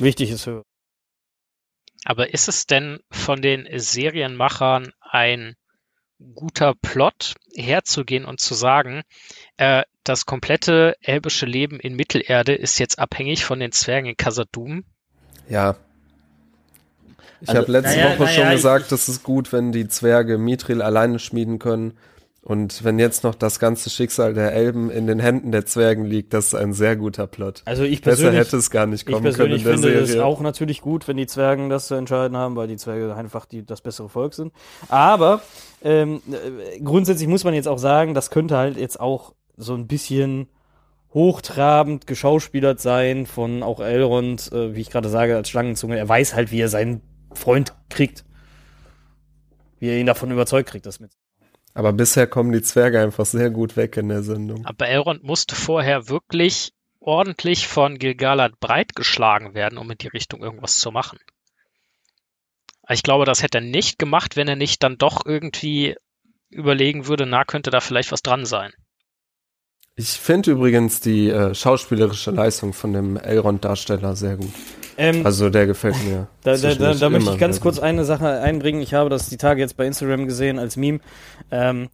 Wichtig 0.00 0.30
ist 0.30 0.46
hörig. 0.46 0.64
Aber 2.04 2.32
ist 2.34 2.48
es 2.48 2.66
denn 2.66 3.00
von 3.10 3.40
den 3.42 3.66
Serienmachern 3.78 4.92
ein 5.00 5.54
guter 6.34 6.74
Plot, 6.80 7.34
herzugehen 7.54 8.24
und 8.24 8.40
zu 8.40 8.54
sagen, 8.54 9.02
äh, 9.56 9.82
das 10.04 10.26
komplette 10.26 10.96
elbische 11.00 11.46
Leben 11.46 11.80
in 11.80 11.96
Mittelerde 11.96 12.54
ist 12.54 12.78
jetzt 12.78 12.98
abhängig 12.98 13.44
von 13.44 13.58
den 13.58 13.72
Zwergen 13.72 14.08
in 14.10 14.16
Khazad-dûm? 14.16 14.84
Ja. 15.48 15.76
Ich 17.40 17.48
Also- 17.48 17.62
habe 17.62 17.72
letzte 17.72 17.98
Naja, 17.98 18.10
Woche 18.12 18.24
naja, 18.24 18.34
schon 18.34 18.44
ich- 18.48 18.52
gesagt, 18.52 18.92
es 18.92 19.08
ist 19.08 19.22
gut, 19.22 19.52
wenn 19.52 19.72
die 19.72 19.88
Zwerge 19.88 20.38
Mithril 20.38 20.82
alleine 20.82 21.18
schmieden 21.18 21.58
können. 21.58 21.96
Und 22.44 22.84
wenn 22.84 22.98
jetzt 22.98 23.24
noch 23.24 23.34
das 23.34 23.58
ganze 23.58 23.88
Schicksal 23.88 24.34
der 24.34 24.52
Elben 24.52 24.90
in 24.90 25.06
den 25.06 25.18
Händen 25.18 25.50
der 25.50 25.64
Zwergen 25.64 26.04
liegt, 26.04 26.34
das 26.34 26.48
ist 26.48 26.54
ein 26.54 26.74
sehr 26.74 26.94
guter 26.94 27.26
Plot. 27.26 27.62
Also 27.64 27.84
ich 27.84 28.02
Besser 28.02 28.16
persönlich, 28.16 28.40
hätte 28.40 28.56
es 28.58 28.70
gar 28.70 28.84
nicht 28.86 29.08
ich 29.08 29.14
kommen 29.14 29.24
können 29.32 29.34
persönlich 29.34 29.64
in 29.64 29.80
der 29.80 29.90
finde 29.92 30.00
es 30.00 30.18
auch 30.18 30.42
natürlich 30.42 30.82
gut, 30.82 31.08
wenn 31.08 31.16
die 31.16 31.26
Zwergen 31.26 31.70
das 31.70 31.86
zu 31.86 31.94
entscheiden 31.94 32.36
haben, 32.36 32.54
weil 32.54 32.68
die 32.68 32.76
Zwerge 32.76 33.14
einfach 33.14 33.46
die, 33.46 33.64
das 33.64 33.80
bessere 33.80 34.10
Volk 34.10 34.34
sind. 34.34 34.52
Aber 34.88 35.40
ähm, 35.82 36.20
äh, 36.30 36.80
grundsätzlich 36.80 37.28
muss 37.28 37.44
man 37.44 37.54
jetzt 37.54 37.66
auch 37.66 37.78
sagen, 37.78 38.12
das 38.12 38.28
könnte 38.28 38.58
halt 38.58 38.76
jetzt 38.76 39.00
auch 39.00 39.34
so 39.56 39.72
ein 39.72 39.86
bisschen 39.86 40.48
hochtrabend 41.14 42.06
geschauspielert 42.06 42.78
sein 42.78 43.24
von 43.24 43.62
auch 43.62 43.80
Elrond, 43.80 44.52
äh, 44.52 44.74
wie 44.74 44.82
ich 44.82 44.90
gerade 44.90 45.08
sage, 45.08 45.34
als 45.34 45.48
Schlangenzunge. 45.48 45.96
Er 45.96 46.10
weiß 46.10 46.34
halt, 46.34 46.52
wie 46.52 46.60
er 46.60 46.68
seinen 46.68 47.00
Freund 47.32 47.72
kriegt. 47.88 48.26
Wie 49.78 49.88
er 49.88 49.98
ihn 49.98 50.06
davon 50.06 50.30
überzeugt 50.30 50.68
kriegt, 50.68 50.84
das 50.84 51.00
mit. 51.00 51.12
Aber 51.74 51.92
bisher 51.92 52.28
kommen 52.28 52.52
die 52.52 52.62
Zwerge 52.62 53.00
einfach 53.00 53.26
sehr 53.26 53.50
gut 53.50 53.76
weg 53.76 53.96
in 53.96 54.08
der 54.08 54.22
Sendung. 54.22 54.64
Aber 54.64 54.86
Elrond 54.86 55.24
musste 55.24 55.56
vorher 55.56 56.08
wirklich 56.08 56.72
ordentlich 57.00 57.66
von 57.66 57.98
Gilgalad 57.98 58.58
breitgeschlagen 58.60 59.54
werden, 59.54 59.78
um 59.78 59.90
in 59.90 59.98
die 59.98 60.08
Richtung 60.08 60.42
irgendwas 60.42 60.78
zu 60.78 60.92
machen. 60.92 61.18
Ich 62.88 63.02
glaube, 63.02 63.24
das 63.24 63.42
hätte 63.42 63.58
er 63.58 63.64
nicht 63.64 63.98
gemacht, 63.98 64.36
wenn 64.36 64.48
er 64.48 64.56
nicht 64.56 64.82
dann 64.82 64.98
doch 64.98 65.26
irgendwie 65.26 65.96
überlegen 66.48 67.06
würde, 67.08 67.26
na, 67.26 67.44
könnte 67.44 67.70
da 67.70 67.80
vielleicht 67.80 68.12
was 68.12 68.22
dran 68.22 68.46
sein. 68.46 68.72
Ich 69.96 70.10
finde 70.10 70.52
übrigens 70.52 71.00
die 71.00 71.28
äh, 71.28 71.54
schauspielerische 71.54 72.30
Leistung 72.30 72.72
von 72.72 72.92
dem 72.92 73.16
Elrond-Darsteller 73.16 74.16
sehr 74.16 74.36
gut. 74.36 74.52
Ähm, 74.96 75.24
Also 75.26 75.50
der 75.50 75.66
gefällt 75.66 75.96
mir. 76.04 76.28
Da, 76.42 76.56
da, 76.56 76.74
da, 76.74 76.94
da 76.94 77.10
möchte 77.10 77.30
ich 77.32 77.38
ganz 77.38 77.56
sehr 77.56 77.62
kurz 77.62 77.78
eine 77.78 78.04
Sache 78.04 78.28
einbringen. 78.40 78.80
Ich 78.82 78.94
habe 78.94 79.08
das 79.10 79.28
die 79.28 79.36
Tage 79.36 79.60
jetzt 79.60 79.76
bei 79.76 79.86
Instagram 79.86 80.26
gesehen 80.26 80.58
als 80.58 80.76
Meme. 80.76 81.00
Ähm, 81.50 81.88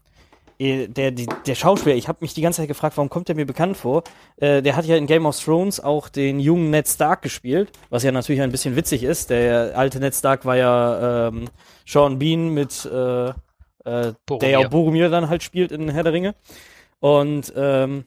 eh, 0.59 0.88
der, 0.88 1.11
die, 1.12 1.26
der 1.46 1.55
Schauspieler, 1.55 1.94
ich 1.94 2.09
habe 2.09 2.18
mich 2.20 2.34
die 2.34 2.42
ganze 2.42 2.59
Zeit 2.62 2.68
gefragt, 2.68 2.96
warum 2.96 3.09
kommt 3.09 3.28
der 3.28 3.36
mir 3.36 3.46
bekannt 3.46 3.76
vor? 3.76 4.03
Äh, 4.38 4.61
der 4.62 4.74
hat 4.76 4.84
ja 4.86 4.96
in 4.96 5.07
Game 5.07 5.24
of 5.24 5.38
Thrones 5.42 5.78
auch 5.78 6.09
den 6.09 6.40
jungen 6.40 6.70
Ned 6.70 6.88
Stark 6.88 7.22
gespielt, 7.22 7.70
was 7.90 8.03
ja 8.03 8.11
natürlich 8.12 8.42
ein 8.42 8.51
bisschen 8.53 8.74
witzig 8.76 9.03
ist. 9.05 9.30
Der 9.30 9.72
alte 9.76 10.01
Ned 10.01 10.14
Stark 10.14 10.44
war 10.44 10.57
ja 10.57 11.28
ähm, 11.28 11.44
Sean 11.86 12.18
Bean 12.18 12.48
mit, 12.48 12.84
äh, 12.92 13.28
äh, 13.28 13.32
der 13.84 14.14
Boromir. 14.26 14.51
ja 14.51 14.59
auch 14.59 14.68
Boromir 14.68 15.09
dann 15.11 15.28
halt 15.28 15.42
spielt 15.42 15.70
in 15.72 15.88
Herr 15.90 16.03
der 16.03 16.12
Ringe. 16.12 16.34
Und 16.98 17.53
ähm, 17.57 18.05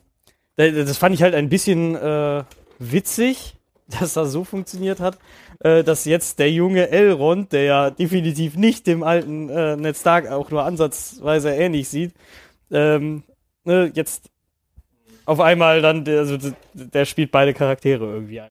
da- 0.58 0.70
das 0.70 0.98
fand 0.98 1.16
ich 1.16 1.24
halt 1.24 1.34
ein 1.34 1.50
bisschen 1.50 1.96
äh, 1.96 2.44
witzig, 2.80 3.56
dass 4.00 4.14
das 4.14 4.32
so 4.32 4.44
funktioniert 4.44 5.00
hat, 5.00 5.18
äh, 5.60 5.84
dass 5.84 6.06
jetzt 6.06 6.40
der 6.40 6.52
junge 6.52 6.90
Elrond, 6.90 7.52
der 7.52 7.64
ja 7.64 7.90
definitiv 7.90 8.56
nicht 8.56 8.88
dem 8.88 9.04
alten 9.04 9.50
äh, 9.50 9.76
Ned 9.76 9.98
Stark 9.98 10.30
auch 10.30 10.50
nur 10.50 10.64
ansatzweise 10.64 11.52
ähnlich 11.52 11.90
sieht, 11.90 12.14
ähm, 12.72 13.24
ne, 13.64 13.92
jetzt 13.94 14.30
auf 15.26 15.40
einmal 15.40 15.82
dann, 15.82 16.04
der, 16.04 16.20
also, 16.20 16.38
der 16.74 17.06
spielt 17.06 17.32
beide 17.32 17.54
Charaktere 17.54 18.06
irgendwie 18.06 18.42
ein. 18.42 18.50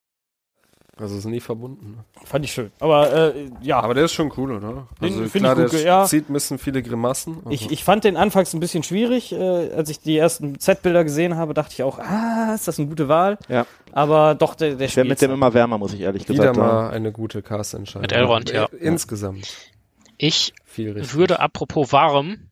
Also 0.97 1.17
ist 1.17 1.25
nie 1.25 1.41
verbunden. 1.41 1.93
ne? 1.97 2.05
Fand 2.25 2.45
ich 2.45 2.53
schön. 2.53 2.71
Aber 2.79 3.35
äh, 3.35 3.51
ja, 3.63 3.81
Aber 3.81 3.95
der 3.95 4.05
ist 4.05 4.13
schon 4.13 4.31
cool, 4.37 4.53
oder? 4.53 4.89
Den 5.01 5.13
Also 5.13 5.29
find 5.29 5.45
klar, 5.45 5.59
ich 5.59 5.65
gut, 5.65 5.73
der 5.73 5.81
ja. 5.81 6.05
zieht 6.05 6.29
ein 6.29 6.35
bisschen 6.35 6.59
viele 6.59 6.83
Grimassen. 6.83 7.39
ich, 7.49 7.71
ich 7.71 7.83
fand 7.83 8.05
den 8.05 8.17
anfangs 8.17 8.53
ein 8.53 8.61
bisschen 8.61 8.83
schwierig. 8.83 9.33
Äh, 9.33 9.73
als 9.73 9.89
ich 9.89 10.01
die 10.01 10.19
ersten 10.19 10.61
Z-Bilder 10.61 11.03
gesehen 11.05 11.37
habe, 11.37 11.55
dachte 11.55 11.73
ich 11.73 11.83
auch, 11.83 11.99
ah, 11.99 12.53
ist 12.55 12.69
das 12.69 12.79
eine 12.79 12.89
gute 12.89 13.09
Wahl? 13.09 13.39
Ja. 13.49 13.67
Aber 13.93 14.35
doch, 14.35 14.55
der, 14.55 14.75
der 14.77 14.87
Ich 14.87 14.97
werde 14.97 15.09
mit 15.09 15.23
dem 15.23 15.31
immer 15.31 15.55
wärmer, 15.55 15.79
muss 15.79 15.95
ich 15.95 16.01
ehrlich 16.01 16.29
wieder 16.29 16.53
gesagt 16.53 16.57
sagen. 16.57 16.69
mal 16.69 16.91
eine 16.91 17.11
gute 17.11 17.43
Cast-Entscheidung. 17.43 18.03
Mit 18.03 18.13
Elrond, 18.13 18.51
ja. 18.51 18.67
Äh, 18.67 18.77
Insgesamt 18.77 19.49
Ich 20.19 20.53
würde 20.77 21.41
apropos 21.41 21.93
warm 21.93 22.51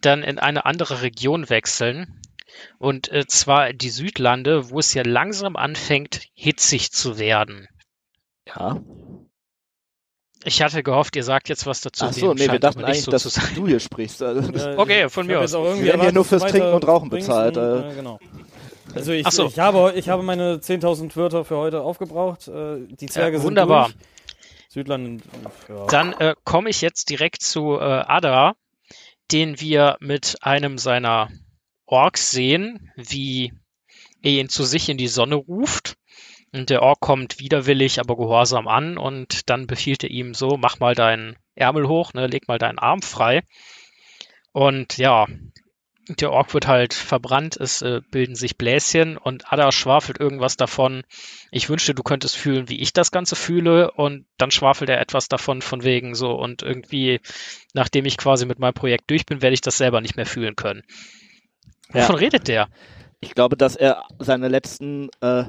dann 0.00 0.22
in 0.22 0.38
eine 0.38 0.66
andere 0.66 1.02
Region 1.02 1.48
wechseln. 1.48 2.20
Und 2.78 3.10
äh, 3.10 3.26
zwar 3.26 3.72
die 3.72 3.88
Südlande, 3.88 4.70
wo 4.70 4.78
es 4.78 4.92
ja 4.94 5.02
langsam 5.04 5.56
anfängt, 5.56 6.22
hitzig 6.34 6.92
zu 6.92 7.18
werden. 7.18 7.68
Ja. 8.46 8.80
Ich 10.44 10.60
hatte 10.60 10.82
gehofft, 10.82 11.14
ihr 11.14 11.22
sagt 11.22 11.48
jetzt 11.48 11.66
was 11.66 11.80
dazu. 11.82 12.06
Ach 12.06 12.12
so, 12.12 12.34
nee, 12.34 12.50
wir 12.50 12.58
dachten 12.58 12.84
eigentlich, 12.84 13.02
so 13.02 13.12
dass 13.12 13.24
du 13.54 13.68
hier 13.68 13.78
sprichst. 13.78 14.22
Also, 14.22 14.52
Äh, 14.52 14.76
Okay, 14.76 15.08
von 15.08 15.26
mir 15.26 15.38
aus. 15.38 15.44
jetzt 15.44 15.54
auch 15.54 15.64
irgendwie 15.64 15.84
Wir 15.84 15.92
werden 15.92 16.04
ja 16.06 16.12
nur 16.12 16.24
fürs 16.24 16.42
Trinken 16.42 16.72
und 16.72 16.86
Rauchen 16.86 17.10
bezahlt, 17.10 17.56
und, 17.56 17.90
äh. 17.90 17.94
genau. 17.94 18.18
Also 18.94 19.12
ich, 19.12 19.24
Ach 19.24 19.30
so. 19.32 19.46
ich, 19.46 19.58
habe, 19.58 19.92
ich 19.94 20.08
habe 20.08 20.22
meine 20.24 20.56
10.000 20.56 21.14
Wörter 21.16 21.44
für 21.44 21.56
heute 21.56 21.80
aufgebraucht. 21.82 22.48
Äh, 22.48 22.86
die 22.88 23.06
Zwerge 23.06 23.38
sind 23.38 23.46
wunderbar. 23.46 23.86
durch. 23.90 23.96
Südland, 24.68 25.22
ja. 25.68 25.86
Dann 25.86 26.12
äh, 26.14 26.34
komme 26.44 26.70
ich 26.70 26.80
jetzt 26.80 27.10
direkt 27.10 27.42
zu 27.42 27.74
äh, 27.78 27.82
Ada, 27.84 28.54
den 29.30 29.60
wir 29.60 29.96
mit 30.00 30.38
einem 30.40 30.76
seiner 30.78 31.28
Orks 31.86 32.30
sehen, 32.30 32.90
wie 32.96 33.52
er 34.22 34.30
ihn 34.32 34.48
zu 34.48 34.64
sich 34.64 34.88
in 34.88 34.96
die 34.96 35.08
Sonne 35.08 35.36
ruft. 35.36 35.94
Und 36.52 36.68
der 36.68 36.82
Ork 36.82 37.00
kommt 37.00 37.40
widerwillig, 37.40 37.98
aber 37.98 38.16
gehorsam 38.16 38.68
an 38.68 38.98
und 38.98 39.48
dann 39.48 39.66
befiehlt 39.66 40.04
er 40.04 40.10
ihm 40.10 40.34
so, 40.34 40.58
mach 40.58 40.78
mal 40.80 40.94
deinen 40.94 41.36
Ärmel 41.54 41.88
hoch, 41.88 42.12
ne, 42.12 42.26
leg 42.26 42.46
mal 42.46 42.58
deinen 42.58 42.78
Arm 42.78 43.00
frei. 43.00 43.42
Und 44.52 44.98
ja, 44.98 45.26
der 46.08 46.30
Ork 46.30 46.52
wird 46.52 46.66
halt 46.66 46.92
verbrannt, 46.92 47.56
es 47.56 47.80
äh, 47.80 48.02
bilden 48.10 48.34
sich 48.34 48.58
Bläschen 48.58 49.16
und 49.16 49.50
Ada 49.50 49.72
schwafelt 49.72 50.20
irgendwas 50.20 50.56
davon, 50.58 51.04
ich 51.50 51.70
wünschte, 51.70 51.94
du 51.94 52.02
könntest 52.02 52.36
fühlen, 52.36 52.68
wie 52.68 52.80
ich 52.80 52.92
das 52.92 53.12
Ganze 53.12 53.34
fühle 53.34 53.90
und 53.92 54.26
dann 54.36 54.50
schwafelt 54.50 54.90
er 54.90 55.00
etwas 55.00 55.28
davon 55.28 55.62
von 55.62 55.84
wegen 55.84 56.14
so 56.14 56.32
und 56.32 56.62
irgendwie, 56.62 57.20
nachdem 57.72 58.04
ich 58.04 58.18
quasi 58.18 58.44
mit 58.44 58.58
meinem 58.58 58.74
Projekt 58.74 59.10
durch 59.10 59.24
bin, 59.24 59.40
werde 59.40 59.54
ich 59.54 59.62
das 59.62 59.78
selber 59.78 60.02
nicht 60.02 60.16
mehr 60.16 60.26
fühlen 60.26 60.56
können. 60.56 60.82
Ja. 61.94 62.02
Wovon 62.02 62.16
redet 62.16 62.48
der? 62.48 62.68
ich 63.22 63.34
glaube, 63.34 63.56
dass 63.56 63.76
er 63.76 64.02
seine 64.18 64.48
letzten, 64.48 65.08
äh, 65.20 65.44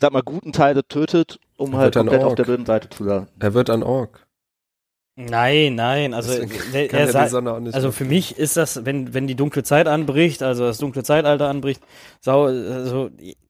sag 0.00 0.12
mal, 0.12 0.22
guten 0.22 0.52
Teile 0.52 0.86
tötet, 0.86 1.38
um 1.56 1.72
Er 1.72 1.78
halt 1.78 1.94
komplett 1.94 2.22
auf 2.22 2.34
der 2.34 2.44
bösen 2.44 2.66
Seite 2.66 2.88
zu 2.88 3.04
sein. 3.04 3.28
Er 3.38 3.54
wird 3.54 3.70
ein 3.70 3.82
Ork. 3.82 4.26
Nein, 5.18 5.76
nein, 5.76 6.12
also, 6.12 6.38
kann 6.38 6.50
er 6.74 6.92
er 6.92 7.74
also 7.74 7.90
für 7.90 8.04
mich 8.04 8.36
ist 8.36 8.58
das, 8.58 8.84
wenn, 8.84 9.14
wenn 9.14 9.26
die 9.26 9.34
dunkle 9.34 9.62
Zeit 9.62 9.88
anbricht, 9.88 10.42
also 10.42 10.64
das 10.64 10.76
dunkle 10.76 11.04
Zeitalter 11.04 11.48
anbricht, 11.48 11.80
Sau, 12.20 12.44
also, 12.44 13.08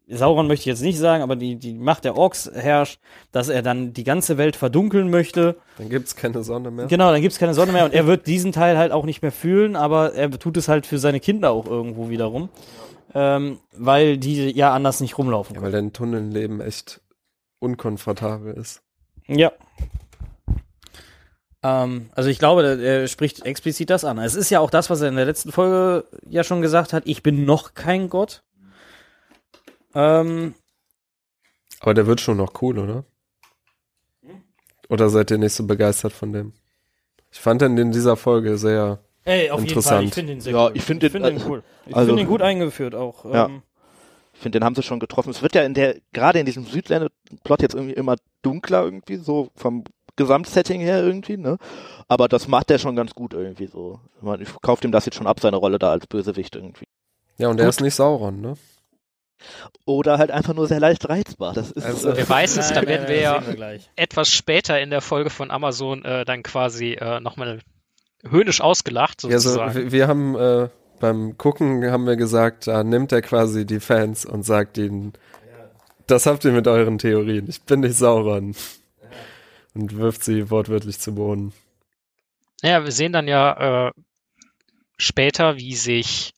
Sauron 0.08 0.46
möchte 0.46 0.62
ich 0.62 0.66
jetzt 0.66 0.82
nicht 0.82 0.98
sagen, 0.98 1.24
aber 1.24 1.34
die, 1.34 1.56
die 1.56 1.74
Macht 1.74 2.04
der 2.04 2.16
Orks 2.16 2.48
herrscht, 2.54 3.00
dass 3.32 3.48
er 3.48 3.62
dann 3.62 3.92
die 3.92 4.04
ganze 4.04 4.38
Welt 4.38 4.54
verdunkeln 4.54 5.10
möchte. 5.10 5.56
Dann 5.78 5.88
gibt's 5.88 6.14
keine 6.14 6.44
Sonne 6.44 6.70
mehr. 6.70 6.86
Genau, 6.86 7.10
dann 7.10 7.20
gibt's 7.20 7.38
keine 7.38 7.54
Sonne 7.54 7.72
mehr 7.72 7.84
und 7.84 7.92
er 7.92 8.06
wird 8.06 8.28
diesen 8.28 8.52
Teil 8.52 8.78
halt 8.78 8.92
auch 8.92 9.04
nicht 9.04 9.22
mehr 9.22 9.32
fühlen, 9.32 9.74
aber 9.74 10.14
er 10.14 10.30
tut 10.30 10.56
es 10.56 10.68
halt 10.68 10.86
für 10.86 10.98
seine 10.98 11.18
Kinder 11.18 11.50
auch 11.50 11.66
irgendwo 11.66 12.08
wiederum. 12.08 12.48
Ähm, 13.18 13.60
weil 13.72 14.18
die 14.18 14.50
ja 14.50 14.74
anders 14.74 15.00
nicht 15.00 15.16
rumlaufen 15.16 15.54
Ja, 15.54 15.60
können. 15.62 15.72
weil 15.72 15.80
dein 15.80 15.92
Tunnelleben 15.94 16.60
echt 16.60 17.00
unkomfortabel 17.60 18.52
ist. 18.52 18.82
Ja. 19.26 19.52
Ähm, 21.62 22.10
also 22.14 22.28
ich 22.28 22.38
glaube, 22.38 22.62
er 22.82 23.08
spricht 23.08 23.46
explizit 23.46 23.88
das 23.88 24.04
an. 24.04 24.18
Es 24.18 24.34
ist 24.34 24.50
ja 24.50 24.60
auch 24.60 24.68
das, 24.68 24.90
was 24.90 25.00
er 25.00 25.08
in 25.08 25.16
der 25.16 25.24
letzten 25.24 25.50
Folge 25.50 26.04
ja 26.28 26.44
schon 26.44 26.60
gesagt 26.60 26.92
hat. 26.92 27.04
Ich 27.06 27.22
bin 27.22 27.46
noch 27.46 27.72
kein 27.72 28.10
Gott. 28.10 28.42
Ähm, 29.94 30.54
Aber 31.80 31.94
der 31.94 32.06
wird 32.06 32.20
schon 32.20 32.36
noch 32.36 32.60
cool, 32.60 32.78
oder? 32.78 33.04
Oder 34.90 35.08
seid 35.08 35.30
ihr 35.30 35.38
nicht 35.38 35.54
so 35.54 35.66
begeistert 35.66 36.12
von 36.12 36.34
dem? 36.34 36.52
Ich 37.32 37.40
fand 37.40 37.62
den 37.62 37.78
in 37.78 37.92
dieser 37.92 38.16
Folge 38.16 38.58
sehr. 38.58 38.98
Ey, 39.26 39.50
auf 39.50 39.60
jeden 39.60 39.82
Fall. 39.82 40.02
Interessant. 40.02 40.04
Ich 40.08 40.14
finde 40.14 40.32
ihn 40.32 40.40
sehr 40.40 40.52
Ja, 40.54 40.64
cool. 40.66 40.70
ich 40.74 40.82
finde 40.82 41.10
den, 41.10 41.22
find 41.22 41.40
äh, 41.42 41.44
cool. 41.46 41.62
Ich 41.86 41.94
also- 41.94 42.06
finde 42.08 42.22
ihn 42.22 42.28
gut 42.28 42.40
eingeführt 42.42 42.94
auch. 42.94 43.24
Ja. 43.26 43.46
Ähm, 43.46 43.62
Ich 44.34 44.40
finde, 44.42 44.58
den 44.58 44.64
haben 44.64 44.74
sie 44.74 44.82
schon 44.82 45.00
getroffen. 45.00 45.30
Es 45.30 45.40
wird 45.42 45.54
ja 45.54 45.62
in 45.62 45.72
der, 45.74 45.96
gerade 46.12 46.38
in 46.38 46.44
diesem 46.46 46.64
Südländer-Plot 46.66 47.62
jetzt 47.62 47.74
irgendwie 47.74 47.94
immer 47.94 48.16
dunkler 48.42 48.82
irgendwie, 48.84 49.16
so 49.16 49.48
vom 49.56 49.84
Gesamtsetting 50.16 50.80
her 50.82 51.02
irgendwie, 51.02 51.36
ne? 51.38 51.56
Aber 52.08 52.28
das 52.28 52.46
macht 52.48 52.68
der 52.70 52.78
schon 52.78 52.96
ganz 52.96 53.14
gut 53.14 53.32
irgendwie 53.34 53.66
so. 53.66 53.98
Ich, 54.16 54.22
meine, 54.22 54.42
ich 54.42 54.48
kaufe 54.62 54.82
dem 54.82 54.92
das 54.92 55.04
jetzt 55.06 55.14
schon 55.16 55.26
ab, 55.26 55.40
seine 55.40 55.56
Rolle 55.56 55.78
da 55.78 55.90
als 55.90 56.06
Bösewicht 56.06 56.54
irgendwie. 56.54 56.84
Ja, 57.38 57.48
und 57.48 57.58
er 57.58 57.64
Gut. 57.66 57.70
ist 57.74 57.80
nicht 57.80 57.94
Sauron, 57.94 58.40
ne? 58.42 58.54
Oder 59.84 60.18
halt 60.18 60.30
einfach 60.30 60.54
nur 60.54 60.66
sehr 60.66 60.80
leicht 60.80 61.08
reizbar. 61.08 61.52
Das 61.52 61.70
ist, 61.70 61.84
Also- 61.84 62.10
äh, 62.10 62.16
Wer 62.16 62.28
weiß 62.28 62.56
es, 62.58 62.72
da 62.72 62.82
werden 62.86 63.08
wir 63.08 63.20
ja 63.20 63.42
etwas 63.96 64.28
später 64.30 64.80
in 64.80 64.90
der 64.90 65.00
Folge 65.00 65.30
von 65.30 65.50
Amazon 65.50 66.04
äh, 66.04 66.24
dann 66.24 66.42
quasi 66.42 66.92
äh, 66.94 67.20
nochmal 67.20 67.60
höhnisch 68.30 68.60
ausgelacht, 68.60 69.22
Ja, 69.24 69.38
sozusagen. 69.38 69.74
wir, 69.74 69.92
wir 69.92 70.08
haben 70.08 70.36
äh, 70.36 70.68
beim 71.00 71.36
Gucken 71.36 71.90
haben 71.90 72.06
wir 72.06 72.16
gesagt, 72.16 72.66
da 72.66 72.82
nimmt 72.84 73.12
er 73.12 73.22
quasi 73.22 73.66
die 73.66 73.80
Fans 73.80 74.24
und 74.24 74.42
sagt 74.42 74.78
ihnen, 74.78 75.12
das 76.06 76.26
habt 76.26 76.44
ihr 76.44 76.52
mit 76.52 76.68
euren 76.68 76.98
Theorien. 76.98 77.46
Ich 77.48 77.62
bin 77.62 77.80
nicht 77.80 77.96
Sauron. 77.96 78.54
Und 79.74 79.96
wirft 79.96 80.24
sie 80.24 80.50
wortwörtlich 80.50 80.98
zu 80.98 81.14
Boden. 81.14 81.52
Naja, 82.62 82.82
wir 82.84 82.92
sehen 82.92 83.12
dann 83.12 83.28
ja 83.28 83.88
äh, 83.88 83.92
später, 84.96 85.56
wie 85.56 85.74
sich 85.74 86.32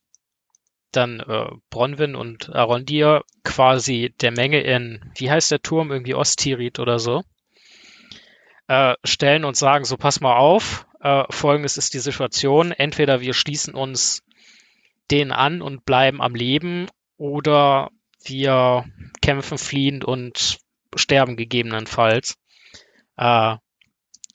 dann 0.91 1.21
äh, 1.21 1.51
Bronwyn 1.71 2.17
und 2.17 2.53
Arondir 2.55 3.23
quasi 3.45 4.13
der 4.21 4.33
Menge 4.33 4.61
in, 4.63 5.01
wie 5.17 5.31
heißt 5.31 5.51
der 5.51 5.63
Turm, 5.63 5.93
irgendwie 5.93 6.15
Osttirit 6.15 6.79
oder 6.81 6.99
so, 6.99 7.23
äh, 8.69 8.95
stellen 9.05 9.45
und 9.45 9.57
sagen, 9.57 9.85
so 9.85 9.97
pass 9.97 10.21
mal 10.21 10.37
auf, 10.37 10.87
äh, 11.01 11.25
folgendes 11.31 11.77
ist 11.77 11.95
die 11.95 11.99
Situation, 11.99 12.73
entweder 12.73 13.21
wir 13.21 13.35
schließen 13.35 13.75
uns 13.75 14.23
denen 15.11 15.33
an 15.33 15.63
und 15.63 15.85
bleiben 15.85 16.21
am 16.21 16.35
Leben 16.35 16.87
oder 17.17 17.91
wir 18.25 18.85
kämpfen 19.23 19.59
fliehend 19.59 20.05
und 20.05 20.59
sterben 20.95 21.37
gegebenenfalls. 21.37 22.37
Äh, 23.17 23.57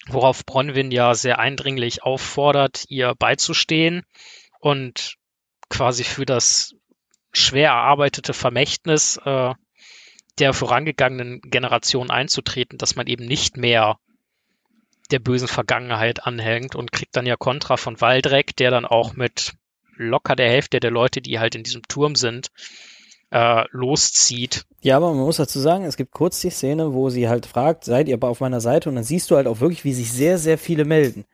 worauf 0.07 0.45
Bronwyn 0.45 0.91
ja 0.91 1.13
sehr 1.13 1.39
eindringlich 1.39 2.03
auffordert, 2.03 2.85
ihr 2.89 3.15
beizustehen 3.15 4.03
und 4.59 5.15
quasi 5.69 6.03
für 6.03 6.25
das 6.25 6.75
schwer 7.31 7.69
erarbeitete 7.69 8.33
Vermächtnis 8.33 9.17
äh, 9.23 9.53
der 10.39 10.53
vorangegangenen 10.53 11.41
Generation 11.41 12.09
einzutreten, 12.09 12.77
dass 12.77 12.95
man 12.95 13.07
eben 13.07 13.25
nicht 13.25 13.57
mehr 13.57 13.97
der 15.11 15.19
bösen 15.19 15.47
Vergangenheit 15.47 16.25
anhängt 16.25 16.75
und 16.75 16.91
kriegt 16.91 17.15
dann 17.15 17.25
ja 17.25 17.35
Kontra 17.35 17.77
von 17.77 17.99
Waldreck, 18.01 18.55
der 18.55 18.71
dann 18.71 18.85
auch 18.85 19.13
mit 19.15 19.53
locker 19.95 20.35
der 20.35 20.49
Hälfte 20.49 20.79
der 20.79 20.91
Leute, 20.91 21.21
die 21.21 21.39
halt 21.39 21.55
in 21.55 21.63
diesem 21.63 21.83
Turm 21.83 22.15
sind, 22.15 22.49
äh, 23.31 23.63
loszieht. 23.71 24.65
Ja, 24.81 24.97
aber 24.97 25.13
man 25.13 25.23
muss 25.23 25.37
dazu 25.37 25.59
sagen, 25.59 25.85
es 25.85 25.97
gibt 25.97 26.11
kurz 26.11 26.41
die 26.41 26.49
Szene, 26.49 26.93
wo 26.93 27.09
sie 27.09 27.29
halt 27.29 27.45
fragt, 27.45 27.83
seid 27.85 28.07
ihr 28.07 28.21
auf 28.21 28.39
meiner 28.39 28.61
Seite? 28.61 28.89
Und 28.89 28.95
dann 28.95 29.03
siehst 29.03 29.31
du 29.31 29.35
halt 29.35 29.47
auch 29.47 29.59
wirklich, 29.59 29.83
wie 29.83 29.93
sich 29.93 30.11
sehr, 30.11 30.37
sehr 30.37 30.57
viele 30.57 30.85
melden. 30.85 31.25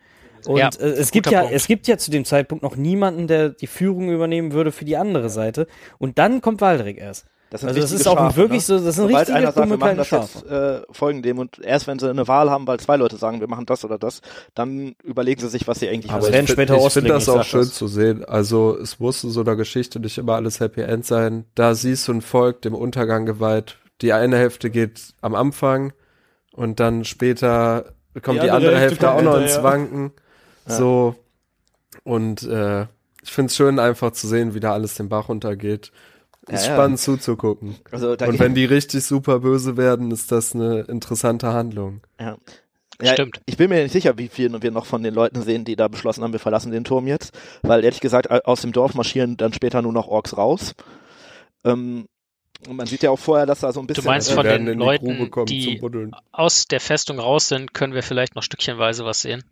Und 0.45 0.57
Ja, 0.57 0.69
äh, 0.79 0.85
es 0.85 1.11
gibt 1.11 1.29
ja, 1.29 1.41
Punkt. 1.41 1.55
es 1.55 1.67
gibt 1.67 1.87
ja 1.87 1.97
zu 1.97 2.11
dem 2.11 2.25
Zeitpunkt 2.25 2.63
noch 2.63 2.75
niemanden, 2.75 3.27
der 3.27 3.49
die 3.49 3.67
Führung 3.67 4.09
übernehmen 4.09 4.53
würde 4.53 4.71
für 4.71 4.85
die 4.85 4.97
andere 4.97 5.29
Seite. 5.29 5.67
Und 5.97 6.17
dann 6.17 6.41
kommt 6.41 6.61
Waldreck 6.61 6.97
erst. 6.97 7.25
Das 7.49 7.61
sind 7.61 7.69
Also 7.69 7.81
das 7.81 7.91
ist 7.91 8.07
auch 8.07 8.17
Schafe, 8.17 8.35
wirklich 8.37 8.67
ne? 8.67 8.79
so, 8.79 8.85
das 8.85 8.95
sind 8.95 9.07
Sobald 9.07 9.27
richtige 9.27 9.37
einer 9.37 9.51
sagt, 9.51 9.69
wir 9.69 9.77
machen 9.77 9.97
das 9.97 10.07
Schafe. 10.07 10.39
jetzt 10.39 10.51
äh, 10.51 10.81
folgen 10.93 11.21
dem 11.21 11.39
und 11.39 11.59
erst 11.59 11.87
wenn 11.87 11.97
sie 11.99 12.09
eine 12.09 12.27
Wahl 12.27 12.49
haben, 12.49 12.67
weil 12.67 12.79
zwei 12.79 12.95
Leute 12.97 13.17
sagen, 13.17 13.39
wir 13.39 13.47
machen 13.47 13.65
das 13.65 13.83
oder 13.85 13.97
das, 13.97 14.21
dann 14.55 14.95
überlegen 15.03 15.41
sie 15.41 15.49
sich, 15.49 15.67
was 15.67 15.79
sie 15.79 15.89
eigentlich 15.89 16.11
Aber 16.11 16.31
werden 16.31 16.45
ich 16.45 16.51
später 16.51 16.79
finde 16.89 17.09
das 17.09 17.23
ich 17.23 17.29
auch 17.29 17.43
schön 17.43 17.61
das. 17.61 17.73
zu 17.73 17.87
sehen. 17.87 18.23
Also 18.25 18.77
es 18.77 18.99
muss 18.99 19.23
in 19.23 19.31
so 19.31 19.41
einer 19.41 19.55
Geschichte 19.55 19.99
nicht 19.99 20.17
immer 20.17 20.35
alles 20.35 20.59
Happy 20.59 20.81
End 20.81 21.05
sein. 21.05 21.45
Da 21.55 21.73
siehst 21.75 22.07
du 22.07 22.13
ein 22.13 22.21
Volk 22.21 22.61
dem 22.61 22.75
Untergang 22.75 23.25
geweiht. 23.25 23.77
Die 24.01 24.13
eine 24.13 24.37
Hälfte 24.37 24.69
geht 24.69 25.13
am 25.21 25.35
Anfang 25.35 25.93
und 26.53 26.79
dann 26.79 27.03
später 27.05 27.93
kommt 28.21 28.37
Die 28.37 28.41
die, 28.41 28.51
andere 28.51 28.71
andere 28.71 28.79
Hälfte 28.79 29.07
Hälfte 29.07 29.11
auch 29.11 29.21
noch 29.21 29.37
hinterher. 29.37 29.55
ins 29.57 29.63
Wanken. 29.63 30.11
Ja. 30.67 30.75
So 30.75 31.15
und 32.03 32.43
äh, 32.43 32.83
ich 33.23 33.31
finde 33.31 33.47
es 33.47 33.55
schön 33.55 33.79
einfach 33.79 34.11
zu 34.11 34.27
sehen, 34.27 34.53
wie 34.53 34.59
da 34.59 34.73
alles 34.73 34.95
den 34.95 35.09
Bach 35.09 35.29
runtergeht. 35.29 35.91
Ist 36.49 36.65
Ja, 36.65 36.69
ja. 36.71 36.75
spannend 36.75 36.99
zuzugucken. 36.99 37.75
Also 37.91 38.15
da 38.15 38.27
Und 38.27 38.39
wenn 38.39 38.55
die 38.55 38.65
richtig 38.65 39.03
super 39.03 39.39
böse 39.39 39.77
werden, 39.77 40.11
ist 40.11 40.31
das 40.31 40.53
eine 40.55 40.81
interessante 40.81 41.47
Handlung. 41.53 42.01
Ja, 42.19 42.37
Stimmt. 43.13 43.39
Ich 43.45 43.55
bin 43.55 43.69
mir 43.69 43.81
nicht 43.83 43.93
sicher, 43.93 44.17
wie 44.17 44.27
viel 44.27 44.51
wir 44.61 44.71
noch 44.71 44.85
von 44.85 45.01
den 45.03 45.13
Leuten 45.13 45.41
sehen, 45.41 45.63
die 45.63 45.77
da 45.77 45.87
beschlossen 45.87 46.21
haben, 46.23 46.33
wir 46.33 46.39
verlassen 46.39 46.71
den 46.73 46.83
Turm 46.83 47.07
jetzt. 47.07 47.31
Weil 47.61 47.83
ehrlich 47.85 48.01
gesagt, 48.01 48.29
au- 48.29 48.41
aus 48.43 48.61
dem 48.61 48.73
Dorf 48.73 48.93
marschieren 48.93 49.37
dann 49.37 49.53
später 49.53 49.81
nur 49.81 49.93
noch 49.93 50.07
Orks 50.09 50.35
raus. 50.35 50.73
Ähm, 51.63 52.07
und 52.67 52.75
man 52.75 52.87
sieht 52.87 53.03
ja 53.03 53.09
auch 53.09 53.19
vorher, 53.19 53.45
dass 53.45 53.61
da 53.61 53.71
so 53.71 53.79
ein 53.79 53.87
bisschen. 53.87 54.03
meinst 54.03 54.29
Wir 54.29 54.35
von 54.35 54.43
den 54.45 54.65
die 54.65 54.71
Leuten, 54.73 55.05
Grube 55.17 55.29
kommen 55.29 55.45
die-. 55.45 55.79
Aus 56.33 56.65
der 56.67 56.81
Festung 56.81 57.19
raus 57.19 57.47
sind, 57.47 57.73
können 57.73 57.93
wir 57.93 58.03
vielleicht 58.03 58.35
noch 58.35 58.43
stückchenweise 58.43 59.05
was 59.05 59.21
sehen. 59.21 59.43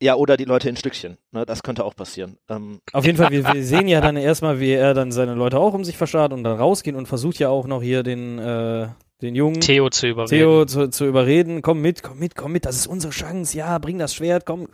Ja, 0.00 0.14
oder 0.14 0.36
die 0.36 0.44
Leute 0.44 0.68
in 0.68 0.76
Stückchen. 0.76 1.18
Ne, 1.32 1.44
das 1.44 1.62
könnte 1.62 1.84
auch 1.84 1.94
passieren. 1.94 2.38
Ähm, 2.48 2.80
Auf 2.92 3.04
jeden 3.04 3.18
Fall, 3.18 3.30
wir, 3.30 3.44
wir 3.52 3.64
sehen 3.64 3.88
ja 3.88 4.00
dann 4.00 4.16
erstmal, 4.16 4.60
wie 4.60 4.72
er 4.72 4.94
dann 4.94 5.12
seine 5.12 5.34
Leute 5.34 5.58
auch 5.58 5.74
um 5.74 5.84
sich 5.84 5.96
verschart 5.96 6.32
und 6.32 6.44
dann 6.44 6.56
rausgehen 6.56 6.96
und 6.96 7.06
versucht 7.06 7.38
ja 7.38 7.48
auch 7.48 7.66
noch 7.66 7.82
hier 7.82 8.02
den, 8.02 8.38
äh, 8.38 8.88
den 9.20 9.34
Jungen 9.34 9.60
Theo 9.60 9.90
zu 9.90 10.06
überreden. 10.06 10.30
Theo 10.30 10.64
zu, 10.64 10.90
zu 10.90 11.06
überreden, 11.06 11.62
komm 11.62 11.80
mit, 11.80 12.02
komm 12.02 12.18
mit, 12.18 12.36
komm 12.36 12.52
mit, 12.52 12.64
das 12.64 12.76
ist 12.76 12.86
unsere 12.86 13.12
Chance, 13.12 13.56
ja, 13.56 13.78
bring 13.78 13.98
das 13.98 14.14
Schwert, 14.14 14.46
komm. 14.46 14.68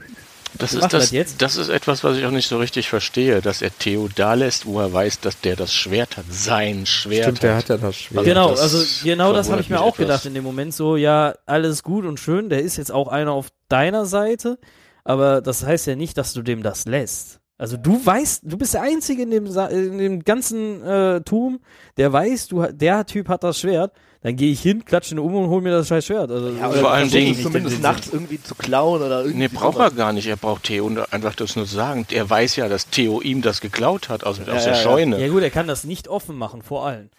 Das 0.59 0.73
ist, 0.73 0.83
das, 0.83 0.93
das 0.93 1.11
jetzt. 1.11 1.43
das 1.43 1.57
ist 1.57 1.69
etwas, 1.69 2.05
was 2.05 2.17
ich 2.17 2.27
auch 2.27 2.31
nicht 2.31 2.47
so 2.47 2.59
richtig 2.59 2.89
verstehe, 2.89 3.41
dass 3.41 3.61
er 3.61 3.77
Theo 3.77 4.09
da 4.15 4.35
lässt, 4.35 4.67
wo 4.67 4.79
er 4.79 4.93
weiß, 4.93 5.19
dass 5.21 5.41
der 5.41 5.57
das 5.57 5.75
Schwert 5.75 6.17
hat. 6.17 6.27
Sein 6.31 6.87
Schwert 6.87 7.25
Stimmt, 7.25 7.43
der 7.43 7.57
hat. 7.57 7.69
ja 7.69 7.77
das 7.77 7.97
Schwert. 7.97 8.19
Also 8.19 8.31
genau, 8.31 8.51
das 8.51 8.61
also 8.61 9.05
genau 9.05 9.33
das 9.33 9.51
habe 9.51 9.61
ich 9.61 9.69
mir 9.69 9.81
auch 9.81 9.87
mich 9.87 9.97
gedacht 9.97 10.21
etwas. 10.21 10.27
in 10.27 10.35
dem 10.35 10.45
Moment 10.45 10.73
so, 10.73 10.97
ja, 10.97 11.35
alles 11.47 11.83
gut 11.83 12.05
und 12.05 12.21
schön, 12.21 12.51
der 12.51 12.61
ist 12.63 12.77
jetzt 12.77 12.93
auch 12.93 13.09
einer 13.09 13.33
auf 13.33 13.49
deiner 13.69 14.07
Seite, 14.07 14.59
aber 15.05 15.41
das 15.43 15.65
heißt 15.65 15.87
ja 15.87 15.97
nicht, 15.97 16.17
dass 16.19 16.33
du 16.33 16.43
dem 16.43 16.63
das 16.63 16.87
lässt. 16.87 17.41
Also 17.57 17.77
du 17.77 18.05
weißt, 18.05 18.41
du 18.45 18.59
bist 18.59 18.75
der 18.75 18.83
Einzige 18.83 19.23
in 19.23 19.31
dem, 19.31 19.47
Sa 19.49 19.67
in 19.67 19.99
dem 19.99 20.25
ganzen 20.25 20.83
äh, 20.83 21.21
Turm, 21.21 21.61
der 21.97 22.13
weiß, 22.13 22.49
du, 22.49 22.63
ha- 22.65 22.73
der 22.73 23.07
Typ 23.07 23.29
hat 23.29 23.45
das 23.45 23.61
Schwert, 23.61 23.93
dann 24.23 24.35
gehe 24.35 24.51
ich 24.51 24.61
hin, 24.61 24.85
klatsche 24.85 25.15
ihn 25.15 25.21
um 25.21 25.35
und 25.37 25.49
hol 25.49 25.61
mir 25.61 25.71
das 25.71 25.87
scheiß 25.87 26.05
Schwert. 26.07 26.33
Also, 26.33 26.49
Ja, 26.49 26.69
vor 26.71 26.91
allem 26.93 27.09
Dingen- 27.11 27.33
es 27.33 27.43
zumindest 27.43 27.81
nachts 27.81 28.09
irgendwie 28.13 28.43
zu 28.43 28.57
klauen 28.57 29.03
oder 29.03 29.21
irgendwie. 29.21 29.39
Nee, 29.39 29.49
braucht 29.49 29.79
er 29.79 29.93
gar 29.93 30.13
nicht. 30.13 30.27
Er 30.27 30.37
braucht 30.37 30.65
Theo 30.65 30.85
und 30.87 31.13
einfach 31.13 31.37
das 31.37 31.55
nur 31.55 31.67
sagen. 31.67 32.07
Er 32.11 32.29
weiß 32.29 32.57
ja, 32.57 32.69
dass 32.69 32.89
Theo 32.89 33.21
ihm 33.21 33.41
das 33.41 33.61
geklaut 33.61 34.09
hat 34.09 34.25
aus, 34.25 34.41
aus 34.41 34.47
Ja, 34.47 34.55
der 34.55 34.63
ja, 34.63 34.69
ja. 34.71 34.75
Scheune. 34.75 35.21
ja 35.21 35.29
gut, 35.29 35.43
er 35.43 35.51
kann 35.51 35.69
das 35.69 35.85
nicht 35.85 36.09
offen 36.09 36.37
machen, 36.37 36.63
vor 36.63 36.87
allen. 36.87 37.11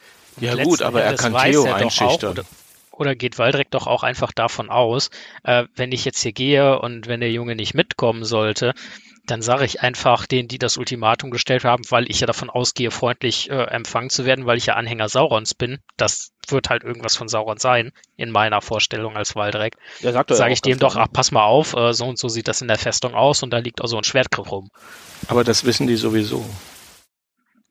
Ja, 0.41 0.51
Letzten 0.53 0.69
gut, 0.69 0.81
aber 0.81 1.01
er 1.01 1.15
kann 1.15 1.33
Theo 1.33 1.63
er 1.63 1.75
einschüchtern. 1.75 2.41
Oder, 2.98 3.16
geht 3.16 3.38
Waldreck 3.38 3.72
doch 3.72 3.88
auch 3.88 4.04
einfach 4.04 4.32
davon 4.32 4.70
aus, 4.70 5.10
äh, 5.43 5.66
wenn 5.76 5.91
ich 5.91 6.06
jetzt 6.06 6.22
hier 6.22 6.34
gehe 6.34 6.80
und 6.80 7.08
wenn 7.08 7.20
der 7.20 7.32
Junge 7.32 7.56
nicht 7.56 7.74
mitkommen 7.74 8.24
sollte, 8.24 8.74
dann 9.26 9.41
sage 9.41 9.66
ich 9.66 9.82
einfach 9.82 10.26
denen, 10.26 10.48
die 10.48 10.60
das 10.60 10.78
Ultimatum 10.78 11.32
gestellt 11.32 11.64
haben, 11.64 11.84
weil 11.89 12.10
ich 12.10 12.20
ja 12.20 12.28
davon 12.28 12.50
ausgehe, 12.50 12.91
freundlich 12.91 13.50
äh, 13.50 13.64
empfangen 13.64 14.10
zu 14.10 14.26
werden, 14.26 14.46
weil 14.46 14.58
ich 14.58 14.68
ja 14.68 14.76
Anhänger 14.76 15.10
Saurons 15.10 15.54
bin. 15.54 15.80
Das 15.98 16.32
wird 16.48 16.70
halt 16.70 16.84
irgendwas 16.84 17.16
von 17.16 17.28
Sauron 17.28 17.58
sein, 17.58 17.91
in 18.18 18.30
meiner 18.30 18.62
Vorstellung 18.62 19.16
als 19.16 19.36
Waldreck. 19.36 19.78
Ja, 20.02 20.12
sagt 20.12 20.30
er 20.30 20.38
Sage 20.38 20.54
ich 20.54 20.62
dem 20.62 20.80
doch, 20.80 20.96
ach, 20.96 21.08
pass 21.12 21.32
mal 21.32 21.43
auf, 21.43 21.74
äh, 21.74 21.93
so 21.93 22.06
und 22.06 22.20
so 22.20 22.30
sieht 22.30 22.48
das 22.48 22.62
in 22.62 22.68
der 22.68 22.78
Festung 22.78 23.16
aus 23.16 23.41
und 23.41 23.52
da 23.52 23.58
liegt 23.58 23.82
auch 23.82 23.88
so 23.88 23.98
ein 23.98 24.04
Schwertgriff 24.04 24.52
rum. 24.52 24.70
aber 25.28 25.43
das 25.43 25.66
wissen 25.66 25.88
die 25.88 25.96
sowieso. 25.96 26.46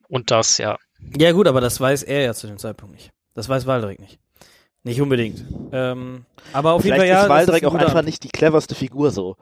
Und 0.08 0.30
das, 0.30 0.58
ja. 0.58 0.78
Ja 1.16 1.32
gut, 1.32 1.46
aber 1.46 1.60
das 1.60 1.80
weiß 1.80 2.02
er 2.02 2.22
ja 2.22 2.34
zu 2.34 2.46
dem 2.46 2.58
Zeitpunkt 2.58 2.94
nicht. 2.94 3.10
Das 3.34 3.48
weiß 3.48 3.66
Waldreck 3.66 4.00
nicht. 4.00 4.18
Nicht 4.84 5.00
unbedingt. 5.00 5.44
Ähm, 5.72 6.26
aber 6.52 6.72
auf 6.72 6.84
jeden 6.84 6.96
Vielleicht 6.96 7.12
Fall 7.12 7.16
ja. 7.16 7.22
ist 7.22 7.28
Waldreck 7.30 7.64
auch 7.64 7.74
einfach 7.74 8.02
nicht 8.02 8.22
die 8.22 8.28
cleverste 8.28 8.74
Figur 8.74 9.10
so. 9.10 9.36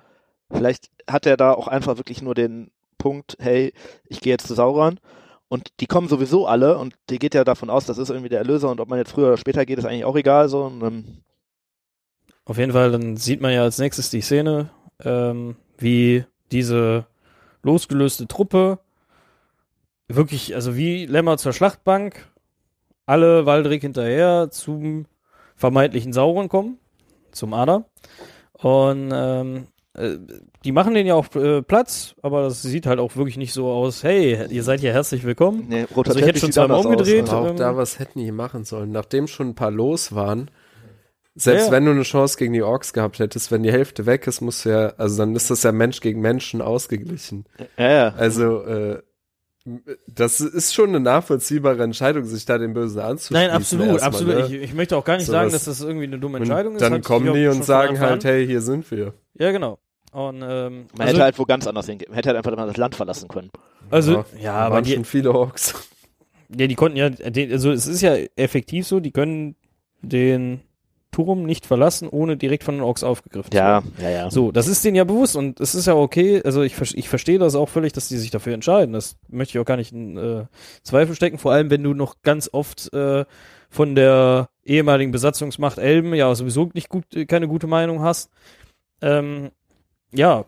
Vielleicht 0.51 0.89
hat 1.09 1.27
er 1.27 1.37
da 1.37 1.53
auch 1.53 1.67
einfach 1.67 1.97
wirklich 1.97 2.23
nur 2.23 2.35
den 2.35 2.71
Punkt, 2.97 3.37
hey, 3.41 3.73
ich 4.07 4.21
gehe 4.21 4.33
jetzt 4.33 4.47
zu 4.47 4.55
Sauron 4.55 5.01
und 5.49 5.69
die 5.81 5.87
kommen 5.87 6.09
sowieso 6.09 6.47
alle 6.47 6.79
und 6.79 6.95
die 7.11 7.19
geht 7.19 7.35
ja 7.35 7.43
davon 7.43 7.71
aus, 7.71 7.87
das 7.87 7.99
ist 7.99 8.11
irgendwie 8.11 8.29
der 8.29 8.39
Erlöser 8.39 8.71
und 8.71 8.81
ob 8.81 8.89
man 8.89 8.99
jetzt 8.99 9.11
früher 9.11 9.27
oder 9.29 9.37
später 9.37 9.67
geht, 9.67 9.79
ist 9.79 9.85
eigentlich 9.85 10.05
auch 10.05 10.17
egal 10.17 10.49
so. 10.49 10.65
Und, 10.65 10.83
ähm, 10.83 11.05
Auf 12.45 12.59
jeden 12.59 12.73
Fall, 12.73 12.93
dann 12.93 13.17
sieht 13.17 13.41
man 13.41 13.53
ja 13.53 13.63
als 13.63 13.79
nächstes 13.79 14.11
die 14.11 14.21
Szene, 14.21 14.71
ähm, 15.05 15.57
wie 15.77 16.25
diese 16.53 17.07
losgelöste 17.63 18.29
Truppe 18.29 18.79
wirklich, 20.07 20.55
also 20.55 20.77
wie 20.77 21.07
Lämmer 21.07 21.37
zur 21.39 21.53
Schlachtbank, 21.53 22.29
alle 23.07 23.47
Waldrick 23.47 23.83
hinterher 23.83 24.51
zum 24.51 25.07
vermeintlichen 25.57 26.13
Sauron 26.13 26.49
kommen, 26.49 26.79
zum 27.33 27.55
Ader. 27.55 27.85
Und 28.53 29.11
ähm, 29.13 29.67
äh, 29.95 30.17
die 30.65 30.73
machen 30.73 30.95
den 30.95 31.07
ja 31.07 31.15
auch 31.15 31.35
äh, 31.35 31.63
Platz, 31.63 32.15
aber 32.23 32.43
das 32.43 32.63
sieht 32.63 32.87
halt 32.87 32.99
auch 33.01 33.17
wirklich 33.17 33.37
nicht 33.37 33.53
so 33.53 33.71
aus, 33.71 34.03
hey, 34.05 34.47
ihr 34.51 34.63
seid 34.63 34.81
hier 34.81 34.93
herzlich 34.93 35.25
willkommen. 35.25 35.67
nee, 35.69 35.87
Also 35.95 36.19
ich 36.19 36.25
hätte 36.27 36.39
schon 36.39 36.53
zweimal 36.53 36.79
anders 36.79 36.87
aus, 36.87 37.01
umgedreht. 37.01 37.27
ne? 37.27 37.33
Auch 37.37 37.49
ähm, 37.51 37.57
da, 37.57 37.77
was 37.77 37.99
hätten 37.99 38.21
die 38.21 38.31
machen 38.33 38.65
sollen? 38.65 38.91
Nachdem 38.93 39.27
schon 39.27 39.49
ein 39.49 39.55
paar 39.55 39.71
los 39.73 40.15
waren, 40.15 40.51
selbst 41.35 41.67
Ja. 41.67 41.73
wenn 41.73 41.85
du 41.87 41.91
eine 41.93 42.03
Chance 42.03 42.37
gegen 42.39 42.53
die 42.53 42.63
Orks 42.63 42.93
gehabt 42.93 43.19
hättest, 43.19 43.51
wenn 43.51 43.63
die 43.63 43.73
Hälfte 43.73 44.07
weg 44.07 44.27
ist, 44.27 44.41
musst 44.43 44.65
du 44.65 44.69
ja, 44.71 44.89
also 44.99 45.17
dann 45.19 45.35
ist 45.35 45.51
das 45.51 45.63
ja 45.63 45.73
Mensch 45.73 46.01
gegen 46.01 46.21
Menschen 46.21 46.61
ausgeglichen. 46.61 47.47
Ja, 47.79 47.91
ja. 47.91 48.09
Also, 48.15 48.63
äh, 48.65 49.03
das 50.09 50.41
ist 50.41 50.75
schon 50.75 50.89
eine 50.89 51.01
nachvollziehbare 51.01 51.83
Entscheidung, 51.83 52.25
sich 52.25 52.45
da 52.45 52.59
den 52.59 52.75
Bösen 52.75 53.01
anzuschließen. 53.01 53.47
Nein, 53.47 53.55
absolut, 53.55 53.87
erstmal, 53.87 54.09
absolut. 54.09 54.35
Ne? 54.51 54.57
Ich, 54.57 54.63
ich 54.63 54.75
möchte 54.75 54.97
auch 54.97 55.05
gar 55.05 55.17
nicht 55.17 55.27
So 55.27 55.33
sagen, 55.33 55.53
dass 55.53 55.65
das 55.65 55.81
irgendwie 55.81 56.07
eine 56.07 56.19
dumme 56.19 56.39
Entscheidung 56.39 56.75
ist. 56.75 56.83
dann 56.83 57.01
kommen 57.03 57.33
die 57.33 57.47
und 57.47 57.65
sagen 57.65 58.01
halt, 58.01 58.25
hey, 58.25 58.47
hier 58.47 58.61
sind 58.61 58.91
wir. 58.91 59.15
Ja, 59.39 59.53
genau. 59.53 59.79
Und, 60.13 60.43
ähm, 60.43 60.43
Man 60.43 61.01
also, 61.01 61.15
hätte 61.15 61.23
halt 61.23 61.39
wo 61.39 61.45
ganz 61.45 61.67
anders 61.67 61.87
hingehen. 61.87 62.09
Man 62.11 62.17
hätte 62.17 62.29
halt 62.29 62.37
einfach 62.37 62.55
mal 62.57 62.67
das 62.67 62.77
Land 62.77 62.95
verlassen 62.95 63.29
können. 63.29 63.51
also, 63.91 64.25
ja, 64.39 64.53
da 64.53 64.67
aber 64.67 64.75
waren 64.77 64.85
die, 64.85 64.95
schon 64.95 65.05
viele 65.05 65.33
Orks. 65.33 65.75
ja, 66.57 66.67
die 66.67 66.75
konnten 66.75 66.99
ja, 66.99 67.11
also 67.51 67.71
es 67.71 67.87
ist 67.87 68.03
ja 68.03 68.17
effektiv 68.37 68.87
so, 68.87 69.01
die 69.01 69.13
können 69.13 69.57
den 70.03 70.61
Turm 71.13 71.45
nicht 71.45 71.67
verlassen, 71.67 72.09
ohne 72.09 72.37
direkt 72.37 72.65
von 72.65 72.75
den 72.75 72.83
Orks 72.83 73.05
aufgegriffen 73.05 73.53
zu 73.53 73.57
werden. 73.57 73.93
Ja, 73.99 74.09
ja, 74.09 74.11
ja. 74.11 74.31
So, 74.31 74.51
das 74.51 74.67
ist 74.67 74.85
denen 74.85 74.97
ja 74.97 75.05
bewusst 75.05 75.37
und 75.37 75.61
es 75.61 75.75
ist 75.75 75.87
ja 75.87 75.95
okay, 75.95 76.43
also 76.45 76.63
ich, 76.63 76.81
ich 76.95 77.09
verstehe 77.09 77.39
das 77.39 77.55
auch 77.55 77.69
völlig, 77.69 77.93
dass 77.93 78.09
die 78.09 78.17
sich 78.17 78.31
dafür 78.31 78.55
entscheiden. 78.55 78.93
Das 78.93 79.17
möchte 79.29 79.57
ich 79.57 79.63
auch 79.63 79.67
gar 79.67 79.77
nicht 79.77 79.93
in 79.93 80.17
äh, 80.17 80.47
Zweifel 80.83 81.15
stecken, 81.15 81.39
vor 81.39 81.53
allem 81.53 81.71
wenn 81.71 81.85
du 81.85 81.95
noch 81.95 82.17
ganz 82.23 82.51
oft 82.53 82.93
äh, 82.93 83.25
von 83.71 83.95
der 83.95 84.49
ehemaligen 84.65 85.13
Besatzungsmacht 85.13 85.79
Elben 85.79 86.15
ja 86.15 86.35
sowieso 86.35 86.71
nicht 86.75 86.89
gut, 86.89 87.05
keine 87.29 87.47
gute 87.47 87.67
Meinung 87.67 88.03
hast. 88.03 88.31
Ähm, 89.01 89.51
ja, 90.13 90.45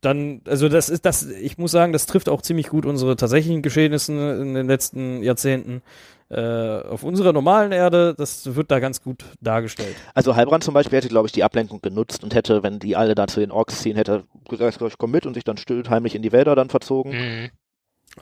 dann, 0.00 0.40
also 0.46 0.68
das 0.68 0.88
ist 0.88 1.04
das, 1.04 1.26
ich 1.26 1.58
muss 1.58 1.72
sagen, 1.72 1.92
das 1.92 2.06
trifft 2.06 2.28
auch 2.28 2.42
ziemlich 2.42 2.68
gut 2.68 2.86
unsere 2.86 3.16
tatsächlichen 3.16 3.62
Geschehnisse 3.62 4.12
in 4.40 4.54
den 4.54 4.66
letzten 4.66 5.22
Jahrzehnten. 5.22 5.82
Äh, 6.28 6.80
auf 6.82 7.04
unserer 7.04 7.32
normalen 7.32 7.70
Erde, 7.70 8.14
das 8.16 8.56
wird 8.56 8.72
da 8.72 8.80
ganz 8.80 9.00
gut 9.00 9.24
dargestellt. 9.40 9.94
Also 10.12 10.34
Heilbrand 10.34 10.64
zum 10.64 10.74
Beispiel 10.74 10.98
hätte, 10.98 11.08
glaube 11.08 11.28
ich, 11.28 11.32
die 11.32 11.44
Ablenkung 11.44 11.80
genutzt 11.80 12.24
und 12.24 12.34
hätte, 12.34 12.64
wenn 12.64 12.80
die 12.80 12.96
alle 12.96 13.14
da 13.14 13.28
zu 13.28 13.38
den 13.38 13.52
Orks 13.52 13.80
ziehen, 13.82 13.96
hätte 13.96 14.24
gesagt, 14.48 14.82
ich 14.82 14.98
komm 14.98 15.12
mit 15.12 15.24
und 15.24 15.34
sich 15.34 15.44
dann 15.44 15.56
still 15.56 15.84
heimlich 15.88 16.16
in 16.16 16.22
die 16.22 16.32
Wälder 16.32 16.56
dann 16.56 16.68
verzogen. 16.68 17.12
Mhm. 17.12 17.50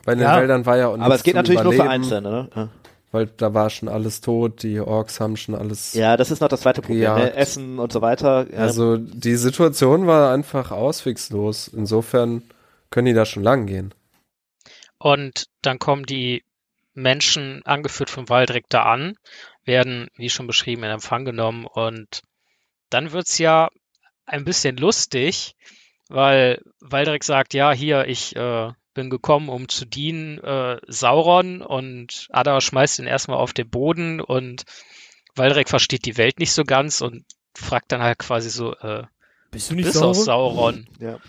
Bei 0.05 0.13
den 0.13 0.21
Ja. 0.21 0.37
Wäldern 0.39 0.65
war 0.67 0.77
ja 0.77 0.87
auch 0.89 0.99
Aber 0.99 1.15
es 1.15 1.23
geht 1.23 1.35
natürlich 1.35 1.63
nur 1.63 1.71
für 1.73 1.77
Überleben, 1.77 2.03
Einzelne, 2.03 2.29
ne? 2.29 2.49
Ja. 2.55 2.69
Weil 3.11 3.27
da 3.37 3.53
war 3.53 3.69
schon 3.69 3.87
alles 3.87 4.21
tot, 4.21 4.61
die 4.61 4.79
Orks 4.79 5.19
haben 5.19 5.37
schon 5.37 5.55
alles. 5.55 5.93
Ja, 5.93 6.17
das 6.17 6.31
ist 6.31 6.41
noch 6.41 6.49
das 6.49 6.61
zweite 6.61 6.81
Problem. 6.81 7.01
Ja. 7.01 7.17
Ne? 7.17 7.33
Essen 7.33 7.79
und 7.79 7.91
so 7.91 8.01
weiter. 8.01 8.45
Ja. 8.51 8.57
Also 8.59 8.97
die 8.97 9.35
Situation 9.35 10.05
war 10.05 10.33
einfach 10.33 10.71
auswegslos. 10.71 11.69
Insofern 11.69 12.43
können 12.91 13.05
die 13.05 13.13
da 13.13 13.25
schon 13.25 13.41
lang 13.41 13.67
gehen. 13.67 13.93
Und 14.99 15.45
dann 15.61 15.79
kommen 15.79 16.05
die 16.05 16.43
Menschen, 16.95 17.61
angeführt 17.65 18.09
vom 18.09 18.29
Waldreck, 18.29 18.65
da 18.69 18.83
an, 18.83 19.15
werden, 19.63 20.07
wie 20.15 20.29
schon 20.29 20.47
beschrieben, 20.47 20.83
in 20.83 20.89
Empfang 20.91 21.25
genommen. 21.25 21.65
Und 21.65 22.21
dann 22.89 23.11
wird's 23.11 23.37
ja 23.37 23.69
ein 24.25 24.45
bisschen 24.45 24.77
lustig, 24.77 25.55
weil 26.09 26.61
Waldreck 26.79 27.23
sagt, 27.23 27.53
ja, 27.53 27.71
hier, 27.71 28.07
ich 28.07 28.35
äh, 28.35 28.71
bin 28.93 29.09
gekommen, 29.09 29.49
um 29.49 29.69
zu 29.69 29.85
dienen, 29.85 30.39
äh, 30.39 30.77
Sauron. 30.87 31.61
Und 31.61 32.27
Ada 32.31 32.61
schmeißt 32.61 32.99
ihn 32.99 33.07
erstmal 33.07 33.37
auf 33.37 33.53
den 33.53 33.69
Boden 33.69 34.21
und 34.21 34.63
Waldreck 35.35 35.69
versteht 35.69 36.05
die 36.05 36.17
Welt 36.17 36.39
nicht 36.39 36.53
so 36.53 36.63
ganz 36.63 37.01
und 37.01 37.25
fragt 37.53 37.91
dann 37.91 38.01
halt 38.01 38.19
quasi 38.19 38.49
so, 38.49 38.73
äh, 38.77 39.03
Bist 39.51 39.69
du 39.69 39.75
bist 39.75 39.97
aus 39.97 40.25
Sauron? 40.25 40.87
ja. 40.99 41.19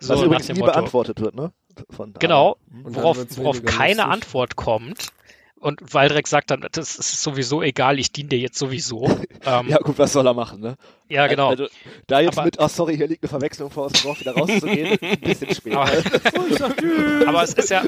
So 0.00 0.14
Was 0.14 0.22
übrigens 0.22 0.48
nie 0.48 0.58
Motto. 0.58 0.72
beantwortet 0.72 1.20
wird, 1.20 1.34
ne? 1.34 1.52
Von 1.90 2.12
da. 2.12 2.18
Genau, 2.18 2.56
Und 2.72 2.84
dann 2.84 2.94
worauf, 2.94 3.18
worauf 3.36 3.62
keine 3.64 3.94
lustig. 4.02 4.12
Antwort 4.12 4.56
kommt. 4.56 5.08
Und 5.56 5.94
Waldreck 5.94 6.28
sagt 6.28 6.50
dann, 6.50 6.66
das 6.72 6.96
ist 6.98 7.22
sowieso 7.22 7.62
egal, 7.62 7.98
ich 7.98 8.12
diene 8.12 8.28
dir 8.28 8.38
jetzt 8.38 8.58
sowieso. 8.58 9.06
ähm, 9.46 9.68
Ja, 9.68 9.78
gut, 9.78 9.98
was 9.98 10.12
soll 10.12 10.26
er 10.26 10.34
machen, 10.34 10.60
ne? 10.60 10.76
ja, 11.08 11.26
genau. 11.26 11.48
Also, 11.50 11.68
da 12.06 12.20
jetzt 12.20 12.36
Aber- 12.36 12.44
mit, 12.44 12.58
oh 12.60 12.68
sorry, 12.68 12.96
hier 12.98 13.06
liegt 13.06 13.22
eine 13.22 13.30
Verwechslung 13.30 13.70
vor 13.70 13.86
aus 13.86 13.92
dem 13.92 14.02
Dorf 14.02 14.20
wieder 14.20 14.34
rauszugehen, 14.34 14.98
ein 15.02 15.20
bisschen 15.20 15.54
spät. 15.54 15.74
Aber- 15.74 15.90
ne? 16.82 17.24
Aber 17.26 17.42
es 17.42 17.54
ist 17.54 17.70
ja, 17.70 17.82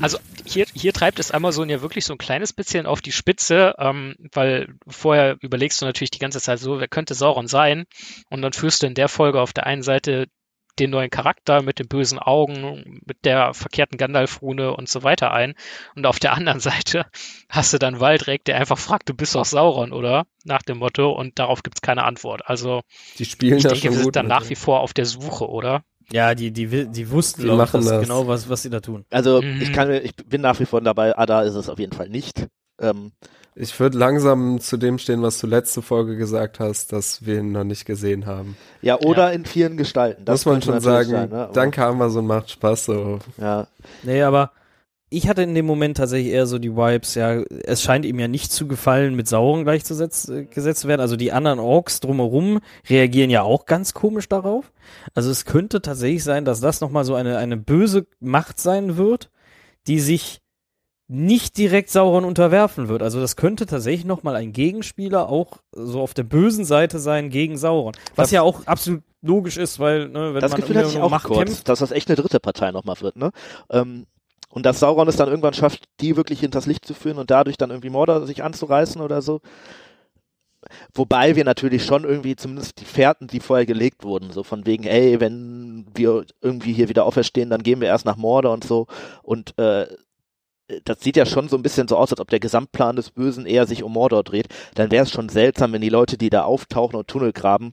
also 0.00 0.18
hier, 0.44 0.66
hier 0.72 0.92
treibt 0.92 1.18
es 1.18 1.32
Amazon 1.32 1.68
ja 1.68 1.82
wirklich 1.82 2.04
so 2.04 2.12
ein 2.14 2.18
kleines 2.18 2.52
bisschen 2.52 2.86
auf 2.86 3.00
die 3.00 3.10
Spitze, 3.12 3.74
ähm, 3.78 4.14
weil 4.32 4.68
vorher 4.86 5.36
überlegst 5.40 5.80
du 5.80 5.84
natürlich 5.86 6.12
die 6.12 6.20
ganze 6.20 6.40
Zeit 6.40 6.60
so, 6.60 6.78
wer 6.78 6.86
könnte 6.86 7.14
Sauron 7.14 7.48
sein? 7.48 7.86
Und 8.30 8.42
dann 8.42 8.52
führst 8.52 8.82
du 8.84 8.86
in 8.86 8.94
der 8.94 9.08
Folge 9.08 9.40
auf 9.40 9.52
der 9.52 9.66
einen 9.66 9.82
Seite 9.82 10.26
den 10.78 10.90
neuen 10.90 11.10
Charakter 11.10 11.62
mit 11.62 11.78
den 11.78 11.88
bösen 11.88 12.18
Augen, 12.18 13.00
mit 13.06 13.24
der 13.24 13.54
verkehrten 13.54 13.98
Gandalf-Rune 13.98 14.74
und 14.74 14.88
so 14.88 15.02
weiter 15.02 15.32
ein. 15.32 15.54
Und 15.94 16.06
auf 16.06 16.18
der 16.18 16.32
anderen 16.34 16.60
Seite 16.60 17.06
hast 17.48 17.72
du 17.72 17.78
dann 17.78 18.00
Waldreck, 18.00 18.44
der 18.44 18.56
einfach 18.56 18.78
fragt, 18.78 19.08
du 19.08 19.14
bist 19.14 19.34
doch 19.34 19.44
Sauron, 19.44 19.92
oder? 19.92 20.26
Nach 20.44 20.62
dem 20.62 20.78
Motto. 20.78 21.10
Und 21.12 21.38
darauf 21.38 21.62
gibt's 21.62 21.82
keine 21.82 22.04
Antwort. 22.04 22.42
Also 22.46 22.82
Die 23.18 23.24
spielen 23.24 23.58
ich 23.58 23.62
da 23.64 23.70
denke, 23.70 23.90
wir 23.90 23.92
sind 23.92 24.16
dann 24.16 24.26
nach 24.26 24.48
wie 24.48 24.54
vor 24.54 24.80
auf 24.80 24.92
der 24.94 25.06
Suche, 25.06 25.48
oder? 25.48 25.82
Ja, 26.12 26.34
die, 26.36 26.52
die, 26.52 26.86
die 26.86 27.10
wussten, 27.10 27.42
Die 27.42 27.48
machen 27.50 27.80
das 27.80 27.90
das. 27.90 28.02
genau, 28.02 28.28
was, 28.28 28.48
was 28.48 28.62
sie 28.62 28.70
da 28.70 28.80
tun. 28.80 29.04
Also 29.10 29.42
Mhm. 29.42 29.60
ich 29.60 29.72
kann 29.72 29.90
ich 29.90 30.14
bin 30.14 30.40
nach 30.40 30.60
wie 30.60 30.64
vor 30.66 30.80
dabei, 30.80 31.16
Ada 31.18 31.42
ist 31.42 31.54
es 31.54 31.68
auf 31.68 31.78
jeden 31.80 31.92
Fall 31.92 32.08
nicht. 32.08 32.46
Ähm, 32.80 33.12
Ich 33.58 33.80
würde 33.80 33.96
langsam 33.96 34.60
zu 34.60 34.76
dem 34.76 34.98
stehen, 34.98 35.22
was 35.22 35.40
du 35.40 35.46
letzte 35.46 35.80
Folge 35.80 36.16
gesagt 36.16 36.60
hast, 36.60 36.92
dass 36.92 37.24
wir 37.24 37.38
ihn 37.40 37.52
noch 37.52 37.64
nicht 37.64 37.86
gesehen 37.86 38.26
haben. 38.26 38.54
ja, 38.82 39.00
oder 39.00 39.32
in 39.32 39.46
vielen 39.46 39.78
Gestalten. 39.78 40.26
Das 40.26 40.44
Muss 40.44 40.52
man 40.52 40.62
schon 40.62 40.80
sagen, 40.80 41.10
sein, 41.10 41.30
ne? 41.30 41.44
Aber, 41.44 41.52
danke 41.54 41.82
Amazon, 41.82 42.26
macht 42.26 42.50
Spaß 42.50 42.84
so. 42.84 43.18
Ja, 43.38 43.66
Nee, 44.02 44.22
aber 44.22 44.52
ich 45.08 45.26
hatte 45.28 45.42
in 45.42 45.54
dem 45.54 45.64
Moment 45.64 45.96
tatsächlich 45.96 46.32
eher 46.34 46.46
so 46.46 46.58
die 46.58 46.76
Vibes, 46.76 47.14
ja, 47.14 47.40
es 47.64 47.80
scheint 47.80 48.04
ihm 48.04 48.18
ja 48.18 48.28
nicht 48.28 48.52
zu 48.52 48.66
gefallen, 48.66 49.14
mit 49.14 49.26
Sauron 49.26 49.64
gleichgesetzt 49.64 50.28
äh, 50.28 50.44
gesetzt 50.44 50.80
zu 50.80 50.88
werden. 50.88 51.00
Also 51.00 51.16
die 51.16 51.32
anderen 51.32 51.58
Orks 51.58 52.00
drumherum 52.00 52.60
reagieren 52.90 53.30
ja 53.30 53.42
auch 53.42 53.64
ganz 53.64 53.94
komisch 53.94 54.28
darauf. 54.28 54.70
Also 55.14 55.30
es 55.30 55.46
könnte 55.46 55.80
tatsächlich 55.80 56.24
sein, 56.24 56.44
dass 56.44 56.60
das 56.60 56.82
nochmal 56.82 57.04
so 57.04 57.14
eine, 57.14 57.38
eine 57.38 57.56
böse 57.56 58.06
Macht 58.20 58.60
sein 58.60 58.98
wird, 58.98 59.30
die 59.86 60.00
sich 60.00 60.42
nicht 61.08 61.56
direkt 61.56 61.90
Sauron 61.90 62.24
unterwerfen 62.24 62.88
wird. 62.88 63.02
Also 63.02 63.20
das 63.20 63.36
könnte 63.36 63.66
tatsächlich 63.66 64.04
nochmal 64.04 64.34
ein 64.36 64.52
Gegenspieler 64.52 65.28
auch 65.28 65.58
so 65.72 66.00
auf 66.00 66.14
der 66.14 66.24
bösen 66.24 66.64
Seite 66.64 66.98
sein 66.98 67.30
gegen 67.30 67.56
Sauron. 67.58 67.94
Was 68.16 68.24
Das- 68.26 68.30
ja 68.32 68.42
auch 68.42 68.66
absolut 68.66 69.02
logisch 69.22 69.56
ist, 69.56 69.78
weil, 69.78 70.08
ne, 70.08 70.34
wenn 70.34 70.40
das 70.40 70.52
man 70.52 70.60
Gefühl 70.60 70.76
hatte 70.78 70.88
ich 70.88 70.98
auch 70.98 71.10
Macht 71.10 71.26
kurz, 71.26 71.38
kämpft, 71.38 71.68
dass 71.68 71.78
das 71.80 71.90
echt 71.92 72.08
eine 72.08 72.16
dritte 72.16 72.40
Partei 72.40 72.70
nochmal 72.72 73.00
wird, 73.00 73.16
ne? 73.16 73.30
Ähm, 73.70 74.06
und 74.50 74.64
dass 74.64 74.80
Sauron 74.80 75.08
es 75.08 75.16
dann 75.16 75.28
irgendwann 75.28 75.52
schafft, 75.54 75.84
die 76.00 76.16
wirklich 76.16 76.40
hinters 76.40 76.66
Licht 76.66 76.86
zu 76.86 76.94
führen 76.94 77.18
und 77.18 77.30
dadurch 77.30 77.56
dann 77.56 77.70
irgendwie 77.70 77.90
Mordor 77.90 78.26
sich 78.26 78.42
anzureißen 78.42 79.00
oder 79.00 79.20
so. 79.22 79.40
Wobei 80.94 81.36
wir 81.36 81.44
natürlich 81.44 81.84
schon 81.84 82.04
irgendwie 82.04 82.34
zumindest 82.34 82.80
die 82.80 82.84
Fährten, 82.84 83.28
die 83.28 83.38
vorher 83.40 83.66
gelegt 83.66 84.02
wurden, 84.02 84.32
so 84.32 84.42
von 84.42 84.66
wegen, 84.66 84.84
ey, 84.84 85.20
wenn 85.20 85.86
wir 85.94 86.24
irgendwie 86.40 86.72
hier 86.72 86.88
wieder 86.88 87.04
auferstehen, 87.04 87.50
dann 87.50 87.62
gehen 87.62 87.80
wir 87.80 87.88
erst 87.88 88.04
nach 88.06 88.16
Mordor 88.16 88.52
und 88.52 88.64
so. 88.64 88.86
Und 89.22 89.56
äh, 89.58 89.86
das 90.84 91.00
sieht 91.00 91.16
ja 91.16 91.26
schon 91.26 91.48
so 91.48 91.56
ein 91.56 91.62
bisschen 91.62 91.88
so 91.88 91.96
aus, 91.96 92.10
als 92.10 92.20
ob 92.20 92.28
der 92.28 92.40
Gesamtplan 92.40 92.96
des 92.96 93.10
Bösen 93.10 93.46
eher 93.46 93.66
sich 93.66 93.82
um 93.82 93.92
Mordor 93.92 94.24
dreht. 94.24 94.48
Dann 94.74 94.90
wäre 94.90 95.04
es 95.04 95.10
schon 95.10 95.28
seltsam, 95.28 95.72
wenn 95.72 95.80
die 95.80 95.88
Leute, 95.88 96.18
die 96.18 96.30
da 96.30 96.42
auftauchen 96.42 96.96
und 96.96 97.08
Tunnel 97.08 97.32
graben, 97.32 97.72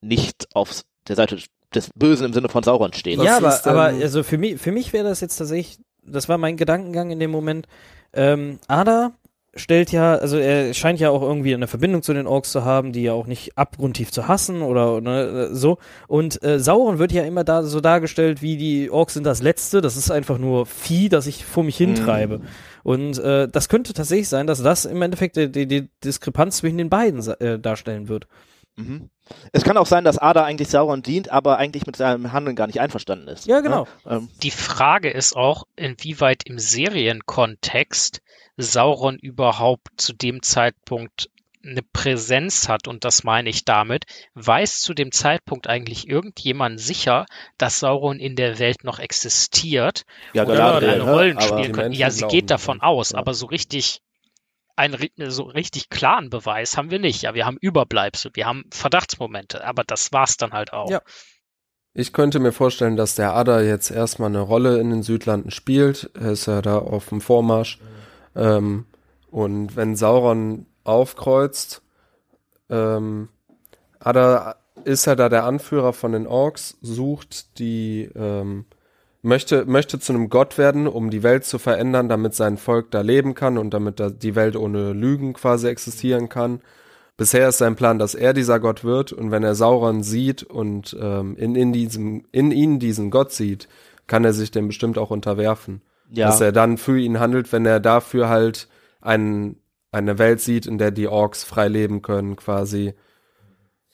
nicht 0.00 0.48
auf 0.54 0.82
der 1.08 1.16
Seite 1.16 1.38
des 1.74 1.90
Bösen 1.94 2.26
im 2.26 2.32
Sinne 2.32 2.48
von 2.48 2.62
Sauron 2.62 2.92
stehen. 2.92 3.18
Was 3.18 3.26
ja, 3.26 3.36
aber, 3.36 3.66
aber 3.66 3.84
also 3.84 4.22
für 4.22 4.38
mich, 4.38 4.60
für 4.60 4.72
mich 4.72 4.92
wäre 4.92 5.08
das 5.08 5.20
jetzt 5.20 5.36
tatsächlich, 5.36 5.78
das 6.02 6.28
war 6.28 6.38
mein 6.38 6.56
Gedankengang 6.56 7.10
in 7.10 7.20
dem 7.20 7.30
Moment. 7.30 7.66
Ähm, 8.12 8.58
Ada 8.66 9.12
stellt 9.56 9.90
ja, 9.92 10.14
also 10.14 10.36
er 10.38 10.72
scheint 10.74 11.00
ja 11.00 11.10
auch 11.10 11.22
irgendwie 11.22 11.54
eine 11.54 11.66
Verbindung 11.66 12.02
zu 12.02 12.14
den 12.14 12.26
Orks 12.26 12.52
zu 12.52 12.64
haben, 12.64 12.92
die 12.92 13.02
ja 13.02 13.12
auch 13.12 13.26
nicht 13.26 13.56
abgrundtief 13.58 14.12
zu 14.12 14.28
hassen 14.28 14.62
oder 14.62 15.00
ne, 15.00 15.48
so. 15.52 15.78
Und 16.06 16.42
äh, 16.42 16.60
Sauron 16.60 16.98
wird 16.98 17.12
ja 17.12 17.24
immer 17.24 17.44
da 17.44 17.62
so 17.62 17.80
dargestellt, 17.80 18.42
wie 18.42 18.56
die 18.56 18.90
Orks 18.90 19.14
sind 19.14 19.24
das 19.24 19.42
Letzte. 19.42 19.80
Das 19.80 19.96
ist 19.96 20.10
einfach 20.10 20.38
nur 20.38 20.66
Vieh, 20.66 21.08
das 21.08 21.26
ich 21.26 21.44
vor 21.44 21.64
mich 21.64 21.76
hintreibe. 21.76 22.40
Und 22.82 23.18
äh, 23.18 23.48
das 23.48 23.68
könnte 23.68 23.92
tatsächlich 23.92 24.28
sein, 24.28 24.46
dass 24.46 24.62
das 24.62 24.84
im 24.84 25.02
Endeffekt 25.02 25.36
die, 25.36 25.50
die, 25.50 25.66
die 25.66 25.88
Diskrepanz 26.04 26.58
zwischen 26.58 26.78
den 26.78 26.88
beiden 26.88 27.26
äh, 27.40 27.58
darstellen 27.58 28.08
wird. 28.08 28.28
Mhm. 28.76 29.10
Es 29.52 29.64
kann 29.64 29.76
auch 29.76 29.86
sein, 29.86 30.04
dass 30.04 30.18
Ada 30.18 30.44
eigentlich 30.44 30.68
Sauron 30.68 31.02
dient, 31.02 31.30
aber 31.30 31.56
eigentlich 31.58 31.86
mit 31.86 31.96
seinem 31.96 32.32
Handeln 32.32 32.54
gar 32.56 32.66
nicht 32.66 32.80
einverstanden 32.80 33.26
ist. 33.28 33.46
Ja, 33.46 33.60
genau. 33.60 33.86
Ja? 34.04 34.18
Ähm, 34.18 34.28
Die 34.42 34.50
Frage 34.50 35.10
ist 35.10 35.34
auch, 35.34 35.64
inwieweit 35.76 36.42
im 36.44 36.58
Serienkontext 36.58 38.20
Sauron 38.56 39.18
überhaupt 39.18 39.88
zu 39.96 40.12
dem 40.12 40.42
Zeitpunkt 40.42 41.30
eine 41.64 41.82
Präsenz 41.82 42.68
hat. 42.68 42.86
Und 42.86 43.04
das 43.04 43.24
meine 43.24 43.50
ich 43.50 43.64
damit. 43.64 44.04
Weiß 44.34 44.80
zu 44.80 44.94
dem 44.94 45.10
Zeitpunkt 45.10 45.66
eigentlich 45.66 46.08
irgendjemand 46.08 46.80
sicher, 46.80 47.26
dass 47.58 47.80
Sauron 47.80 48.20
in 48.20 48.36
der 48.36 48.58
Welt 48.60 48.84
noch 48.84 49.00
existiert 49.00 50.04
ja, 50.32 50.44
oder 50.44 50.56
Galadriel, 50.56 50.90
eine 50.90 51.04
ne? 51.04 51.12
Rollen 51.12 51.38
Aber- 51.38 51.46
spielen? 51.58 51.72
Menschen 51.76 52.00
Ja, 52.00 52.10
sie 52.10 52.26
geht 52.28 52.50
davon 52.50 52.80
aus, 52.82 53.10
Ja. 53.12 53.18
aber 53.18 53.34
so 53.34 53.46
richtig 53.46 54.00
einen 54.76 55.30
so 55.30 55.44
richtig 55.44 55.88
klaren 55.88 56.30
Beweis 56.30 56.76
haben 56.76 56.90
wir 56.90 56.98
nicht. 56.98 57.22
Ja, 57.22 57.34
wir 57.34 57.46
haben 57.46 57.58
Überbleibsel, 57.60 58.30
wir 58.34 58.46
haben 58.46 58.64
Verdachtsmomente, 58.70 59.64
aber 59.64 59.84
das 59.84 60.12
war's 60.12 60.36
dann 60.36 60.52
halt 60.52 60.72
auch. 60.72 60.90
Ja. 60.90 61.00
Ich 61.98 62.12
könnte 62.12 62.40
mir 62.40 62.52
vorstellen, 62.52 62.96
dass 62.96 63.14
der 63.14 63.34
Adder 63.34 63.62
jetzt 63.62 63.90
erstmal 63.90 64.28
eine 64.28 64.40
Rolle 64.40 64.78
in 64.80 64.90
den 64.90 65.02
Südlanden 65.02 65.50
spielt. 65.50 66.10
Er 66.12 66.32
ist 66.32 66.44
ja 66.44 66.60
da 66.60 66.78
auf 66.78 67.08
dem 67.08 67.22
Vormarsch. 67.22 67.78
Ähm, 68.34 68.84
und 69.30 69.76
wenn 69.76 69.96
Sauron 69.96 70.66
aufkreuzt, 70.84 71.80
ähm, 72.68 73.30
Adder 73.98 74.56
ist 74.84 75.06
ja 75.06 75.14
da 75.14 75.30
der 75.30 75.44
Anführer 75.44 75.94
von 75.94 76.12
den 76.12 76.26
Orks, 76.26 76.76
sucht 76.82 77.58
die, 77.58 78.10
ähm, 78.14 78.66
möchte, 79.26 79.66
möchte 79.66 79.98
zu 79.98 80.12
einem 80.12 80.30
Gott 80.30 80.56
werden, 80.56 80.86
um 80.86 81.10
die 81.10 81.22
Welt 81.22 81.44
zu 81.44 81.58
verändern, 81.58 82.08
damit 82.08 82.34
sein 82.34 82.56
Volk 82.56 82.90
da 82.90 83.02
leben 83.02 83.34
kann 83.34 83.58
und 83.58 83.74
damit 83.74 84.00
da 84.00 84.08
die 84.08 84.34
Welt 84.34 84.56
ohne 84.56 84.92
Lügen 84.92 85.34
quasi 85.34 85.68
existieren 85.68 86.28
kann. 86.28 86.60
Bisher 87.16 87.48
ist 87.48 87.58
sein 87.58 87.76
Plan, 87.76 87.98
dass 87.98 88.14
er 88.14 88.32
dieser 88.32 88.60
Gott 88.60 88.84
wird 88.84 89.12
und 89.12 89.30
wenn 89.30 89.42
er 89.42 89.54
Sauron 89.54 90.02
sieht 90.02 90.42
und 90.42 90.96
ähm, 91.00 91.36
in, 91.36 91.56
in, 91.56 91.72
diesem, 91.72 92.24
in 92.30 92.52
ihn 92.52 92.78
diesen 92.78 93.10
Gott 93.10 93.32
sieht, 93.32 93.68
kann 94.06 94.24
er 94.24 94.32
sich 94.32 94.50
dem 94.50 94.68
bestimmt 94.68 94.98
auch 94.98 95.10
unterwerfen. 95.10 95.82
ja. 96.10 96.26
Dass 96.26 96.40
er 96.40 96.52
dann 96.52 96.78
für 96.78 96.98
ihn 96.98 97.18
handelt, 97.18 97.52
wenn 97.52 97.66
er 97.66 97.80
dafür 97.80 98.28
halt 98.28 98.68
ein, 99.00 99.56
eine 99.90 100.18
Welt 100.18 100.40
sieht, 100.40 100.66
in 100.66 100.78
der 100.78 100.90
die 100.90 101.08
Orks 101.08 101.42
frei 101.42 101.68
leben 101.68 102.02
können, 102.02 102.36
quasi. 102.36 102.94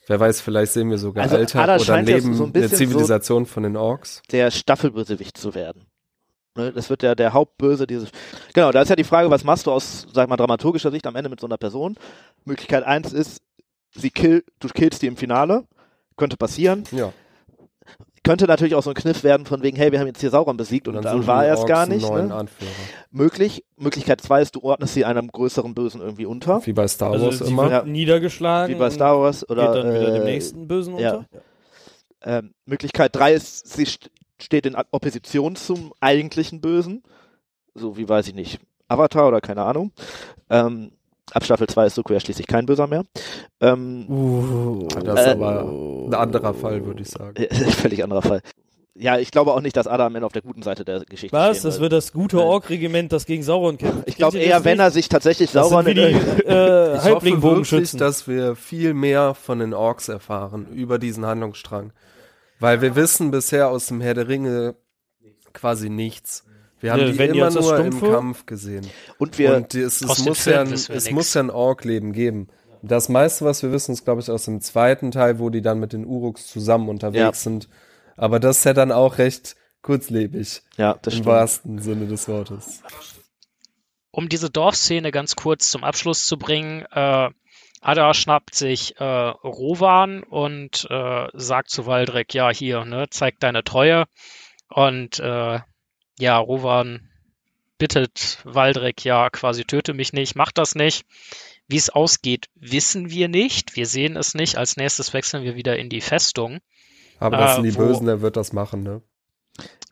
Wer 0.07 0.19
weiß, 0.19 0.41
vielleicht 0.41 0.73
sehen 0.73 0.89
wir 0.89 0.97
sogar 0.97 1.23
Also, 1.23 1.37
Alltag 1.37 1.63
Ada 1.63 1.75
oder 1.77 1.95
ja 1.95 2.01
Leben 2.01 2.33
so 2.33 2.47
der 2.47 2.69
Zivilisation 2.69 3.45
von 3.45 3.63
den 3.63 3.77
Orks. 3.77 4.21
der 4.31 4.51
Staffelbösewicht 4.51 5.37
zu 5.37 5.55
werden. 5.55 5.85
Ne, 6.55 6.71
Das 6.71 6.89
wird 6.89 7.01
der, 7.01 7.15
der 7.15 7.33
Hauptböse 7.33 7.87
dieses. 7.87 8.09
Genau, 8.53 8.71
da 8.71 8.81
ist 8.81 8.89
ja 8.89 8.95
die 8.95 9.03
Frage, 9.03 9.29
was 9.31 9.43
machst 9.43 9.65
du 9.65 9.71
aus, 9.71 10.05
sag 10.13 10.29
mal, 10.29 10.35
dramaturgischer 10.37 10.91
Sicht 10.91 11.07
am 11.07 11.15
Ende 11.15 11.29
mit 11.29 11.39
so 11.39 11.47
einer 11.47 11.57
Person? 11.57 11.95
Möglichkeit 12.45 12.83
eins 12.83 13.13
ist, 13.13 13.41
sie 13.95 14.11
kill, 14.11 14.43
du 14.59 14.67
killst 14.67 15.01
die 15.01 15.07
im 15.07 15.17
Finale. 15.17 15.63
Könnte 16.15 16.37
passieren. 16.37 16.83
Ja. 16.91 17.11
Könnte 18.23 18.45
natürlich 18.45 18.73
auch 18.75 18.83
so 18.83 18.89
ein 18.91 18.95
Kniff 18.95 19.23
werden 19.23 19.45
von 19.45 19.63
wegen, 19.63 19.75
hey, 19.75 19.91
wir 19.91 19.99
haben 19.99 20.07
jetzt 20.07 20.21
hier 20.21 20.29
Sauron 20.29 20.55
besiegt 20.55 20.87
und, 20.87 20.93
dann 20.93 21.03
dann 21.03 21.17
suchen 21.17 21.27
war 21.27 21.45
er 21.45 21.55
es 21.55 21.65
gar 21.65 21.85
nicht. 21.85 22.07
neuen 22.07 22.29
Ne? 22.29 22.35
Anführer. 22.35 22.71
Möglich. 23.11 23.65
Möglichkeit 23.75 24.21
zwei 24.21 24.41
ist, 24.41 24.55
du 24.55 24.61
ordnest 24.63 24.93
sie 24.93 25.03
einem 25.03 25.27
größeren 25.27 25.75
Bösen 25.75 25.99
irgendwie 25.99 26.25
unter. 26.25 26.65
Wie 26.65 26.71
bei 26.71 26.87
Star 26.87 27.11
Also 27.11 27.25
Wars 27.25 27.39
sie 27.39 27.45
immer. 27.45 27.63
wird 27.63 27.71
Ja. 27.71 27.83
niedergeschlagen. 27.83 28.73
Wie 28.73 28.79
bei 28.79 28.89
Star 28.89 29.19
Wars 29.19 29.43
und 29.43 29.57
oder 29.57 29.73
geht 29.73 29.83
dann 29.83 29.93
wieder 29.93 30.07
äh, 30.09 30.13
dem 30.19 30.23
nächsten 30.23 30.67
Bösen 30.69 30.97
ja. 30.97 31.15
unter. 31.15 31.27
Ähm, 32.23 32.53
Möglichkeit 32.65 33.13
drei 33.13 33.33
ist, 33.33 33.67
sie 33.67 33.85
st 33.85 34.09
steht 34.41 34.65
in 34.65 34.75
Opposition 34.91 35.55
zum 35.57 35.93
eigentlichen 35.99 36.61
Bösen. 36.61 37.03
So 37.75 37.97
wie 37.97 38.07
weiß 38.07 38.27
ich 38.29 38.35
nicht. 38.35 38.59
Avatar 38.87 39.27
oder 39.27 39.41
keine 39.41 39.63
Ahnung. 39.63 39.91
Ähm, 40.49 40.91
ab 41.31 41.43
Staffel 41.45 41.67
2 41.67 41.87
ist 41.87 41.95
Suko 41.95 42.13
ja 42.13 42.19
schließlich 42.19 42.47
kein 42.47 42.65
Böser 42.65 42.87
mehr. 42.87 43.03
Ähm, 43.61 44.05
Uh, 44.09 44.87
Das 45.03 45.19
ist 45.21 45.27
Äh, 45.27 45.31
aber 45.31 45.63
ein 46.07 46.13
anderer 46.13 46.53
Fall, 46.53 46.85
würde 46.85 47.01
ich 47.01 47.09
sagen. 47.09 47.35
völlig 47.71 48.03
anderer 48.03 48.21
Fall. 48.21 48.41
Ja, 48.95 49.17
ich 49.17 49.31
glaube 49.31 49.53
auch 49.53 49.61
nicht, 49.61 49.75
dass 49.75 49.87
Ada 49.87 50.05
am 50.05 50.13
Ende 50.13 50.25
auf 50.27 50.33
der 50.33 50.43
guten 50.43 50.61
Seite 50.61 50.85
der 50.85 50.99
Geschichte 51.05 51.35
Was? 51.35 51.57
stehen 51.57 51.69
Das 51.71 51.79
wird 51.79 51.93
das 51.93 52.13
gute 52.13 52.35
Nein. 52.35 52.45
Ork-Regiment, 52.45 53.11
das 53.11 53.25
gegen 53.25 53.41
Sauron 53.41 53.79
kämpft. 53.79 54.03
Ich 54.07 54.17
glaube 54.17 54.37
eher, 54.37 54.63
wenn 54.65 54.77
nicht? 54.77 54.85
er 54.85 54.91
sich 54.91 55.09
tatsächlich 55.09 55.49
Sauron 55.49 55.87
in 55.87 55.95
die 55.95 56.01
äh, 56.01 56.97
Ich 56.97 57.09
hoffe 57.09 57.41
wirklich, 57.41 57.91
dass 57.93 58.27
wir 58.27 58.55
viel 58.55 58.93
mehr 58.93 59.33
von 59.33 59.57
den 59.57 59.73
Orks 59.73 60.09
erfahren 60.09 60.67
über 60.73 60.99
diesen 60.99 61.25
Handlungsstrang. 61.25 61.91
Weil 62.59 62.81
wir 62.81 62.95
wissen 62.95 63.31
bisher 63.31 63.69
aus 63.69 63.87
dem 63.87 63.99
Herr 63.99 64.13
der 64.13 64.27
Ringe 64.27 64.75
quasi 65.53 65.89
nichts. 65.89 66.45
Wir 66.83 66.91
haben 66.91 66.99
Ja, 66.99 67.05
die 67.13 67.17
wenn 67.17 67.33
immer 67.33 67.49
nur 67.49 67.77
im 67.79 67.97
Kampf 67.99 68.45
gesehen. 68.45 68.85
und 69.17 69.37
wir 69.37 69.55
Und 69.55 69.73
es, 69.73 70.01
es, 70.01 70.25
muss, 70.25 70.43
Filmen 70.43 70.75
ja 70.75 70.95
es 70.95 71.09
muss 71.11 71.33
ja 71.33 71.41
ein 71.41 71.49
Ork-Leben 71.49 72.11
geben. 72.11 72.49
Das 72.81 73.07
meiste, 73.07 73.45
was 73.45 73.63
wir 73.63 73.71
wissen, 73.71 73.93
ist, 73.93 74.03
glaube 74.03 74.19
ich, 74.19 74.29
aus 74.29 74.43
dem 74.43 74.59
zweiten 74.59 75.11
Teil, 75.11 75.39
wo 75.39 75.49
die 75.49 75.61
dann 75.61 75.79
mit 75.79 75.93
den 75.93 76.05
Uruks 76.05 76.47
zusammen 76.47 76.89
unterwegs 76.89 77.17
Ja. 77.17 77.31
sind. 77.33 77.69
Aber 78.17 78.41
das 78.41 78.57
ist 78.57 78.63
ja 78.65 78.73
dann 78.73 78.91
auch 78.91 79.17
recht 79.17 79.55
kurzlebig, 79.81 80.61
ja, 80.75 80.95
das 81.01 81.13
im 81.13 81.17
stimmt. 81.19 81.25
wahrsten 81.27 81.79
Sinne 81.79 82.05
des 82.07 82.27
Wortes. 82.27 82.81
um 84.11 84.27
diese 84.27 84.49
Dorfszene 84.49 85.11
ganz 85.11 85.35
kurz 85.37 85.69
zum 85.71 85.85
Abschluss 85.85 86.25
zu 86.27 86.37
bringen, 86.37 86.85
äh, 86.91 87.29
Ada 87.81 88.13
schnappt 88.13 88.55
sich 88.55 88.97
äh, 88.99 89.03
Rowan 89.03 90.23
und 90.23 90.85
äh, 90.89 91.27
sagt 91.33 91.69
zu 91.69 91.85
Waldreck, 91.85 92.33
ja, 92.33 92.49
hier, 92.49 92.83
ne, 92.85 93.07
zeig 93.09 93.39
deine 93.39 93.63
Treue. 93.63 94.05
Und 94.69 95.19
äh, 95.19 95.59
ja, 96.19 96.37
Rowan 96.37 97.09
bittet 97.77 98.37
Waldreck, 98.43 99.03
ja, 99.03 99.29
quasi 99.29 99.63
töte 99.65 99.93
mich 99.93 100.13
nicht, 100.13 100.35
mach 100.35 100.51
das 100.51 100.75
nicht. 100.75 101.05
Wie 101.67 101.77
es 101.77 101.89
ausgeht, 101.89 102.47
wissen 102.55 103.09
wir 103.09 103.27
nicht. 103.29 103.75
Wir 103.75 103.85
sehen 103.87 104.17
es 104.17 104.33
nicht. 104.35 104.57
Als 104.57 104.75
nächstes 104.77 105.13
wechseln 105.13 105.43
wir 105.43 105.55
wieder 105.55 105.77
in 105.77 105.89
die 105.89 106.01
Festung, 106.01 106.59
Aber 107.19 107.37
das 107.37 107.51
Äh, 107.51 107.55
sind 107.55 107.63
die 107.65 107.75
wo- 107.75 107.79
Bösen, 107.87 108.05
der 108.05 108.21
wird 108.21 108.35
das 108.35 108.51
machen, 108.53 108.83
ne? 108.83 109.01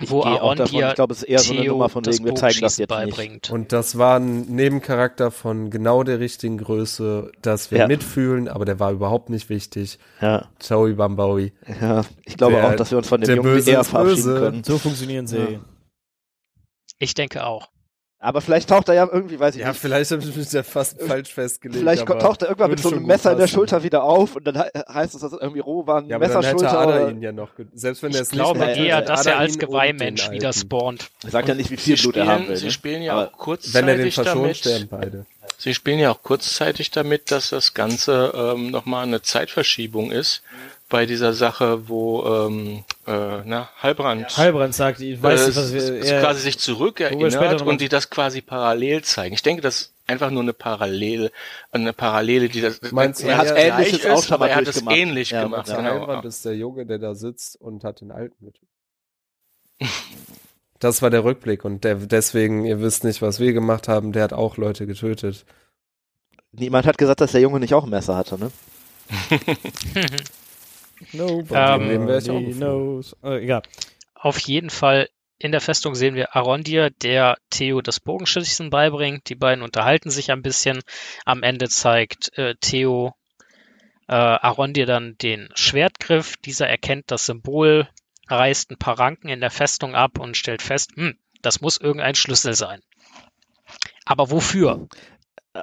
Ich 0.02 0.10
wo 0.10 0.22
auch 0.22 0.26
davon, 0.26 0.60
Arondir 0.60 0.90
ich 0.90 0.96
glaube, 0.96 1.14
es 1.14 1.20
ist 1.22 1.30
eher 1.30 1.38
so 1.40 1.54
eine 1.54 1.62
Theo 1.62 1.74
Nummer 1.74 1.88
von 1.90 2.02
das 2.04 2.16
wegen, 2.18 2.26
wir 2.26 2.36
zeigen 2.36 2.60
das 2.62 2.78
jetzt 2.78 2.90
nicht. 2.90 2.90
beibringt. 2.90 3.52
Und 3.52 3.72
das 3.72 3.98
war 3.98 4.20
ein 4.20 4.42
Nebencharakter 4.48 5.30
von 5.32 5.70
genau 5.70 6.04
der 6.04 6.20
richtigen 6.20 6.58
Größe, 6.58 7.32
dass 7.44 7.70
wir 7.72 7.78
Ja. 7.80 7.88
mitfühlen, 7.88 8.48
aber 8.48 8.66
der 8.66 8.80
war 8.80 8.92
überhaupt 8.92 9.30
nicht 9.30 9.50
wichtig. 9.50 10.00
Ja, 10.20 10.50
Joey 10.68 10.94
Bambaui. 10.94 11.54
ja. 11.80 12.04
Ich 12.26 12.36
glaube 12.38 12.56
Der- 12.56 12.68
auch, 12.70 12.76
dass 12.76 12.90
wir 12.92 12.98
uns 12.98 13.08
von 13.08 13.22
dem 13.22 13.36
Jungen 13.36 13.66
eher 13.68 13.84
verabschieden 13.84 14.24
böse. 14.24 14.40
können. 14.40 14.64
so 14.64 14.78
funktionieren 14.80 15.28
Serien. 15.28 15.62
Ich 17.02 17.16
denke 17.16 17.46
auch. 17.46 17.68
Aber 18.24 18.40
vielleicht 18.42 18.70
taucht 18.70 18.88
er 18.88 18.94
ja 18.94 19.10
irgendwie, 19.12 19.40
weiß 19.40 19.56
ich 19.56 19.62
Ja, 19.62 19.70
nicht. 19.70 19.80
vielleicht 19.82 20.12
habe 20.12 20.22
ich 20.22 20.36
mich 20.36 20.50
da 20.50 20.62
fast 20.62 21.02
falsch 21.02 21.34
festgelegt. 21.34 21.80
Vielleicht 21.80 22.04
aber 22.04 22.20
taucht 22.20 22.44
er 22.44 22.50
irgendwann 22.50 22.70
mit 22.70 22.80
so 22.80 22.92
einem 22.92 23.08
Messer 23.08 23.32
in 23.32 23.40
der. 23.40 23.48
Schulter 23.48 23.82
wieder 23.82 24.04
auf 24.04 24.36
und 24.36 24.46
dann 24.46 24.62
he 24.62 24.70
heißt 24.94 25.16
es, 25.16 25.22
dass 25.22 25.34
es 25.34 25.42
irgendwie 25.42 25.62
roh 25.62 25.88
war, 25.88 26.02
ein 26.02 26.08
Ja, 26.08 26.18
aber 26.18 26.28
dann 26.28 26.44
hätte 26.44 26.54
Messerschulter. 26.54 26.80
Ada 26.80 27.10
ihn 27.10 27.24
ja 27.24 27.32
noch. 27.32 27.50
Selbst 27.74 28.04
wenn 28.04 28.12
er 28.12 28.18
Ich 28.18 28.22
es 28.22 28.30
glaube 28.30 28.60
nicht 28.60 28.68
hätte, 28.70 28.80
eher, 28.86 29.02
dass 29.02 29.26
er 29.26 29.40
als 29.40 29.58
Geweihmensch 29.58 30.30
wieder 30.30 30.54
spawnt. 30.54 31.10
Ich 31.24 31.32
sag 31.32 31.48
ja 31.48 31.56
nicht, 31.56 31.72
wie 31.72 31.78
viel 31.78 31.98
Blut 31.98 32.16
er 32.18 32.28
haben 32.28 32.48
will. 32.48 32.56
sie 32.58 32.66
ne? 32.66 32.72
spielen 32.72 33.02
ja 33.02 33.26
auch 33.26 33.32
kurzzeitig 33.32 33.74
Wenn 33.74 33.88
er 33.88 33.98
den 33.98 34.12
verschont, 34.12 34.56
sterben 34.56 34.88
beide. 34.88 35.26
Sie 35.58 35.74
spielen 35.74 35.98
ja 35.98 36.12
auch 36.12 36.22
kurzzeitig 36.22 36.92
damit, 36.92 37.32
dass 37.32 37.50
das 37.50 37.74
Ganze 37.74 38.34
ähm, 38.36 38.70
nochmal 38.70 39.04
eine 39.04 39.24
Zeitverschiebung 39.24 40.12
ist 40.12 40.44
bei 40.92 41.08
dieser 41.08 41.34
Sache, 41.34 41.88
wo 41.90 42.24
ähm, 42.26 42.84
äh, 43.08 43.42
na, 43.46 43.70
Halbrand 43.82 44.38
Halbrand 44.38 44.76
sagt, 44.76 45.00
ich 45.00 45.22
weiß 45.24 45.42
äh, 45.42 45.48
nicht, 45.48 45.58
was 45.58 45.72
s- 45.72 45.92
wir. 45.92 46.04
er- 46.06 46.22
quasi 46.22 46.42
sich 46.42 46.60
zurückerinnert 46.60 47.64
und 47.64 47.82
die 47.82 47.90
das 47.90 48.12
quasi 48.12 48.42
parallel 48.42 49.02
zeigen. 49.04 49.34
Ich 49.34 49.42
denke, 49.42 49.64
das 49.64 49.82
ist 49.82 49.94
einfach 50.06 50.30
nur 50.30 50.44
eine 50.44 50.54
Parallele, 50.54 51.32
eine 51.72 51.94
Parallele, 51.94 52.50
die 52.50 52.62
das 52.62 52.80
Meinst 52.92 53.24
du, 53.24 53.28
er 53.28 53.38
hat 53.40 53.48
gleich 53.48 53.66
Ähnliches 53.70 54.06
auch 54.06 54.22
schon 54.24 54.34
aber 54.36 54.46
mal 54.46 54.50
er 54.52 54.56
hat 54.58 54.68
es 54.68 54.84
ähnlich 54.88 55.32
Ja, 55.32 55.44
gemacht. 55.44 55.68
ja. 55.68 55.76
Der 55.76 55.84
Genau. 55.84 56.00
Heilbrand 56.02 56.26
ist 56.26 56.46
der 56.46 56.56
Junge, 56.56 56.86
der 56.86 57.00
da 57.00 57.16
sitzt 57.16 57.60
und 57.60 57.84
hat 57.84 58.02
den 58.02 58.12
Alten 58.12 58.36
mit. 58.46 58.60
Das 60.80 61.02
war 61.02 61.10
der 61.10 61.24
Rückblick 61.24 61.64
und 61.66 61.84
der, 61.84 61.96
deswegen, 61.96 62.66
ihr 62.66 62.82
wisst 62.82 63.04
nicht, 63.04 63.22
was 63.22 63.40
wir 63.40 63.54
gemacht 63.54 63.88
haben, 63.88 64.12
der 64.12 64.24
hat 64.24 64.34
auch 64.34 64.58
Leute 64.58 64.86
getötet. 64.88 65.46
niemand 66.52 66.86
hat 66.86 66.98
gesagt, 66.98 67.22
dass 67.22 67.32
der 67.32 67.42
Junge 67.42 67.60
nicht 67.60 67.74
auch 67.74 67.84
ein 67.86 67.90
Messer 67.90 68.16
hatte, 68.18 68.38
ne? 68.38 68.52
Nobody 71.14 71.56
Ähm, 71.56 72.08
geflogen. 72.08 72.54
knows. 72.54 73.16
Äh, 73.24 73.44
egal. 73.44 73.62
Auf 74.16 74.40
jeden 74.40 74.70
Fall 74.70 75.10
in 75.40 75.52
der 75.52 75.62
Festung 75.62 75.96
sehen 75.96 76.14
wir 76.14 76.36
Arondir, 76.36 76.92
der 76.92 77.38
Theo 77.50 77.82
das 77.82 78.00
Bogenschießen 78.00 78.70
beibringt. 78.70 79.28
Die 79.30 79.36
beiden 79.36 79.64
unterhalten 79.64 80.12
sich 80.12 80.32
ein 80.32 80.44
bisschen. 80.44 80.82
Am 81.26 81.42
Ende 81.42 81.68
zeigt 81.70 82.38
äh, 82.38 82.56
Theo 82.62 83.16
äh, 84.08 84.14
Arondir 84.14 84.86
dann 84.86 85.18
den 85.18 85.50
Schwertgriff. 85.56 86.38
Dieser 86.38 86.68
erkennt 86.68 87.10
das 87.10 87.26
Symbol, 87.26 87.88
reißt 88.28 88.72
ein 88.72 88.78
paar 88.78 89.00
Ranken 89.00 89.30
in 89.30 89.42
der 89.42 89.52
Festung 89.52 89.96
ab 89.96 90.20
und 90.20 90.38
stellt 90.38 90.62
fest, 90.62 90.92
hm, 90.96 91.18
das 91.42 91.62
muss 91.62 91.78
irgendein 91.78 92.16
Schlüssel 92.16 92.54
sein. 92.54 92.82
Aber 94.06 94.30
wofür? 94.30 94.88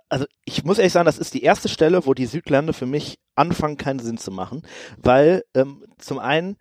Also 0.09 0.27
ich 0.44 0.65
muss 0.65 0.78
ehrlich 0.78 0.93
sagen, 0.93 1.06
das 1.06 1.19
ist 1.19 1.35
die 1.35 1.43
erste 1.43 1.69
Stelle, 1.69 2.06
wo 2.06 2.15
die 2.15 2.27
Südländer 2.27 2.73
für 2.73 2.86
mich 2.86 3.19
anfangen, 3.35 3.77
keinen 3.77 4.01
Sinn 4.01 4.19
zu 4.19 4.31
machen, 4.31 4.62
weil 4.97 5.44
ähm, 5.55 5.85
zum 5.98 6.19
einen 6.19 6.56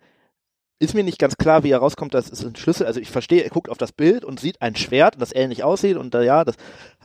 ist 0.80 0.94
mir 0.94 1.02
nicht 1.02 1.18
ganz 1.18 1.36
klar, 1.36 1.64
wie 1.64 1.72
herauskommt, 1.72 2.14
das 2.14 2.30
ist 2.30 2.44
ein 2.44 2.54
Schlüssel. 2.54 2.86
Also 2.86 3.00
ich 3.00 3.10
verstehe, 3.10 3.42
er 3.42 3.50
guckt 3.50 3.68
auf 3.68 3.78
das 3.78 3.90
Bild 3.90 4.24
und 4.24 4.38
sieht 4.38 4.62
ein 4.62 4.76
Schwert, 4.76 5.20
das 5.20 5.34
ähnlich 5.34 5.64
aussieht 5.64 5.96
und 5.96 6.14
da 6.14 6.22
ja, 6.22 6.44
das 6.44 6.54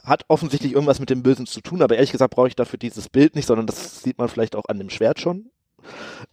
hat 0.04 0.26
offensichtlich 0.28 0.74
irgendwas 0.74 1.00
mit 1.00 1.10
dem 1.10 1.24
Bösen 1.24 1.48
zu 1.48 1.62
tun, 1.62 1.82
aber 1.82 1.96
ehrlich 1.96 2.12
gesagt 2.12 2.36
brauche 2.36 2.48
ich 2.48 2.56
dafür 2.56 2.78
dieses 2.78 3.10
Bild 3.10 3.36
nicht, 3.36 3.48
sondern 3.48 3.66
das 3.66 4.02
sieht 4.04 4.20
man 4.20 4.30
vielleicht 4.30 4.56
auch 4.56 4.66
an 4.68 4.78
dem 4.78 4.92
Schwert 4.92 5.20
schon. 5.20 5.50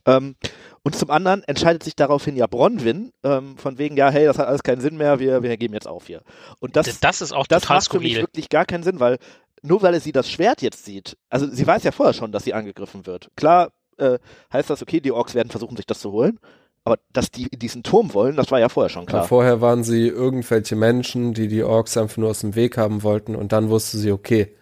Ähm, 0.07 0.37
und 0.83 0.95
zum 0.97 1.11
anderen 1.11 1.43
entscheidet 1.45 1.83
sich 1.83 1.95
daraufhin 1.97 2.37
ja 2.37 2.47
Bronwyn, 2.47 3.13
ähm, 3.23 3.57
von 3.59 3.79
wegen, 3.79 3.97
ja, 3.97 4.11
hey, 4.11 4.25
das 4.25 4.39
hat 4.39 4.47
alles 4.49 4.63
keinen 4.63 4.81
Sinn 4.81 4.97
mehr, 4.97 5.19
wir, 5.21 5.43
wir 5.43 5.57
geben 5.57 5.75
jetzt 5.75 5.87
auf 5.89 6.07
hier. 6.07 6.23
Und 6.59 6.77
das, 6.77 7.01
Das, 7.01 7.21
ist 7.21 7.33
auch 7.33 7.47
das 7.47 7.63
total 7.63 7.77
macht 7.79 7.91
für 7.91 7.99
mich 8.01 8.13
skurril. 8.13 8.23
wirklich 8.23 8.49
gar 8.49 8.65
keinen 8.65 8.83
Sinn, 8.83 8.99
weil 9.01 9.19
nur 9.63 9.83
weil 9.83 10.01
sie 10.01 10.13
das 10.13 10.31
Schwert 10.31 10.63
jetzt 10.63 10.85
sieht, 10.87 11.17
also 11.29 11.47
sie 11.47 11.67
weiß 11.67 11.83
ja 11.85 11.93
vorher 11.93 12.15
schon, 12.15 12.33
dass 12.33 12.45
sie 12.45 12.55
angegriffen 12.55 13.05
wird. 13.07 13.29
Klar 13.37 13.73
äh, 13.99 14.19
heißt 14.53 14.71
das, 14.71 14.81
okay, 14.81 15.01
die 15.01 15.13
Orks 15.13 15.35
werden 15.35 15.51
versuchen, 15.51 15.77
sich 15.77 15.85
das 15.87 16.01
zu 16.01 16.13
holen, 16.13 16.39
aber 16.85 16.99
dass 17.13 17.31
die 17.31 17.51
diesen 17.51 17.83
Turm 17.83 18.15
wollen, 18.15 18.37
das 18.37 18.51
war 18.51 18.59
ja 18.59 18.71
vorher 18.71 18.89
schon 18.89 19.03
Ja, 19.03 19.09
klar. 19.09 19.25
vorher 19.25 19.61
waren 19.61 19.85
sie 19.85 20.09
irgendwelche 20.09 20.77
Menschen, 20.77 21.35
die 21.35 21.49
die 21.49 21.63
Orks 21.63 21.99
einfach 21.99 22.17
nur 22.17 22.31
aus 22.31 22.41
dem 22.41 22.55
Weg 22.55 22.79
haben 22.79 23.03
wollten 23.03 23.37
und 23.37 23.53
dann 23.53 23.69
wusste 23.69 23.99
sie, 23.99 24.13
okay, 24.13 24.57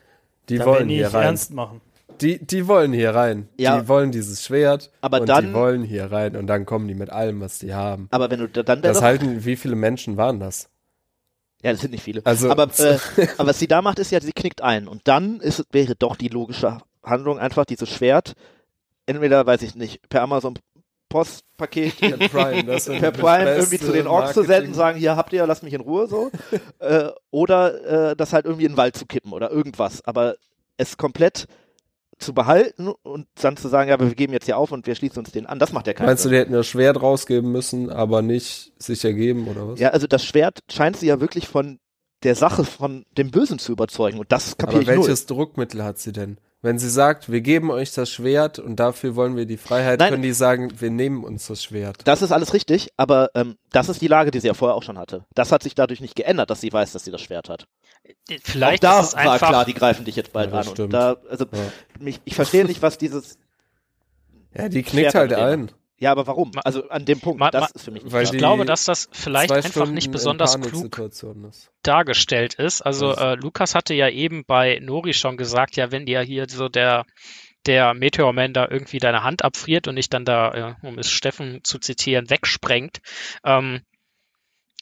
die 0.48 0.56
Da 0.58 0.64
wollen 0.66 0.78
werden 0.78 0.88
die 0.88 0.94
hier 0.96 1.14
rein. 1.14 1.26
ernst 1.26 1.52
machen. 1.52 1.80
Die, 2.20 2.44
die 2.44 2.66
wollen 2.68 2.92
hier 2.92 3.14
rein. 3.14 3.48
Ja. 3.58 3.80
Die 3.80 3.88
wollen 3.88 4.10
dieses 4.12 4.44
Schwert 4.44 4.90
Aber 5.00 5.20
und 5.20 5.28
dann- 5.28 5.46
die 5.48 5.52
wollen 5.54 5.82
hier 5.82 6.10
rein 6.10 6.36
und 6.36 6.46
dann 6.46 6.66
kommen 6.66 6.88
die 6.88 6.94
mit 6.94 7.10
allem, 7.10 7.40
was 7.40 7.58
die 7.58 7.74
haben. 7.74 8.08
aber 8.10 8.30
wenn 8.30 8.40
du 8.40 8.48
da- 8.48 8.62
dann 8.62 8.82
Das 8.82 9.02
halten, 9.02 9.44
wie 9.44 9.56
viele 9.56 9.76
Menschen 9.76 10.16
waren 10.16 10.40
das? 10.40 10.68
ja, 11.62 11.72
das 11.72 11.80
sind 11.80 11.90
nicht 11.92 12.02
viele. 12.04 12.20
Also- 12.24 12.50
aber, 12.50 12.68
äh, 12.78 12.98
aber 13.38 13.48
was 13.50 13.58
sie 13.58 13.66
da 13.68 13.82
macht, 13.82 13.98
ist 13.98 14.10
ja, 14.12 14.20
sie 14.20 14.32
knickt 14.32 14.62
ein 14.62 14.86
und 14.88 15.02
dann 15.08 15.40
ist, 15.40 15.64
wäre 15.72 15.94
doch 15.96 16.16
die 16.16 16.28
logische 16.28 16.78
Handlung 17.02 17.38
einfach 17.38 17.64
dieses 17.64 17.88
Schwert, 17.90 18.34
entweder, 19.06 19.46
weiß 19.46 19.62
ich 19.62 19.74
nicht, 19.74 20.08
per 20.08 20.22
Amazon 20.22 20.54
Postpaket 21.08 21.96
Per 22.00 22.28
Prime, 22.28 22.76
per 23.00 23.10
Prime 23.12 23.54
irgendwie 23.56 23.78
zu 23.78 23.92
den 23.92 24.06
Orks 24.06 24.34
zu 24.34 24.42
senden, 24.42 24.74
sagen, 24.74 24.98
hier 24.98 25.16
habt 25.16 25.32
ihr, 25.32 25.46
lasst 25.46 25.62
mich 25.62 25.72
in 25.72 25.80
Ruhe 25.80 26.06
so. 26.06 26.30
äh, 26.80 27.08
oder 27.30 28.10
äh, 28.10 28.16
das 28.16 28.32
halt 28.32 28.44
irgendwie 28.44 28.66
in 28.66 28.72
den 28.72 28.76
Wald 28.76 28.96
zu 28.96 29.06
kippen 29.06 29.32
oder 29.32 29.50
irgendwas. 29.50 30.04
Aber 30.04 30.36
es 30.76 30.96
komplett 30.98 31.46
zu 32.18 32.34
behalten 32.34 32.88
und 33.02 33.26
dann 33.40 33.56
zu 33.56 33.68
sagen, 33.68 33.88
ja, 33.88 33.94
aber 33.94 34.08
wir 34.08 34.14
geben 34.14 34.32
jetzt 34.32 34.46
hier 34.46 34.58
auf 34.58 34.72
und 34.72 34.86
wir 34.86 34.94
schließen 34.94 35.18
uns 35.18 35.30
den 35.30 35.46
an, 35.46 35.58
das 35.58 35.72
macht 35.72 35.86
ja 35.86 35.92
keinen 35.92 36.06
Meinst 36.06 36.24
du, 36.24 36.28
die 36.28 36.36
hätten 36.36 36.52
das 36.52 36.66
Schwert 36.66 37.00
rausgeben 37.00 37.50
müssen, 37.52 37.90
aber 37.90 38.22
nicht 38.22 38.72
sich 38.78 39.04
ergeben 39.04 39.46
oder 39.48 39.68
was? 39.68 39.80
Ja, 39.80 39.90
also 39.90 40.06
das 40.06 40.24
Schwert 40.24 40.60
scheint 40.70 40.96
sie 40.96 41.06
ja 41.06 41.20
wirklich 41.20 41.48
von 41.48 41.78
der 42.24 42.34
Sache 42.34 42.64
von 42.64 43.04
dem 43.16 43.30
Bösen 43.30 43.58
zu 43.58 43.72
überzeugen 43.72 44.18
und 44.18 44.32
das 44.32 44.56
kapiere 44.56 44.80
aber 44.80 44.82
ich 44.82 44.88
null. 44.88 45.06
welches 45.06 45.26
Druckmittel 45.26 45.84
hat 45.84 45.98
sie 45.98 46.12
denn? 46.12 46.38
Wenn 46.60 46.78
sie 46.80 46.90
sagt, 46.90 47.30
wir 47.30 47.40
geben 47.40 47.70
euch 47.70 47.92
das 47.92 48.10
Schwert 48.10 48.58
und 48.58 48.76
dafür 48.80 49.14
wollen 49.14 49.36
wir 49.36 49.46
die 49.46 49.56
Freiheit, 49.56 50.00
Nein. 50.00 50.10
können 50.10 50.22
die 50.24 50.32
sagen, 50.32 50.72
wir 50.80 50.90
nehmen 50.90 51.22
uns 51.22 51.46
das 51.46 51.62
Schwert. 51.62 51.98
Das 52.04 52.20
ist 52.20 52.32
alles 52.32 52.52
richtig, 52.52 52.92
aber 52.96 53.30
ähm, 53.36 53.56
das 53.70 53.88
ist 53.88 54.02
die 54.02 54.08
Lage, 54.08 54.32
die 54.32 54.40
sie 54.40 54.48
ja 54.48 54.54
vorher 54.54 54.74
auch 54.74 54.82
schon 54.82 54.98
hatte. 54.98 55.24
Das 55.34 55.52
hat 55.52 55.62
sich 55.62 55.76
dadurch 55.76 56.00
nicht 56.00 56.16
geändert, 56.16 56.50
dass 56.50 56.60
sie 56.60 56.72
weiß, 56.72 56.92
dass 56.92 57.04
sie 57.04 57.12
das 57.12 57.20
Schwert 57.20 57.48
hat. 57.48 57.68
Vielleicht 58.42 58.84
auch 58.84 58.90
da 58.90 59.00
ist 59.00 59.06
es 59.08 59.14
war 59.14 59.32
einfach 59.32 59.48
klar, 59.48 59.64
die 59.64 59.74
greifen 59.74 60.04
dich 60.04 60.16
jetzt 60.16 60.32
bald 60.32 60.52
Ja, 60.52 60.60
an. 60.60 60.90
Da, 60.90 61.16
also 61.30 61.44
Ja. 61.44 61.58
mich, 62.00 62.20
ich 62.24 62.34
verstehe 62.34 62.64
nicht, 62.64 62.82
was 62.82 62.98
dieses. 62.98 63.38
Ja, 64.52 64.68
die 64.68 64.82
Schwert 64.82 64.86
knickt 64.86 65.14
halt 65.14 65.32
an 65.34 65.50
dem. 65.50 65.68
Ja, 66.00 66.12
aber 66.12 66.26
warum? 66.26 66.52
Also 66.64 66.88
an 66.88 67.04
dem 67.04 67.20
Punkt, 67.20 67.40
Ma- 67.40 67.50
das 67.50 67.62
ma- 67.62 67.68
ist 67.74 67.84
für 67.84 67.90
mich 67.90 68.04
nicht 68.04 68.12
weil 68.12 68.22
klar. 68.22 68.34
Ich 68.34 68.38
glaube, 68.38 68.64
dass 68.64 68.84
das 68.84 69.08
vielleicht 69.12 69.50
einfach 69.50 69.70
Stunden 69.70 69.94
nicht 69.94 70.10
besonders 70.10 70.60
klug 70.60 70.98
ist. 70.98 71.72
dargestellt 71.82 72.54
ist. 72.54 72.82
Also 72.82 73.14
äh, 73.14 73.34
Lukas 73.34 73.74
hatte 73.74 73.94
ja 73.94 74.08
eben 74.08 74.44
bei 74.44 74.78
Nori 74.80 75.12
schon 75.12 75.36
gesagt, 75.36 75.76
ja, 75.76 75.90
wenn 75.90 76.06
dir 76.06 76.20
hier 76.20 76.46
so 76.48 76.68
der 76.68 77.04
der 77.66 77.92
Meteorman 77.94 78.52
da 78.54 78.68
irgendwie 78.70 78.98
deine 78.98 79.24
Hand 79.24 79.42
abfriert 79.44 79.88
und 79.88 79.96
dich 79.96 80.08
dann 80.08 80.24
da, 80.24 80.76
äh, 80.82 80.86
um 80.86 80.98
es 80.98 81.10
Steffen 81.10 81.60
zu 81.64 81.78
zitieren, 81.78 82.30
wegsprengt. 82.30 83.00
Ähm, 83.44 83.82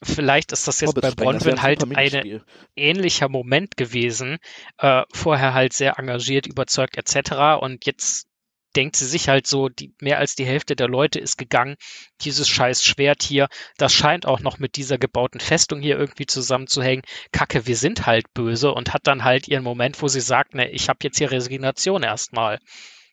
vielleicht 0.03 0.53
ist 0.53 0.69
das 0.69 0.81
jetzt 0.83 0.95
bei 0.95 1.09
Hobbit-Sprengen, 1.09 1.33
das 1.35 1.43
Bronwyn 1.45 1.63
halt 1.63 1.83
ein 1.97 2.43
ähnlicher 2.77 3.29
Moment 3.29 3.77
gewesen. 3.79 4.37
Äh, 4.79 5.03
vorher 5.13 5.55
halt 5.55 5.73
sehr 5.73 5.99
engagiert, 5.99 6.47
überzeugt 6.47 6.97
etc. 6.99 7.59
Und 7.61 7.87
jetzt 7.87 8.29
denkt 8.77 8.97
sie 8.97 9.07
sich 9.07 9.29
halt 9.29 9.47
so, 9.47 9.69
die, 9.69 9.93
mehr 10.01 10.19
als 10.19 10.35
die 10.35 10.45
Hälfte 10.45 10.77
der 10.77 10.89
Leute 10.89 11.19
ist 11.19 11.39
gegangen. 11.39 11.77
Dieses 12.21 12.49
scheiß 12.49 12.85
Schwert 12.85 13.23
hier, 13.23 13.49
das 13.79 13.93
scheint 13.93 14.27
auch 14.27 14.41
noch 14.41 14.59
mit 14.59 14.77
dieser 14.77 14.99
gebauten 14.99 15.41
Festung 15.41 15.81
hier 15.81 15.99
irgendwie 15.99 16.27
zusammenzuhängen. 16.27 17.03
Kacke, 17.33 17.67
wir 17.67 17.77
sind 17.77 18.07
halt 18.07 18.33
böse 18.35 18.73
und 18.73 18.93
hat 18.93 19.07
dann 19.07 19.25
halt 19.25 19.49
ihren 19.49 19.65
Moment, 19.65 20.01
wo 20.03 20.09
sie 20.09 20.21
sagt, 20.21 20.55
ne, 20.55 20.71
ich 20.71 20.89
habe 20.89 20.99
jetzt 21.03 21.19
hier 21.19 21.31
Resignation 21.31 22.03
erstmal. 22.03 22.59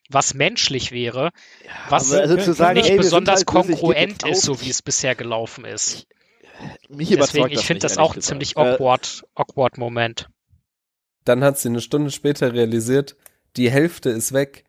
Was 0.09 0.33
menschlich 0.33 0.91
wäre, 0.91 1.31
was 1.87 2.11
also 2.11 2.35
zu 2.35 2.53
sagen, 2.53 2.77
nicht 2.77 2.89
ey, 2.89 2.97
besonders 2.97 3.39
halt 3.39 3.45
kongruent 3.47 4.27
ist, 4.27 4.41
so 4.41 4.59
wie 4.61 4.69
es 4.69 4.81
bisher 4.81 5.15
gelaufen 5.15 5.63
ist. 5.63 6.07
Mich 6.89 7.09
Deswegen, 7.09 7.47
ich 7.47 7.55
das 7.55 7.63
finde 7.63 7.79
das 7.81 7.93
ehrlich 7.93 8.11
auch 8.11 8.15
ein 8.15 8.21
ziemlich 8.21 8.57
Äh, 8.57 8.59
awkward, 8.59 9.23
awkward 9.33 9.77
Moment. 9.77 10.29
Dann 11.23 11.43
hat 11.43 11.57
sie 11.57 11.69
eine 11.69 11.79
Stunde 11.79 12.11
später 12.11 12.53
realisiert, 12.53 13.15
die 13.55 13.71
Hälfte 13.71 14.09
ist 14.09 14.33
weg. 14.33 14.65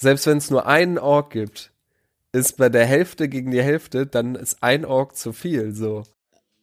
Selbst 0.00 0.26
wenn 0.26 0.38
es 0.38 0.50
nur 0.50 0.66
einen 0.66 0.98
Ork 0.98 1.30
gibt, 1.30 1.72
ist 2.32 2.56
bei 2.56 2.70
der 2.70 2.86
Hälfte 2.86 3.28
gegen 3.28 3.50
die 3.50 3.62
Hälfte, 3.62 4.06
dann 4.06 4.34
ist 4.34 4.62
ein 4.62 4.86
Ork 4.86 5.14
zu 5.14 5.32
viel, 5.34 5.74
so. 5.74 6.04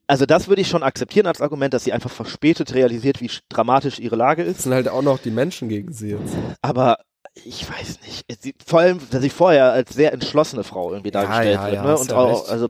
Also 0.08 0.26
das 0.26 0.48
würde 0.48 0.62
ich 0.62 0.70
schon 0.70 0.82
akzeptieren 0.84 1.28
als 1.28 1.40
Argument, 1.42 1.72
dass 1.74 1.84
sie 1.84 1.94
einfach 1.94 2.10
verspätet 2.10 2.74
realisiert, 2.74 3.22
wie 3.22 3.28
sch- 3.30 3.42
dramatisch 3.50 4.00
ihre 4.00 4.16
Lage 4.16 4.42
Es 4.42 4.58
ist. 4.58 4.64
sind 4.64 4.74
halt 4.74 4.88
auch 4.88 5.02
noch 5.04 5.20
die 5.20 5.30
Menschen 5.32 5.70
gegen 5.70 5.92
sie 5.94 6.12
jetzt. 6.12 6.36
Aber 6.62 6.98
ich 7.36 7.70
weiß 7.70 8.00
nicht. 8.02 8.26
Sie, 8.42 8.56
vor 8.66 8.80
allem, 8.80 9.00
dass 9.12 9.22
sie 9.22 9.30
vorher 9.30 9.72
als 9.72 9.94
sehr 9.94 10.14
entschlossene 10.14 10.64
Frau 10.64 10.92
irgendwie 10.92 11.12
dargestellt 11.12 11.56
ja, 11.56 11.66
wird. 11.66 11.76
ja, 11.76 11.84
ne? 11.84 11.98
Und 11.98 12.10
ja 12.10 12.16
auch, 12.18 12.40
recht. 12.42 12.50
also 12.50 12.70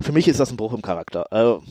für 0.00 0.12
mich 0.12 0.28
ist 0.28 0.40
das 0.40 0.50
ein 0.50 0.56
Bruch 0.56 0.72
im 0.72 0.80
Charakter. 0.82 1.30
Also, 1.32 1.62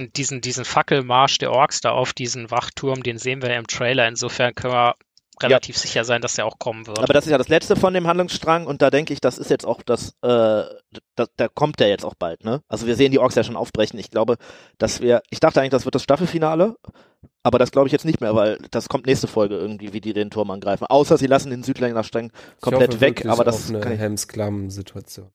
diesen, 0.00 0.40
diesen 0.40 0.64
Fackelmarsch 0.64 1.36
der 1.38 1.52
Orks 1.52 1.80
da 1.82 1.90
auf 1.90 2.12
diesen 2.14 2.50
Wachturm, 2.50 3.02
den 3.02 3.18
sehen 3.18 3.42
wir 3.42 3.50
ja 3.52 3.58
im 3.58 3.66
Trailer. 3.66 4.08
Insofern 4.08 4.54
können 4.54 4.72
wir 4.72 4.94
relativ 5.42 5.76
sicher 5.76 6.04
sein, 6.04 6.20
dass 6.20 6.34
der 6.34 6.46
auch 6.46 6.58
kommen 6.58 6.86
wird. 6.86 6.98
aber 6.98 7.12
das 7.12 7.26
ist 7.26 7.30
ja 7.30 7.38
das 7.38 7.48
letzte 7.48 7.76
von 7.76 7.94
dem 7.94 8.06
Handlungsstrang 8.06 8.66
und 8.66 8.82
da 8.82 8.90
denke 8.90 9.12
ich, 9.12 9.20
das 9.20 9.38
ist 9.38 9.50
jetzt 9.50 9.66
auch 9.66 9.82
das, 9.82 10.10
äh, 10.22 10.64
da, 11.14 11.26
da 11.36 11.48
kommt 11.48 11.80
der 11.80 11.88
jetzt 11.88 12.04
auch 12.04 12.14
bald, 12.14 12.44
ne? 12.44 12.62
Also 12.68 12.86
wir 12.86 12.96
sehen 12.96 13.12
die 13.12 13.18
Orks 13.18 13.34
ja 13.34 13.44
schon 13.44 13.56
aufbrechen. 13.56 13.98
Ich 13.98 14.10
glaube, 14.10 14.36
dass 14.78 15.00
wir, 15.00 15.22
ich 15.30 15.40
dachte 15.40 15.60
eigentlich, 15.60 15.70
das 15.70 15.84
wird 15.84 15.94
das 15.94 16.02
Staffelfinale, 16.02 16.76
aber 17.42 17.58
das 17.58 17.70
glaube 17.70 17.88
ich 17.88 17.92
jetzt 17.92 18.04
nicht 18.04 18.20
mehr, 18.20 18.34
weil 18.34 18.58
das 18.70 18.88
kommt 18.88 19.06
nächste 19.06 19.26
Folge 19.26 19.56
irgendwie, 19.56 19.92
wie 19.92 20.00
die 20.00 20.12
den 20.12 20.30
Turm 20.30 20.50
angreifen. 20.50 20.86
Außer 20.86 21.16
sie 21.18 21.26
lassen 21.26 21.50
den 21.50 21.62
Südländer 21.62 22.04
streng 22.04 22.32
Ich 22.56 22.60
komplett 22.60 22.90
hoffe 22.92 23.00
weg, 23.00 23.26
aber 23.26 23.44
das 23.44 23.64
auf 23.64 23.68
eine 23.70 23.80
kann 23.80 23.92
ich 23.92 23.98
Helms 23.98 24.28
Klamm-Situation. 24.28 25.30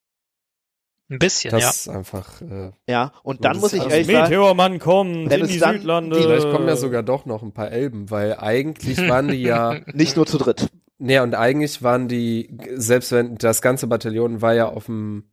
Ein 1.09 1.19
bisschen, 1.19 1.51
Das 1.51 1.61
ja. 1.61 1.69
ist 1.69 1.89
einfach. 1.89 2.41
Äh, 2.41 2.71
Ja, 2.89 3.11
und 3.23 3.45
dann 3.45 3.53
Das 3.53 3.61
muss 3.61 3.73
ich 3.73 3.79
ist 3.85 3.91
ehrlich 3.91 4.07
sagen, 4.07 4.29
Meteormann 4.29 4.79
kommt 4.79 5.29
Wenn 5.29 5.39
in 5.41 5.45
es 5.45 5.51
die 5.51 5.59
dann 5.59 5.75
Südlande. 5.77 6.15
die- 6.17 6.23
vielleicht 6.23 6.49
kommen 6.51 6.67
ja 6.67 6.75
sogar 6.75 7.03
doch 7.03 7.25
noch 7.27 7.43
ein 7.43 7.53
paar 7.53 7.71
Elben, 7.71 8.09
weil 8.09 8.35
eigentlich 8.39 8.97
waren 9.09 9.27
die 9.27 9.43
ja. 9.43 9.75
nicht 9.93 10.15
nur 10.17 10.25
zu 10.25 10.37
dritt. 10.39 10.67
Nee, 10.97 11.19
und 11.19 11.35
eigentlich 11.35 11.83
waren 11.83 12.07
die, 12.07 12.57
selbst 12.75 13.11
wenn 13.11 13.35
das 13.37 13.61
ganze 13.61 13.85
Bataillon 13.87 14.41
war 14.41 14.53
ja 14.53 14.67
auf 14.69 14.85
dem, 14.85 15.25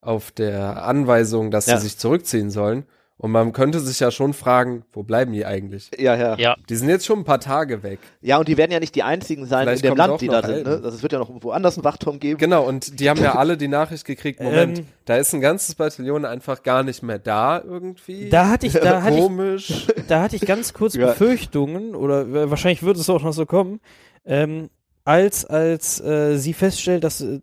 auf 0.00 0.30
der 0.30 0.84
Anweisung, 0.84 1.50
dass 1.50 1.66
Ja. 1.66 1.78
sie 1.78 1.84
sich 1.88 1.98
zurückziehen 1.98 2.50
sollen. 2.50 2.84
Und 3.18 3.30
man 3.30 3.54
könnte 3.54 3.80
sich 3.80 3.98
ja 3.98 4.10
schon 4.10 4.34
fragen, 4.34 4.84
wo 4.92 5.02
bleiben 5.02 5.32
die 5.32 5.46
eigentlich? 5.46 5.90
Ja, 5.98 6.14
ja. 6.16 6.36
Ja. 6.36 6.56
Die 6.68 6.76
sind 6.76 6.90
jetzt 6.90 7.06
schon 7.06 7.20
ein 7.20 7.24
paar 7.24 7.40
Tage 7.40 7.82
weg. 7.82 7.98
Ja, 8.20 8.36
und 8.36 8.46
die 8.46 8.58
werden 8.58 8.72
ja 8.72 8.78
nicht 8.78 8.94
die 8.94 9.02
einzigen 9.02 9.46
sein 9.46 9.66
Vielleicht 9.66 9.84
in 9.84 9.92
dem 9.92 9.96
Land, 9.96 10.20
die 10.20 10.28
da 10.28 10.42
sind. 10.46 10.66
Ne? 10.66 10.72
Also 10.84 10.88
es 10.88 11.02
wird 11.02 11.12
ja 11.12 11.18
noch 11.18 11.30
irgendwo 11.30 11.50
anders 11.50 11.78
einen 11.78 11.84
Wachturm 11.84 12.20
geben. 12.20 12.38
Genau, 12.38 12.66
und 12.68 13.00
die 13.00 13.08
haben 13.08 13.18
ja 13.22 13.34
alle 13.36 13.56
die 13.56 13.68
Nachricht 13.68 14.04
gekriegt, 14.04 14.40
Moment, 14.40 14.80
Ähm. 14.80 14.86
da 15.06 15.16
ist 15.16 15.32
ein 15.32 15.40
ganzes 15.40 15.74
Bataillon 15.76 16.26
einfach 16.26 16.62
gar 16.62 16.82
nicht 16.82 17.02
mehr 17.02 17.18
da 17.18 17.58
irgendwie. 17.62 18.28
Da 18.28 18.50
hatte 18.50 18.66
ich, 18.66 18.74
da 18.74 19.00
hatte 19.00 19.16
ich, 19.16 19.22
Komisch. 19.22 19.86
da 20.08 20.20
hatte 20.20 20.36
ich 20.36 20.42
ganz 20.42 20.74
kurz 20.74 20.94
Ja. 20.94 21.06
Befürchtungen, 21.06 21.94
oder 21.94 22.22
äh, 22.26 22.50
wahrscheinlich 22.50 22.82
wird 22.82 22.98
es 22.98 23.08
auch 23.08 23.22
noch 23.22 23.32
so 23.32 23.46
kommen, 23.46 23.80
ähm, 24.26 24.68
als, 25.06 25.46
als 25.46 26.02
äh, 26.02 26.36
sie 26.36 26.52
feststellt, 26.52 27.02
dass 27.02 27.22
äh, 27.22 27.40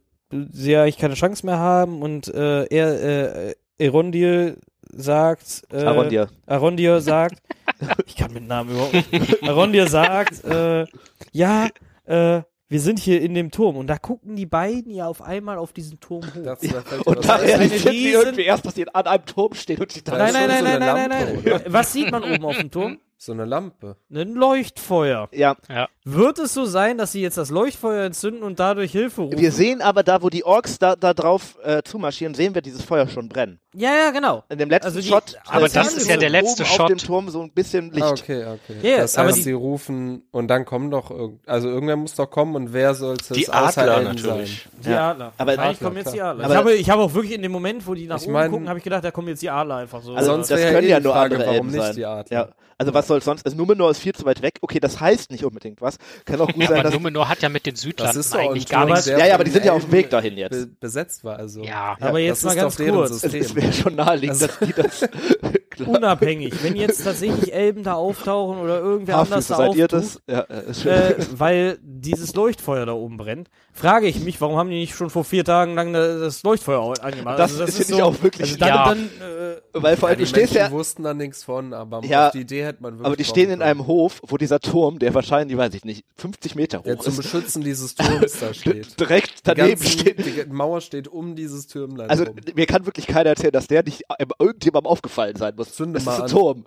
sie 0.51 0.73
ja 0.73 0.83
eigentlich 0.83 0.99
keine 0.99 1.15
Chance 1.15 1.47
mehr 1.47 1.57
haben 1.57 2.03
und 2.03 2.27
äh, 2.27 2.65
er, 2.65 3.47
äh, 3.47 3.55
Erondil 3.79 4.59
sagt, 4.95 5.63
äh, 5.71 5.83
Arondir. 5.83 6.27
Arondir 6.45 7.01
sagt, 7.01 7.41
ich 8.05 8.15
kann 8.15 8.33
mit 8.33 8.47
Namen 8.47 8.71
überhaupt 8.71 8.93
nicht, 9.11 9.43
Arondir 9.43 9.87
sagt, 9.87 10.43
äh, 10.43 10.85
ja, 11.31 11.67
äh, 12.05 12.41
wir 12.69 12.79
sind 12.79 12.97
hier 12.99 13.21
in 13.21 13.35
dem 13.35 13.51
Turm 13.51 13.77
und 13.77 13.87
da 13.87 13.97
gucken 13.97 14.35
die 14.35 14.47
beiden 14.47 14.91
ja 14.91 15.07
auf 15.07 15.21
einmal 15.21 15.57
auf 15.57 15.73
diesen 15.73 15.99
Turm 15.99 16.23
hoch. 16.23 16.43
Das, 16.43 16.59
da 16.59 16.81
fällt 16.81 17.05
mir 17.05 17.17
Und 17.17 17.27
da 17.27 17.35
realisiert 17.35 17.93
sie 17.93 18.11
irgendwie 18.11 18.43
erst, 18.43 18.65
dass 18.65 18.73
sie 18.75 18.87
an 18.87 19.05
einem 19.05 19.25
Turm 19.25 19.53
steht 19.53 19.79
und 19.79 19.91
sich 19.91 20.03
Da 20.03 20.17
nein, 20.17 20.33
nein, 20.33 20.47
nein, 20.47 20.57
so 20.57 20.63
nein, 20.63 20.79
nein, 20.79 21.09
nein, 21.09 21.35
Lampe, 21.35 21.49
nein. 21.49 21.63
Was 21.67 21.93
sieht 21.93 22.11
man 22.11 22.23
oben 22.23 22.45
auf 22.45 22.57
dem 22.57 22.71
Turm? 22.71 22.97
so 23.23 23.31
eine 23.31 23.45
Lampe. 23.45 23.97
Ein 24.11 24.33
Leuchtfeuer. 24.33 25.29
Ja, 25.31 25.55
Wird 26.05 26.37
es 26.37 26.53
so 26.53 26.65
sein, 26.65 26.97
dass 26.97 27.13
sie 27.13 27.21
jetzt 27.21 27.37
das 27.37 27.49
Leuchtfeuer 27.49 28.03
entzünden 28.03 28.43
und 28.43 28.59
dadurch 28.59 28.91
Hilfe 28.91 29.21
rufen? 29.21 29.39
wir 29.39 29.51
sehen 29.53 29.81
aber 29.81 30.03
da, 30.03 30.21
wo 30.21 30.29
die 30.29 30.43
Orks 30.43 30.77
da, 30.77 30.97
da 30.97 31.13
drauf 31.13 31.57
äh, 31.63 31.81
zumarschieren, 31.81 32.33
sehen 32.35 32.53
wir 32.53 32.61
dieses 32.61 32.81
Feuer 32.83 33.07
schon 33.07 33.29
brennen. 33.29 33.61
ja, 33.73 33.89
ja, 33.95 34.11
genau. 34.11 34.43
In 34.49 34.57
dem 34.57 34.69
letzten 34.69 34.87
Also 34.87 34.99
die- 34.99 35.07
Shot. 35.07 35.37
aber 35.47 35.69
das 35.69 35.93
ist 35.95 36.09
ja 36.09 36.17
der 36.17 36.29
letzte 36.29 36.63
oben 36.63 36.71
auf 36.71 36.75
Shot. 36.75 36.89
dem 36.89 36.97
Turm 36.97 37.29
so 37.29 37.41
ein 37.41 37.51
bisschen 37.53 37.89
Licht. 37.91 38.03
Ah, 38.03 38.09
okay, 38.11 38.43
okay. 38.45 38.77
Ja, 38.91 38.97
das 38.97 39.17
heißt, 39.17 39.37
die- 39.37 39.41
sie 39.43 39.51
rufen 39.53 40.23
und 40.31 40.49
dann 40.49 40.65
kommen 40.65 40.91
doch, 40.91 41.09
also 41.45 41.69
irgendwer 41.69 41.95
muss 41.95 42.15
doch 42.15 42.29
kommen 42.29 42.55
und 42.57 42.73
wer 42.73 42.95
soll 42.95 43.15
es 43.21 43.29
Die 43.29 43.47
Adler 43.49 44.01
natürlich. 44.01 44.67
Die 44.85 44.89
Ja. 44.89 45.11
Adler. 45.11 45.31
Aber- 45.37 45.51
Wahrscheinlich 45.55 45.77
Adler, 45.77 45.87
kommen 45.87 45.97
jetzt 45.97 46.11
die 46.13 46.17
klar. 46.17 46.31
Adler. 46.31 46.43
Aber- 46.43 46.53
ich, 46.53 46.57
habe, 46.59 46.73
ich 46.73 46.89
habe 46.89 47.01
auch 47.03 47.13
wirklich 47.13 47.33
in 47.33 47.41
dem 47.43 47.51
Moment, 47.53 47.87
wo 47.87 47.93
die 47.93 48.07
nach 48.07 48.17
Ich 48.17 48.23
oben 48.25 48.33
mein- 48.33 48.51
gucken, 48.51 48.67
habe 48.67 48.77
ich 48.77 48.83
gedacht, 48.83 49.05
da 49.05 49.11
kommen 49.11 49.29
jetzt 49.29 49.41
die 49.41 49.49
Adler 49.49 49.77
einfach 49.77 50.01
so. 50.01 50.13
Also 50.15 50.31
Sonst 50.31 50.51
das 50.51 50.59
können 50.59 50.83
eh 50.83 50.89
ja 50.89 50.97
die 50.99 51.03
nur 51.05 51.13
Frage, 51.13 51.35
andere 51.35 51.47
warum 51.49 51.67
Elben 51.67 51.71
nicht 51.77 51.81
sein. 51.85 51.95
die 51.95 52.05
Adler. 52.05 52.37
Ja. 52.37 52.49
Also 52.75 52.93
was 52.93 53.07
soll 53.07 53.21
sonst? 53.21 53.45
Also 53.45 53.55
Numenor 53.55 53.91
ist 53.91 53.99
viel 53.99 54.13
zu 54.13 54.25
weit 54.25 54.41
weg. 54.41 54.55
Okay, 54.61 54.79
das 54.79 54.99
heißt 54.99 55.31
nicht 55.31 55.45
unbedingt 55.45 55.79
was. 55.79 55.92
Kann 56.25 56.41
auch 56.41 56.47
gut 56.47 56.63
sein, 56.67 56.73
Aber 56.73 56.83
dass 56.83 56.93
Numenor 56.93 57.29
hat 57.29 57.41
ja 57.41 57.49
mit 57.49 57.65
den 57.65 57.73
Das 57.73 57.81
Südlanden 57.81 58.19
ist 58.19 58.33
doch 58.33 58.39
ein 58.39 58.47
eigentlich 58.49 58.67
gar 58.67 58.85
nichts. 58.85 59.05
Ja, 59.05 59.25
ja, 59.25 59.35
aber 59.35 59.43
die 59.43 59.51
sind 59.51 59.65
ja 59.65 59.73
auf 59.73 59.83
dem 59.83 59.91
Weg 59.91 60.09
dahin 60.09 60.37
jetzt. 60.37 60.51
Be 60.51 60.67
besetzt 60.79 61.23
war, 61.23 61.37
also. 61.37 61.63
Ja, 61.63 61.95
aber 61.99 62.19
jetzt 62.19 62.43
das 62.43 62.55
mal 62.55 62.67
ist 62.67 62.77
ganz 62.77 62.91
kurz. 62.91 63.11
es, 63.11 63.21
System. 63.21 63.41
es 63.41 63.55
wäre 63.55 63.73
schon 63.73 63.95
naheliegend, 63.95 64.41
Also- 64.41 64.47
dass 64.47 64.59
die 64.59 64.73
das. 64.73 65.09
Unabhängig. 65.87 66.53
Wenn 66.63 66.75
jetzt 66.75 67.03
tatsächlich 67.03 67.51
Elben 67.53 67.83
da 67.83 67.93
auftauchen 67.95 68.59
oder 68.59 68.79
irgendwer 68.79 69.17
anders 69.17 69.49
Haarfüße, 69.49 69.53
da 69.53 69.57
seid 69.57 69.75
ihr 69.75 69.85
auftaucht, 69.85 70.03
das? 70.03 70.21
Ja, 70.27 70.39
äh, 70.41 70.69
ist 70.69 70.85
äh, 70.85 71.15
weil 71.39 71.77
dieses 71.81 72.35
Leuchtfeuer 72.35 72.85
da 72.85 72.93
oben 72.93 73.17
brennt, 73.17 73.49
frage 73.73 74.07
ich 74.07 74.19
mich, 74.19 74.39
warum 74.39 74.55
haben 74.57 74.69
die 74.69 74.79
nicht 74.79 74.95
schon 74.95 75.09
vor 75.09 75.23
vier 75.23 75.43
Tagen 75.43 75.73
lang 75.75 75.91
da- 75.93 76.19
das 76.19 76.43
Leuchtfeuer 76.43 76.93
angemacht? 77.03 77.39
das 77.39 77.59
Also 77.59 77.71
finde 77.73 77.95
ich 77.95 78.01
auch 78.03 78.21
wirklich. 78.21 78.41
Also 78.43 78.57
dann, 78.57 78.69
Ja. 78.69 78.85
dann 78.85 78.99
äh, 79.05 79.55
weil 79.73 79.97
vor 79.97 80.09
Ja, 80.09 80.11
allem, 80.11 80.17
die 80.19 80.23
du 80.25 80.29
stehst 80.29 80.53
Menschen 80.53 80.71
ja, 80.71 80.71
wussten 80.71 81.03
da 81.03 81.13
nichts 81.13 81.43
von, 81.43 81.73
aber 81.73 82.03
Ja, 82.05 82.27
auf 82.27 82.31
die 82.33 82.41
Idee 82.41 82.63
hätte 82.63 82.81
man 82.83 82.93
wirklich 82.93 83.05
aber 83.07 83.15
die 83.15 83.23
stehen 83.25 83.43
in 83.45 83.49
können. 83.59 83.61
einem 83.63 83.87
Hof, 83.87 84.21
wo 84.27 84.37
dieser 84.37 84.59
Turm, 84.59 84.99
der 84.99 85.13
wahrscheinlich, 85.13 85.57
weiß 85.57 85.73
ich 85.73 85.83
nicht, 85.85 86.05
50 86.17 86.55
Meter 86.55 86.79
hoch 86.79 86.83
der 86.83 86.99
zum 86.99 87.11
ist, 87.13 87.17
Beschützen 87.17 87.63
dieses 87.63 87.95
Turms 87.95 88.39
da 88.39 88.53
steht. 88.53 88.99
direkt 88.99 89.31
daneben 89.43 89.81
ganzen, 89.81 89.99
steht. 89.99 90.25
die 90.25 90.45
Mauer 90.53 90.79
steht 90.81 91.07
um 91.07 91.35
dieses 91.35 91.67
Türmlein 91.67 92.09
Also 92.09 92.25
rum. 92.25 92.35
mir 92.55 92.65
kann 92.65 92.85
wirklich 92.85 93.07
keiner 93.07 93.31
erzählen, 93.31 93.51
dass 93.53 93.67
der 93.67 93.83
nicht 93.83 94.03
äh, 94.17 94.25
irgendjemandem 94.39 94.89
aufgefallen 94.91 95.35
sein 95.35 95.53
muss. 95.57 95.73
Zünde 95.73 95.95
das 95.95 96.05
mal 96.05 96.13
ist 96.13 96.17
ein 96.19 96.23
an. 96.25 96.29
Turm. 96.29 96.65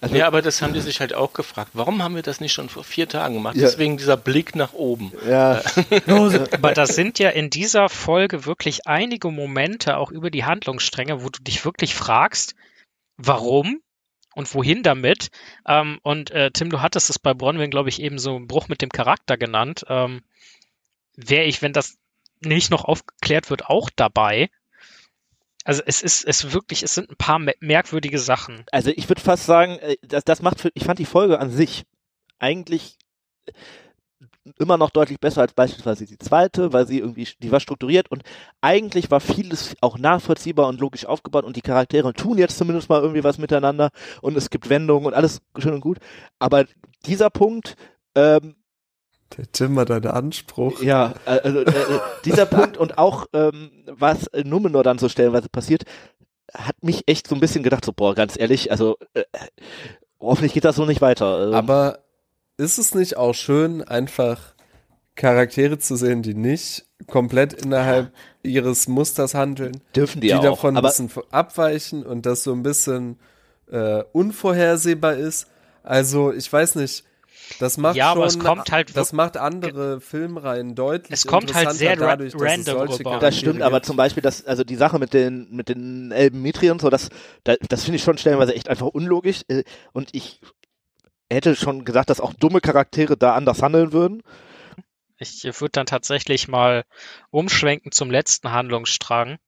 Also, 0.00 0.16
Ja, 0.16 0.26
aber 0.26 0.40
das 0.40 0.62
haben 0.62 0.72
die 0.72 0.80
sich 0.80 1.00
halt 1.00 1.12
auch 1.12 1.32
gefragt. 1.32 1.70
Warum 1.74 2.02
haben 2.02 2.14
wir 2.14 2.22
das 2.22 2.40
nicht 2.40 2.52
schon 2.52 2.68
vor 2.68 2.84
vier 2.84 3.08
Tagen 3.08 3.34
gemacht? 3.34 3.56
Ja. 3.56 3.62
Deswegen 3.62 3.98
dieser 3.98 4.16
Blick 4.16 4.56
nach 4.56 4.72
oben. 4.72 5.12
ja, 5.28 5.62
Aber 6.52 6.72
das 6.72 6.94
sind 6.94 7.18
ja 7.18 7.30
in 7.30 7.50
dieser 7.50 7.88
Folge 7.88 8.46
wirklich 8.46 8.86
einige 8.86 9.30
Momente 9.30 9.98
auch 9.98 10.10
über 10.10 10.30
die 10.30 10.44
Handlungsstränge, 10.44 11.22
wo 11.22 11.28
du 11.28 11.42
dich 11.42 11.64
wirklich 11.64 11.94
fragst, 11.94 12.54
warum 13.16 13.80
und 14.34 14.54
wohin 14.54 14.82
damit. 14.82 15.30
Ähm, 15.66 15.98
und 16.02 16.30
äh, 16.30 16.50
Tim, 16.50 16.70
du 16.70 16.80
hattest 16.80 17.10
es 17.10 17.18
bei 17.18 17.34
Bronwyn, 17.34 17.70
glaube 17.70 17.88
ich, 17.88 18.00
eben 18.00 18.18
so 18.18 18.36
einen 18.36 18.46
Bruch 18.46 18.68
mit 18.68 18.80
dem 18.80 18.90
Charakter 18.90 19.36
genannt. 19.36 19.84
Ähm, 19.88 20.22
Wäre 21.16 21.44
ich, 21.44 21.60
wenn 21.60 21.72
das 21.72 21.98
nicht 22.40 22.70
noch 22.70 22.84
aufgeklärt 22.84 23.50
wird, 23.50 23.66
auch 23.66 23.90
dabei. 23.94 24.48
Also 25.64 25.82
es 25.86 26.02
ist 26.02 26.24
es 26.26 26.52
wirklich, 26.52 26.82
es 26.82 26.94
sind 26.94 27.10
ein 27.10 27.16
paar 27.16 27.38
me- 27.38 27.54
merkwürdige 27.60 28.18
Sachen. 28.18 28.64
also 28.72 28.90
ich 28.90 29.08
würde 29.08 29.20
fast 29.20 29.46
sagen, 29.46 29.78
äh, 29.78 29.96
das, 30.02 30.24
das 30.24 30.42
macht, 30.42 30.60
für, 30.60 30.70
ich 30.74 30.84
fand 30.84 30.98
die 30.98 31.04
Folge 31.04 31.38
an 31.38 31.50
sich 31.50 31.84
eigentlich 32.38 32.96
äh, 33.46 33.52
immer 34.58 34.76
noch 34.78 34.90
deutlich 34.90 35.20
besser 35.20 35.42
als 35.42 35.52
beispielsweise 35.52 36.06
die 36.06 36.18
zweite, 36.18 36.72
weil 36.72 36.86
sie 36.86 36.98
irgendwie, 36.98 37.28
die 37.40 37.52
war 37.52 37.60
strukturiert 37.60 38.10
und 38.10 38.22
eigentlich 38.60 39.10
war 39.10 39.20
vieles 39.20 39.76
auch 39.80 39.98
nachvollziehbar 39.98 40.66
und 40.68 40.80
logisch 40.80 41.04
aufgebaut 41.06 41.44
und 41.44 41.56
die 41.56 41.62
Charaktere 41.62 42.12
tun 42.14 42.38
jetzt 42.38 42.56
zumindest 42.58 42.88
mal 42.88 43.02
irgendwie 43.02 43.24
was 43.24 43.38
miteinander 43.38 43.90
und 44.22 44.36
es 44.36 44.50
gibt 44.50 44.68
Wendungen 44.70 45.06
und 45.06 45.14
alles 45.14 45.40
schön 45.58 45.74
und 45.74 45.80
gut. 45.80 45.98
Aber 46.38 46.64
dieser 47.06 47.30
Punkt, 47.30 47.76
ähm, 48.14 48.56
Der 49.36 49.50
Tim 49.52 49.78
hat 49.78 49.90
einen 49.90 50.06
Anspruch. 50.06 50.82
ja, 50.82 51.14
äh, 51.26 51.40
also 51.40 51.60
äh, 51.60 51.70
äh, 51.70 52.00
dieser 52.24 52.46
Punkt 52.46 52.76
und 52.76 52.98
auch 52.98 53.26
ähm, 53.32 53.70
was 53.86 54.26
in 54.28 54.48
Numenor 54.48 54.82
dann 54.82 54.98
so 54.98 55.08
stellenweise 55.08 55.48
passiert, 55.48 55.84
hat 56.52 56.82
mich 56.82 57.04
echt 57.06 57.28
so 57.28 57.34
ein 57.34 57.40
bisschen 57.40 57.62
gedacht, 57.62 57.84
so 57.84 57.92
boah, 57.92 58.14
ganz 58.14 58.38
ehrlich, 58.38 58.70
also 58.70 58.96
äh, 59.14 59.22
hoffentlich 60.18 60.52
geht 60.52 60.64
das 60.64 60.76
so 60.76 60.84
nicht 60.84 61.00
weiter. 61.00 61.48
Ähm, 61.48 61.54
Aber 61.54 62.00
ist 62.56 62.78
es 62.78 62.94
nicht 62.94 63.16
auch 63.16 63.34
schön, 63.34 63.82
einfach 63.82 64.54
Charaktere 65.14 65.78
zu 65.78 65.96
sehen, 65.96 66.22
die 66.22 66.34
nicht 66.34 66.86
komplett 67.06 67.52
innerhalb 67.52 68.12
ihres 68.42 68.88
Musters 68.88 69.34
handeln, 69.34 69.82
dürfen 69.94 70.20
die, 70.20 70.28
die 70.28 70.34
auch. 70.34 70.42
davon 70.42 70.76
ein 70.76 70.82
bisschen 70.82 71.10
abweichen 71.30 72.04
und 72.04 72.26
das 72.26 72.42
so 72.42 72.52
ein 72.52 72.62
bisschen 72.62 73.18
äh, 73.70 74.02
unvorhersehbar 74.12 75.14
ist? 75.14 75.46
Also, 75.82 76.32
ich 76.32 76.52
weiß 76.52 76.74
nicht. 76.76 77.04
Das 77.58 77.76
macht 77.76 77.96
Ja, 77.96 78.10
schon, 78.12 78.18
aber 78.18 78.26
es 78.26 78.38
kommt 78.38 78.70
halt 78.70 78.96
das 78.96 79.12
macht 79.12 79.36
andere 79.36 80.00
Filmreihen 80.00 80.74
deutlich 80.74 81.12
Es 81.12 81.26
kommt 81.26 81.54
halt 81.54 81.72
sehr 81.72 81.96
dadurch, 81.96 82.32
dass 82.32 82.42
es 82.42 82.48
random 82.48 82.78
solche 82.88 83.00
rüber. 83.00 83.18
Das 83.18 83.36
stimmt, 83.36 83.62
aber 83.62 83.82
zum 83.82 83.96
Beispiel 83.96 84.22
das, 84.22 84.44
also 84.44 84.64
die 84.64 84.76
Sache 84.76 84.98
mit 84.98 85.12
den 85.14 85.48
mit 85.50 85.68
den 85.68 86.12
Elben 86.12 86.42
Mitri 86.42 86.70
und 86.70 86.80
so, 86.80 86.90
das, 86.90 87.08
das, 87.44 87.58
das 87.68 87.84
finde 87.84 87.96
ich 87.96 88.02
schon 88.02 88.18
stellenweise 88.18 88.54
echt 88.54 88.68
einfach 88.68 88.86
unlogisch. 88.86 89.42
äh, 89.48 89.64
Und 89.92 90.10
ich 90.12 90.40
hätte 91.30 91.56
schon 91.56 91.84
gesagt, 91.84 92.10
dass 92.10 92.20
auch 92.20 92.34
dumme 92.34 92.60
Charaktere 92.60 93.16
da 93.16 93.34
anders 93.34 93.62
handeln 93.62 93.92
würden. 93.92 94.22
Ich 95.18 95.44
würde 95.44 95.72
dann 95.72 95.86
tatsächlich 95.86 96.48
mal 96.48 96.84
umschwenken 97.30 97.92
zum 97.92 98.10
letzten 98.10 98.52
Handlungsstrang. 98.52 99.38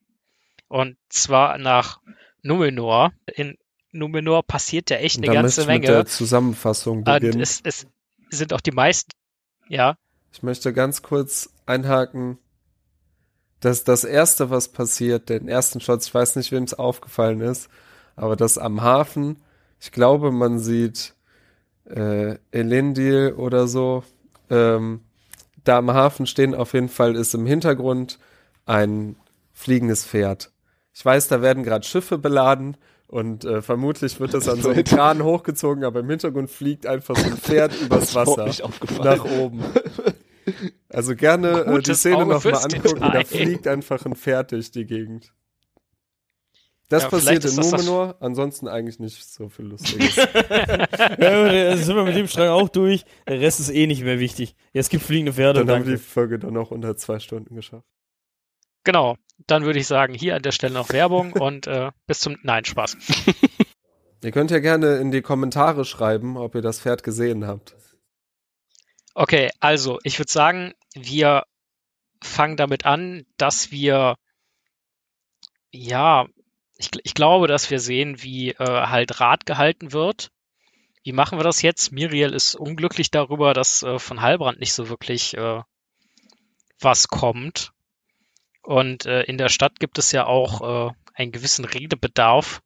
Und 0.68 0.96
zwar 1.08 1.58
nach 1.58 2.00
Numenor. 2.42 3.12
In 3.34 3.56
Numenor 3.90 4.42
passiert 4.42 4.90
ja 4.90 4.98
echt 4.98 5.18
eine 5.18 5.26
da 5.26 5.34
ganze 5.34 5.62
ich 5.62 5.66
mit 5.66 5.82
Menge. 5.82 5.86
der 5.86 6.06
Zusammenfassung 6.06 7.04
beginnen. 7.04 7.40
es, 7.40 7.60
es 7.64 7.86
sind 8.36 8.52
auch 8.52 8.60
die 8.60 8.72
meisten, 8.72 9.10
ja, 9.68 9.96
Ich 10.32 10.42
möchte 10.42 10.72
ganz 10.72 11.02
kurz 11.02 11.50
einhaken, 11.66 12.38
dass 13.60 13.84
das 13.84 14.04
erste, 14.04 14.50
was 14.50 14.68
passiert, 14.68 15.28
den 15.28 15.48
ersten 15.48 15.80
Shot, 15.80 16.04
ich 16.04 16.12
weiß 16.12 16.36
nicht, 16.36 16.50
wem 16.52 16.64
es 16.64 16.74
aufgefallen 16.74 17.40
ist, 17.40 17.68
aber 18.16 18.36
das 18.36 18.58
am 18.58 18.82
Hafen, 18.82 19.42
ich 19.80 19.92
glaube, 19.92 20.32
man 20.32 20.58
sieht 20.58 21.14
äh, 21.84 22.38
Elendil 22.50 23.34
oder 23.36 23.66
so, 23.66 24.04
ähm, 24.50 25.00
da 25.64 25.78
am 25.78 25.92
Hafen 25.92 26.26
stehen. 26.26 26.54
Auf 26.54 26.74
jeden 26.74 26.88
Fall 26.88 27.16
ist 27.16 27.34
im 27.34 27.46
Hintergrund 27.46 28.18
ein 28.66 29.16
fliegendes 29.52 30.04
Pferd. 30.04 30.52
Ich 30.94 31.04
weiß, 31.04 31.28
da 31.28 31.42
werden 31.42 31.62
gerade 31.62 31.86
Schiffe 31.86 32.18
beladen 32.18 32.76
und 33.12 33.44
äh, 33.44 33.60
vermutlich 33.60 34.20
wird 34.20 34.32
das 34.32 34.48
an 34.48 34.62
so 34.62 34.70
einem 34.70 34.84
Kran 34.84 35.22
hochgezogen, 35.22 35.84
aber 35.84 36.00
im 36.00 36.08
Hintergrund 36.08 36.50
fliegt 36.50 36.86
einfach 36.86 37.14
so 37.14 37.26
ein 37.26 37.36
Pferd 37.36 37.78
übers 37.82 38.14
Wasser 38.14 38.50
nach 39.04 39.24
oben. 39.26 39.62
Also 40.88 41.14
gerne 41.14 41.60
äh, 41.66 41.82
die 41.82 41.92
Szene 41.92 42.24
nochmal 42.24 42.54
angucken, 42.54 43.00
da 43.00 43.22
fliegt 43.22 43.68
einfach 43.68 44.06
ein 44.06 44.16
Pferd 44.16 44.52
durch 44.52 44.70
die 44.70 44.86
Gegend. 44.86 45.34
Das 46.88 47.02
Ja, 47.02 47.10
passiert 47.10 47.44
in 47.44 47.54
Numenor, 47.54 48.16
ansonsten 48.20 48.66
eigentlich 48.66 48.98
nicht 48.98 49.22
so 49.22 49.50
viel 49.50 49.66
Lustiges. 49.66 50.16
ja, 51.18 51.76
sind 51.76 51.94
wir 51.94 52.04
mit 52.04 52.16
dem 52.16 52.28
Strang 52.28 52.48
auch 52.48 52.70
durch. 52.70 53.04
Der 53.28 53.40
Rest 53.40 53.60
ist 53.60 53.68
eh 53.68 53.86
nicht 53.86 54.04
mehr 54.04 54.20
wichtig. 54.20 54.56
Jetzt 54.72 54.88
gibt 54.88 55.04
fliegende 55.04 55.34
Pferde. 55.34 55.60
dann 55.60 55.68
haben 55.68 55.84
wir 55.84 55.92
danke. 55.92 56.02
die 56.02 56.10
Folge 56.10 56.38
dann 56.38 56.56
auch 56.56 56.70
unter 56.70 56.96
zwei 56.96 57.18
Stunden 57.18 57.54
geschafft. 57.56 57.86
Genau. 58.84 59.16
Dann 59.46 59.64
würde 59.64 59.78
ich 59.78 59.86
sagen, 59.86 60.14
hier 60.14 60.36
an 60.36 60.42
der 60.42 60.52
Stelle 60.52 60.74
noch 60.74 60.90
Werbung 60.90 61.32
und 61.40 61.66
äh, 61.66 61.90
bis 62.06 62.20
zum. 62.20 62.38
Nein, 62.42 62.64
Spaß. 62.64 62.96
Ihr 64.24 64.30
könnt 64.30 64.52
ja 64.52 64.60
gerne 64.60 64.98
in 64.98 65.10
die 65.10 65.22
Kommentare 65.22 65.84
schreiben, 65.84 66.36
ob 66.36 66.54
ihr 66.54 66.62
das 66.62 66.80
Pferd 66.80 67.02
gesehen 67.02 67.44
habt. 67.44 67.74
Okay, 69.14 69.50
also 69.58 69.98
ich 70.04 70.18
würde 70.20 70.30
sagen, 70.30 70.74
wir 70.94 71.42
fangen 72.22 72.56
damit 72.56 72.86
an, 72.86 73.26
dass 73.36 73.72
wir, 73.72 74.14
ja, 75.72 76.26
ich, 76.78 76.90
ich 77.02 77.14
glaube, 77.14 77.48
dass 77.48 77.70
wir 77.70 77.80
sehen, 77.80 78.22
wie 78.22 78.50
äh, 78.50 78.56
halt 78.86 79.20
Rat 79.20 79.44
gehalten 79.44 79.92
wird. 79.92 80.30
Wie 81.02 81.12
machen 81.12 81.38
wir 81.38 81.44
das 81.44 81.62
jetzt? 81.62 81.90
Miriel 81.90 82.32
ist 82.32 82.54
unglücklich 82.54 83.10
darüber, 83.10 83.54
dass 83.54 83.82
äh, 83.82 83.98
von 83.98 84.22
Heilbrand 84.22 84.60
nicht 84.60 84.72
so 84.72 84.88
wirklich 84.88 85.36
äh, 85.36 85.62
was 86.78 87.08
kommt. 87.08 87.72
Und 88.62 89.06
äh, 89.06 89.22
in 89.22 89.38
der 89.38 89.48
Stadt 89.48 89.80
gibt 89.80 89.98
es 89.98 90.12
ja 90.12 90.26
auch 90.26 90.88
äh, 90.88 90.92
einen 91.14 91.32
gewissen 91.32 91.64
Redebedarf, 91.64 92.62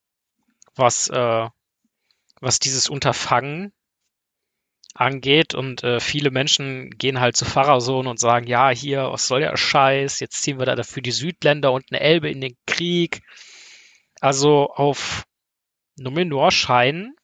was, 0.74 1.08
äh, 1.08 1.48
was 2.40 2.58
dieses 2.58 2.88
Unterfangen 2.88 3.72
angeht. 4.94 5.54
Und 5.54 5.82
äh, 5.84 6.00
viele 6.00 6.30
Menschen 6.30 6.90
gehen 6.90 7.20
halt 7.20 7.36
zu 7.36 7.44
Pfarrersohn 7.44 8.06
und 8.06 8.20
sagen, 8.20 8.46
ja, 8.46 8.70
hier, 8.70 9.10
was 9.10 9.26
soll 9.26 9.40
der 9.40 9.56
Scheiß? 9.56 10.20
Jetzt 10.20 10.42
ziehen 10.42 10.58
wir 10.58 10.66
da 10.66 10.74
dafür 10.74 11.02
die 11.02 11.12
Südländer 11.12 11.72
und 11.72 11.86
eine 11.90 12.00
Elbe 12.00 12.30
in 12.30 12.40
den 12.40 12.56
Krieg. 12.66 13.22
Also 14.20 14.70
auf 14.70 15.24
Numenor 15.96 16.50
scheinen 16.50 17.16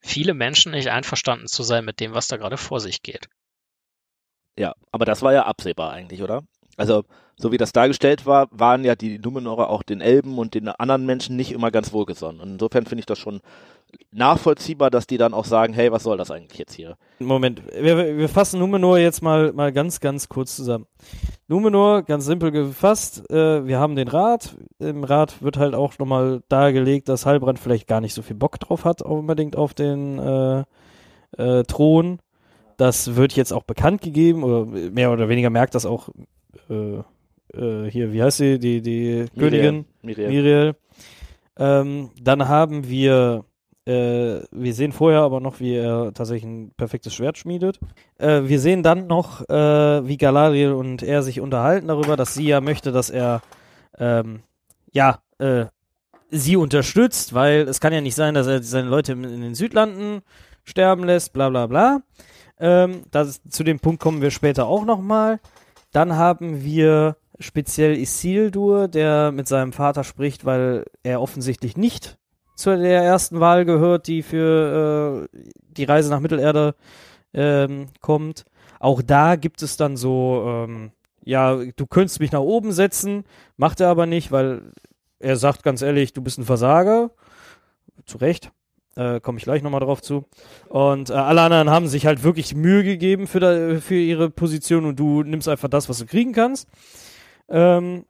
viele 0.00 0.34
Menschen 0.34 0.72
nicht 0.72 0.88
einverstanden 0.88 1.46
zu 1.46 1.62
sein 1.62 1.84
mit 1.84 2.00
dem, 2.00 2.14
was 2.14 2.28
da 2.28 2.36
gerade 2.36 2.56
vor 2.56 2.80
sich 2.80 3.02
geht. 3.02 3.28
Ja, 4.56 4.74
aber 4.90 5.04
das 5.04 5.22
war 5.22 5.32
ja 5.32 5.44
absehbar 5.44 5.92
eigentlich, 5.92 6.22
oder? 6.22 6.42
Also, 6.80 7.04
so 7.36 7.52
wie 7.52 7.58
das 7.58 7.72
dargestellt 7.72 8.24
war, 8.24 8.48
waren 8.52 8.84
ja 8.84 8.94
die 8.94 9.18
Numenorer 9.18 9.68
auch 9.68 9.82
den 9.82 10.00
Elben 10.00 10.38
und 10.38 10.54
den 10.54 10.68
anderen 10.68 11.04
Menschen 11.04 11.36
nicht 11.36 11.52
immer 11.52 11.70
ganz 11.70 11.92
wohlgesonnen. 11.92 12.40
Und 12.40 12.52
insofern 12.52 12.86
finde 12.86 13.00
ich 13.00 13.06
das 13.06 13.18
schon 13.18 13.40
nachvollziehbar, 14.12 14.90
dass 14.90 15.06
die 15.06 15.18
dann 15.18 15.34
auch 15.34 15.44
sagen, 15.44 15.74
hey, 15.74 15.92
was 15.92 16.04
soll 16.04 16.16
das 16.16 16.30
eigentlich 16.30 16.58
jetzt 16.58 16.72
hier? 16.72 16.96
Moment, 17.18 17.60
wir, 17.78 18.16
wir 18.16 18.28
fassen 18.30 18.60
Numenor 18.60 18.96
jetzt 18.96 19.22
mal, 19.22 19.52
mal 19.52 19.72
ganz, 19.72 20.00
ganz 20.00 20.30
kurz 20.30 20.56
zusammen. 20.56 20.86
Numenor, 21.48 22.02
ganz 22.02 22.24
simpel 22.24 22.50
gefasst, 22.50 23.30
äh, 23.30 23.66
wir 23.66 23.78
haben 23.78 23.94
den 23.94 24.08
Rat. 24.08 24.56
Im 24.78 25.04
Rat 25.04 25.42
wird 25.42 25.58
halt 25.58 25.74
auch 25.74 25.98
nochmal 25.98 26.42
dargelegt, 26.48 27.10
dass 27.10 27.26
Heilbrand 27.26 27.58
vielleicht 27.58 27.88
gar 27.88 28.00
nicht 28.00 28.14
so 28.14 28.22
viel 28.22 28.36
Bock 28.36 28.58
drauf 28.58 28.86
hat, 28.86 29.02
unbedingt 29.02 29.54
auf 29.54 29.74
den 29.74 30.18
äh, 30.18 30.64
äh, 31.36 31.62
Thron. 31.64 32.20
Das 32.78 33.16
wird 33.16 33.34
jetzt 33.34 33.52
auch 33.52 33.64
bekannt 33.64 34.00
gegeben, 34.00 34.44
oder 34.44 34.64
mehr 34.64 35.12
oder 35.12 35.28
weniger 35.28 35.50
merkt 35.50 35.74
das 35.74 35.84
auch 35.84 36.08
äh, 36.70 37.02
äh, 37.54 37.90
hier, 37.90 38.12
wie 38.12 38.22
heißt 38.22 38.38
sie, 38.38 38.58
die, 38.58 38.80
die 38.80 39.26
Königin 39.38 39.84
Miriel. 40.02 40.28
Miriel. 40.28 40.74
Ähm, 41.58 42.10
dann 42.20 42.48
haben 42.48 42.88
wir, 42.88 43.44
äh, 43.86 44.40
wir 44.50 44.74
sehen 44.74 44.92
vorher 44.92 45.20
aber 45.20 45.40
noch, 45.40 45.60
wie 45.60 45.74
er 45.74 46.12
tatsächlich 46.14 46.44
ein 46.44 46.72
perfektes 46.76 47.14
Schwert 47.14 47.38
schmiedet. 47.38 47.78
Äh, 48.18 48.42
wir 48.44 48.60
sehen 48.60 48.82
dann 48.82 49.06
noch, 49.06 49.48
äh, 49.48 50.06
wie 50.06 50.16
Galadriel 50.16 50.72
und 50.72 51.02
er 51.02 51.22
sich 51.22 51.40
unterhalten 51.40 51.88
darüber, 51.88 52.16
dass 52.16 52.34
sie 52.34 52.46
ja 52.46 52.60
möchte, 52.60 52.92
dass 52.92 53.10
er, 53.10 53.42
ähm, 53.98 54.40
ja, 54.92 55.20
äh, 55.38 55.66
sie 56.30 56.56
unterstützt, 56.56 57.34
weil 57.34 57.62
es 57.62 57.80
kann 57.80 57.92
ja 57.92 58.00
nicht 58.00 58.14
sein, 58.14 58.34
dass 58.34 58.46
er 58.46 58.62
seine 58.62 58.88
Leute 58.88 59.12
in, 59.12 59.24
in 59.24 59.40
den 59.40 59.54
Südlanden 59.54 60.22
sterben 60.64 61.04
lässt, 61.04 61.32
bla 61.32 61.48
bla 61.48 61.66
bla. 61.66 62.02
Ähm, 62.58 63.02
das, 63.10 63.42
zu 63.48 63.64
dem 63.64 63.80
Punkt 63.80 64.00
kommen 64.00 64.22
wir 64.22 64.30
später 64.30 64.66
auch 64.66 64.84
nochmal. 64.84 65.40
Dann 65.92 66.16
haben 66.16 66.62
wir 66.62 67.16
speziell 67.38 67.96
Isildur, 67.96 68.88
der 68.88 69.32
mit 69.32 69.48
seinem 69.48 69.72
Vater 69.72 70.04
spricht, 70.04 70.44
weil 70.44 70.84
er 71.02 71.20
offensichtlich 71.20 71.76
nicht 71.76 72.18
zu 72.54 72.76
der 72.76 73.02
ersten 73.02 73.40
Wahl 73.40 73.64
gehört, 73.64 74.06
die 74.06 74.22
für 74.22 75.28
äh, 75.32 75.38
die 75.58 75.84
Reise 75.84 76.10
nach 76.10 76.20
Mittelerde 76.20 76.74
ähm, 77.32 77.86
kommt. 78.00 78.44
Auch 78.78 79.02
da 79.02 79.36
gibt 79.36 79.62
es 79.62 79.76
dann 79.76 79.96
so, 79.96 80.44
ähm, 80.46 80.92
ja, 81.24 81.56
du 81.56 81.86
könntest 81.86 82.20
mich 82.20 82.32
nach 82.32 82.40
oben 82.40 82.72
setzen, 82.72 83.24
macht 83.56 83.80
er 83.80 83.88
aber 83.88 84.06
nicht, 84.06 84.30
weil 84.30 84.72
er 85.18 85.36
sagt 85.36 85.62
ganz 85.62 85.82
ehrlich, 85.82 86.12
du 86.12 86.22
bist 86.22 86.38
ein 86.38 86.44
Versager. 86.44 87.10
Zu 88.06 88.18
Recht. 88.18 88.50
Äh, 89.00 89.20
Komme 89.20 89.38
ich 89.38 89.44
gleich 89.44 89.62
nochmal 89.62 89.80
drauf 89.80 90.02
zu. 90.02 90.24
Und 90.68 91.08
äh, 91.10 91.14
alle 91.14 91.40
anderen 91.40 91.70
haben 91.70 91.88
sich 91.88 92.04
halt 92.06 92.22
wirklich 92.22 92.54
Mühe 92.54 92.84
gegeben 92.84 93.26
für, 93.26 93.40
da, 93.40 93.80
für 93.80 93.94
ihre 93.94 94.28
Position 94.30 94.84
und 94.84 94.98
du 95.00 95.22
nimmst 95.22 95.48
einfach 95.48 95.68
das, 95.68 95.88
was 95.88 95.98
du 95.98 96.06
kriegen 96.06 96.32
kannst. 96.32 96.68
Ähm, 97.48 98.04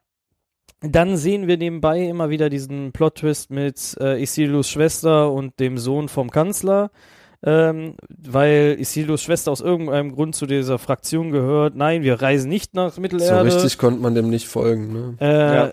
dann 0.82 1.16
sehen 1.16 1.46
wir 1.46 1.58
nebenbei 1.58 2.00
immer 2.00 2.30
wieder 2.30 2.48
diesen 2.48 2.92
Plot-Twist 2.92 3.50
mit 3.50 3.96
äh, 4.00 4.20
Isildurs 4.22 4.68
Schwester 4.68 5.30
und 5.30 5.60
dem 5.60 5.78
Sohn 5.78 6.08
vom 6.08 6.30
Kanzler. 6.30 6.90
Ähm, 7.42 7.94
weil 8.08 8.76
Isildurs 8.78 9.22
Schwester 9.22 9.50
aus 9.50 9.60
irgendeinem 9.62 10.12
Grund 10.12 10.34
zu 10.34 10.44
dieser 10.46 10.78
Fraktion 10.78 11.30
gehört. 11.30 11.74
Nein, 11.74 12.02
wir 12.02 12.20
reisen 12.20 12.50
nicht 12.50 12.74
nach 12.74 12.92
So 12.94 13.00
Mittelerde. 13.00 13.44
richtig 13.46 13.78
konnte 13.78 14.00
man 14.02 14.14
dem 14.14 14.28
nicht 14.28 14.46
folgen. 14.46 14.92
Ne? 14.92 15.14
Äh, 15.20 15.54
Ja. 15.54 15.70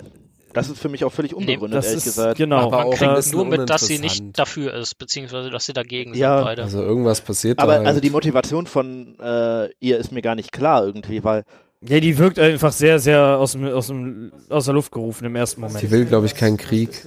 Das 0.58 0.70
ist 0.70 0.80
für 0.80 0.90
mich 0.90 1.04
auch 1.06 1.12
völlig 1.14 1.34
unbegründet, 1.34 1.78
das 1.78 1.86
ehrlich 1.88 1.98
ist 2.00 2.16
gesagt. 2.16 2.38
genau. 2.38 2.68
Aber 2.68 2.86
Man 2.86 2.92
kriegt 2.92 3.16
bisschen 3.16 3.32
nur 3.38 3.46
mit, 3.46 3.70
dass 3.70 3.88
sie 3.88 4.00
nicht 4.00 4.38
dafür 4.38 4.74
ist, 4.74 4.98
beziehungsweise 4.98 5.50
dass 5.50 5.66
sie 5.66 5.74
dagegen 5.74 6.14
Ja, 6.14 6.38
sind 6.38 6.46
beide. 6.46 6.64
Also 6.64 6.82
irgendwas 6.82 7.22
passiert 7.22 7.60
Aber 7.60 7.74
da. 7.74 7.78
Halt. 7.80 7.88
also 7.88 8.00
die 8.02 8.10
Motivation 8.10 8.68
von 8.68 9.18
äh, 9.20 9.70
ihr 9.80 9.98
ist 9.98 10.12
mir 10.12 10.22
gar 10.22 10.36
nicht 10.36 10.52
klar 10.52 10.86
irgendwie, 10.86 11.24
weil 11.24 11.44
Ja, 11.82 12.00
die 12.00 12.18
wirkt 12.18 12.40
einfach 12.40 12.72
sehr, 12.74 13.00
sehr 13.00 13.22
aus, 13.38 13.54
dem, 13.54 13.66
aus, 13.68 13.88
dem, 13.88 14.32
aus 14.50 14.66
der 14.66 14.74
Luft 14.74 14.92
gerufen 14.92 15.26
im 15.26 15.36
ersten 15.36 15.62
Moment. 15.62 15.82
die 15.82 15.92
will, 15.92 16.06
glaube 16.06 16.26
ich, 16.26 16.36
keinen 16.36 16.58
Krieg. 16.58 17.06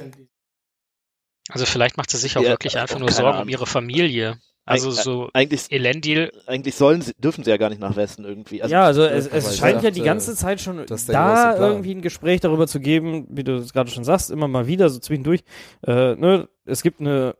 Also 1.48 1.66
vielleicht 1.66 1.96
macht 1.96 2.10
sie 2.10 2.16
sich 2.16 2.36
auch 2.38 2.42
Ja, 2.42 2.50
wirklich 2.50 2.76
äh, 2.76 2.78
einfach 2.78 2.96
auch 2.96 3.00
nur 3.00 3.10
Sorgen 3.10 3.30
um 3.30 3.34
Ahnung. 3.34 3.48
ihre 3.48 3.66
Familie. 3.66 4.38
Also 4.66 4.90
Eig- 4.90 5.02
so 5.02 5.30
eigentlich, 5.32 5.72
Elendil, 5.72 6.30
eigentlich 6.46 6.76
sollen 6.76 7.00
sie, 7.02 7.12
dürfen 7.18 7.42
sie 7.42 7.50
ja 7.50 7.56
gar 7.56 7.70
nicht 7.70 7.80
nach 7.80 7.96
Westen 7.96 8.24
irgendwie. 8.24 8.58
ja, 8.58 8.84
also 8.84 9.02
es, 9.04 9.26
es 9.26 9.56
scheint 9.58 9.82
ja 9.82 9.90
die 9.90 10.02
ganze 10.02 10.34
Zeit 10.36 10.60
schon 10.60 10.84
da 10.86 11.56
irgendwie 11.68 11.94
ein 11.94 12.02
Gespräch 12.02 12.40
darüber 12.40 12.66
zu 12.66 12.78
geben, 12.78 13.26
wie 13.30 13.42
du 13.42 13.56
es 13.56 13.72
gerade 13.72 13.90
schon 13.90 14.04
sagst, 14.04 14.30
immer 14.30 14.46
mal 14.48 14.66
wieder, 14.66 14.88
so 14.90 14.98
zwischendurch. 15.00 15.40
Äh, 15.86 16.14
ne, 16.14 16.48
es 16.66 16.82
gibt 16.82 17.00
eine, 17.00 17.34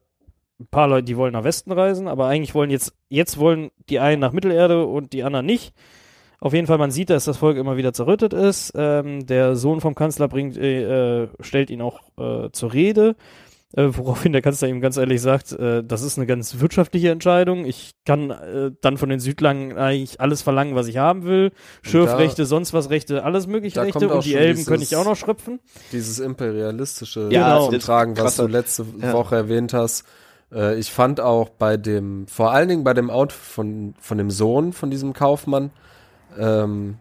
ein 0.59 0.67
paar 0.67 0.89
Leute, 0.89 1.05
die 1.05 1.17
wollen 1.17 1.33
nach 1.35 1.45
Westen 1.45 1.71
reisen, 1.73 2.09
aber 2.09 2.27
eigentlich 2.27 2.55
wollen 2.55 2.71
jetzt, 2.71 2.95
jetzt 3.09 3.39
wollen 3.39 3.71
die 3.89 4.01
einen 4.01 4.21
nach 4.21 4.33
Mittelerde 4.33 4.85
und 4.87 5.13
die 5.13 5.23
anderen 5.23 5.47
nicht. 5.47 5.73
Auf 6.41 6.55
jeden 6.55 6.67
Fall, 6.67 6.79
man 6.79 6.91
sieht, 6.91 7.11
dass 7.11 7.27
das 7.27 7.37
Volk 7.37 7.59
immer 7.59 7.77
wieder 7.77 7.93
zerrüttet 7.93 8.33
ist. 8.33 8.73
Ähm, 8.75 9.27
der 9.27 9.57
Sohn 9.57 9.83
vom 9.83 9.95
Kanzler 9.95 10.27
bringt, 10.27 10.57
äh, 10.57 11.25
äh, 11.25 11.29
stellt 11.41 11.69
ihn 11.71 11.83
auch 11.83 12.01
äh, 12.19 12.51
zur 12.51 12.73
Rede. 12.73 13.15
Äh, 13.77 13.89
woraufhin 13.93 14.33
der 14.33 14.43
Kanzler 14.43 14.67
ihm 14.69 14.81
ganz 14.81 14.97
ehrlich 14.97 15.23
sagt, 15.23 15.53
äh, 15.53 15.85
das 15.85 16.03
ist 16.03 16.19
eine 16.19 16.27
ganz 16.27 16.59
wirtschaftliche 16.59 17.11
Entscheidung. 17.11 17.65
Ich 17.65 17.93
kann 18.05 18.31
äh, 18.31 18.73
dann 18.81 18.99
von 18.99 19.09
den 19.09 19.21
Südlangen 19.21 19.79
eigentlich 19.79 20.21
alles 20.21 20.43
verlangen, 20.43 20.75
was 20.75 20.89
ich 20.89 20.97
haben 20.97 21.25
will. 21.25 21.53
Schürfrechte, 21.83 22.47
sonst 22.47 22.73
was 22.73 22.91
Rechte, 22.91 23.23
alles 23.23 23.47
mögliche 23.47 23.81
Rechte. 23.81 24.09
Und 24.09 24.25
die 24.25 24.35
Elben 24.35 24.65
könnte 24.65 24.83
ich 24.83 24.97
auch 24.97 25.05
noch 25.05 25.17
schröpfen. 25.17 25.61
Dieses 25.93 26.19
imperialistische 26.19 27.29
Ja, 27.31 27.59
Genau. 27.67 27.79
Tragen, 27.79 28.17
was 28.19 28.37
du 28.37 28.47
letzte 28.49 28.87
ja. 29.01 29.13
Woche 29.13 29.37
erwähnt 29.37 29.73
hast. 29.73 30.05
Äh, 30.53 30.79
ich 30.79 30.91
fand 30.91 31.21
auch 31.21 31.49
bei 31.49 31.77
dem, 31.77 32.27
vor 32.27 32.51
allen 32.53 32.69
Dingen 32.69 32.85
bei 32.85 32.95
dem 32.95 33.09
Out 33.09 33.33
von, 33.33 33.95
von 34.01 34.19
dem 34.19 34.31
Sohn 34.31 34.73
von 34.73 34.91
diesem 34.91 35.13
Kaufmann, 35.13 35.71
ähm, 36.39 36.97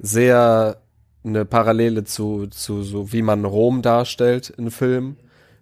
sehr 0.00 0.78
eine 1.24 1.44
Parallele 1.44 2.04
zu, 2.04 2.46
zu 2.48 2.82
so, 2.82 3.12
wie 3.12 3.22
man 3.22 3.44
Rom 3.44 3.82
darstellt 3.82 4.50
in 4.50 4.70
Filmen, 4.70 5.16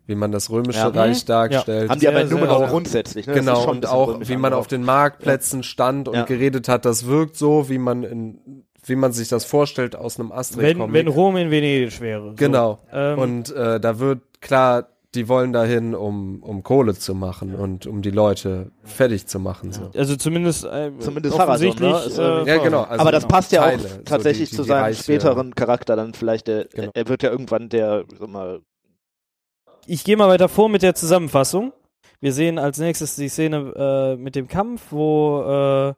wie 0.06 0.14
man 0.14 0.32
das 0.32 0.50
römische 0.50 0.78
Ja. 0.78 0.88
Reich 0.88 1.22
Mhm. 1.24 1.26
darstellt. 1.26 1.90
haben 1.90 2.00
die 2.00 2.08
aber 2.08 2.24
nur 2.24 2.40
noch 2.46 2.58
sehr- 2.60 2.68
grundsätzlich. 2.68 3.26
Ne? 3.26 3.34
Genau, 3.34 3.68
und 3.70 3.86
auch, 3.86 4.20
wie 4.20 4.36
man 4.36 4.52
auf 4.52 4.66
den 4.66 4.82
Marktplätzen 4.82 5.62
stand 5.62 6.08
und 6.08 6.14
Ja. 6.14 6.24
geredet 6.24 6.68
hat, 6.68 6.84
das 6.84 7.06
wirkt 7.06 7.36
so, 7.36 7.68
wie 7.68 7.78
man 7.78 8.02
in, 8.04 8.64
wie 8.84 8.94
man 8.96 9.12
sich 9.12 9.28
das 9.28 9.44
vorstellt 9.44 9.96
aus 9.96 10.18
einem 10.20 10.30
Wenn, 10.30 10.38
Asterix-Comic. 10.38 10.94
wenn 10.94 11.08
Rom 11.08 11.36
in 11.36 11.50
Venedig 11.50 12.00
wäre. 12.00 12.28
So. 12.30 12.34
Genau. 12.36 12.78
Ähm, 12.92 13.18
Und 13.18 13.52
äh, 13.54 13.80
da 13.80 13.98
wird 13.98 14.20
klar, 14.40 14.86
die 15.16 15.28
wollen 15.28 15.52
dahin, 15.54 15.94
um, 15.94 16.42
um 16.42 16.62
Kohle 16.62 16.94
zu 16.94 17.14
machen 17.14 17.54
und 17.54 17.86
um 17.86 18.02
die 18.02 18.10
Leute 18.10 18.70
fertig 18.84 19.26
zu 19.26 19.40
machen. 19.40 19.72
So. 19.72 19.90
also 19.96 20.14
zumindest, 20.14 20.64
äh, 20.66 20.92
Zumindest 21.00 21.34
Fahrradsohn, 21.34 21.68
offensichtlich. 21.70 21.90
ne? 21.90 22.04
Ist, 22.06 22.18
äh, 22.18 22.44
Ja, 22.54 22.62
genau. 22.62 22.82
Also 22.82 23.00
aber 23.00 23.12
das 23.12 23.26
passt 23.26 23.50
ja 23.50 23.62
Teile, 23.62 23.82
auch 23.82 23.88
so 23.88 23.96
tatsächlich 24.04 24.50
die- 24.50 24.56
die- 24.56 24.62
zu 24.62 24.68
seinem 24.68 24.82
reiche- 24.84 25.02
späteren 25.02 25.54
Charakter 25.54 25.96
dann 25.96 26.12
vielleicht. 26.12 26.46
Der, 26.48 26.66
Genau. 26.66 26.90
Er 26.94 27.08
wird 27.08 27.22
ja 27.22 27.30
irgendwann 27.30 27.68
der, 27.70 28.04
sag 28.20 28.28
mal, 28.28 28.60
Ich 29.88 30.02
gehe 30.02 30.16
mal 30.16 30.28
weiter 30.28 30.48
vor 30.48 30.68
mit 30.68 30.82
der 30.82 30.94
Zusammenfassung. 30.94 31.72
Wir 32.20 32.32
sehen 32.32 32.58
als 32.58 32.78
nächstes 32.78 33.14
die 33.14 33.28
Szene 33.28 34.16
äh, 34.16 34.16
mit 34.16 34.34
dem 34.34 34.48
Kampf, 34.48 34.86
wo 34.90 35.42
äh, 35.42 35.94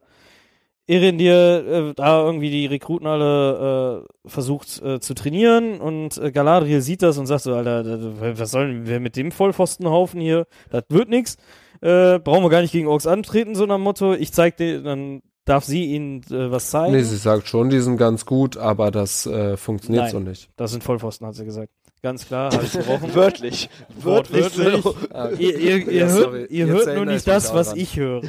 Erendir 0.93 1.67
äh, 1.67 1.95
da 1.95 2.23
irgendwie 2.23 2.51
die 2.51 2.67
Rekruten 2.67 3.07
alle 3.07 4.05
äh, 4.05 4.29
versucht 4.29 4.83
äh, 4.83 5.01
zu 5.01 5.15
trainieren 5.15 5.81
und 5.81 6.19
äh, 6.19 6.33
Galadriel 6.33 6.83
sieht 6.83 7.03
das 7.03 7.17
und 7.19 7.27
sagt 7.27 7.43
so, 7.43 7.55
Alter, 7.55 8.39
was 8.39 8.51
sollen 8.51 8.87
wir 8.87 9.01
mit 9.01 9.17
dem 9.17 9.31
Vollpfostenhaufen 9.33 10.21
hier? 10.21 10.47
Das 10.71 10.85
wird 10.91 11.09
nix. 11.09 11.37
Äh, 11.81 12.19
brauchen 12.19 12.43
wir 12.43 12.51
gar 12.51 12.63
nicht 12.63 12.73
gegen 12.73 12.89
Orks 12.89 13.07
antreten, 13.07 13.55
so 13.55 13.65
nach 13.65 13.77
dem 13.77 13.83
Motto. 13.83 14.13
Ich 14.13 14.33
zeig 14.33 14.57
dir, 14.59 14.83
dann 14.83 15.23
darf 15.45 15.65
sie 15.65 15.95
ihnen 15.95 16.23
was 16.29 16.71
zeigen. 16.71 16.95
Nee, 16.95 17.03
sie 17.03 17.17
sagt 17.17 17.49
schon, 17.49 17.71
die 17.71 17.81
sind 17.81 17.97
ganz 17.97 18.27
gut, 18.27 18.59
aber 18.59 18.91
das 18.91 19.23
funktioniert 19.57 20.05
Nein. 20.05 20.13
so 20.13 20.21
nicht. 20.21 20.51
das 20.57 20.73
sind 20.73 20.85
Vollpfosten, 20.85 21.27
hat 21.27 21.37
sie 21.37 21.47
gesagt. 21.47 21.73
Ganz 22.03 22.27
klar, 22.27 22.53
habe 22.53 22.65
ich 22.65 22.73
gebrochen. 22.73 23.13
Wörtlich. 23.15 23.69
Wörtlich. 23.89 24.45
Wortwörtlich. 24.55 24.83
so. 24.83 24.95
Ah, 25.13 25.31
ihr 25.31 25.59
ihr, 25.59 25.77
ihr, 25.89 25.93
Ja, 25.95 26.07
hört, 26.07 26.51
ihr 26.51 26.67
hört 26.67 26.95
nur 26.97 27.07
nicht 27.07 27.27
das, 27.27 27.53
was 27.53 27.75
ich 27.75 27.97
höre. 27.97 28.21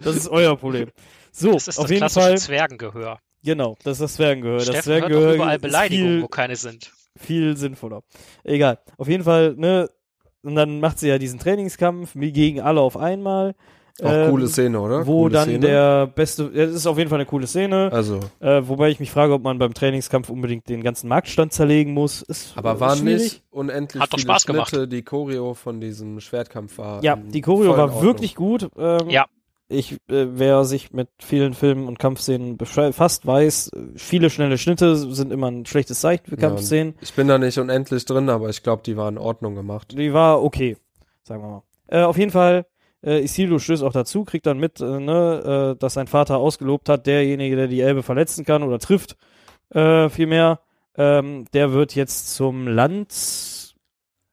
Das 0.00 0.16
ist 0.16 0.28
euer 0.28 0.56
Problem. 0.56 0.88
So, 1.32 1.52
Das 1.52 1.68
ist 1.68 1.78
auf 1.78 1.84
das 1.84 1.90
jeden 1.90 2.00
klassische 2.00 2.26
Fall, 2.26 2.38
Zwergengehör. 2.38 3.18
genau, 3.42 3.76
das 3.84 3.94
ist 3.94 4.00
das 4.02 4.14
Zwergengehör. 4.14 4.58
Das 4.58 4.66
Steffen 4.66 4.92
hört 4.92 5.02
auch 5.04 5.08
Zwergengehör 5.08 5.34
überall 5.34 5.56
ist 5.56 5.62
Beleidigungen, 5.62 6.12
viel, 6.14 6.22
wo 6.22 6.28
keine 6.28 6.56
sind. 6.56 6.92
viel 7.16 7.56
sinnvoller. 7.56 8.02
Egal. 8.44 8.78
Auf 8.96 9.08
jeden 9.08 9.24
Fall, 9.24 9.54
ne, 9.56 9.88
und 10.42 10.54
dann 10.54 10.78
macht 10.80 10.98
sie 11.00 11.08
ja 11.08 11.18
diesen 11.18 11.38
Trainingskampf 11.40 12.12
wie 12.14 12.32
gegen 12.32 12.60
alle 12.60 12.80
auf 12.80 12.96
einmal. 12.96 13.54
Auch 14.02 14.10
ähm, 14.12 14.30
coole 14.30 14.46
Szene, 14.48 14.80
oder? 14.80 15.06
Wo 15.06 15.22
coole 15.22 15.32
dann 15.32 15.44
Szene. 15.48 15.58
der 15.60 16.06
beste, 16.06 16.50
ja, 16.54 16.66
das 16.66 16.74
ist 16.76 16.86
auf 16.86 16.98
jeden 16.98 17.10
Fall 17.10 17.18
eine 17.18 17.26
coole 17.26 17.46
Szene, 17.48 17.90
Also, 17.92 18.20
äh, 18.40 18.62
wobei 18.64 18.90
ich 18.90 19.00
mich 19.00 19.10
frage, 19.10 19.32
ob 19.32 19.42
man 19.42 19.58
beim 19.58 19.74
Trainingskampf 19.74 20.30
unbedingt 20.30 20.68
den 20.68 20.82
ganzen 20.84 21.08
Marktstand 21.08 21.52
zerlegen 21.52 21.94
muss. 21.94 22.22
Ist, 22.22 22.52
aber 22.56 22.76
schwierig. 22.96 23.22
nicht 23.22 23.42
unendlich 23.50 24.00
Hat 24.02 24.12
doch 24.12 24.18
viele 24.18 24.30
Spaß 24.32 24.46
gemacht. 24.46 24.68
Schnitte, 24.70 24.86
die 24.88 25.02
Choreo 25.02 25.54
von 25.54 25.80
diesem 25.80 26.20
Schwertkampf 26.20 26.78
war. 26.78 27.02
Ja, 27.02 27.16
die 27.16 27.40
Choreo 27.40 27.76
war 27.76 27.86
Ordnung. 27.86 28.02
wirklich 28.02 28.34
gut. 28.36 28.68
Ähm, 28.78 29.08
Ja. 29.10 29.26
Ich, 29.70 29.92
äh, 29.92 29.96
wer 30.30 30.64
sich 30.64 30.92
mit 30.94 31.08
vielen 31.18 31.52
Filmen 31.52 31.88
und 31.88 31.98
Kampfszenen 31.98 32.56
befasst, 32.56 33.26
weiß, 33.26 33.70
viele 33.96 34.30
schnelle 34.30 34.56
Schnitte 34.56 34.96
sind 34.96 35.30
immer 35.30 35.50
ein 35.50 35.66
schlechtes 35.66 36.00
Zeichen 36.00 36.24
für 36.24 36.36
Ja, 36.36 36.48
Kampfszenen. 36.48 36.94
Ich 37.02 37.12
bin 37.12 37.28
da 37.28 37.36
nicht 37.36 37.58
unendlich 37.58 38.06
drin, 38.06 38.30
aber 38.30 38.48
ich 38.48 38.62
glaube, 38.62 38.82
die 38.86 38.96
waren 38.96 39.16
in 39.16 39.22
Ordnung 39.22 39.54
gemacht. 39.56 39.92
Die 39.98 40.14
war 40.14 40.42
okay, 40.42 40.78
sagen 41.22 41.42
wir 41.42 41.48
mal. 41.48 41.62
Äh, 41.88 42.02
auf 42.04 42.16
jeden 42.16 42.30
Fall, 42.30 42.64
äh, 43.04 43.22
Isildur 43.22 43.60
stößt 43.60 43.82
auch 43.82 43.92
dazu, 43.92 44.24
kriegt 44.24 44.46
dann 44.46 44.58
mit, 44.58 44.80
äh, 44.80 45.00
ne, 45.00 45.74
äh, 45.74 45.78
dass 45.78 45.94
sein 45.94 46.06
Vater 46.06 46.38
ausgelobt 46.38 46.88
hat, 46.88 47.06
derjenige, 47.06 47.56
der 47.56 47.68
die 47.68 47.80
Elbe 47.80 48.02
verletzen 48.02 48.44
kann 48.44 48.62
oder 48.62 48.78
trifft, 48.78 49.16
äh, 49.70 50.08
vielmehr, 50.08 50.60
ähm, 50.96 51.44
der 51.52 51.72
wird 51.72 51.94
jetzt 51.94 52.34
zum 52.34 52.66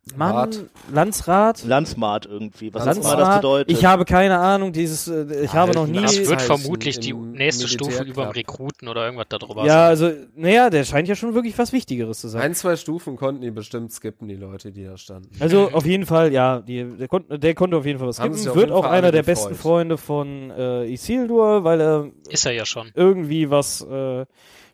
Landsmann, 0.07 0.35
Rat. 0.35 0.59
Landsrat. 0.93 1.63
Landsmart 1.65 2.25
irgendwie. 2.27 2.71
Was 2.73 2.85
Landsmart. 2.85 3.19
das 3.19 3.35
bedeutet. 3.37 3.71
Ich 3.75 3.85
habe 3.85 4.05
keine 4.05 4.37
Ahnung, 4.37 4.71
dieses, 4.71 5.07
äh, 5.07 5.43
ich 5.43 5.53
habe 5.53 5.73
noch 5.73 5.87
nie. 5.87 5.99
Das 6.01 6.17
wird 6.29 6.41
vermutlich 6.43 6.99
die 6.99 7.13
nächste 7.13 7.67
Stufe 7.67 8.03
über 8.03 8.25
dem 8.25 8.31
Rekruten 8.31 8.87
oder 8.87 9.05
irgendwas 9.05 9.25
darüber 9.29 9.65
Ja, 9.65 9.73
sein. 9.95 10.07
also, 10.09 10.11
naja, 10.35 10.69
der 10.69 10.83
scheint 10.83 11.07
ja 11.07 11.15
schon 11.15 11.33
wirklich 11.33 11.57
was 11.57 11.73
Wichtigeres 11.73 12.19
zu 12.21 12.27
sein. 12.27 12.41
Ein, 12.43 12.53
zwei 12.53 12.75
Stufen 12.75 13.15
konnten 13.15 13.41
die 13.41 13.49
bestimmt 13.49 13.91
skippen, 13.91 14.27
die 14.27 14.35
Leute, 14.35 14.71
die 14.71 14.83
da 14.85 14.95
standen. 14.95 15.29
Also 15.39 15.71
auf 15.71 15.85
jeden 15.87 16.05
Fall, 16.05 16.31
ja, 16.31 16.59
die, 16.61 16.83
der, 16.83 17.07
konnte, 17.07 17.39
der 17.39 17.55
konnte 17.55 17.75
auf 17.77 17.85
jeden 17.87 17.97
Fall 17.97 18.07
was 18.07 18.19
auf 18.19 18.55
Wird 18.55 18.71
auch 18.71 18.85
einer 18.85 19.11
der 19.11 19.23
gefreut. 19.23 19.25
besten 19.49 19.55
Freunde 19.55 19.97
von 19.97 20.51
äh, 20.51 20.85
Isildur, 20.85 21.63
weil 21.63 21.81
er 21.81 22.11
Ist 22.29 22.45
er 22.45 22.51
ja 22.51 22.65
schon. 22.65 22.91
irgendwie 22.93 23.49
was 23.49 23.81
äh, 23.81 24.25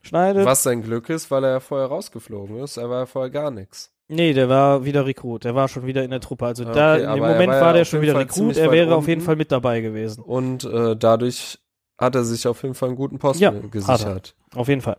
schneidet. 0.01 0.45
Was 0.45 0.63
sein 0.63 0.83
Glück 0.83 1.09
ist, 1.09 1.31
weil 1.31 1.45
er 1.45 1.51
ja 1.51 1.59
vorher 1.61 1.87
rausgeflogen 1.87 2.57
ist. 2.57 2.75
Er 2.75 2.89
war 2.89 2.99
ja 2.99 3.05
vorher 3.05 3.29
gar 3.31 3.49
nichts. 3.49 3.91
Nee, 4.13 4.33
der 4.33 4.49
war 4.49 4.83
wieder 4.83 5.05
Rekrut. 5.05 5.45
Der 5.45 5.55
war 5.55 5.69
schon 5.69 5.85
wieder 5.85 6.03
in 6.03 6.11
der 6.11 6.19
Truppe. 6.19 6.45
Also 6.45 6.63
Okay, 6.63 6.73
da 6.73 6.97
er 6.97 7.15
Moment 7.15 7.53
war 7.53 7.61
war 7.61 7.73
der 7.73 7.85
schon 7.85 8.01
wieder 8.01 8.13
Fall 8.13 8.23
Rekrut. 8.23 8.57
Er 8.57 8.71
wäre 8.71 8.93
auf 8.93 9.07
jeden. 9.07 9.21
Fall 9.21 9.37
mit 9.37 9.51
dabei 9.51 9.79
gewesen. 9.79 10.21
Und 10.21 10.65
äh, 10.65 10.97
dadurch 10.97 11.59
hat 11.97 12.15
er 12.15 12.25
sich 12.25 12.45
auf 12.45 12.61
jeden 12.63 12.75
Fall 12.75 12.89
einen 12.89 12.97
guten 12.97 13.19
Posten 13.19 13.41
Ja, 13.43 13.51
gesichert. 13.51 14.35
Auf 14.53 14.67
jeden 14.67 14.81
Fall. 14.81 14.97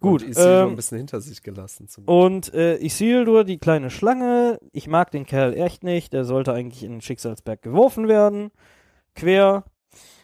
Gut. 0.00 0.22
Und 0.22 0.28
Isildur 0.28 0.62
ein 0.62 0.68
Ähm, 0.68 0.76
bisschen 0.76 0.98
hinter 0.98 1.20
sich 1.20 1.42
gelassen. 1.42 1.88
Zum 1.88 2.04
und 2.04 2.54
äh, 2.54 2.76
Isildur, 2.76 3.42
die 3.42 3.58
kleine 3.58 3.90
Schlange, 3.90 4.58
ich 4.72 4.86
mag 4.86 5.10
den 5.10 5.26
Kerl 5.26 5.54
echt 5.54 5.82
nicht. 5.82 6.12
Der 6.12 6.24
sollte 6.24 6.52
eigentlich 6.52 6.84
in 6.84 6.92
den 6.92 7.00
Schicksalsberg 7.00 7.60
geworfen 7.62 8.06
werden. 8.06 8.50
Quer. 9.16 9.64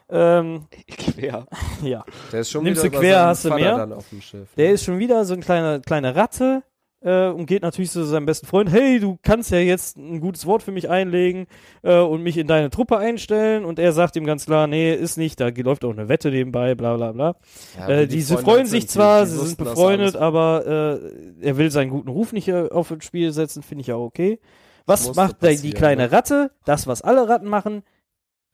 Ähm, 0.09 0.67
Quer. 0.89 1.47
ja. 1.83 2.05
der 2.31 2.41
ist 2.41 2.51
schon 2.51 2.63
nimmst 2.63 2.85
wieder 2.85 2.93
du 2.93 2.99
quer, 3.01 3.27
hast 3.27 3.45
du 3.45 3.55
mehr? 3.55 3.77
dann 3.77 3.93
auf 3.93 4.09
dem 4.11 4.21
Schiff. 4.21 4.49
Der 4.57 4.71
ist 4.71 4.85
schon 4.85 4.99
wieder 4.99 5.25
so 5.25 5.35
eine 5.35 5.43
kleine, 5.43 5.81
kleine 5.81 6.15
Ratte 6.15 6.63
äh, 7.03 7.29
und 7.29 7.47
geht 7.47 7.63
natürlich 7.63 7.91
zu 7.91 8.05
seinem 8.05 8.27
besten 8.27 8.47
Freund, 8.47 8.71
hey, 8.71 9.01
du 9.01 9.19
kannst 9.23 9.51
ja 9.51 9.59
jetzt 9.59 9.97
ein 9.97 10.21
gutes 10.21 10.47
Wort 10.47 10.63
für 10.63 10.73
mich 10.73 10.89
einlegen 10.91 11.47
äh, 11.83 11.99
und 11.99 12.23
mich 12.23 12.37
in 12.37 12.47
deine 12.47 12.71
Truppe 12.71 12.99
einstellen. 12.99 13.65
Und 13.65 13.79
er 13.79 13.93
sagt 13.93 14.17
ihm 14.17 14.25
ganz 14.25 14.47
klar, 14.47 14.67
nee, 14.67 14.95
ist 14.95 15.17
nicht, 15.17 15.41
da 15.41 15.49
läuft 15.49 15.85
auch 15.85 15.93
eine 15.93 16.09
Wette 16.09 16.31
nebenbei, 16.31 16.75
bla 16.75 16.97
bla 16.97 17.13
bla. 17.13 17.37
Ja, 17.79 17.89
äh, 17.89 18.07
die 18.07 18.17
diese 18.17 18.37
freuen 18.39 18.67
sich 18.67 18.89
zwar, 18.89 19.25
die- 19.25 19.31
die 19.33 19.37
sie 19.39 19.47
sind 19.47 19.59
befreundet, 19.59 20.17
aber 20.17 21.01
äh, 21.41 21.47
er 21.47 21.57
will 21.57 21.71
seinen 21.71 21.91
guten 21.91 22.09
Ruf 22.09 22.33
nicht 22.33 22.49
äh, 22.49 22.69
auf 22.71 22.89
das 22.89 23.05
Spiel 23.05 23.33
setzen, 23.33 23.63
finde 23.63 23.81
ich 23.83 23.87
ja 23.89 23.97
okay. 23.97 24.39
Was 24.87 25.15
macht 25.15 25.37
die 25.43 25.71
kleine 25.73 26.03
ne? 26.05 26.13
Ratte? 26.13 26.51
Das, 26.65 26.87
was 26.87 27.03
alle 27.03 27.29
Ratten 27.29 27.47
machen, 27.49 27.83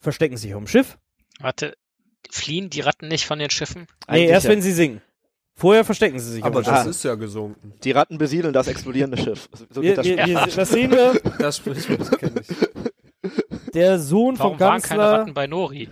verstecken 0.00 0.36
sich 0.36 0.52
dem 0.52 0.66
Schiff. 0.66 0.98
Warte, 1.40 1.74
fliehen 2.30 2.70
die 2.70 2.80
Ratten 2.80 3.08
nicht 3.08 3.24
von 3.26 3.38
den 3.38 3.50
Schiffen? 3.50 3.82
Nee, 4.08 4.14
Eigentlich 4.14 4.30
erst 4.30 4.44
ja. 4.44 4.50
wenn 4.52 4.62
sie 4.62 4.72
singen. 4.72 5.00
Vorher 5.58 5.84
verstecken 5.84 6.18
sie 6.18 6.32
sich 6.32 6.44
Aber 6.44 6.62
das 6.62 6.80
Schiff. 6.82 6.90
ist 6.90 7.02
ja 7.04 7.14
gesunken. 7.14 7.72
Die 7.82 7.90
Ratten 7.92 8.18
besiedeln 8.18 8.52
das 8.52 8.68
explodierende 8.68 9.16
Schiff. 9.16 9.48
So 9.70 9.80
Wir, 9.82 9.90
geht 9.94 9.98
das 9.98 10.06
wir, 10.06 10.26
wir, 10.26 10.46
das 10.54 10.68
sehen 10.68 10.90
wir. 10.90 11.20
Das 11.38 11.56
Sprichwort 11.56 12.18
kenne 12.18 12.42
ich. 12.42 13.72
Der 13.72 13.98
Sohn 13.98 14.36
vom 14.36 14.44
Warum 14.44 14.60
waren 14.60 14.82
keine 14.82 15.00
Kanzler. 15.00 15.18
Ratten 15.20 15.34
bei 15.34 15.46
Nori? 15.46 15.88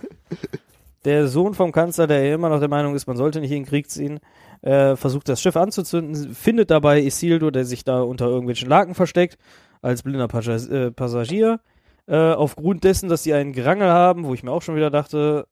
Der 1.06 1.28
Sohn 1.28 1.54
vom 1.54 1.72
Kanzler, 1.72 2.06
der 2.06 2.24
ja 2.26 2.34
immer 2.34 2.48
noch 2.50 2.60
der 2.60 2.68
Meinung 2.68 2.94
ist, 2.94 3.06
man 3.06 3.16
sollte 3.16 3.40
nicht 3.40 3.50
in 3.52 3.62
den 3.62 3.66
Krieg 3.68 3.90
ziehen, 3.90 4.20
äh, 4.62 4.96
versucht 4.96 5.28
das 5.28 5.40
Schiff 5.40 5.56
anzuzünden, 5.56 6.34
findet 6.34 6.70
dabei 6.70 7.00
Isildur, 7.02 7.52
der 7.52 7.64
sich 7.64 7.84
da 7.84 8.00
unter 8.02 8.26
irgendwelchen 8.26 8.68
Laken 8.68 8.94
versteckt, 8.94 9.36
als 9.82 10.02
blinder 10.02 10.28
Pascha- 10.28 10.70
äh, 10.70 10.90
Passagier. 10.90 11.60
Äh, 12.06 12.16
aufgrund 12.32 12.84
dessen, 12.84 13.08
dass 13.08 13.22
sie 13.22 13.32
einen 13.34 13.52
Gerangel 13.52 13.88
haben, 13.88 14.24
wo 14.24 14.34
ich 14.34 14.42
mir 14.42 14.50
auch 14.52 14.62
schon 14.62 14.76
wieder 14.76 14.90
dachte, 14.90 15.46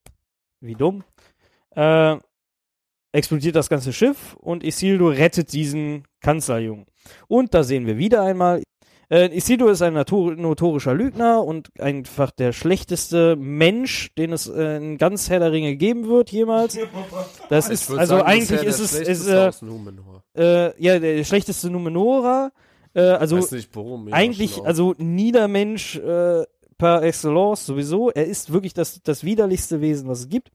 wie 0.61 0.75
dumm, 0.75 1.03
äh, 1.75 2.17
explodiert 3.13 3.57
das 3.57 3.69
ganze 3.69 3.93
Schiff 3.93 4.35
und 4.41 4.65
Isildur 4.65 5.13
rettet 5.13 5.53
diesen 5.53 6.05
Kanzlerjungen. 6.21 6.87
Und 7.29 7.55
da 7.55 7.63
sehen 7.63 7.87
wir 7.87 7.99
wieder 7.99 8.23
einmal, 8.23 8.63
äh, 9.11 9.37
Isildur 9.37 9.73
ist 9.73 9.83
ein 9.83 9.93
notor 9.93 10.35
notorischer 10.35 10.95
Lügner 10.95 11.45
und 11.45 11.69
einfach 11.79 12.31
der 12.31 12.53
schlechteste 12.53 13.37
Mensch, 13.37 14.15
den 14.17 14.33
es 14.33 14.49
äh, 14.49 14.77
in 14.77 14.97
ganz 14.97 15.29
Herr 15.29 15.41
der 15.41 15.53
Ringe 15.53 15.77
geben 15.77 16.09
wird 16.09 16.31
jemals. 16.31 16.79
Das 17.51 17.67
Ich 17.67 17.75
ist, 17.75 17.91
also 17.91 18.17
sagen, 18.17 18.27
eigentlich 18.27 18.63
ist 18.63 18.79
der 18.79 18.85
es, 18.85 18.95
ist, 18.95 19.27
schlechteste 19.27 19.67
äh, 20.35 20.69
äh, 20.69 20.73
ja, 20.83 20.99
der 20.99 21.25
schlechteste 21.25 21.69
Numenora. 21.69 22.53
Äh, 22.95 23.03
also 23.03 23.37
nicht, 23.37 23.69
warum. 23.75 24.11
eigentlich, 24.13 24.63
also 24.65 24.95
Niedermensch 24.97 25.97
äh, 25.97 26.45
par 26.79 27.03
excellence 27.03 27.67
sowieso. 27.67 28.11
Er 28.11 28.27
ist 28.27 28.53
wirklich 28.53 28.73
das, 28.73 29.03
das 29.03 29.25
widerlichste 29.25 29.83
Wesen, 29.83 30.09
was 30.09 30.21
es 30.21 30.29
gibt. 30.31 30.51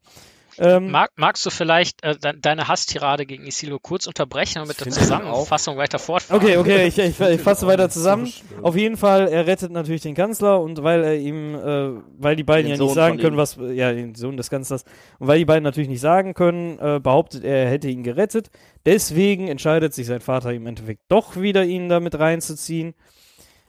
Ähm, 0.59 0.91
Mag, 0.91 1.11
magst 1.15 1.45
du 1.45 1.49
vielleicht 1.49 2.03
äh, 2.03 2.15
de 2.15 2.33
deine 2.39 2.67
Hasstirade 2.67 3.25
gegen 3.25 3.45
Isildur 3.45 3.79
kurz 3.81 4.07
unterbrechen 4.07 4.59
und 4.61 4.67
mit 4.67 4.79
der 4.79 4.91
Zusammenfassung 4.91 5.77
weiter 5.77 5.99
fortfahren? 5.99 6.41
Okay, 6.41 6.57
okay, 6.57 6.87
ich, 6.87 6.97
ich, 6.97 7.19
ich 7.19 7.41
fasse 7.41 7.67
weiter 7.67 7.89
zusammen. 7.89 8.31
Auf 8.63 8.75
jeden 8.75 8.97
Fall, 8.97 9.27
er 9.27 9.45
rettet 9.45 9.71
natürlich 9.71 10.01
den 10.01 10.15
Kanzler 10.15 10.59
und 10.61 10.81
weil 10.83 11.03
er 11.03 11.15
ihm, 11.15 11.55
äh, 11.55 12.01
weil 12.17 12.35
die 12.35 12.43
beiden 12.43 12.65
Den 12.65 12.71
ja 12.71 12.77
Sohn 12.77 12.87
nicht 12.87 12.95
sagen 12.95 13.17
können, 13.17 13.35
ihm. 13.35 13.37
was, 13.37 13.57
ja, 13.57 13.91
den 13.91 14.15
Sohn 14.15 14.37
des 14.37 14.49
Kanzlers, 14.49 14.83
und 15.19 15.27
weil 15.27 15.39
die 15.39 15.45
beiden 15.45 15.63
natürlich 15.63 15.89
nicht 15.89 16.01
sagen 16.01 16.33
können, 16.33 16.79
äh, 16.79 16.99
behauptet 16.99 17.43
er, 17.43 17.65
er 17.65 17.69
hätte 17.69 17.89
ihn 17.89 18.03
gerettet. 18.03 18.49
Deswegen 18.85 19.47
entscheidet 19.47 19.93
sich 19.93 20.07
sein 20.07 20.21
Vater 20.21 20.53
im 20.53 20.65
Endeffekt 20.65 21.01
doch 21.09 21.39
wieder, 21.39 21.65
ihn 21.65 21.89
damit 21.89 22.17
reinzuziehen. 22.17 22.95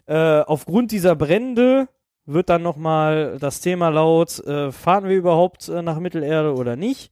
Äh, 0.07 0.41
aufgrund 0.41 0.91
dieser 0.91 1.17
Brände 1.17 1.89
wird 2.29 2.51
dann 2.51 2.63
nochmal 2.63 3.39
das 3.41 3.61
Thema 3.61 3.89
laut, 3.89 4.39
äh, 4.47 4.71
fahren 4.71 5.09
wir 5.09 5.17
überhaupt 5.17 5.69
äh, 5.69 5.81
nach 5.81 5.99
Mittelerde 5.99 6.55
oder 6.55 6.77
nicht? 6.77 7.11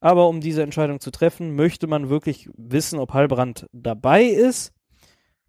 Aber 0.00 0.28
um 0.28 0.40
diese 0.40 0.62
Entscheidung 0.62 1.00
zu 1.00 1.10
treffen, 1.10 1.54
möchte 1.56 1.86
man 1.86 2.08
wirklich 2.08 2.48
wissen, 2.56 2.98
ob 2.98 3.12
Halbrand 3.12 3.66
dabei 3.72 4.24
ist. 4.24 4.72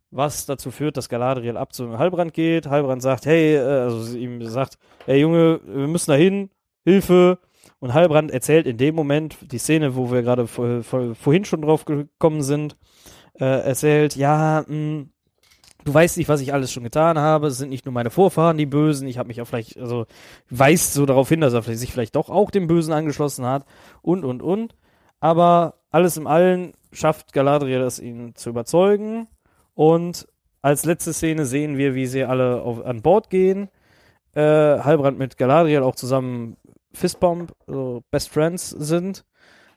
Was 0.09 0.45
dazu 0.45 0.69
führt, 0.71 0.97
dass 0.97 1.09
Galadriel 1.09 1.57
ab 1.57 1.73
zu 1.73 1.97
Halbrand 1.97 2.33
geht. 2.33 2.67
Halbrand 2.67 3.01
sagt, 3.01 3.25
hey, 3.25 3.55
äh, 3.55 3.59
also 3.59 4.17
ihm 4.17 4.43
sagt, 4.47 4.77
hey 5.05 5.19
Junge, 5.21 5.59
wir 5.63 5.87
müssen 5.87 6.11
da 6.11 6.17
hin, 6.17 6.49
Hilfe. 6.83 7.39
Und 7.79 7.93
Halbrand 7.93 8.31
erzählt 8.31 8.65
in 8.65 8.77
dem 8.77 8.95
Moment 8.95 9.37
die 9.51 9.57
Szene, 9.59 9.95
wo 9.95 10.11
wir 10.11 10.23
gerade 10.23 10.47
vor, 10.47 10.83
vor, 10.83 11.13
vorhin 11.13 11.45
schon 11.45 11.61
drauf 11.61 11.85
gekommen 11.85 12.41
sind, 12.41 12.77
äh, 13.39 13.45
erzählt, 13.45 14.15
ja, 14.15 14.63
mh, 14.67 15.05
du 15.83 15.93
weißt 15.93 16.17
nicht, 16.17 16.29
was 16.29 16.41
ich 16.41 16.53
alles 16.53 16.71
schon 16.71 16.83
getan 16.83 17.17
habe. 17.17 17.47
Es 17.47 17.57
sind 17.57 17.69
nicht 17.69 17.85
nur 17.85 17.93
meine 17.93 18.09
Vorfahren 18.09 18.57
die 18.57 18.65
Bösen. 18.65 19.07
Ich 19.07 19.17
habe 19.17 19.27
mich 19.27 19.41
auch 19.41 19.45
vielleicht, 19.45 19.77
also 19.77 20.05
weist 20.49 20.93
so 20.93 21.05
darauf 21.05 21.29
hin, 21.29 21.41
dass 21.41 21.53
er 21.53 21.61
sich 21.63 21.91
vielleicht 21.91 22.15
doch 22.15 22.29
auch 22.29 22.51
dem 22.51 22.67
Bösen 22.67 22.93
angeschlossen 22.93 23.45
hat 23.45 23.65
und 24.01 24.23
und 24.23 24.41
und. 24.41 24.75
Aber 25.19 25.75
alles 25.89 26.17
im 26.17 26.27
Allen 26.27 26.73
schafft 26.91 27.33
Galadriel 27.33 27.81
es, 27.81 27.99
ihn 27.99 28.35
zu 28.35 28.49
überzeugen. 28.49 29.27
Und 29.73 30.27
als 30.61 30.85
letzte 30.85 31.13
Szene 31.13 31.45
sehen 31.45 31.77
wir, 31.77 31.95
wie 31.95 32.07
sie 32.07 32.23
alle 32.23 32.61
auf, 32.61 32.85
an 32.85 33.01
Bord 33.01 33.29
gehen. 33.29 33.69
Äh, 34.33 34.41
Halbrand 34.41 35.17
mit 35.17 35.37
Galadriel 35.37 35.81
auch 35.81 35.95
zusammen 35.95 36.57
Fistbomb, 36.93 37.53
also 37.67 38.03
Best 38.11 38.29
Friends 38.29 38.69
sind. 38.69 39.25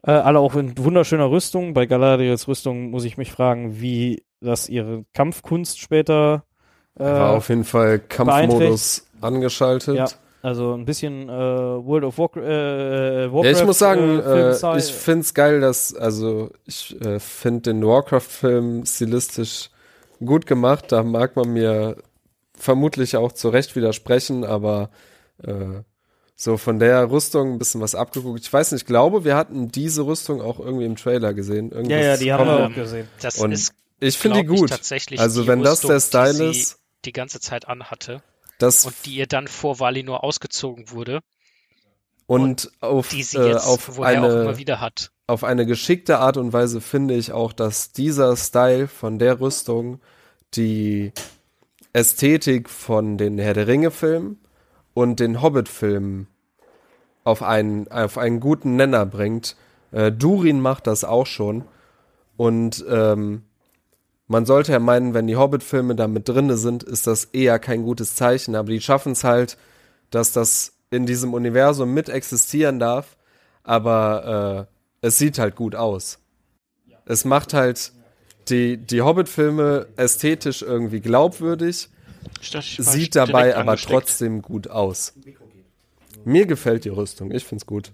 Äh, 0.03 0.13
alle 0.13 0.39
auch 0.39 0.55
in 0.55 0.77
wunderschöner 0.79 1.31
Rüstung. 1.31 1.75
Bei 1.75 1.87
Galadriels 1.87 2.47
Rüstung 2.49 2.91
muss 2.91 3.05
ich 3.05 3.17
mich 3.17 3.33
fragen, 3.33 3.81
wie 3.81 4.23
das 4.41 4.69
ihre 4.69 5.05
Kampfkunst 5.15 5.81
später 5.81 6.45
äh, 6.99 7.05
War 7.05 7.37
auf 7.37 7.49
jeden 7.49 7.65
Fall 7.65 7.99
Kampfmodus 7.99 9.07
angeschaltet. 9.21 9.97
ja. 9.97 10.07
Also 10.43 10.75
ein 10.75 10.85
bisschen 10.85 11.29
äh, 11.29 11.33
World 11.33 12.05
of 12.05 12.19
Warcraft. 12.19 12.43
Äh, 12.45 13.33
Warcraft 13.33 13.45
Ja, 13.47 13.51
ich 13.51 13.65
muss 13.65 13.79
sagen, 13.81 14.21
äh, 14.21 14.51
äh, 14.53 14.79
ich 14.79 14.93
find's 14.93 15.35
geil, 15.35 15.61
dass, 15.61 15.93
also 15.93 16.51
ich 16.67 17.01
äh, 17.01 17.19
finde 17.19 17.73
den 17.73 17.85
Warcraft-Film 17.85 18.87
stilistisch 18.87 19.71
gut 20.25 20.47
gemacht. 20.47 20.93
Da 20.93 21.03
mag 21.03 21.35
man 21.35 21.53
mir 21.53 21.97
vermutlich 22.55 23.17
auch 23.17 23.33
zu 23.33 23.49
Recht 23.49 23.75
widersprechen, 23.75 24.45
aber 24.45 24.91
äh, 25.43 25.83
so 26.37 26.57
von 26.59 26.79
der 26.79 27.11
Rüstung 27.11 27.55
ein 27.55 27.59
bisschen 27.59 27.81
was 27.81 27.97
abgeguckt. 27.97 28.39
Ich 28.41 28.53
weiß 28.53 28.71
nicht, 28.71 28.83
ich 28.83 28.87
glaube, 28.87 29.25
wir 29.25 29.35
hatten 29.35 29.73
diese 29.73 30.07
Rüstung 30.07 30.41
auch 30.41 30.61
irgendwie 30.61 30.85
im 30.85 30.95
Trailer 30.95 31.35
gesehen. 31.35 31.71
ja, 31.71 31.77
Irgendwas 31.79 32.05
ja, 32.05 32.17
die 32.19 32.33
haben 32.33 32.47
wir 32.47 32.67
auch 32.67 32.75
gesehen. 32.75 33.09
Das 33.21 33.39
Und 33.39 33.51
ist, 33.51 33.73
Ich 34.01 34.19
finde 34.19 34.41
die 34.41 34.47
gut. 34.47 34.73
Also 35.19 35.43
die 35.43 35.49
wenn 35.49 35.63
das 35.63 35.81
der 35.81 35.91
Rüstung, 35.91 36.23
die 36.23 36.29
Style 36.29 36.53
sie 36.53 36.61
ist, 36.61 36.79
die 37.05 37.13
ganze 37.13 37.41
Zeit 37.41 37.69
anhatte 37.69 38.23
das 38.59 38.85
und 38.85 38.95
die 39.05 39.17
ihr 39.17 39.27
dann 39.27 39.49
vor 39.49 39.81
Valinor 39.81 40.25
ausgezogen 40.25 40.91
wurde, 40.91 41.21
und 42.27 42.73
auf, 42.81 43.09
die 43.09 43.23
sie 43.23 43.39
äh, 43.39 43.51
jetzt 43.51 43.67
auf 43.67 43.97
woher 43.97 44.21
auch 44.21 44.25
eine 44.25 44.43
immer 44.43 44.59
wieder 44.59 44.81
hat. 44.81 45.13
auf 45.27 45.45
eine 45.45 45.65
geschickte 45.65 46.19
Art 46.19 46.37
und 46.37 46.53
Weise 46.53 46.81
finde 46.81 47.15
ich 47.15 47.33
auch, 47.33 47.53
dass 47.53 47.93
dieser 47.93 48.37
Style 48.37 48.89
von 48.89 49.19
der 49.19 49.41
Rüstung 49.41 50.01
die 50.55 51.13
Ästhetik 51.93 52.69
von 52.69 53.17
den 53.17 53.39
Herr 53.39 53.55
der 53.55 53.69
Ringe 53.69 53.91
Filmen 53.91 54.41
und 54.93 55.21
den 55.21 55.41
Hobbit 55.41 55.69
Filmen 55.69 56.27
auf 57.25 57.43
einen, 57.43 57.89
auf 57.89 58.19
einen 58.19 58.41
guten 58.41 58.77
Nenner 58.77 59.07
bringt. 59.07 59.57
Äh, 59.93 60.13
Durin 60.13 60.61
macht 60.61 60.87
das 60.87 61.05
auch 61.05 61.27
schon. 61.27 61.65
Und 62.37 62.85
ähm, 62.89 63.46
man 64.29 64.47
sollte 64.47 64.73
ja 64.73 64.79
meinen, 64.79 65.15
wenn 65.15 65.27
die 65.27 65.37
Hobbit-Filme 65.37 65.95
da 65.95 66.09
mit 66.09 66.29
drinne 66.29 66.57
sind, 66.57 66.83
ist 66.83 67.07
das 67.07 67.27
eher 67.27 67.59
kein 67.59 67.83
gutes 67.85 68.15
Zeichen. 68.15 68.57
Aber 68.57 68.71
die 68.71 68.81
schaffen 68.81 69.13
es 69.13 69.25
halt, 69.25 69.57
dass 70.11 70.33
das 70.33 70.75
in 70.91 71.07
diesem 71.07 71.35
Universum 71.35 71.95
mit 71.95 72.09
existieren 72.09 72.79
darf. 72.79 73.17
Aber 73.63 74.69
äh, 75.03 75.07
es 75.07 75.19
sieht 75.19 75.39
halt 75.39 75.57
gut 75.57 75.75
aus. 75.75 76.19
Es 77.05 77.25
macht 77.25 77.55
halt 77.55 77.93
die, 78.49 78.77
die 78.77 79.03
Hobbit-Filme 79.03 79.87
ästhetisch 79.97 80.63
irgendwie 80.63 81.01
glaubwürdig, 81.01 81.89
dachte, 82.53 82.83
sieht 82.83 83.15
dabei 83.15 83.55
aber 83.57 83.73
angesteckt. 83.73 83.93
trotzdem 83.93 84.43
gut 84.43 84.69
aus. 84.69 85.15
Mir 86.25 86.47
gefällt 86.47 86.85
die 86.85 86.89
Rüstung, 86.89 87.31
ich 87.31 87.45
find's 87.45 87.67
gut. 87.67 87.93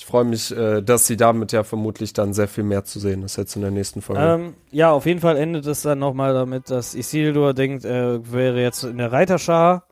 Ich 0.00 0.06
freue 0.06 0.24
mich, 0.24 0.50
äh, 0.56 0.80
dass 0.80 1.06
sie 1.06 1.18
damit 1.18 1.52
ja 1.52 1.62
vermutlich 1.62 2.14
dann 2.14 2.32
sehr 2.32 2.48
viel 2.48 2.64
mehr 2.64 2.84
zu 2.86 2.98
sehen 2.98 3.22
ist 3.22 3.36
jetzt 3.36 3.54
in 3.54 3.60
der 3.60 3.70
nächsten 3.70 4.00
Folge. 4.00 4.22
Ähm, 4.22 4.54
ja, 4.70 4.90
auf 4.90 5.04
jeden 5.04 5.20
Fall 5.20 5.36
endet 5.36 5.66
es 5.66 5.82
dann 5.82 5.98
nochmal 5.98 6.32
damit, 6.32 6.70
dass 6.70 6.94
Isildur 6.94 7.52
denkt, 7.52 7.84
er 7.84 8.32
wäre 8.32 8.62
jetzt 8.62 8.82
in 8.82 8.96
der 8.96 9.12
Reiterschar. 9.12 9.86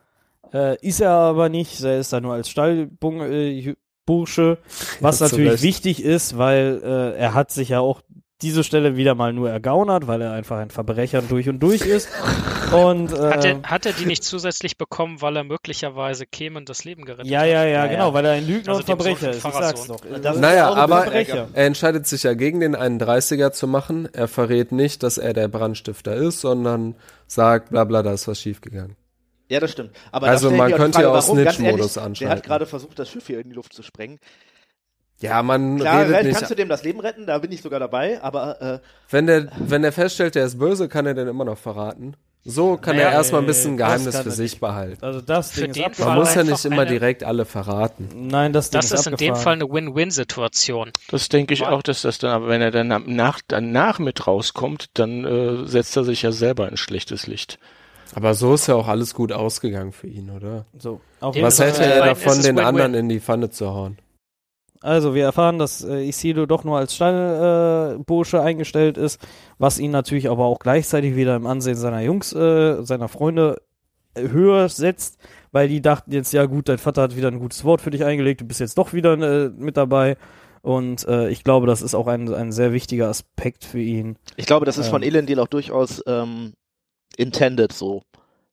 Äh, 0.51 0.79
ist 0.81 1.03
er 1.03 1.11
aber 1.11 1.51
nicht, 1.51 1.83
er 1.83 1.99
ist 1.99 2.11
da 2.11 2.23
nur 2.23 2.33
als 2.33 2.49
Stallbursche, 2.49 3.77
äh, 4.07 4.57
was 5.01 5.19
Zu 5.19 5.25
natürlich 5.25 5.53
Recht. 5.53 5.63
wichtig 5.63 6.03
ist, 6.03 6.39
weil 6.39 6.81
äh, 6.83 7.19
er 7.19 7.35
hat 7.35 7.51
sich 7.51 7.69
ja 7.69 7.81
auch 7.81 8.01
diese 8.43 8.63
Stelle 8.63 8.97
wieder 8.97 9.15
mal 9.15 9.33
nur 9.33 9.51
ergaunert, 9.51 10.07
weil 10.07 10.23
er 10.23 10.33
einfach 10.33 10.59
ein 10.59 10.71
Verbrecher 10.71 11.23
durch 11.23 11.49
und 11.49 11.61
durch 11.61 11.83
ist. 11.83 12.09
Und 12.73 13.11
Hat, 13.13 13.45
äh, 13.45 13.53
er, 13.53 13.63
hat 13.63 13.87
er 13.87 13.93
die 13.93 14.07
nicht 14.07 14.23
zusätzlich 14.23 14.77
bekommen, 14.77 15.21
weil 15.21 15.37
er 15.37 15.45
möglicherweise 15.45 16.27
Cayman 16.27 16.65
das 16.65 16.85
Leben 16.85 17.05
gerettet 17.05 17.27
ja, 17.27 17.41
hat? 17.41 17.47
ja, 17.49 17.65
ja, 17.65 17.85
Ja, 17.85 17.87
genau, 17.87 18.15
weil 18.15 18.25
er 18.25 18.33
ein 18.33 18.47
Lügner 18.47 18.69
Also 18.69 18.81
und 18.81 18.87
Verbrecher 18.87 19.31
ist. 19.31 19.45
Ich 19.45 19.53
sag's 19.53 19.87
doch. 19.87 20.01
Das 20.23 20.37
ist 20.37 20.41
naja, 20.41 20.73
aber 20.73 21.07
er 21.07 21.67
entscheidet 21.67 22.07
sich 22.07 22.23
ja 22.23 22.35
gegen 22.35 22.61
den 22.61 22.77
31er 22.77 23.51
zu 23.53 23.67
machen. 23.67 24.09
Er 24.13 24.29
verrät 24.29 24.71
nicht, 24.71 25.03
dass 25.03 25.19
er 25.19 25.33
der 25.33 25.49
Brandstifter 25.49 26.15
ist, 26.15 26.41
sondern 26.41 26.95
sagt, 27.27 27.71
bla 27.71 27.85
bla, 27.85 28.03
da 28.03 28.13
ist 28.13 28.29
was 28.29 28.41
schiefgegangen. 28.41 28.97
Ja, 29.49 29.61
das 29.61 29.73
stimmt. 29.73 29.93
Aber 30.13 30.29
Also 30.29 30.51
man 30.51 30.71
könnte 30.73 31.01
Frage, 31.01 31.09
ja 31.09 31.15
auch 31.15 31.23
Snitch-Modus 31.23 31.97
anschalten. 31.97 32.29
Der 32.29 32.31
hat 32.37 32.45
gerade 32.45 32.67
versucht, 32.67 32.99
das 32.99 33.09
Schiff 33.09 33.27
hier 33.27 33.41
in 33.41 33.49
die 33.49 33.55
Luft 33.55 33.73
zu 33.73 33.83
sprengen. 33.83 34.19
Ja, 35.21 35.43
man 35.43 35.79
Klar, 35.79 36.03
redet 36.03 36.23
kannst 36.27 36.41
nicht. 36.43 36.51
du 36.51 36.55
dem 36.55 36.69
das 36.69 36.85
Leben 36.85 37.01
retten, 37.01 37.27
da 37.27 37.39
bin 37.39 37.51
ich 37.51 37.61
sogar 37.63 37.81
dabei, 37.81 38.23
aber 38.23 38.63
äh, 38.63 38.79
Wenn 39.11 39.27
der, 39.27 39.49
wenn 39.59 39.83
der 39.83 39.93
feststellt, 39.93 40.35
der 40.37 40.45
ist 40.47 40.59
böse, 40.59 40.89
kann 40.89 41.07
er 41.07 41.15
den 41.15 41.27
immer 41.29 41.45
noch 41.45 41.59
verraten. 41.59 42.15
So 42.45 42.77
kann 42.79 42.97
Naja, 42.97 43.09
er 43.09 43.15
erstmal 43.15 43.43
ein 43.43 43.47
bisschen 43.47 43.77
Geheimnis 43.77 44.17
für 44.17 44.31
sich 44.31 44.53
nicht. 44.53 44.61
behalten. 44.61 45.05
Also 45.05 45.21
das 45.21 45.51
Für 45.51 45.63
Ding 45.63 45.71
ist 45.71 45.77
den 45.77 45.85
abgefahren. 45.87 46.09
Man 46.15 46.19
muss 46.21 46.35
ja 46.35 46.45
nicht 46.45 46.65
immer 46.65 46.83
eine- 46.83 46.91
direkt 46.91 47.25
alle 47.25 47.45
verraten. 47.45 48.09
Nein, 48.29 48.53
das 48.53 48.71
Ding 48.71 48.81
Das 48.81 48.93
ist 48.93 49.07
in 49.07 49.17
dem. 49.17 49.35
Fall 49.37 49.55
eine 49.55 49.69
Win-Win-Situation. 49.69 50.93
Das 51.11 51.29
denke 51.29 51.53
ich 51.53 51.67
auch, 51.67 51.83
dass 51.83 52.03
das 52.03 52.19
dann, 52.19 52.31
aber 52.31 52.49
wenn 52.49 52.63
er 52.63 52.71
dann 52.71 52.89
nach, 53.07 53.41
danach 53.47 53.99
mit 53.99 54.27
rauskommt, 54.27 54.87
dann 54.95 55.25
äh, 55.25 55.67
setzt 55.67 55.97
er 55.97 56.05
sich 56.05 56.23
ja 56.23 56.33
selber 56.33 56.69
in 56.71 56.77
schlechtes 56.77 57.27
Licht. 57.27 57.59
Aber 58.15 58.35
so 58.35 58.55
ist 58.55 58.69
ja 58.69 58.77
auch 58.77 58.89
alles 58.89 59.13
gut 59.15 59.33
ausgegangen 59.33 59.93
für 59.93 60.07
ihn, 60.07 60.31
oder? 60.31 60.65
So, 60.79 61.01
Was 61.21 61.55
ist 61.59 61.67
hätte 61.67 61.85
er 61.85 62.07
davon, 62.07 62.33
ist 62.33 62.47
den 62.47 62.59
anderen 62.61 62.95
in 62.95 63.09
die 63.11 63.21
Pfanne 63.21 63.51
zu 63.51 63.69
hauen? 63.75 63.99
Also, 64.81 65.15
wir 65.15 65.25
erfahren, 65.25 65.59
dass 65.59 65.85
äh, 65.85 66.09
Isildur 66.09 66.47
doch 66.47 66.65
nur 66.65 66.79
als 66.79 66.95
Stallbursche 66.95 68.37
äh, 68.37 68.41
eingestellt 68.41 68.97
ist, 68.97 69.21
was 69.59 69.79
ihn 69.79 69.91
natürlich 69.91 70.31
aber 70.31 70.45
auch 70.45 70.61
gleichzeitig 70.61 71.17
wieder 71.17 71.35
im 71.37 71.47
Ansehen 71.47 71.77
seiner 71.77 72.01
Jungs, 72.01 72.33
äh, 72.33 72.83
seiner 72.85 73.09
Freunde 73.09 73.61
höher 74.17 74.69
setzt, 74.69 75.19
weil 75.53 75.69
die 75.69 75.81
dachten 75.81 76.13
jetzt, 76.13 76.33
ja 76.33 76.47
gut, 76.47 76.69
dein 76.69 76.79
Vater 76.79 77.03
hat 77.03 77.17
wieder 77.17 77.29
ein 77.29 77.39
gutes 77.39 77.65
Wort 77.65 77.81
für 77.81 77.91
dich 77.91 78.05
eingelegt, 78.05 78.41
du 78.41 78.45
bist 78.45 78.61
jetzt 78.61 78.79
doch 78.79 78.93
wieder 78.93 79.15
äh, 79.15 79.51
mit 79.51 79.77
dabei. 79.77 80.17
Und 80.63 81.07
äh, 81.07 81.29
ich 81.31 81.45
glaube, 81.45 81.67
das 81.67 81.83
ist 81.83 81.95
auch 81.95 82.09
ein, 82.09 82.33
ein 82.35 82.53
sehr 82.53 82.73
wichtiger 82.73 83.09
Aspekt 83.09 83.65
für 83.65 83.81
ihn. 83.81 84.17
ich 84.37 84.47
glaube, 84.47 84.67
das 84.67 84.77
ist 84.77 84.89
von 84.89 85.03
Ähm. 85.03 85.09
Elendil 85.09 85.39
auch 85.41 85.47
durchaus 85.47 86.03
ähm, 86.07 86.53
intended 87.17 87.73
so. 87.73 88.03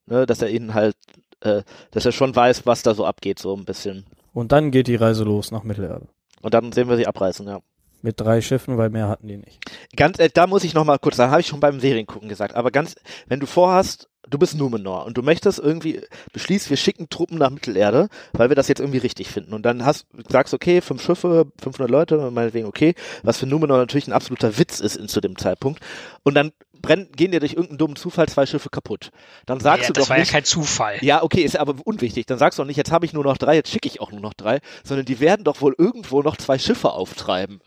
Ne, 0.08 0.28
dass 0.28 0.42
er 0.44 0.50
ihnen 0.50 0.76
halt, 0.76 0.96
äh, 1.42 1.64
dass 1.90 2.06
er 2.06 2.12
schon 2.12 2.36
weiß, 2.36 2.68
was 2.68 2.84
da 2.84 2.94
so 2.94 3.06
abgeht, 3.06 3.40
so 3.40 3.56
ein 3.56 3.66
bisschen. 3.66 4.06
Und 4.34 4.52
dann 4.52 4.70
geht 4.70 4.86
die 4.86 4.96
Reise 4.96 5.24
los 5.24 5.50
nach 5.50 5.64
Mittelerde. 5.64 6.08
Und 6.46 6.54
dann 6.54 6.72
sehen 6.72 6.88
wir 6.88 6.96
sie 6.96 7.08
abreißen, 7.08 7.48
ja. 7.48 7.58
Mit 8.04 8.22
drei 8.22 8.40
Schiffen, 8.40 8.78
weil 8.78 8.92
mehr 8.92 9.08
hatten 9.08 9.28
die 9.28 9.38
nicht. 9.38 9.58
Ganz, 9.96 10.20
äh, 10.20 10.30
da 10.32 10.46
muss 10.46 10.64
ich 10.64 10.76
noch 10.76 10.86
mal 10.86 11.00
kurz, 11.00 11.18
da 11.18 11.32
habe 11.32 11.42
ich 11.42 11.48
schon 11.48 11.60
beim 11.60 11.80
Seriengucken 11.80 12.30
gesagt, 12.30 12.56
aber 12.56 12.70
ganz, 12.70 12.94
wenn 13.26 13.40
du 13.40 13.48
vorhast, 13.48 14.10
du 14.30 14.38
bist 14.38 14.56
Numenor 14.56 15.08
und 15.08 15.18
du 15.18 15.24
möchtest 15.24 15.58
irgendwie, 15.58 16.02
beschließt, 16.34 16.70
wir 16.70 16.78
schicken 16.78 17.10
Truppen 17.10 17.40
nach 17.40 17.50
Mittelerde, 17.50 18.10
weil 18.34 18.50
wir 18.50 18.56
das 18.56 18.68
jetzt 18.68 18.80
irgendwie 18.80 19.00
richtig 19.00 19.30
finden 19.30 19.56
und 19.56 19.64
dann 19.64 19.84
hast, 19.86 20.06
sagst, 20.30 20.54
okay, 20.54 20.82
fünf 20.82 21.02
Schiffe, 21.02 21.48
500 21.64 21.90
Leute, 21.90 22.30
meinetwegen 22.30 22.68
okay, 22.68 22.94
was 23.24 23.40
für 23.40 23.48
Numenor 23.48 23.80
natürlich 23.80 24.08
ein 24.08 24.14
absoluter 24.14 24.60
Witz 24.60 24.82
ist 24.82 24.98
in 24.98 25.08
zu 25.08 25.22
dem 25.22 25.40
Zeitpunkt 25.40 25.80
und 26.22 26.36
dann 26.36 26.52
brennen, 26.86 27.10
gehen 27.16 27.32
dir 27.32 27.40
durch 27.40 27.54
irgendeinen 27.54 27.78
dummen 27.78 27.96
Zufall 27.96 28.28
zwei 28.28 28.46
Schiffe 28.46 28.70
kaputt. 28.70 29.12
Dann 29.46 29.60
sagst 29.60 29.84
ja, 29.84 29.88
du 29.88 29.94
das 29.94 30.06
doch 30.06 30.10
war 30.10 30.18
nicht, 30.18 30.28
ja 30.32 30.34
kein 30.34 30.46
Zufall. 30.46 30.98
ja, 31.02 31.24
okay, 31.24 31.42
ist 31.42 31.58
aber 31.58 31.76
unwichtig. 31.84 32.26
Dann 32.26 32.38
sagst 32.38 32.58
du 32.60 32.64
doch 32.64 32.68
nicht, 32.68 32.78
jetzt 32.78 32.92
habe 32.92 33.06
ich 33.06 33.14
nur 33.14 33.24
noch 33.24 33.38
drei, 33.38 33.56
jetzt 33.56 33.72
schicke 33.72 33.88
ich 33.88 34.02
auch 34.02 34.12
nur 34.12 34.22
noch 34.22 34.34
drei, 34.34 34.60
sondern 34.84 35.06
die 35.06 35.20
werden 35.20 35.44
doch 35.44 35.62
wohl 35.62 35.76
irgendwo 35.78 36.22
noch 36.22 36.38
zwei 36.38 36.58
Schiffe 36.58 36.92
auftreiben. 36.92 37.60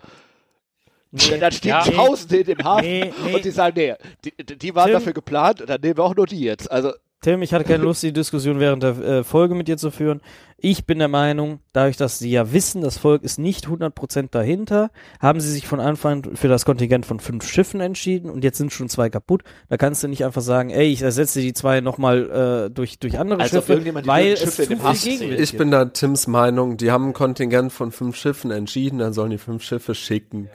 Und 1.11 1.41
dann 1.41 1.53
stehen 1.53 1.71
Ja. 1.71 1.83
Tausende 1.85 2.37
in 2.39 2.45
dem 2.45 2.65
Hafen 2.65 2.85
Nee, 2.85 3.13
nee. 3.25 3.35
und 3.35 3.45
die 3.45 3.51
sagen, 3.51 3.75
nee, 3.79 3.95
die, 4.25 4.57
die 4.59 4.75
waren 4.75 4.87
Tim. 4.87 4.93
dafür 4.95 5.13
geplant 5.15 5.65
dann 5.67 5.81
nehmen 5.81 5.97
wir 5.97 6.05
auch 6.05 6.15
nur 6.15 6.27
die 6.27 6.41
jetzt. 6.41 6.71
Also, 6.71 6.93
Tim, 7.21 7.43
ich 7.43 7.53
hatte 7.53 7.65
keine 7.65 7.83
Lust, 7.83 8.05
die 8.05 8.13
Diskussion 8.13 8.61
während 8.61 8.85
der 8.85 8.97
äh, 8.99 9.25
Folge 9.25 9.57
mit 9.57 9.67
dir 9.67 9.77
zu 9.77 9.91
führen. 9.91 10.21
Ich 10.57 10.87
bin 10.87 11.01
der 11.01 11.09
Meinung, 11.09 11.59
dadurch, 11.73 11.97
dass 11.97 12.21
sie 12.21 12.31
ja 12.31 12.53
wissen, 12.53 12.81
das 12.81 12.97
Volk 12.97 13.25
ist 13.25 13.41
nicht 13.41 13.67
100% 13.67 14.29
dahinter, 14.31 14.91
haben 15.21 15.41
sie 15.41 15.51
sich 15.51 15.67
von 15.67 15.81
Anfang 15.81 16.37
für 16.37 16.47
das 16.47 16.65
Kontingent 16.65 17.07
von 17.07 17.19
fünf 17.19 17.49
Schiffen 17.49 17.81
entschieden 17.81 18.31
und 18.31 18.45
jetzt 18.45 18.59
sind 18.59 18.73
schon 18.73 18.89
zwei 18.89 19.11
kaputt. 19.11 19.43
Da 19.69 19.77
kannst 19.77 20.05
du 20.05 20.09
nicht 20.09 20.25
einfach 20.25 20.43
sagen, 20.43 20.71
ey, 20.71 20.93
ich 20.93 21.03
ersetze 21.03 21.41
die 21.41 21.53
zwei 21.55 21.81
nochmal 21.81 22.69
äh, 22.69 22.71
durch, 22.71 23.01
durch 23.01 23.19
andere 23.19 23.41
Als 23.41 23.53
ob 23.53 23.63
Schiffe, 23.63 23.73
irgendjemand 23.73 24.07
die 24.07 24.09
weil 24.09 24.37
Schiffe 24.37 24.63
es 24.63 24.71
in 24.71 24.81
zu 24.81 24.87
viel 24.95 25.19
Gegenwind. 25.19 25.41
Ich 25.41 25.57
bin 25.57 25.73
da 25.73 25.87
Tims 25.87 26.29
Meinung, 26.29 26.77
die 26.77 26.93
haben 26.93 27.09
ein 27.09 27.13
Kontingent 27.15 27.73
von 27.73 27.91
fünf 27.91 28.15
Schiffen 28.15 28.53
entschieden, 28.53 29.01
dann 29.01 29.13
sollen 29.13 29.31
die 29.31 29.39
fünf 29.39 29.65
Schiffe 29.65 29.97
schicken. 29.97 30.51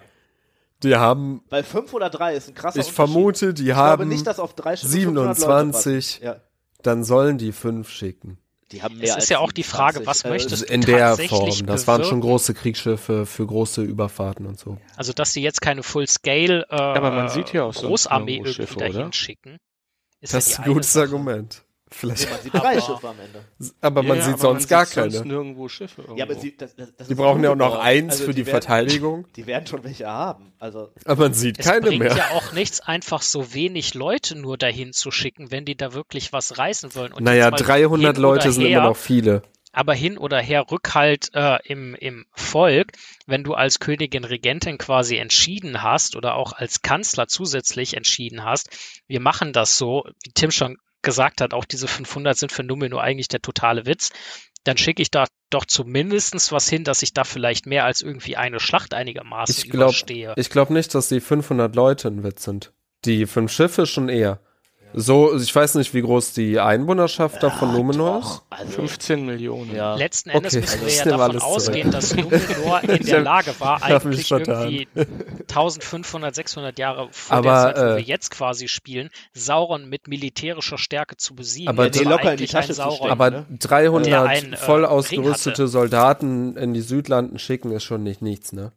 Die 0.83 0.95
haben, 0.95 1.43
bei 1.49 1.63
fünf 1.63 1.93
oder 1.93 2.09
drei 2.09 2.35
ist 2.35 2.49
ein 2.49 2.55
krasser 2.55 2.79
ich 2.79 2.91
vermute, 2.91 3.53
die 3.53 3.63
ich 3.63 3.67
glaube 3.69 3.79
haben 3.79 4.09
nicht, 4.09 4.27
dass 4.27 4.39
auf 4.39 4.53
drei 4.53 4.75
Schiffe 4.75 4.91
500 4.91 5.37
27, 5.37 6.19
Leute 6.21 6.33
passen. 6.33 6.41
Ja, 6.41 6.52
dann 6.83 7.03
sollen 7.03 7.37
die 7.37 7.51
fünf 7.51 7.89
schicken. 7.89 8.37
die 8.71 8.81
haben 8.83 8.95
mehr 8.97 9.05
Es 9.09 9.11
als 9.15 9.23
ist 9.25 9.29
ja 9.29 9.39
auch 9.39 9.51
die 9.51 9.63
Frage, 9.63 9.99
27. 9.99 10.07
was 10.07 10.23
Äh, 10.23 10.29
möchtest 10.29 10.69
du 10.69 10.73
In 10.73 10.81
der 10.81 10.99
tatsächlich 10.99 11.57
Form. 11.57 11.65
Das 11.67 11.87
waren 11.87 12.03
schon 12.03 12.19
bewirken? 12.19 12.21
große 12.21 12.53
Kriegsschiffe 12.53 13.25
für 13.25 13.45
große 13.45 13.81
Überfahrten 13.83 14.45
und 14.45 14.59
so. 14.59 14.77
Also, 14.95 15.13
dass 15.13 15.33
sie 15.33 15.41
jetzt 15.41 15.61
keine 15.61 15.83
Full-Scale 15.83 16.65
äh, 16.69 16.75
Aber 16.75 17.11
man 17.11 17.29
sieht 17.29 17.53
ja 17.53 17.63
auch 17.63 17.73
Großarmee 17.73 18.37
irgendwie 18.37 18.75
dahin 18.75 18.95
oder? 19.01 19.13
schicken. 19.13 19.57
Ist 20.21 20.33
Das 20.33 20.47
ja 20.47 20.53
ist 20.53 20.59
ein 20.59 20.73
gutes 20.73 20.93
Sache. 20.93 21.03
Argument. 21.05 21.62
Vielleicht, 21.93 22.29
man 22.29 22.41
sieht 22.41 22.53
drei 22.53 22.59
Aber- 22.77 22.81
Schiffe 22.81 23.07
am 23.09 23.15
Ende. 23.19 23.45
aber 23.81 24.03
man 24.03 24.17
Ja, 24.17 24.23
sieht 24.23 24.33
aber 24.33 24.41
sonst 24.41 24.67
gar 24.67 24.85
sieht 24.85 24.95
sonst 24.95 25.13
keine. 25.15 25.25
nirgendwo 25.27 25.67
Schiffe. 25.69 26.01
Ja, 26.01 26.07
aber 26.25 26.33
irgendwo. 26.33 26.41
sie, 26.41 26.57
das, 26.57 26.75
das, 26.75 26.95
das 26.95 27.07
Die 27.07 27.13
ist 27.13 27.17
brauchen 27.19 27.43
ja 27.43 27.51
auch 27.51 27.55
noch 27.55 27.79
eins 27.79 28.13
Also 28.13 28.25
für 28.25 28.33
die 28.33 28.45
werden- 28.45 28.51
Verteidigung. 28.61 29.27
Die 29.35 29.45
werden 29.47 29.67
schon 29.67 29.83
welche 29.83 30.07
haben. 30.07 30.53
Also, 30.59 30.89
Aber 31.05 31.23
man 31.25 31.33
sieht 31.33 31.59
Es 31.59 31.65
keine 31.65 31.81
bringt 31.87 31.99
mehr. 32.03 32.15
ja 32.15 32.29
auch 32.31 32.51
nichts, 32.53 32.79
einfach 32.81 33.21
so 33.21 33.53
wenig 33.53 33.93
Leute 33.93 34.37
nur 34.37 34.57
dahin 34.57 34.93
zu 34.93 35.11
schicken, 35.11 35.51
wenn 35.51 35.65
die 35.65 35.75
da 35.77 35.93
wirklich 35.93 36.33
was 36.33 36.57
reißen 36.57 36.95
wollen. 36.95 37.13
Und 37.13 37.23
naja, 37.23 37.45
jetzt 37.49 37.51
mal 37.51 37.57
300 37.67 38.15
hin 38.15 38.21
Leute 38.21 38.51
sind 38.51 38.63
her, 38.65 38.79
immer 38.79 38.89
noch 38.89 38.97
viele. 38.97 39.41
aber 39.71 39.93
hin 39.93 40.17
oder 40.17 40.39
her 40.39 40.65
Rückhalt 40.71 41.29
äh, 41.33 41.57
im, 41.65 41.95
im 41.95 42.25
Volk, 42.33 42.91
wenn 43.25 43.43
du 43.43 43.53
als 43.55 43.79
Königin 43.79 44.23
Regentin 44.23 44.77
quasi 44.77 45.17
entschieden 45.17 45.81
hast 45.83 46.15
oder 46.15 46.35
auch 46.35 46.53
als 46.53 46.81
Kanzler 46.81 47.27
zusätzlich 47.27 47.95
entschieden 47.95 48.43
hast, 48.43 48.69
wir 49.07 49.19
machen 49.19 49.51
das 49.53 49.77
so, 49.77 50.03
wie 50.23 50.31
Tim 50.33 50.51
schon 50.51 50.77
gesagt 51.03 51.41
hat, 51.41 51.53
auch 51.53 51.65
diese 51.65 51.87
500 51.87 52.37
sind 52.37 52.51
für 52.51 52.63
Numenor 52.63 53.01
eigentlich 53.03 53.27
der 53.27 53.41
totale 53.41 53.85
Witz, 53.85 54.11
dann 54.63 54.77
schicke 54.77 55.01
ich 55.01 55.11
da 55.11 55.25
doch 55.49 55.65
zumindestens 55.65 56.51
was 56.51 56.67
hin, 56.67 56.83
dass 56.83 57.03
ich 57.03 57.13
da 57.13 57.23
vielleicht 57.23 57.65
mehr 57.67 57.85
als 57.85 58.01
irgendwie 58.01 58.37
eine 58.37 58.59
Schlacht 58.59 58.93
einigermaßen 58.93 59.55
Ich 59.55 59.69
glaub- 59.69 59.89
überstehe. 59.89 60.33
Ich 60.37 60.49
glaube 60.49 60.73
nicht, 60.73 60.95
dass 60.95 61.09
die 61.09 61.19
500 61.19 61.75
Leute 61.75 62.07
ein 62.07 62.23
Witz 62.23 62.43
sind. 62.43 62.73
Die 63.05 63.25
fünf 63.25 63.51
Schiffe 63.51 63.85
schon 63.85 64.09
eher. 64.09 64.39
So, 64.95 65.35
ich 65.35 65.53
weiß 65.55 65.75
nicht, 65.75 65.93
wie 65.93 66.01
groß 66.01 66.33
die 66.33 66.59
Einwohnerschaft 66.59 67.41
da 67.41 67.49
von 67.49 67.73
Numenor 67.73 68.19
ist. 68.19 68.25
Doch, 68.25 68.43
also, 68.49 68.71
15 68.73 69.25
Millionen. 69.25 69.75
ja. 69.75 69.95
Letzten 69.95 70.29
Endes 70.29 70.53
Okay, 70.55 70.61
müssen 70.61 70.85
wir 70.85 70.93
ja 70.93 71.05
davon 71.05 71.39
ausgehen, 71.39 71.91
dass 71.91 72.15
Numenor 72.15 72.83
in 72.83 73.05
der 73.05 73.21
Lage 73.21 73.53
war, 73.59 73.81
eigentlich 73.81 74.29
irgendwie 74.29 74.87
1500, 75.41 76.35
600 76.35 76.77
Jahre 76.77 77.09
vor 77.11 77.37
Aber, 77.37 77.43
der 77.49 77.75
Zeit, 77.75 77.77
wo 77.77 77.81
äh, 77.89 77.95
wir 77.97 78.03
jetzt 78.03 78.31
quasi 78.31 78.67
spielen, 78.67 79.09
Sauron 79.33 79.89
mit 79.89 80.07
militärischer 80.07 80.77
Stärke 80.77 81.17
zu 81.17 81.35
besiegen. 81.35 81.69
Aber 81.69 81.89
die 81.89 82.03
locker 82.03 82.31
in 82.31 82.37
die 82.37 82.47
Tasche 82.47 82.73
Sauron. 82.73 82.95
stecken. 82.97 83.11
Aber 83.11 83.29
ne? 83.31 83.45
300 83.59 84.05
Der 84.05 84.23
ein, 84.23 84.53
äh, 84.53 84.57
voll 84.57 84.85
ausgerüstete. 84.85 85.67
Soldaten 85.67 86.55
in 86.55 86.73
die 86.73 86.81
Südlanden 86.81 87.39
schicken 87.39 87.71
ist 87.71 87.83
schon 87.83 88.03
nicht 88.03 88.21
nichts, 88.21 88.53
ne? 88.53 88.71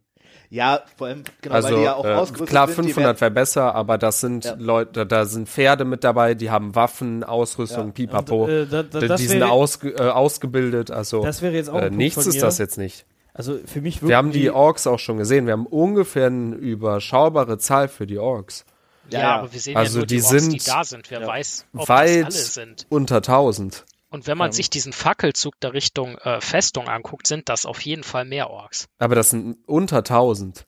Ja, 0.51 0.81
vor 0.97 1.09
allem, 1.09 1.25
genau, 1.43 1.55
Also 1.55 1.69
weil 1.71 1.77
die 1.77 1.83
ja 1.83 1.95
auch 1.95 2.05
äh, 2.05 2.13
ausgerüstet 2.15 2.49
klar, 2.49 2.67
sind. 2.69 2.77
die 2.87 2.93
500 2.93 3.21
wäre 3.21 3.31
besser, 3.31 3.75
aber 3.75 3.99
das 3.99 4.21
sind 4.21 4.45
Ja. 4.45 4.55
Leute, 4.59 5.07
da 5.07 5.25
sind 5.25 5.49
Pferde 5.49 5.85
mit 5.85 6.05
dabei, 6.05 6.35
die 6.35 6.51
haben 6.51 6.75
Waffen, 6.75 7.25
Ausrüstung, 7.25 7.87
Ja. 7.89 7.93
pipapo. 7.93 8.45
Und, 8.45 8.51
äh, 8.51 8.67
da, 8.67 8.83
da, 8.83 9.01
die 9.01 9.09
die 9.09 9.27
sind 9.27 9.43
ausge, 9.43 9.91
äh, 9.91 10.09
ausgebildet, 10.09 10.91
also 10.91 11.23
Das 11.23 11.43
wäre 11.43 11.55
jetzt 11.55 11.69
auch 11.71 11.75
ein 11.75 11.93
äh, 11.93 11.97
nichts 11.97 12.15
von 12.23 12.29
ist 12.29 12.35
mir. 12.37 12.41
das 12.43 12.59
jetzt 12.59 12.79
nicht. 12.79 13.05
Also 13.35 13.59
für 13.67 13.81
mich 13.83 14.03
Wir 14.07 14.17
haben 14.17 14.33
die 14.33 14.51
Orks 14.51 14.87
auch 14.87 14.99
schon 14.99 15.19
gesehen. 15.19 15.45
Wir 15.47 15.53
haben 15.53 15.67
ungefähr 15.67 16.29
eine 16.29 16.55
überschaubare 16.55 17.59
Zahl 17.59 17.89
für 17.89 18.07
die 18.07 18.19
Orks. 18.19 18.65
ja, 19.11 19.21
Ja, 19.21 19.37
aber 19.41 19.53
wir 19.53 19.61
sehen 19.61 19.77
Also 19.77 19.99
ja 19.99 20.01
nur 20.01 20.07
die, 20.07 20.17
die 20.17 20.23
Orks, 20.23 20.33
die 20.33 20.39
sind 20.51 20.69
da 20.69 20.85
sind. 20.85 21.11
Wer 21.11 21.21
ja, 21.21 21.27
weiß, 21.27 21.67
ob 21.77 21.89
weit 21.89 22.29
das 22.29 22.35
alle 22.57 22.67
sind. 22.67 22.87
unter 22.89 23.17
1000. 23.17 23.85
Und 24.17 24.27
wenn 24.27 24.39
man 24.39 24.47
ähm, 24.49 24.53
sich 24.53 24.71
diesen 24.71 24.95
Fackelzug 24.95 25.61
der 25.61 25.75
Richtung 25.75 26.17
äh, 26.17 26.41
Festung 26.41 26.89
anguckt, 26.89 27.27
sind 27.27 27.51
das 27.51 27.67
auf 27.67 27.83
jeden 27.83 28.03
Fall 28.03 28.25
mehr 28.25 28.49
Orks. 28.49 28.89
Aber 28.99 29.15
das 29.15 29.29
sind 29.29 29.59
unter 29.67 29.99
1000. 29.99 30.67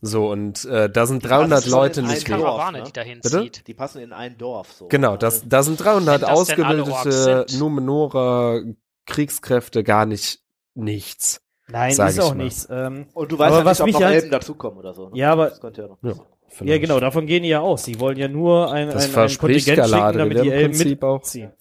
So, 0.00 0.28
und 0.28 0.64
äh, 0.64 0.90
da 0.90 1.06
sind 1.06 1.22
Die 1.22 1.28
300 1.28 1.50
passen 1.58 1.70
schon 1.70 1.78
Leute 1.78 2.02
nicht 2.02 2.28
mehr. 2.28 2.38
Dorf, 2.38 2.46
Karawane, 2.48 2.78
ne? 2.78 2.84
die 2.84 2.92
dahin 2.92 3.20
Bitte? 3.20 3.42
zieht. 3.42 3.66
Die 3.68 3.74
passen 3.74 4.00
in 4.00 4.12
ein 4.12 4.36
Dorf. 4.38 4.72
So. 4.72 4.88
Genau, 4.88 5.16
das, 5.16 5.48
da 5.48 5.62
sind 5.62 5.76
300 5.78 6.22
Wenn 6.22 6.28
das 6.28 6.44
denn 6.48 6.64
alle 6.64 6.82
Orks 6.82 6.92
ausgebildete 7.06 7.44
sind. 7.48 7.60
Numenorer 7.60 8.62
Kriegskräfte 9.06 9.84
gar 9.84 10.04
nicht 10.04 10.40
nichts. 10.74 11.40
Nein, 11.68 11.90
ist 11.92 12.00
auch 12.20 12.34
mal. 12.34 12.42
nichts. 12.42 12.66
Ähm, 12.72 13.06
Und 13.14 13.30
du 13.30 13.38
weißt 13.38 13.56
ja 13.56 13.64
was 13.64 13.78
nicht, 13.78 13.80
ob 13.82 13.86
mich 13.86 13.94
noch 13.94 14.02
halt- 14.02 14.14
Elben 14.16 14.30
dazukommen 14.32 14.78
oder 14.80 14.94
so. 14.94 15.10
Ne? 15.10 15.16
Ja, 15.18 15.30
aber- 15.30 15.50
Das 15.50 15.60
könnte 15.60 15.82
ja 15.82 15.86
noch 15.88 15.98
Ja. 16.02 16.64
ja, 16.64 16.78
genau, 16.78 16.98
davon 16.98 17.26
gehen 17.26 17.44
die 17.44 17.50
ja 17.50 17.60
aus. 17.60 17.84
Sie 17.84 18.00
wollen 18.00 18.16
ja 18.18 18.26
nur 18.26 18.72
ein, 18.72 18.88
Das 18.88 18.96
ein, 18.96 19.02
ein 19.04 19.10
verspricht 19.12 19.66
Kontingent 19.66 19.88
schicken, 19.90 20.18
damit 20.18 20.38
die 20.42 20.46
im 20.48 20.52
Elben 20.52 20.72
Prinzip 20.76 21.04
auch. 21.04 21.18
mitziehen. 21.18 21.52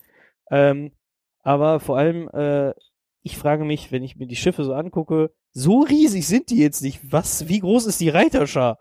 Ähm, 0.50 0.92
aber 1.42 1.80
vor 1.80 1.98
allem, 1.98 2.30
äh, 2.30 2.74
ich 3.22 3.38
frage 3.38 3.66
mich, 3.66 3.92
wenn 3.92 4.04
ich 4.04 4.16
mir 4.16 4.28
die 4.28 4.36
Schiffe 4.36 4.64
so 4.64 4.74
angucke, 4.74 5.32
so 5.52 5.82
riesig 5.82 6.28
sind 6.28 6.50
die 6.50 6.58
jetzt 6.58 6.82
nicht. 6.82 7.00
Was, 7.12 7.48
wie 7.48 7.60
groß 7.60 7.86
ist 7.86 8.00
die 8.00 8.10
Reiterschar? 8.10 8.78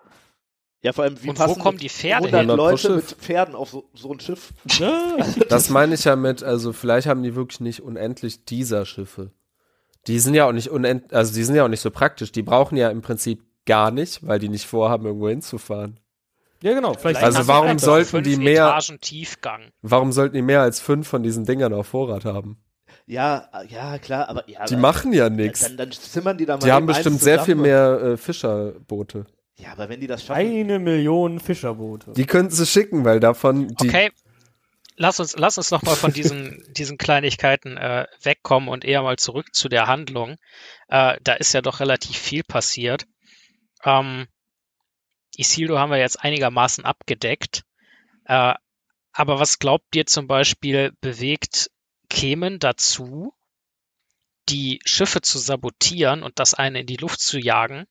Ja, 0.83 0.93
vor 0.93 1.05
allem, 1.05 1.23
wie 1.23 1.31
Und 1.31 1.39
wo 1.41 1.55
kommen 1.55 1.79
die 1.79 1.89
Pferde 1.89 2.29
100 2.29 2.41
hin? 2.41 2.51
100 2.51 2.57
pro 2.57 2.57
Leute 2.57 2.97
mit. 2.97 3.05
Pferden 3.05 3.55
auf 3.55 3.71
so, 3.71 3.91
so 3.95 4.13
ein 4.13 4.21
Schiff? 4.21 4.53
Das 5.49 5.71
meine 5.71 5.95
ich 5.95 6.05
ja 6.05 6.15
mit, 6.15 6.43
also 6.43 6.73
vielleicht 6.73 7.09
haben 7.09 7.23
die 7.23 7.35
wirklich 7.35 7.61
nicht 7.61 7.81
unendlich 7.81 8.45
dieser 8.45 8.87
Schiffe. 8.87 9.33
Die 10.07 10.21
sind 10.21 10.35
ja 10.35 10.47
auch 10.47 10.53
nicht 10.53 10.71
unend, 10.71 11.13
also 11.13 11.35
die 11.35 11.43
sind 11.43 11.57
ja 11.57 11.65
auch 11.65 11.69
nicht 11.69 11.81
so 11.81 11.91
praktisch. 11.91 12.31
Die 12.31 12.43
brauchen 12.43 12.77
ja 12.77 12.91
im 12.91 13.03
Prinzip 13.03 13.43
gar 13.67 13.91
nicht, 13.91 14.25
weil 14.27 14.39
die 14.39 14.49
nicht 14.49 14.67
vorhaben, 14.67 15.05
irgendwo 15.05 15.29
hinzufahren. 15.29 15.99
Ja, 16.63 16.75
genau. 16.75 16.95
Vielleicht 16.95 17.23
Also 17.23 17.47
warum 17.47 17.79
sollten 17.79 18.23
die 18.23 18.37
mehr- 18.37 18.67
Etagen 18.67 19.01
Tiefgang. 19.01 19.71
Warum 19.83 20.13
sollten 20.13 20.35
die 20.35 20.43
mehr 20.43 20.63
als 20.63 20.81
fünf 20.81 21.07
von 21.09 21.23
diesen 21.23 21.45
Dingern 21.45 21.73
auf 21.73 21.89
Vorrat 21.89 22.25
haben? 22.25 22.59
Ja, 23.07 23.49
ja, 23.69 23.99
klar, 23.99 24.29
aber 24.29 24.49
ja. 24.49 24.65
Die 24.67 24.75
aber, 24.75 24.83
machen 24.83 25.13
ja 25.13 25.31
nichts. 25.31 25.61
Dann, 25.61 25.77
dann 25.77 25.93
zimmern 25.93 26.37
die 26.37 26.47
da 26.47 26.57
mal. 26.57 26.65
Die 26.65 26.73
haben 26.73 26.87
bestimmt 26.87 27.21
sehr 27.21 27.41
viel 27.41 27.55
mehr 27.55 28.01
äh, 28.03 28.17
Fischerboote. 28.17 29.27
Ja, 29.57 29.73
aber 29.73 29.89
wenn 29.89 30.01
die 30.01 30.07
das 30.07 30.25
schaffen. 30.25 30.41
eine 30.41 30.79
Million 30.79 31.41
Fischerboote. 31.41 32.13
Die 32.13 32.27
könnten 32.27 32.53
sie 32.53 32.67
schicken, 32.67 33.05
weil 33.05 33.19
davon 33.19 33.69
die 33.69 33.89
Okay, 33.89 34.11
lass 34.97 35.19
uns, 35.21 35.37
lass 35.37 35.59
uns 35.59 35.71
nochmal 35.71 35.97
von 35.97 36.13
diesen, 36.13 36.63
diesen 36.77 36.99
Kleinigkeiten 36.99 37.77
äh, 37.77 38.07
wegkommen 38.23 38.69
und 38.69 38.85
eher 38.85 39.03
mal 39.03 39.17
zurück 39.17 39.55
zu 39.55 39.69
der 39.69 39.87
Handlung. 39.87 40.37
Äh, 40.89 41.17
da 41.25 41.33
ist 41.35 41.55
ja 41.55 41.63
doch 41.63 41.81
relativ 41.81 42.17
viel 42.17 42.43
passiert. 42.45 43.07
Ähm, 43.85 44.27
Isildur 45.39 45.79
haben 45.79 45.91
wir 45.91 45.99
jetzt 45.99 46.23
einigermaßen 46.23 46.85
abgedeckt. 46.85 47.63
Äh, 48.25 48.55
aber 49.13 49.41
was 49.41 49.59
glaubt 49.59 49.97
ihr 49.97 50.07
zum 50.07 50.27
Beispiel 50.27 50.93
bewegt 51.01 51.71
Kemen 52.11 52.59
dazu, 52.59 53.33
die 54.49 54.81
Schiffe 54.85 55.21
zu 55.21 55.39
sabotieren 55.39 56.23
und 56.23 56.39
das 56.39 56.55
eine 56.55 56.81
in 56.81 56.87
die 56.87 56.97
Luft 56.97 57.21
zu 57.21 57.39
jagen? 57.39 57.87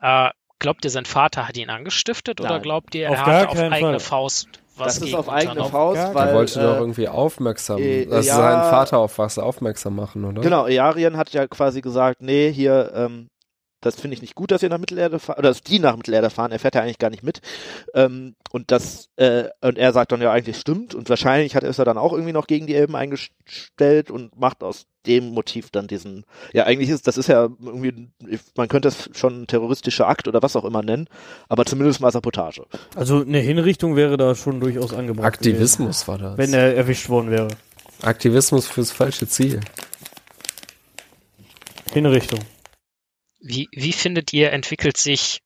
Äh, 0.00 0.30
glaubt 0.58 0.84
ihr, 0.84 0.90
sein 0.90 1.06
Vater 1.06 1.48
hat 1.48 1.56
ihn 1.56 1.70
angestiftet 1.70 2.40
oder 2.40 2.54
Nein. 2.54 2.62
glaubt 2.62 2.94
ihr, 2.94 3.10
Auf 3.10 3.18
er 3.18 3.24
gar 3.24 3.34
hatte 3.34 3.48
auf 3.48 3.58
eigene 3.58 3.80
Fall. 3.80 4.00
Faust 4.00 4.48
was 4.76 4.98
das 4.98 5.08
ist 5.08 5.14
auf 5.14 5.28
eigene? 5.28 5.64
Faust, 5.64 5.96
gar 5.96 6.14
weil. 6.14 6.28
er 6.28 6.34
wollte 6.34 6.60
doch 6.60 6.74
äh, 6.74 6.78
irgendwie 6.78 7.08
aufmerksam, 7.08 7.80
äh, 7.80 8.08
also 8.10 8.28
ja. 8.28 8.34
seinen 8.34 8.70
Vater 8.70 8.98
auf 8.98 9.18
was 9.18 9.38
aufmerksam 9.38 9.94
machen, 9.94 10.24
oder? 10.24 10.42
Genau, 10.42 10.66
Earien 10.66 11.16
hat 11.16 11.30
ja 11.30 11.46
quasi 11.46 11.80
gesagt, 11.80 12.22
nee, 12.22 12.50
hier, 12.52 12.92
ähm, 12.94 13.28
das 13.84 13.96
finde 13.96 14.14
ich 14.14 14.22
nicht 14.22 14.34
gut, 14.34 14.50
dass 14.50 14.62
ihr 14.62 14.68
nach 14.68 14.78
Mittelerde 14.78 15.18
fahrt, 15.18 15.38
oder 15.38 15.48
dass 15.48 15.62
die 15.62 15.78
nach 15.78 15.96
Mittelerde 15.96 16.30
fahren, 16.30 16.52
er 16.52 16.58
fährt 16.58 16.74
ja 16.74 16.82
eigentlich 16.82 16.98
gar 16.98 17.10
nicht 17.10 17.22
mit. 17.22 17.40
Ähm, 17.94 18.34
und 18.50 18.70
das, 18.70 19.08
äh, 19.16 19.44
und 19.60 19.78
er 19.78 19.92
sagt 19.92 20.12
dann 20.12 20.22
ja 20.22 20.32
eigentlich 20.32 20.58
stimmt 20.58 20.94
und 20.94 21.08
wahrscheinlich 21.08 21.54
hat 21.54 21.62
er 21.62 21.70
es 21.70 21.76
ja 21.76 21.84
dann 21.84 21.98
auch 21.98 22.12
irgendwie 22.12 22.32
noch 22.32 22.46
gegen 22.46 22.66
die 22.66 22.74
Elben 22.74 22.96
eingestellt 22.96 24.10
und 24.10 24.38
macht 24.38 24.62
aus 24.62 24.86
dem 25.06 25.30
Motiv 25.30 25.70
dann 25.70 25.86
diesen, 25.86 26.24
ja 26.52 26.64
eigentlich 26.64 26.88
ist, 26.88 27.06
das 27.06 27.18
ist 27.18 27.28
ja 27.28 27.48
irgendwie, 27.60 28.08
man 28.56 28.68
könnte 28.68 28.88
es 28.88 29.10
schon 29.12 29.42
ein 29.42 29.46
terroristischer 29.46 30.08
Akt 30.08 30.28
oder 30.28 30.42
was 30.42 30.56
auch 30.56 30.64
immer 30.64 30.82
nennen, 30.82 31.08
aber 31.48 31.66
zumindest 31.66 32.00
mal 32.00 32.10
Sabotage. 32.10 32.64
Also 32.94 33.20
eine 33.20 33.40
Hinrichtung 33.40 33.96
wäre 33.96 34.16
da 34.16 34.34
schon 34.34 34.60
durchaus 34.60 34.94
angebracht. 34.94 35.26
Aktivismus 35.26 36.08
war 36.08 36.18
das. 36.18 36.36
gewesen, 36.36 36.52
Wenn 36.52 36.58
er 36.58 36.74
erwischt 36.74 37.08
worden 37.08 37.30
wäre. 37.30 37.48
Aktivismus 38.02 38.66
fürs 38.66 38.92
falsche 38.92 39.28
Ziel. 39.28 39.60
Hinrichtung. 41.92 42.40
Wie, 43.46 43.68
wie 43.72 43.92
findet 43.92 44.32
ihr, 44.32 44.52
entwickelt 44.52 44.96
sich 44.96 45.42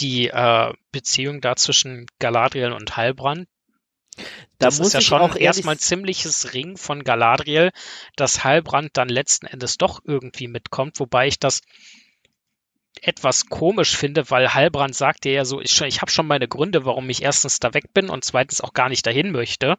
die 0.00 0.26
äh, 0.26 0.72
Beziehung 0.90 1.40
da 1.40 1.54
zwischen 1.54 2.06
Galadriel 2.18 2.72
und 2.72 2.96
Heilbrand? 2.96 3.46
Da 4.16 4.24
Das 4.66 4.78
muss 4.78 4.88
ist 4.88 4.92
ja 4.94 5.00
ich 5.00 5.06
schon 5.06 5.20
auch 5.20 5.36
erstmal 5.36 5.76
ein 5.76 5.78
ziemliches 5.78 6.52
Ring 6.52 6.76
von 6.76 7.04
Galadriel, 7.04 7.70
dass 8.16 8.42
Heilbrand 8.42 8.96
dann 8.96 9.08
letzten 9.08 9.46
Endes 9.46 9.78
doch 9.78 10.00
irgendwie 10.04 10.48
mitkommt, 10.48 10.98
wobei 10.98 11.28
ich 11.28 11.38
das 11.38 11.60
etwas 13.02 13.46
komisch 13.46 13.96
finde, 13.96 14.28
weil 14.30 14.54
Heilbrand 14.54 14.96
sagte 14.96 15.28
ja 15.28 15.44
so, 15.44 15.60
ich, 15.60 15.80
ich 15.82 16.00
habe 16.00 16.10
schon 16.10 16.26
meine 16.26 16.48
Gründe, 16.48 16.84
warum 16.86 17.08
ich 17.08 17.22
erstens 17.22 17.60
da 17.60 17.72
weg 17.72 17.92
bin 17.94 18.08
und 18.08 18.24
zweitens 18.24 18.60
auch 18.60 18.72
gar 18.72 18.88
nicht 18.88 19.06
dahin 19.06 19.30
möchte. 19.30 19.76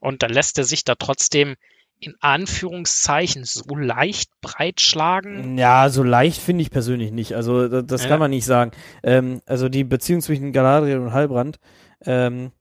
Und 0.00 0.22
dann 0.22 0.30
lässt 0.30 0.58
er 0.58 0.64
sich 0.64 0.84
da 0.84 0.94
trotzdem 0.94 1.56
in 2.00 2.14
Anführungszeichen 2.20 3.44
so 3.44 3.74
leicht 3.74 4.30
breitschlagen. 4.40 5.58
Ja, 5.58 5.88
so 5.88 6.02
leicht 6.02 6.40
finde 6.40 6.62
ich 6.62 6.70
persönlich 6.70 7.10
nicht. 7.12 7.34
Also 7.34 7.68
da- 7.68 7.82
das 7.82 8.02
Ja. 8.04 8.08
kann 8.08 8.20
man 8.20 8.30
nicht 8.30 8.44
sagen. 8.44 8.70
Ähm, 9.02 9.40
also 9.46 9.68
die 9.68 9.84
Beziehung 9.84 10.20
zwischen 10.20 10.52
Galadriel 10.52 10.98
und 10.98 11.12
Halbrand, 11.12 11.58
ähm, 12.04 12.52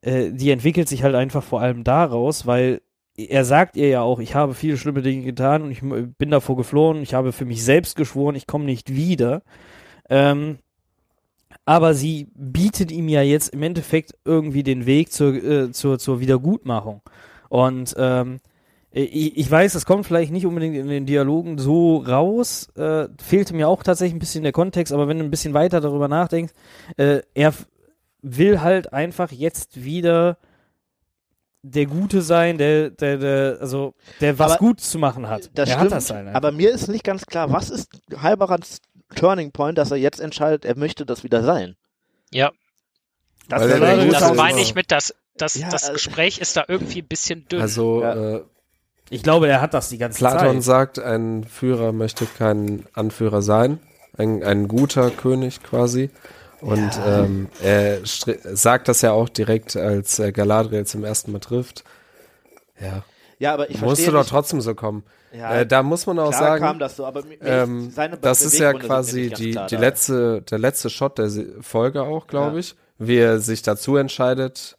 äh, 0.00 0.30
die 0.32 0.50
entwickelt 0.50 0.88
sich 0.88 1.02
halt 1.02 1.14
einfach 1.14 1.42
vor 1.44 1.60
allem 1.60 1.84
daraus, 1.84 2.46
weil 2.46 2.80
er 3.16 3.44
sagt 3.44 3.76
ihr 3.76 3.88
ja 3.88 4.00
auch, 4.02 4.18
ich 4.18 4.34
habe 4.34 4.54
viele 4.54 4.76
schlimme 4.76 5.02
Dinge 5.02 5.22
getan 5.24 5.62
und 5.62 5.70
ich 5.70 5.80
bin 5.82 6.30
davor 6.30 6.56
geflohen, 6.56 7.02
ich 7.02 7.14
habe 7.14 7.32
für 7.32 7.44
mich 7.44 7.62
selbst 7.62 7.94
geschworen, 7.94 8.34
ich 8.34 8.46
komme 8.46 8.64
nicht 8.64 8.94
wieder. 8.94 9.42
Ähm, 10.08 10.58
aber 11.64 11.94
sie 11.94 12.28
bietet 12.34 12.90
ihm 12.90 13.08
ja 13.08 13.22
jetzt 13.22 13.48
im 13.48 13.62
Endeffekt 13.62 14.14
irgendwie 14.24 14.62
den 14.62 14.86
Weg 14.86 15.12
zur, 15.12 15.34
äh, 15.34 15.70
zur, 15.70 15.98
zur 15.98 16.20
Wiedergutmachung. 16.20 17.02
Und 17.48 17.94
ähm, 17.98 18.40
ich, 18.92 19.36
ich 19.38 19.50
weiß, 19.50 19.74
es 19.74 19.86
kommt 19.86 20.06
vielleicht 20.06 20.32
nicht 20.32 20.46
unbedingt 20.46 20.76
in 20.76 20.88
den 20.88 21.06
Dialogen 21.06 21.58
so 21.58 21.98
raus, 21.98 22.68
äh, 22.76 23.08
fehlte 23.22 23.54
mir 23.54 23.68
auch 23.68 23.82
tatsächlich 23.82 24.14
ein 24.14 24.18
bisschen 24.18 24.42
der 24.42 24.52
Kontext, 24.52 24.92
aber 24.92 25.08
wenn 25.08 25.18
du 25.18 25.24
ein 25.24 25.30
bisschen 25.30 25.54
weiter 25.54 25.80
darüber 25.80 26.08
nachdenkst, 26.08 26.52
äh, 26.98 27.20
er 27.34 27.54
will 28.20 28.60
halt 28.60 28.92
einfach 28.92 29.32
jetzt 29.32 29.82
wieder 29.82 30.36
der 31.62 31.86
Gute 31.86 32.22
sein, 32.22 32.58
der, 32.58 32.90
der, 32.90 33.18
der, 33.18 33.58
also 33.60 33.94
der 34.20 34.38
was 34.38 34.52
Aber 34.52 34.58
Gutes 34.58 34.90
zu 34.90 34.98
machen 34.98 35.28
hat. 35.28 35.50
Das 35.54 35.68
er 35.68 35.76
stimmt, 35.76 35.90
hat 35.92 35.96
das 35.98 36.10
halt 36.10 36.20
einfach. 36.26 36.34
aber 36.34 36.52
mir 36.52 36.70
ist 36.70 36.88
nicht 36.88 37.04
ganz 37.04 37.24
klar, 37.24 37.52
was 37.52 37.70
ist 37.70 37.88
Halberands 38.16 38.80
Turning 39.14 39.52
Point, 39.52 39.78
dass 39.78 39.90
er 39.90 39.96
jetzt 39.98 40.20
entscheidet, 40.20 40.64
er 40.64 40.76
möchte 40.76 41.06
das 41.06 41.22
wieder 41.22 41.42
sein. 41.44 41.76
Ja, 42.32 42.50
Das, 43.48 43.60
das 43.62 43.72
Gute 44.08 44.34
meine 44.34 44.60
ich 44.60 44.74
mit, 44.74 44.90
dass 44.90 45.14
das, 45.36 45.54
Ja, 45.54 45.68
das 45.70 45.84
also- 45.84 45.92
Gespräch 45.94 46.38
ist 46.38 46.56
da 46.56 46.64
irgendwie 46.66 47.00
ein 47.02 47.06
bisschen 47.08 47.46
dünn. 47.48 47.60
Also 47.60 48.02
Ja. 48.02 48.36
äh, 48.36 48.44
ich 49.10 49.22
glaube, 49.22 49.48
er 49.48 49.60
hat 49.60 49.74
das 49.74 49.88
die 49.88 49.98
ganze 49.98 50.18
Platon 50.18 50.56
Zeit. 50.56 50.64
sagt, 50.64 50.98
ein 50.98 51.44
Führer 51.44 51.92
möchte 51.92 52.26
kein 52.26 52.86
Anführer 52.94 53.42
sein, 53.42 53.78
ein, 54.16 54.42
ein 54.42 54.68
guter 54.68 55.10
König 55.10 55.62
quasi. 55.62 56.10
Und 56.60 56.90
ähm, 57.04 57.48
er 57.60 57.98
sagt 58.04 58.86
das 58.86 59.02
ja 59.02 59.10
auch 59.12 59.28
direkt, 59.28 59.74
als 59.76 60.18
äh, 60.20 60.30
Galadriel 60.30 60.86
zum 60.86 61.02
ersten 61.02 61.32
Mal 61.32 61.40
trifft. 61.40 61.82
Ja. 62.80 63.02
Ja, 63.38 63.54
aber 63.54 63.68
ich 63.70 63.80
Musste 63.80 64.04
verstehe 64.04 64.12
doch 64.12 64.20
nicht, 64.20 64.30
trotzdem 64.30 64.60
so 64.60 64.74
kommen. 64.76 65.02
ja, 65.32 65.52
äh, 65.56 65.66
da 65.66 65.82
muss 65.82 66.06
man 66.06 66.20
auch 66.20 66.32
sagen, 66.32 66.62
kam 66.64 66.78
das 66.78 66.94
so, 66.96 67.12
ähm, 67.40 67.92
das 68.20 68.42
ist 68.42 68.58
ja 68.58 68.72
quasi 68.74 69.30
die, 69.30 69.50
klar 69.50 69.66
die 69.66 69.74
letzte, 69.76 70.42
der 70.42 70.60
letzte 70.60 70.90
Shot 70.90 71.18
der 71.18 71.28
Folge 71.60 72.02
auch, 72.02 72.28
glaube 72.28 72.52
Ja. 72.52 72.58
ich. 72.60 72.76
Wie 72.98 73.16
er 73.16 73.40
sich 73.40 73.62
dazu 73.62 73.96
entscheidet. 73.96 74.76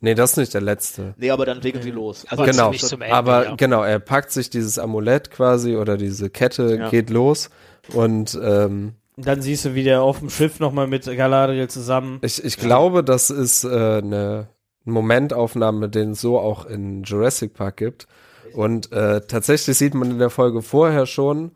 Nee, 0.00 0.14
das 0.14 0.32
ist 0.32 0.36
nicht 0.36 0.54
der 0.54 0.60
letzte. 0.60 1.14
Nee, 1.16 1.30
aber 1.30 1.46
dann 1.46 1.60
legen 1.60 1.80
sie 1.82 1.90
los. 1.90 2.26
Also 2.28 2.42
Aber 2.42 2.52
genau, 2.52 2.70
Ende, 2.72 3.12
aber 3.14 3.44
ja. 3.44 3.54
genau, 3.56 3.82
er 3.82 3.98
packt 3.98 4.30
sich 4.30 4.50
dieses 4.50 4.78
Amulett 4.78 5.30
quasi 5.30 5.76
oder 5.76 5.96
diese 5.96 6.28
Kette, 6.30 6.76
Ja. 6.76 6.90
geht 6.90 7.10
los 7.10 7.50
und 7.94 8.38
ähm, 8.42 8.94
dann 9.18 9.40
siehst 9.40 9.64
du, 9.64 9.74
wie 9.74 9.82
der 9.84 10.02
auf 10.02 10.18
dem 10.18 10.28
Schiff 10.28 10.60
nochmal 10.60 10.86
mit 10.86 11.04
Galadriel 11.06 11.68
zusammen. 11.68 12.18
ich, 12.22 12.44
ich 12.44 12.58
glaube, 12.58 13.02
das 13.02 13.30
ist 13.30 13.64
äh, 13.64 13.68
eine 13.68 14.48
Momentaufnahme, 14.84 15.88
den 15.88 16.10
es 16.10 16.20
so 16.20 16.38
auch 16.38 16.66
in 16.66 17.02
Jurassic 17.02 17.54
Park 17.54 17.78
gibt. 17.78 18.06
Und 18.54 18.92
äh, 18.92 19.20
tatsächlich 19.22 19.76
sieht 19.78 19.94
man 19.94 20.10
in 20.10 20.18
der 20.18 20.30
Folge 20.30 20.60
vorher 20.62 21.06
schon, 21.06 21.52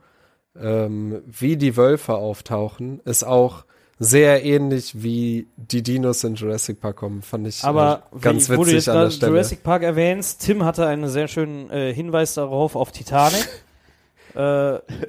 ähm, 0.59 1.23
wie 1.27 1.57
die 1.57 1.77
Wölfe 1.77 2.15
auftauchen, 2.15 3.01
ist 3.05 3.25
auch 3.25 3.65
sehr 4.03 4.43
ähnlich 4.45 5.03
wie 5.03 5.47
die 5.57 5.83
Dinos 5.83 6.25
in 6.25 6.35
Jurassic 6.35 6.81
Park 6.81 6.97
kommen, 6.97 7.21
fand 7.21 7.47
ich 7.47 7.63
Aber 7.65 8.05
äh, 8.17 8.19
ganz 8.21 8.49
wie, 8.49 8.57
wo 8.57 8.65
du 8.65 8.71
jetzt 8.71 8.87
witzig 8.87 8.89
an 8.89 8.95
der 8.95 9.03
gerade 9.03 9.11
Stelle. 9.15 9.33
Jurassic 9.33 9.63
Park 9.63 9.83
erwähnst, 9.83 10.41
Tim 10.41 10.65
hatte 10.65 10.87
einen 10.87 11.07
sehr 11.11 11.29
schönen 11.29 11.71
äh, 11.71 11.93
Hinweis 11.93 12.33
darauf 12.33 12.77
auf 12.77 12.93
Titanic. 12.93 13.47
äh, 14.35 14.39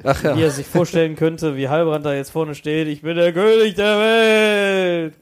Ach 0.03 0.23
ja. 0.23 0.35
Wie 0.35 0.43
er 0.43 0.51
sich 0.51 0.67
vorstellen 0.67 1.15
könnte, 1.15 1.55
wie 1.55 1.69
Halbrand 1.69 2.05
da 2.05 2.13
jetzt 2.13 2.31
vorne 2.31 2.53
steht, 2.53 2.89
ich 2.89 3.01
bin 3.01 3.15
der 3.15 3.31
König 3.31 3.75
der 3.75 3.97
Welt. 3.97 5.13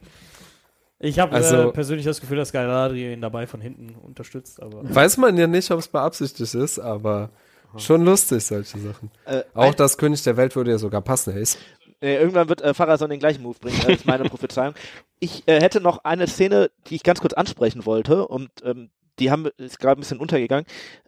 Ich 0.97 1.19
habe 1.19 1.33
Also- 1.35 1.69
äh, 1.69 1.71
persönlich 1.71 2.05
das 2.07 2.19
Gefühl, 2.21 2.37
dass 2.37 2.51
Galadriel 2.51 3.13
ihn 3.13 3.21
dabei 3.21 3.45
von 3.45 3.61
hinten 3.61 3.95
unterstützt, 4.01 4.61
aber 4.63 4.81
Weiß 4.83 5.17
man 5.17 5.37
ja 5.37 5.45
nicht, 5.45 5.69
ob 5.69 5.77
es 5.79 5.87
beabsichtigt 5.87 6.55
ist, 6.55 6.79
aber 6.79 7.29
schon 7.77 8.03
lustig, 8.03 8.43
solche 8.43 8.79
Sachen. 8.79 9.11
Äh, 9.25 9.43
Auch 9.53 9.75
das 9.75 9.95
König 9.97 10.23
der 10.23 10.35
Welt 10.37 10.55
würde 10.55 10.71
ja 10.71 10.79
sogar 10.79 11.01
passen. 11.01 11.35
Er 11.35 11.39
ist 11.41 11.59
äh, 12.01 12.15
irgendwann 12.15 12.49
wird 12.49 12.61
äh, 12.61 12.73
Pharason 12.73 13.09
den 13.09 13.19
gleichen 13.19 13.43
Move 13.43 13.57
bringen, 13.59 13.79
das 13.85 13.97
ist 13.97 14.05
meine 14.05 14.23
Prophezeiung. 14.25 14.73
Ich 15.19 15.47
äh, 15.47 15.61
hätte 15.61 15.81
noch 15.81 16.03
eine 16.03 16.27
Szene, 16.27 16.71
die 16.87 16.95
ich 16.95 17.03
ganz 17.03 17.19
kurz 17.19 17.33
ansprechen 17.33 17.85
wollte 17.85 18.27
und 18.27 18.49
ähm, 18.63 18.89
die 19.19 19.31
haben 19.31 19.47
ist 19.57 19.79
gerade 19.79 19.99
ein 19.99 20.01
bisschen 20.01 20.19
untergegangen. 20.19 20.65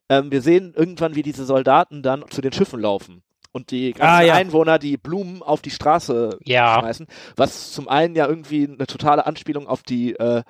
Ähm, 0.09 0.31
wir 0.31 0.41
sehen 0.41 0.73
irgendwann, 0.76 1.15
wie 1.15 1.23
diese 1.23 1.45
Soldaten 1.45 2.03
dann 2.03 2.26
zu 2.30 2.41
den 2.41 2.51
Schiffen 2.51 2.81
laufen 2.81 3.23
und 3.53 3.72
die 3.72 3.93
ganzen 3.93 4.15
Ah, 4.15 4.22
ja. 4.22 4.34
Einwohner 4.34 4.80
die 4.80 4.97
Blumen 4.97 5.41
auf 5.43 5.61
die 5.61 5.72
Straße 5.72 6.38
Ja, 6.43 6.80
schmeißen, 6.80 7.07
was 7.38 7.72
zum 7.72 7.88
einen 7.88 8.15
ja 8.15 8.27
irgendwie 8.27 8.68
eine 8.68 8.88
totale 8.88 9.26
Anspielung 9.26 9.68
auf 9.68 9.84
die 9.84 10.13
äh, 10.15 10.43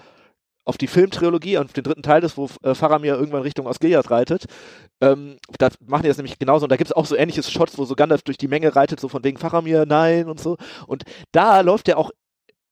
auf 0.72 0.78
die 0.78 0.88
Filmtrilogie 0.88 1.58
und 1.58 1.66
auf 1.66 1.74
den 1.74 1.84
dritten 1.84 2.02
Teil 2.02 2.24
ist, 2.24 2.38
wo 2.38 2.48
äh, 2.64 2.74
Faramir 2.74 3.16
irgendwann 3.16 3.42
Richtung 3.42 3.68
Osgiliath 3.68 4.10
reitet. 4.10 4.46
Ähm, 5.02 5.36
da 5.58 5.68
machen 5.86 6.04
die 6.04 6.08
das 6.08 6.16
nämlich 6.16 6.40
genauso 6.40 6.64
und 6.64 6.72
da 6.72 6.78
gibt 6.78 6.90
es 6.90 6.96
auch 6.96 7.06
so 7.06 7.18
ähnliche 7.18 7.44
Shots, 7.44 7.78
wo 7.78 7.84
so 7.84 7.96
Gandalf 7.96 8.22
durch 8.22 8.38
die 8.38 8.48
Menge 8.48 8.74
reitet, 8.74 9.02
so 9.02 9.10
von 9.10 9.22
wegen 9.26 9.38
Faramir, 9.38 9.86
nein 9.86 10.30
und 10.30 10.40
so. 10.40 10.56
Und 10.88 11.04
da 11.34 11.60
läuft 11.60 11.90
ja 11.90 11.98
auch 11.98 12.12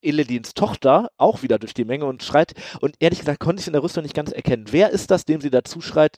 Eledins 0.01 0.53
Tochter 0.53 1.09
auch 1.17 1.43
wieder 1.43 1.59
durch 1.59 1.73
die 1.73 1.84
Menge 1.84 2.05
und 2.05 2.23
schreit. 2.23 2.53
Und 2.80 2.95
ehrlich 2.99 3.19
gesagt 3.19 3.41
konnte 3.41 3.59
ich 3.59 3.67
in 3.67 3.73
der 3.73 3.84
Rüstung 3.84 4.03
nicht 4.03 4.15
ganz 4.15 4.31
erkennen. 4.31 4.65
Wer 4.71 4.91
ist 4.91 5.11
das, 5.11 5.26
dem 5.26 5.41
sie 5.41 5.49
dazu 5.49 5.81
schreit? 5.81 6.17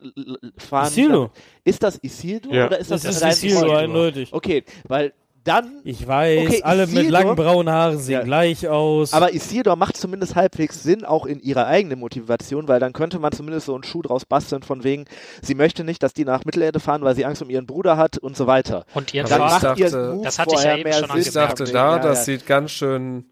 fahren 0.58 0.88
Isildur. 0.90 1.32
Ist 1.64 1.82
das 1.82 1.98
Isildur 2.04 2.54
Ja. 2.54 2.68
oder 2.68 2.78
ist 2.78 2.92
das, 2.92 3.02
das 3.02 3.16
ist 3.22 3.44
Isildur 3.44 3.78
eindeutig. 3.78 4.32
Okay, 4.34 4.64
weil 4.88 5.14
dann 5.44 5.82
Ich 5.84 6.08
weiß, 6.08 6.48
Okay, 6.48 6.62
alle 6.64 6.86
mit 6.88 6.96
Isildur- 6.98 7.10
langen 7.12 7.36
braunen 7.36 7.74
Haaren 7.74 7.98
sehen 7.98 8.14
Ja. 8.14 8.24
gleich 8.24 8.68
aus. 8.68 9.14
Aber 9.14 9.34
Isildur 9.34 9.76
macht 9.76 9.98
zumindest 9.98 10.36
halbwegs 10.36 10.84
Sinn, 10.84 11.04
auch 11.06 11.26
in 11.26 11.40
ihrer 11.40 11.66
eigenen 11.68 12.00
Motivation, 12.00 12.68
weil 12.68 12.80
dann 12.80 12.94
könnte 12.94 13.18
man 13.20 13.32
zumindest 13.32 13.66
so 13.66 13.74
einen 13.74 13.84
Schuh 13.84 14.02
draus 14.02 14.26
basteln, 14.26 14.62
von 14.64 14.84
wegen, 14.84 15.06
sie 15.42 15.56
möchte 15.56 15.84
nicht, 15.84 16.04
dass 16.04 16.14
die 16.14 16.26
nach 16.26 16.46
Mittelerde 16.46 16.80
fahren, 16.80 17.02
weil 17.04 17.16
sie 17.16 17.26
Angst 17.26 17.42
um 17.42 17.50
ihren 17.50 17.66
Bruder 17.66 17.98
hat 17.98 18.18
und 18.18 18.38
so 18.38 18.46
weiter. 18.48 18.86
und 18.94 19.14
ihren 19.14 19.28
Dann 19.30 19.40
macht 19.40 19.64
ihr 19.80 19.90
dachte- 19.90 20.14
Move 20.14 20.24
Das 20.24 20.38
hatte 20.40 20.50
ich 20.56 20.58
ja 20.58 20.62
vorher 20.62 20.78
eben 20.80 20.90
mehr 20.90 20.94
schon 21.00 21.10
Sinn. 21.10 21.22
Ich 21.22 21.32
dachte 21.32 21.64
Ja, 21.66 21.72
da, 21.72 21.96
ja. 21.96 22.00
das 22.00 22.26
sieht 22.26 22.46
ganz 22.46 22.72
schön 22.72 23.26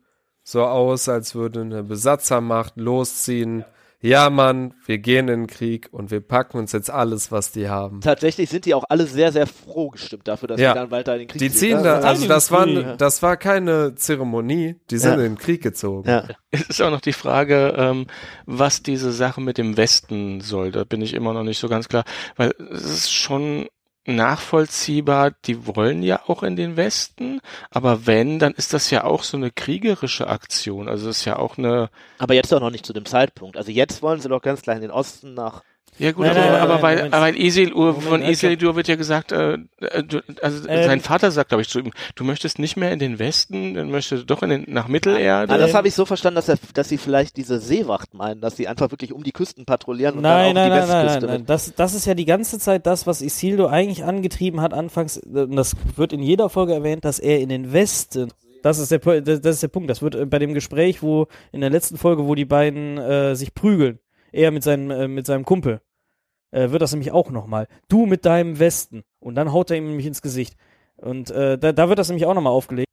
so 0.43 0.63
aus, 0.65 1.07
als 1.09 1.35
würde 1.35 1.61
eine 1.61 1.83
Besatzermacht 1.83 2.73
losziehen. 2.77 3.65
Ja, 4.01 4.29
Mann, 4.29 4.73
wir 4.85 4.97
gehen 4.97 5.27
in 5.27 5.41
den 5.41 5.47
Krieg 5.47 5.89
und 5.91 6.09
wir 6.09 6.21
packen 6.21 6.57
uns 6.57 6.71
jetzt 6.71 6.89
alles, 6.89 7.33
was 7.33 7.51
die 7.51 7.67
haben. 7.67 7.99
Tatsächlich 7.99 8.49
sind 8.49 8.63
die 8.65 8.73
auch 8.73 8.85
alle 8.87 9.05
sehr, 9.05 9.33
sehr 9.33 9.45
froh 9.45 9.89
gestimmt 9.89 10.25
dafür, 10.27 10.47
dass 10.47 10.59
Ja. 10.61 10.71
sie 10.71 10.79
dann 10.79 10.91
weiter 10.91 11.13
in 11.15 11.19
den 11.19 11.27
Krieg 11.27 11.39
Die 11.39 11.49
ziehen. 11.49 11.59
ziehen 11.59 11.83
Ja, 11.83 11.99
da, 11.99 12.07
also 12.07 12.25
das 12.27 12.49
war, 12.49 12.59
Verteidigungskrieg. 12.59 12.97
das 12.97 13.21
war 13.23 13.35
keine 13.35 13.95
Zeremonie, 13.95 14.75
die 14.89 14.97
sind 14.97 15.09
Ja. 15.11 15.15
in 15.17 15.21
den 15.23 15.37
Krieg 15.37 15.61
gezogen. 15.61 16.07
ja. 16.09 16.23
Es 16.51 16.61
ist 16.69 16.81
auch 16.81 16.91
noch 16.91 17.01
die 17.01 17.13
Frage, 17.13 17.73
ähm, 17.77 18.07
was 18.45 18.81
diese 18.83 19.11
Sache 19.11 19.41
mit 19.41 19.57
dem 19.57 19.75
Westen 19.75 20.39
soll. 20.41 20.71
Da 20.71 20.85
bin 20.85 21.01
ich 21.01 21.13
immer 21.13 21.33
noch 21.33 21.43
nicht 21.43 21.59
so 21.59 21.67
ganz 21.67 21.89
klar, 21.89 22.05
weil 22.37 22.53
es 22.71 22.83
ist 22.85 23.11
schon 23.13 23.67
nachvollziehbar, 24.15 25.31
die 25.45 25.65
wollen 25.65 26.03
ja 26.03 26.21
auch 26.27 26.43
in 26.43 26.55
den 26.55 26.77
Westen, 26.77 27.41
aber 27.69 28.05
wenn, 28.05 28.39
dann 28.39 28.53
ist 28.53 28.73
das 28.73 28.89
ja 28.89 29.03
auch 29.03 29.23
so 29.23 29.37
eine 29.37 29.51
kriegerische 29.51 30.27
Aktion. 30.27 30.89
Also 30.89 31.09
es 31.09 31.19
ist 31.19 31.25
ja 31.25 31.37
auch 31.37 31.57
eine, 31.57 31.89
Aber 32.17 32.33
jetzt 32.33 32.51
doch 32.51 32.59
noch 32.59 32.71
nicht 32.71 32.85
zu 32.85 32.93
dem 32.93 33.05
Zeitpunkt. 33.05 33.57
Also 33.57 33.71
jetzt 33.71 34.01
wollen 34.01 34.19
sie 34.19 34.29
doch 34.29 34.41
ganz 34.41 34.61
klar 34.61 34.75
in 34.75 34.81
den 34.81 34.91
Osten 34.91 35.33
nach. 35.33 35.63
Ja 35.99 36.11
gut, 36.13 36.25
Nein, 36.25 36.37
aber, 36.37 36.47
nein, 36.51 36.61
aber 36.61 36.73
nein, 36.73 36.81
weil, 36.81 36.95
Moment. 36.95 37.13
aber 37.13 37.25
weil 37.25 37.37
Isildur, 37.39 37.85
Moment, 37.93 38.03
von 38.07 38.21
Isildur 38.23 38.75
wird 38.75 38.87
ja 38.87 38.95
gesagt, 38.95 39.31
äh, 39.31 39.57
äh, 39.81 40.03
du, 40.03 40.21
also 40.41 40.67
Ähm. 40.67 40.85
sein 40.85 41.01
Vater 41.01 41.29
sagt, 41.31 41.49
glaube 41.49 41.61
ich, 41.61 41.69
zu 41.69 41.79
ihm, 41.79 41.91
du 42.15 42.23
möchtest 42.23 42.57
nicht 42.59 42.77
mehr 42.77 42.91
in 42.91 42.99
den 42.99 43.19
Westen, 43.19 43.73
dann 43.75 43.91
möchtest 43.91 44.23
du 44.23 44.25
doch 44.25 44.41
in 44.43 44.49
den, 44.49 44.65
nach 44.67 44.87
Mittelerde. 44.87 45.53
Ah, 45.53 45.57
das 45.57 45.73
habe 45.73 45.87
ich 45.87 45.93
so 45.93 46.05
verstanden, 46.05 46.35
dass, 46.37 46.49
er, 46.49 46.57
dass 46.73 46.89
sie 46.89 46.97
vielleicht 46.97 47.37
diese 47.37 47.59
Seewacht 47.59 48.13
meinen, 48.13 48.41
dass 48.41 48.55
sie 48.57 48.67
einfach 48.67 48.91
wirklich 48.91 49.13
um 49.13 49.23
die 49.23 49.31
Küsten 49.33 49.65
patrouillieren 49.65 50.15
und 50.15 50.21
Nein, 50.23 50.55
dann 50.55 50.69
nein, 50.69 50.71
auch 50.71 50.85
die 50.85 50.87
nein, 50.87 50.87
nein, 50.89 51.05
Westküste. 51.05 51.27
nein, 51.27 51.35
nein. 51.41 51.45
Das, 51.45 51.73
das 51.75 51.93
ist 51.93 52.05
ja 52.05 52.13
die 52.15 52.25
ganze 52.25 52.59
Zeit 52.59 52.85
das, 52.87 53.05
was 53.05 53.21
Isildur 53.21 53.71
eigentlich 53.71 54.03
angetrieben 54.03 54.61
hat 54.61 54.73
anfangs. 54.73 55.17
Und 55.17 55.55
das 55.55 55.75
wird 55.95 56.13
in 56.13 56.23
jeder 56.23 56.49
Folge 56.49 56.73
erwähnt, 56.73 57.05
dass 57.05 57.19
er 57.19 57.39
in 57.39 57.49
den 57.49 57.73
Westen. 57.73 58.31
Das 58.63 58.77
ist 58.77 58.91
der, 58.91 58.99
das 58.99 59.39
ist 59.55 59.63
der 59.63 59.67
Punkt. 59.69 59.89
Das 59.89 60.01
wird 60.01 60.15
äh, 60.15 60.25
bei 60.25 60.37
dem 60.39 60.53
Gespräch, 60.53 61.01
wo 61.01 61.27
in 61.51 61.61
der 61.61 61.69
letzten 61.69 61.97
Folge, 61.97 62.25
wo 62.27 62.35
die 62.35 62.45
beiden 62.45 62.97
äh, 62.97 63.35
sich 63.35 63.53
prügeln, 63.53 63.99
er 64.31 64.51
mit 64.51 64.63
seinem 64.63 64.91
äh, 64.91 65.07
mit 65.07 65.25
seinem 65.25 65.45
Kumpel, 65.45 65.79
äh, 66.51 66.71
wird 66.71 66.81
das 66.81 66.91
nämlich 66.91 67.11
auch 67.11 67.31
nochmal. 67.31 67.67
Du 67.87 68.05
mit 68.05 68.25
deinem 68.25 68.59
Westen. 68.59 69.03
Und 69.19 69.35
dann 69.35 69.51
haut 69.51 69.71
er 69.71 69.77
ihm 69.77 69.87
nämlich 69.87 70.05
ins 70.05 70.21
Gesicht. 70.21 70.55
Und 70.97 71.31
äh, 71.31 71.57
da, 71.57 71.71
da 71.71 71.89
wird 71.89 71.99
das 71.99 72.09
nämlich 72.09 72.25
auch 72.25 72.33
nochmal 72.33 72.53
aufgelegt. 72.53 72.87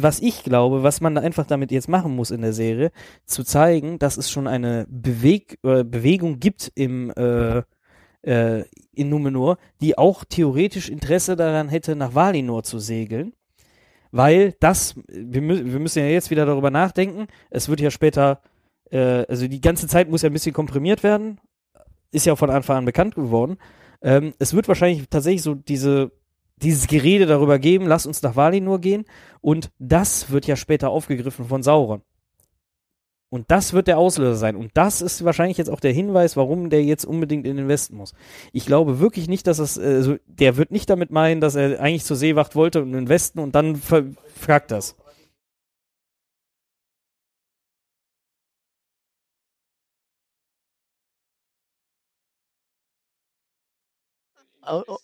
Was 0.00 0.20
ich 0.20 0.44
glaube, 0.44 0.82
was 0.82 1.00
man 1.00 1.16
einfach 1.16 1.46
damit 1.46 1.70
jetzt 1.70 1.88
machen 1.88 2.14
muss 2.14 2.30
in 2.30 2.42
der 2.42 2.52
Serie, 2.52 2.90
zu 3.24 3.42
zeigen, 3.42 3.98
dass 3.98 4.18
es 4.18 4.30
schon 4.30 4.46
eine 4.46 4.86
Beweg 4.90 5.58
äh, 5.62 5.82
Bewegung 5.82 6.40
gibt 6.40 6.70
im 6.74 7.10
äh, 7.12 7.62
äh, 8.22 8.64
in 8.94 9.08
Numenor, 9.08 9.58
die 9.80 9.96
auch 9.96 10.24
theoretisch 10.24 10.88
Interesse 10.88 11.36
daran 11.36 11.68
hätte, 11.68 11.96
nach 11.96 12.14
Valinor 12.14 12.62
zu 12.64 12.78
segeln. 12.78 13.32
Weil 14.10 14.54
das, 14.60 14.96
wir, 15.06 15.42
mü 15.42 15.72
wir 15.72 15.78
müssen 15.78 16.00
ja 16.00 16.06
jetzt 16.06 16.30
wieder 16.30 16.46
darüber 16.46 16.70
nachdenken, 16.70 17.26
es 17.50 17.68
wird 17.68 17.80
ja 17.80 17.90
später, 17.90 18.42
äh, 18.90 19.24
also 19.28 19.46
die 19.46 19.60
ganze 19.60 19.86
Zeit 19.86 20.10
muss 20.10 20.22
ja 20.22 20.30
ein 20.30 20.32
bisschen 20.32 20.54
komprimiert 20.54 21.02
werden, 21.02 21.40
ist 22.10 22.26
ja 22.26 22.36
von 22.36 22.50
Anfang 22.50 22.78
an 22.78 22.84
bekannt 22.84 23.14
geworden. 23.14 23.58
Ähm, 24.02 24.34
es 24.38 24.54
wird 24.54 24.68
wahrscheinlich 24.68 25.08
tatsächlich 25.08 25.42
so 25.42 25.54
diese, 25.54 26.12
dieses 26.56 26.86
Gerede 26.86 27.26
darüber 27.26 27.58
geben, 27.58 27.86
lass 27.86 28.06
uns 28.06 28.22
nach 28.22 28.36
Valinor 28.36 28.80
gehen 28.80 29.04
und 29.40 29.70
das 29.78 30.30
wird 30.30 30.46
ja 30.46 30.56
später 30.56 30.90
aufgegriffen 30.90 31.46
von 31.46 31.62
Sauron. 31.62 32.02
Und 33.30 33.50
das 33.50 33.74
wird 33.74 33.88
der 33.88 33.98
Auslöser 33.98 34.36
sein. 34.36 34.56
Und 34.56 34.70
das 34.74 35.02
ist 35.02 35.22
wahrscheinlich 35.22 35.58
jetzt 35.58 35.68
auch 35.68 35.80
der 35.80 35.92
Hinweis, 35.92 36.36
warum 36.36 36.70
der 36.70 36.82
jetzt 36.82 37.04
unbedingt 37.04 37.46
in 37.46 37.58
den 37.58 37.68
Westen 37.68 37.96
muss. 37.96 38.14
Ich 38.52 38.64
glaube 38.64 39.00
wirklich 39.00 39.28
nicht, 39.28 39.46
dass 39.46 39.76
äh, 39.76 39.82
also 39.82 40.16
der 40.26 40.56
wird 40.56 40.70
nicht 40.70 40.88
damit 40.88 41.10
meinen, 41.10 41.40
dass 41.40 41.54
er 41.54 41.80
eigentlich 41.80 42.04
zur 42.04 42.16
Seewacht 42.16 42.56
wollte 42.56 42.80
und 42.80 42.88
in 42.88 42.94
den 42.94 43.08
Westen 43.08 43.38
und 43.38 43.54
dann 43.54 43.76
ver 43.76 44.04
fragt 44.34 44.70
das. 44.70 44.96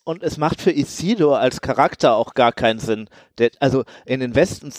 Und 0.04 0.22
es 0.22 0.36
macht 0.36 0.60
für 0.60 0.70
Isildur 0.70 1.38
als 1.38 1.60
Charakter 1.60 2.16
auch 2.16 2.34
gar 2.34 2.52
keinen 2.52 2.78
Sinn. 2.78 3.08
Der, 3.38 3.50
also 3.60 3.84
in 4.06 4.20
den 4.20 4.34
Westen 4.34 4.72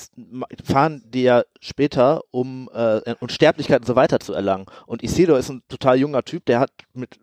fahren 0.64 1.04
die 1.06 1.24
ja 1.24 1.44
später, 1.60 2.22
um 2.32 2.70
äh, 2.74 3.16
Unsterblichkeit 3.20 3.82
und 3.82 3.88
so 3.88 3.96
weiter 3.96 4.20
zu 4.20 4.34
erlangen. 4.34 4.66
Und 4.86 5.04
Isildur 5.04 5.40
ist 5.40 5.50
ein 5.50 5.64
total 5.70 5.98
junger 5.98 6.24
Typ, 6.24 6.46
der 6.46 6.60
hat 6.60 6.72
mit 6.94 7.20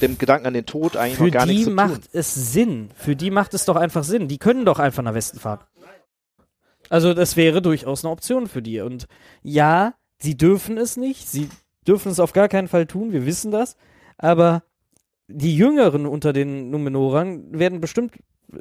dem 0.00 0.18
Gedanken 0.18 0.46
an 0.46 0.54
den 0.54 0.66
Tod 0.66 0.96
eigentlich 0.96 1.16
Für 1.16 1.24
noch 1.24 1.32
gar 1.32 1.46
die 1.46 1.52
nichts 1.52 1.64
zu 1.66 1.70
macht 1.72 1.94
tun. 1.94 2.10
es 2.12 2.34
Sinn. 2.34 2.90
Für 2.94 3.16
die 3.16 3.30
macht 3.30 3.54
es 3.54 3.64
doch 3.64 3.76
einfach 3.76 4.04
Sinn. 4.04 4.28
Die 4.28 4.38
können 4.38 4.64
doch 4.64 4.78
einfach 4.78 5.02
nach 5.02 5.14
Westen 5.14 5.38
fahren. 5.38 5.60
Also 6.90 7.14
das 7.14 7.36
wäre 7.36 7.62
durchaus 7.62 8.04
eine 8.04 8.12
Option 8.12 8.46
für 8.46 8.62
die. 8.62 8.80
Und 8.80 9.06
ja, 9.42 9.94
sie 10.18 10.36
dürfen 10.36 10.78
es 10.78 10.96
nicht. 10.96 11.28
Sie 11.28 11.48
dürfen 11.86 12.12
es 12.12 12.20
auf 12.20 12.32
gar 12.32 12.48
keinen 12.48 12.68
Fall 12.68 12.86
tun. 12.86 13.12
Wir 13.12 13.26
wissen 13.26 13.50
das. 13.50 13.76
Aber 14.16 14.62
die 15.28 15.56
Jüngeren 15.56 16.06
unter 16.06 16.32
den 16.32 16.70
Numenorern 16.70 17.58
werden 17.58 17.80
bestimmt 17.80 18.14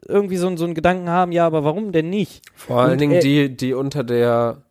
irgendwie 0.08 0.38
so, 0.38 0.56
so 0.58 0.66
einen 0.66 0.74
Gedanken 0.74 1.10
haben, 1.10 1.32
ja, 1.32 1.46
aber 1.46 1.64
warum 1.64 1.92
denn 1.92 2.10
nicht? 2.10 2.42
Vor 2.56 2.82
allen 2.82 2.94
Und 2.94 2.98
Dingen 3.02 3.14
er- 3.14 3.22
die, 3.22 3.56
die 3.56 3.74
unter 3.74 4.04
der, 4.04 4.64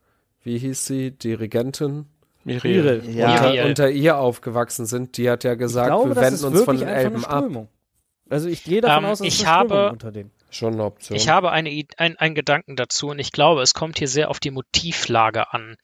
wie 0.43 0.59
hieß 0.59 0.85
sie, 0.87 1.11
die 1.13 1.35
Regentin, 1.35 2.07
Miriel. 2.45 3.03
Ja. 3.15 3.31
unter, 3.51 3.65
unter 3.67 3.91
ihr 3.91 4.17
aufgewachsen 4.19 4.85
sind. 4.87 5.17
Die 5.17 5.31
hat 5.31 5.45
ja 5.45 5.55
gesagt, 5.55 5.89
glaube, 5.91 6.17
wir 6.17 6.23
wenden 6.23 6.45
uns 6.45 6.63
von 6.63 6.77
den 6.77 6.89
Elben 6.89 7.25
ab. 7.25 7.69
Also 8.29 8.49
ich 8.49 8.65
gehe 8.65 8.81
davon 8.81 9.05
Ähm, 9.05 9.11
aus, 9.11 9.19
dass 9.19 9.29
ich 9.29 9.47
habe- 9.47 9.91
unter 9.91 10.11
denen. 10.11 10.33
Schon 10.51 10.75
eine 10.75 10.85
Option. 10.85 11.17
Ich 11.17 11.29
habe 11.29 11.51
eine, 11.53 11.71
ein, 11.97 12.17
einen 12.19 12.35
Gedanken 12.35 12.77
dazu 12.77 13.09
und 13.09 13.19
ich 13.19 13.33
glaube, 13.33 13.63
es 13.63 13.73
kommt 13.75 13.99
hier 13.99 14.09
sehr 14.09 14.29
auf 14.29 14.39
die 14.41 14.51
Motivlage 14.51 15.53
an. 15.53 15.77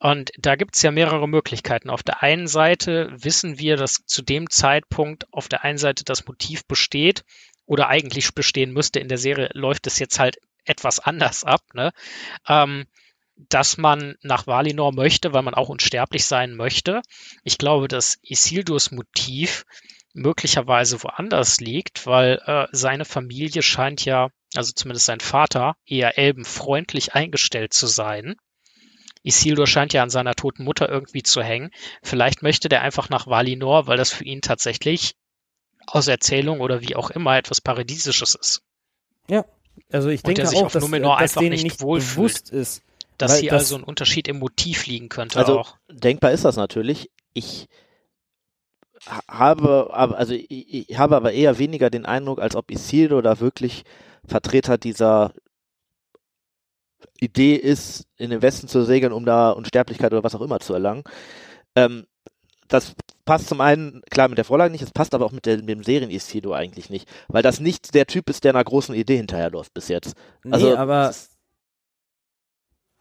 Und 0.00 0.30
da 0.38 0.56
gibt 0.56 0.76
es 0.76 0.82
ja 0.82 0.90
mehrere 0.90 1.28
Möglichkeiten. 1.28 1.90
Auf 1.90 2.02
der 2.02 2.22
einen 2.22 2.48
Seite 2.48 3.10
wissen 3.12 3.58
wir, 3.58 3.76
dass 3.76 4.06
zu 4.06 4.22
dem 4.22 4.48
Zeitpunkt 4.48 5.32
auf 5.32 5.46
der 5.48 5.62
einen 5.62 5.78
Seite 5.78 6.04
das 6.04 6.26
Motiv 6.26 6.64
besteht 6.66 7.22
oder 7.66 7.88
eigentlich 7.88 8.34
bestehen 8.34 8.72
müsste. 8.72 8.98
In 8.98 9.08
der 9.08 9.18
Serie 9.18 9.50
läuft 9.52 9.86
es 9.86 9.98
jetzt 9.98 10.18
halt 10.18 10.38
etwas 10.64 11.00
anders 11.00 11.44
ab, 11.44 11.60
ne? 11.74 11.92
Ähm, 12.48 12.86
dass 13.48 13.78
man 13.78 14.16
nach 14.22 14.46
Valinor 14.46 14.92
möchte, 14.92 15.32
weil 15.32 15.42
man 15.42 15.54
auch 15.54 15.68
unsterblich 15.68 16.24
sein 16.24 16.56
möchte. 16.56 17.02
Ich 17.44 17.58
glaube, 17.58 17.88
dass 17.88 18.18
Isildurs 18.22 18.90
Motiv 18.90 19.64
möglicherweise 20.12 21.02
woanders 21.02 21.60
liegt, 21.60 22.06
weil 22.06 22.40
äh, 22.46 22.66
seine 22.72 23.04
Familie 23.04 23.62
scheint 23.62 24.04
ja, 24.04 24.28
also 24.54 24.72
zumindest 24.72 25.06
sein 25.06 25.20
Vater, 25.20 25.76
eher 25.86 26.18
elbenfreundlich 26.18 27.14
eingestellt 27.14 27.72
zu 27.72 27.86
sein. 27.86 28.36
Isildur 29.22 29.66
scheint 29.66 29.92
ja 29.92 30.02
an 30.02 30.10
seiner 30.10 30.34
toten 30.34 30.64
Mutter 30.64 30.88
irgendwie 30.88 31.22
zu 31.22 31.42
hängen. 31.42 31.70
Vielleicht 32.02 32.42
möchte 32.42 32.68
der 32.68 32.82
einfach 32.82 33.10
nach 33.10 33.26
Valinor, 33.26 33.86
weil 33.86 33.96
das 33.96 34.10
für 34.10 34.24
ihn 34.24 34.40
tatsächlich 34.40 35.14
aus 35.86 36.08
Erzählung 36.08 36.60
oder 36.60 36.80
wie 36.82 36.96
auch 36.96 37.10
immer 37.10 37.36
etwas 37.36 37.60
Paradiesisches 37.60 38.34
ist. 38.34 38.62
Also 39.92 40.08
ich 40.10 40.22
denke 40.22 40.42
der 40.42 40.50
sich 40.50 40.58
auch, 40.58 40.66
auf 40.66 40.72
dass, 40.72 40.82
Numenor 40.82 41.18
dass 41.18 41.36
einfach 41.36 41.48
nicht 41.48 41.62
nicht 41.62 41.80
wohlfühlt. 41.80 42.16
bewusst 42.16 42.50
ist. 42.50 42.82
Dass 43.18 43.38
hier 43.38 43.50
das- 43.50 43.62
also 43.64 43.76
ein 43.76 43.82
Unterschied 43.84 44.28
im 44.28 44.38
Motiv 44.38 44.86
liegen 44.86 45.08
könnte 45.08 45.38
Also 45.38 45.58
auch. 45.60 45.76
denkbar 45.90 46.32
ist 46.32 46.44
das 46.44 46.56
natürlich. 46.56 47.10
Ich 47.32 47.66
ha- 49.06 49.22
habe, 49.28 49.90
aber- 49.92 50.16
also 50.18 50.34
ich 50.34 50.86
habe 50.98 51.16
aber 51.16 51.32
eher 51.32 51.58
weniger 51.58 51.88
den 51.90 52.04
Eindruck, 52.06 52.40
als 52.40 52.56
ob 52.56 52.70
Isildur 52.70 53.22
da 53.22 53.40
wirklich 53.40 53.84
Vertreter 54.26 54.76
dieser 54.78 55.32
Idee 57.18 57.54
ist, 57.56 58.06
in 58.16 58.30
den 58.30 58.42
Westen 58.42 58.68
zu 58.68 58.84
segeln, 58.84 59.12
um 59.12 59.24
da 59.24 59.50
Unsterblichkeit 59.50 60.12
oder 60.12 60.24
was 60.24 60.34
auch 60.34 60.40
immer 60.40 60.60
zu 60.60 60.74
erlangen. 60.74 61.04
Ähm, 61.76 62.06
das 62.68 62.94
passt 63.24 63.48
zum 63.48 63.60
einen, 63.60 64.00
klar, 64.10 64.28
mit 64.28 64.38
der 64.38 64.44
Vorlage 64.44 64.70
nicht, 64.72 64.82
es 64.82 64.92
passt 64.92 65.14
aber 65.14 65.24
auch 65.26 65.32
mit, 65.32 65.44
der, 65.46 65.56
mit 65.58 65.68
dem 65.68 65.82
Serien-Isildur 65.82 66.56
eigentlich 66.56 66.88
nicht, 66.90 67.08
weil 67.28 67.42
das 67.42 67.60
nicht 67.60 67.94
der 67.94 68.06
Typ 68.06 68.30
ist, 68.30 68.44
der 68.44 68.52
einer 68.54 68.62
großen 68.64 68.94
Idee 68.94 69.16
hinterherläuft 69.16 69.74
bis 69.74 69.88
jetzt. 69.88 70.14
Nee, 70.44 70.52
Also, 70.52 70.76
aber, 70.76 71.10
es 71.10 71.16
ist- 71.16 71.30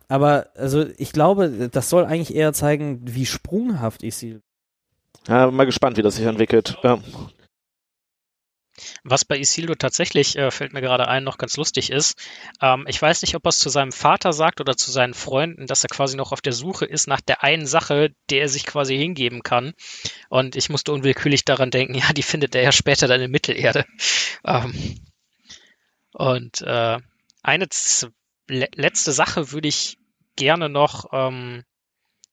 aber 0.07 0.47
also 0.55 0.85
ich 0.97 1.11
glaube, 1.11 1.69
das 1.71 1.89
soll 1.89 2.05
eigentlich 2.05 2.35
eher 2.35 2.53
zeigen, 2.53 3.01
wie 3.03 3.25
sprunghaft 3.27 4.01
Isildur 4.03 4.41
Ja, 5.27 5.51
mal 5.51 5.65
gespannt, 5.65 5.97
wie 5.97 6.01
das 6.01 6.15
sich 6.15 6.25
entwickelt. 6.25 6.77
Ja. 6.83 6.99
Was 9.03 9.25
bei 9.25 9.37
Isildur 9.37 9.77
tatsächlich, 9.77 10.37
äh, 10.37 10.51
fällt 10.51 10.73
mir 10.73 10.81
gerade 10.81 11.07
ein, 11.07 11.23
noch 11.23 11.37
ganz 11.37 11.57
lustig 11.57 11.91
ist, 11.91 12.19
ähm, 12.61 12.85
ich 12.87 13.01
weiß 13.01 13.21
nicht, 13.21 13.35
ob 13.35 13.45
er 13.45 13.49
es 13.49 13.59
zu 13.59 13.69
seinem 13.69 13.91
Vater 13.91 14.33
sagt 14.33 14.61
oder 14.61 14.75
zu 14.75 14.91
seinen 14.91 15.13
Freunden, 15.13 15.67
dass 15.67 15.83
er 15.83 15.89
quasi 15.89 16.17
noch 16.17 16.31
auf 16.31 16.41
der 16.41 16.53
Suche 16.53 16.85
ist 16.85 17.07
nach 17.07 17.21
der 17.21 17.43
einen 17.43 17.67
Sache, 17.67 18.11
der 18.29 18.41
er 18.41 18.49
sich 18.49 18.65
quasi 18.65 18.97
hingeben 18.97 19.43
kann. 19.43 19.73
Und 20.29 20.55
ich 20.55 20.69
musste 20.69 20.91
unwillkürlich 20.91 21.45
daran 21.45 21.71
denken, 21.71 21.93
ja, 21.95 22.13
die 22.13 22.23
findet 22.23 22.55
er 22.55 22.63
ja 22.63 22.71
später 22.71 23.07
dann 23.07 23.21
in 23.21 23.31
Mittelerde. 23.31 23.85
Ähm, 24.45 24.95
und 26.13 26.61
äh, 26.61 26.97
eine 27.43 27.67
le 28.47 28.67
letzte 28.73 29.11
Sache 29.11 29.51
würde 29.51 29.67
ich 29.67 29.97
gerne 30.37 30.69
noch 30.69 31.09
ähm, 31.11 31.65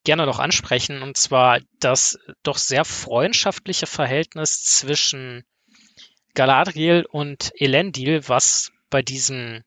gerne 0.06 0.24
noch 0.24 0.38
ansprechen, 0.38 1.02
und 1.02 1.16
zwar 1.16 1.60
das 1.80 2.18
doch 2.44 2.56
sehr 2.56 2.84
freundschaftliche 2.84 3.86
Verhältnis 3.86 4.62
zwischen 4.62 5.44
Galadriel 6.36 7.06
und 7.10 7.50
Elendil, 7.56 8.28
was 8.28 8.70
bei 8.90 9.02
diesem 9.02 9.64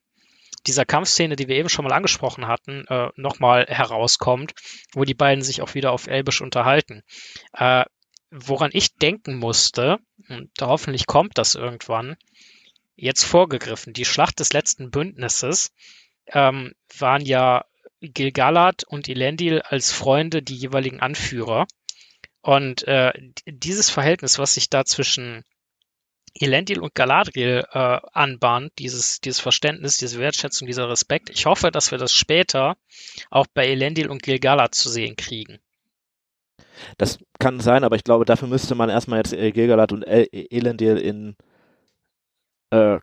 dieser 0.66 0.84
Kampfszene, 0.84 1.36
die 1.36 1.48
wir 1.48 1.56
eben 1.56 1.68
schon 1.68 1.84
mal 1.84 1.94
angesprochen 1.94 2.46
hatten, 2.46 2.84
äh, 2.88 3.08
nochmal 3.16 3.66
herauskommt, 3.66 4.52
wo 4.92 5.04
die 5.04 5.14
beiden 5.14 5.42
sich 5.42 5.62
auch 5.62 5.74
wieder 5.74 5.90
auf 5.92 6.06
Elbisch 6.06 6.42
unterhalten. 6.42 7.02
Äh, 7.54 7.84
woran 8.30 8.70
ich 8.72 8.94
denken 8.96 9.36
musste, 9.36 9.98
und 10.28 10.50
hoffentlich 10.60 11.06
kommt 11.06 11.38
das 11.38 11.54
irgendwann, 11.54 12.16
jetzt 12.94 13.24
vorgegriffen, 13.24 13.94
die 13.94 14.04
Schlacht 14.04 14.38
des 14.38 14.52
letzten 14.52 14.90
Bündnisses 14.90 15.72
ähm, 16.26 16.74
waren 16.98 17.24
ja 17.24 17.64
Gilgalad 18.00 18.84
und 18.84 19.08
Elendil 19.08 19.62
als 19.62 19.92
Freunde 19.92 20.42
die 20.42 20.56
jeweiligen 20.56 21.00
Anführer. 21.00 21.66
Und 22.42 22.86
äh, 22.86 23.12
dieses 23.46 23.90
Verhältnis, 23.90 24.38
was 24.38 24.54
sich 24.54 24.70
da 24.70 24.84
zwischen 24.84 25.44
Elendil 26.34 26.80
und 26.80 26.94
Galadriel 26.94 27.64
äh, 27.72 27.98
anbahnt, 28.12 28.72
dieses, 28.78 29.20
dieses 29.20 29.40
Verständnis, 29.40 29.96
diese 29.96 30.18
Wertschätzung, 30.18 30.66
dieser 30.66 30.88
Respekt. 30.88 31.30
Ich 31.30 31.46
hoffe, 31.46 31.70
dass 31.70 31.90
wir 31.90 31.98
das 31.98 32.12
später 32.12 32.76
auch 33.30 33.46
bei 33.52 33.66
Elendil 33.66 34.08
und 34.08 34.22
Gilgalad 34.22 34.74
zu 34.74 34.88
sehen 34.88 35.16
kriegen. 35.16 35.58
Das 36.98 37.18
kann 37.38 37.60
sein, 37.60 37.84
aber 37.84 37.96
ich 37.96 38.04
glaube, 38.04 38.24
dafür 38.24 38.48
müsste 38.48 38.74
man 38.74 38.90
erstmal 38.90 39.18
jetzt 39.18 39.32
äh, 39.32 39.52
Gilgalad 39.52 39.92
und 39.92 40.02
El 40.02 40.28
Elendil 40.32 40.96
in 40.96 41.36
äh, 42.70 42.98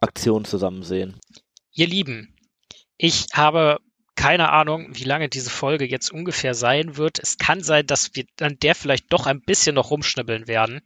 Aktion 0.00 0.44
zusammen 0.44 0.82
sehen. 0.82 1.18
Ihr 1.72 1.86
Lieben, 1.86 2.36
ich 2.96 3.26
habe 3.32 3.78
keine 4.16 4.52
Ahnung, 4.52 4.88
wie 4.92 5.04
lange 5.04 5.28
diese 5.28 5.50
Folge 5.50 5.84
jetzt 5.86 6.12
ungefähr 6.12 6.54
sein 6.54 6.96
wird. 6.96 7.18
Es 7.18 7.36
kann 7.36 7.62
sein, 7.62 7.86
dass 7.86 8.14
wir 8.14 8.24
an 8.40 8.58
der 8.62 8.74
vielleicht 8.74 9.12
doch 9.12 9.26
ein 9.26 9.40
bisschen 9.40 9.74
noch 9.74 9.90
rumschnibbeln 9.90 10.46
werden. 10.46 10.82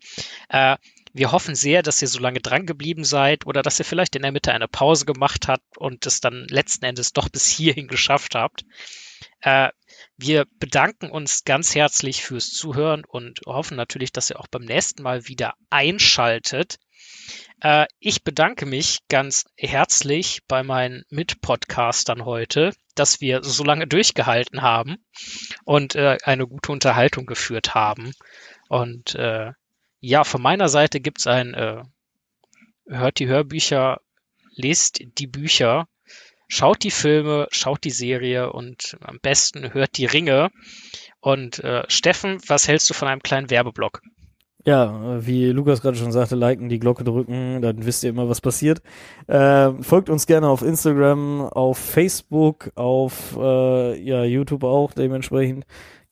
Äh, 0.48 0.76
wir 1.18 1.32
hoffen 1.32 1.54
sehr, 1.54 1.82
dass 1.82 2.00
ihr 2.00 2.08
so 2.08 2.18
lange 2.20 2.40
dran 2.40 2.64
geblieben 2.64 3.04
seid 3.04 3.46
oder 3.46 3.62
dass 3.62 3.78
ihr 3.78 3.84
vielleicht 3.84 4.16
in 4.16 4.22
der 4.22 4.32
Mitte 4.32 4.52
eine 4.52 4.68
Pause 4.68 5.04
gemacht 5.04 5.48
habt 5.48 5.76
und 5.76 6.06
es 6.06 6.20
dann 6.20 6.46
letzten 6.48 6.84
Endes 6.84 7.12
doch 7.12 7.28
bis 7.28 7.48
hierhin 7.48 7.88
geschafft 7.88 8.34
habt. 8.34 8.64
Äh, 9.40 9.70
wir 10.16 10.46
bedanken 10.58 11.10
uns 11.10 11.44
ganz 11.44 11.74
herzlich 11.74 12.22
fürs 12.22 12.50
Zuhören 12.50 13.04
und 13.04 13.40
hoffen 13.46 13.76
natürlich, 13.76 14.12
dass 14.12 14.30
ihr 14.30 14.40
auch 14.40 14.48
beim 14.48 14.64
nächsten 14.64 15.02
Mal 15.02 15.28
wieder 15.28 15.54
einschaltet. 15.70 16.78
Äh, 17.60 17.86
ich 17.98 18.22
bedanke 18.22 18.66
mich 18.66 19.00
ganz 19.08 19.44
herzlich 19.56 20.40
bei 20.46 20.62
meinen 20.62 21.02
Mitpodcastern 21.10 22.24
heute, 22.24 22.72
dass 22.94 23.20
wir 23.20 23.42
so 23.42 23.64
lange 23.64 23.86
durchgehalten 23.86 24.62
haben 24.62 24.96
und 25.64 25.94
äh, 25.94 26.18
eine 26.24 26.46
gute 26.46 26.72
Unterhaltung 26.72 27.26
geführt 27.26 27.74
haben. 27.74 28.12
Und 28.68 29.14
äh, 29.14 29.52
ja, 30.00 30.24
von 30.24 30.42
meiner 30.42 30.68
Seite 30.68 31.00
gibt's 31.00 31.26
ein 31.26 31.54
äh, 31.54 31.82
Hört 32.86 33.18
die 33.18 33.26
Hörbücher, 33.26 34.00
lest 34.54 35.02
die 35.18 35.26
Bücher, 35.26 35.88
schaut 36.48 36.82
die 36.82 36.90
Filme, 36.90 37.46
schaut 37.50 37.84
die 37.84 37.90
Serie 37.90 38.50
und 38.52 38.96
am 39.02 39.18
besten 39.20 39.74
hört 39.74 39.98
die 39.98 40.06
Ringe. 40.06 40.50
Und 41.20 41.62
äh, 41.62 41.82
Steffen, 41.88 42.38
was 42.46 42.66
hältst 42.66 42.88
du 42.88 42.94
von 42.94 43.08
einem 43.08 43.22
kleinen 43.22 43.50
Werbeblock? 43.50 44.00
Ja, 44.64 45.16
äh, 45.16 45.26
wie 45.26 45.46
Lukas 45.50 45.82
gerade 45.82 45.96
schon 45.96 46.12
sagte, 46.12 46.34
liken, 46.34 46.68
die 46.68 46.78
Glocke 46.78 47.04
drücken, 47.04 47.62
dann 47.62 47.84
wisst 47.84 48.04
ihr 48.04 48.10
immer, 48.10 48.28
was 48.28 48.40
passiert. 48.40 48.82
Ähm, 49.28 49.82
folgt 49.82 50.10
uns 50.10 50.26
gerne 50.26 50.48
auf 50.48 50.62
Instagram, 50.62 51.42
auf 51.42 51.78
Facebook, 51.78 52.70
auf 52.74 53.36
äh, 53.38 54.00
ja, 54.00 54.24
YouTube 54.24 54.64
auch 54.64 54.92
dementsprechend. 54.92 55.64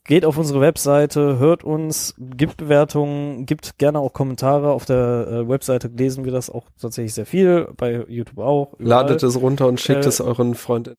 Geht 0.07 0.25
auf 0.25 0.39
unsere 0.39 0.61
Webseite, 0.61 1.39
hört 1.41 1.65
uns, 1.65 2.15
gibt 2.17 2.59
Bewertungen, 2.59 3.45
gibt 3.45 3.77
gerne 3.77 3.99
auch 3.99 4.13
Kommentare. 4.13 4.71
Auf 4.71 4.85
der 4.85 5.27
äh, 5.29 5.49
Webseite 5.49 5.89
lesen 5.89 6.25
wir 6.25 6.31
das 6.31 6.49
auch 6.49 6.67
tatsächlich 6.81 7.15
sehr 7.15 7.27
viel, 7.27 7.69
bei 7.77 8.05
YouTube 8.07 8.39
auch. 8.39 8.75
überall. 8.75 8.89
Ladet 8.89 9.25
es 9.25 9.41
runter 9.41 9.67
und 9.67 9.81
schickt 9.81 10.05
Äh, 10.05 10.09
es 10.09 10.21
euren 10.21 10.55
Freunden. 10.55 10.95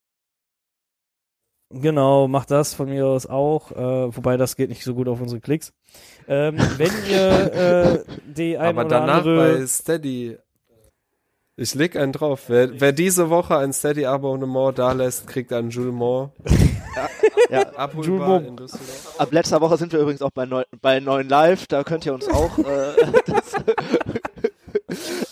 Genau, 1.69 2.27
macht 2.27 2.51
das 2.51 2.73
von 2.73 2.89
mir 2.89 3.07
aus 3.07 3.25
auch, 3.25 3.71
äh, 3.71 4.15
wobei 4.15 4.37
das 4.37 4.55
geht 4.55 4.69
nicht 4.69 4.83
so 4.83 4.93
gut 4.93 5.07
auf 5.07 5.21
unsere 5.21 5.41
Klicks. 5.41 5.73
Ähm, 6.27 6.57
wenn 6.77 6.91
ihr 7.09 7.53
äh, 7.53 8.03
die 8.25 8.57
ein 8.57 8.77
Aber 8.77 8.87
oder 8.87 8.99
danach 8.99 9.17
andere 9.19 9.57
bei 9.57 9.67
Steady. 9.67 10.37
Ich 11.55 11.75
leg 11.75 11.95
einen 11.95 12.11
drauf. 12.11 12.45
Wer, 12.47 12.79
wer 12.79 12.91
diese 12.91 13.29
Woche 13.29 13.57
ein 13.57 13.73
Steady-Abonnement 13.73 14.77
da 14.77 14.91
lässt, 14.91 15.27
kriegt 15.27 15.51
einen 15.51 15.69
Jules 15.69 15.93
Moore. 15.93 16.31
Ja, 17.49 17.69
Abholbar 17.75 18.43
in 18.43 18.57
Düsseldorf. 18.57 19.19
ab 19.19 19.31
letzter 19.31 19.61
Woche 19.61 19.77
sind 19.77 19.93
wir 19.93 19.99
übrigens 19.99 20.21
auch 20.21 20.31
bei, 20.31 20.45
neu, 20.45 20.63
bei 20.81 20.99
neuen 20.99 21.29
Live, 21.29 21.67
da 21.67 21.83
könnt 21.83 22.05
ihr 22.05 22.13
uns 22.13 22.27
auch. 22.27 22.57
Äh, 22.59 23.11
das, 23.25 23.55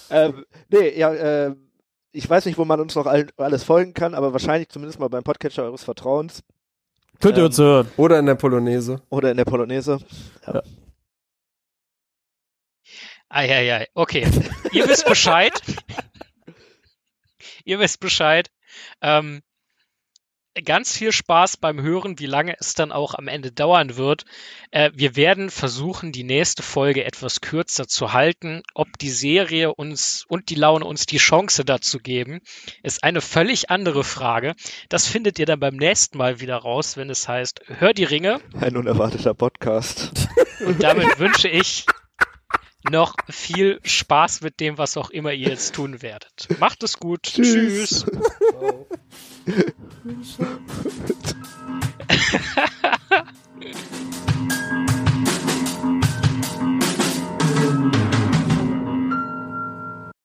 ähm, 0.09 0.45
nee, 0.69 0.97
ja, 0.97 1.13
äh, 1.13 1.55
ich 2.11 2.29
weiß 2.29 2.45
nicht, 2.45 2.57
wo 2.57 2.65
man 2.65 2.79
uns 2.79 2.95
noch 2.95 3.05
all, 3.05 3.27
alles 3.37 3.63
folgen 3.63 3.93
kann, 3.93 4.13
aber 4.13 4.31
wahrscheinlich 4.31 4.69
zumindest 4.69 4.99
mal 4.99 5.09
beim 5.09 5.23
Podcatcher 5.23 5.63
eures 5.63 5.83
Vertrauens 5.83 6.43
könnt 7.21 7.37
ihr 7.37 7.43
ähm, 7.43 7.47
uns 7.47 7.57
hören. 7.57 7.89
Oder 7.97 8.19
in 8.19 8.25
der 8.25 8.35
Polonaise. 8.35 9.01
oder 9.09 9.31
in 9.31 9.37
der 9.37 9.45
Polonaise. 9.45 9.99
Eieiei, 13.29 13.87
okay. 13.93 14.27
Ihr 14.71 14.87
wisst 14.87 15.05
Bescheid. 15.05 15.53
Ihr 17.65 17.79
wisst 17.79 17.99
Bescheid. 17.99 18.49
Ähm, 19.01 19.41
ganz 20.63 20.95
viel 20.95 21.11
Spaß 21.11 21.57
beim 21.57 21.81
Hören, 21.81 22.19
wie 22.19 22.25
lange 22.25 22.55
es 22.59 22.73
dann 22.73 22.91
auch 22.91 23.13
am 23.13 23.27
Ende 23.27 23.51
dauern 23.51 23.97
wird. 23.97 24.25
Äh, 24.71 24.91
wir 24.93 25.15
werden 25.15 25.49
versuchen, 25.49 26.11
die 26.11 26.23
nächste 26.23 26.63
Folge 26.63 27.03
etwas 27.03 27.41
kürzer 27.41 27.87
zu 27.87 28.13
halten. 28.13 28.61
Ob 28.73 28.97
die 28.99 29.09
Serie 29.09 29.73
uns 29.73 30.25
und 30.27 30.49
die 30.49 30.55
Laune 30.55 30.85
uns 30.85 31.05
die 31.05 31.17
Chance 31.17 31.65
dazu 31.65 31.99
geben, 31.99 32.41
ist 32.83 33.03
eine 33.03 33.21
völlig 33.21 33.69
andere 33.69 34.03
Frage. 34.03 34.55
Das 34.89 35.07
findet 35.07 35.39
ihr 35.39 35.45
dann 35.45 35.59
beim 35.59 35.75
nächsten 35.75 36.17
Mal 36.17 36.39
wieder 36.39 36.57
raus, 36.57 36.97
wenn 36.97 37.09
es 37.09 37.27
heißt, 37.27 37.61
hör 37.79 37.93
die 37.93 38.05
Ringe. 38.05 38.39
Ein 38.59 38.77
unerwarteter 38.77 39.33
Podcast. 39.33 40.29
Und 40.65 40.81
damit 40.81 41.19
wünsche 41.19 41.49
ich 41.49 41.85
noch 42.89 43.15
viel 43.29 43.79
Spaß 43.83 44.41
mit 44.41 44.59
dem, 44.59 44.77
was 44.77 44.97
auch 44.97 45.09
immer 45.09 45.31
ihr 45.31 45.49
jetzt 45.49 45.75
tun 45.75 46.01
werdet. 46.01 46.47
Macht 46.59 46.83
es 46.83 46.99
gut. 46.99 47.23
Tschüss. 47.23 48.05
Tschüss. 48.05 48.07
Wow. 48.53 48.87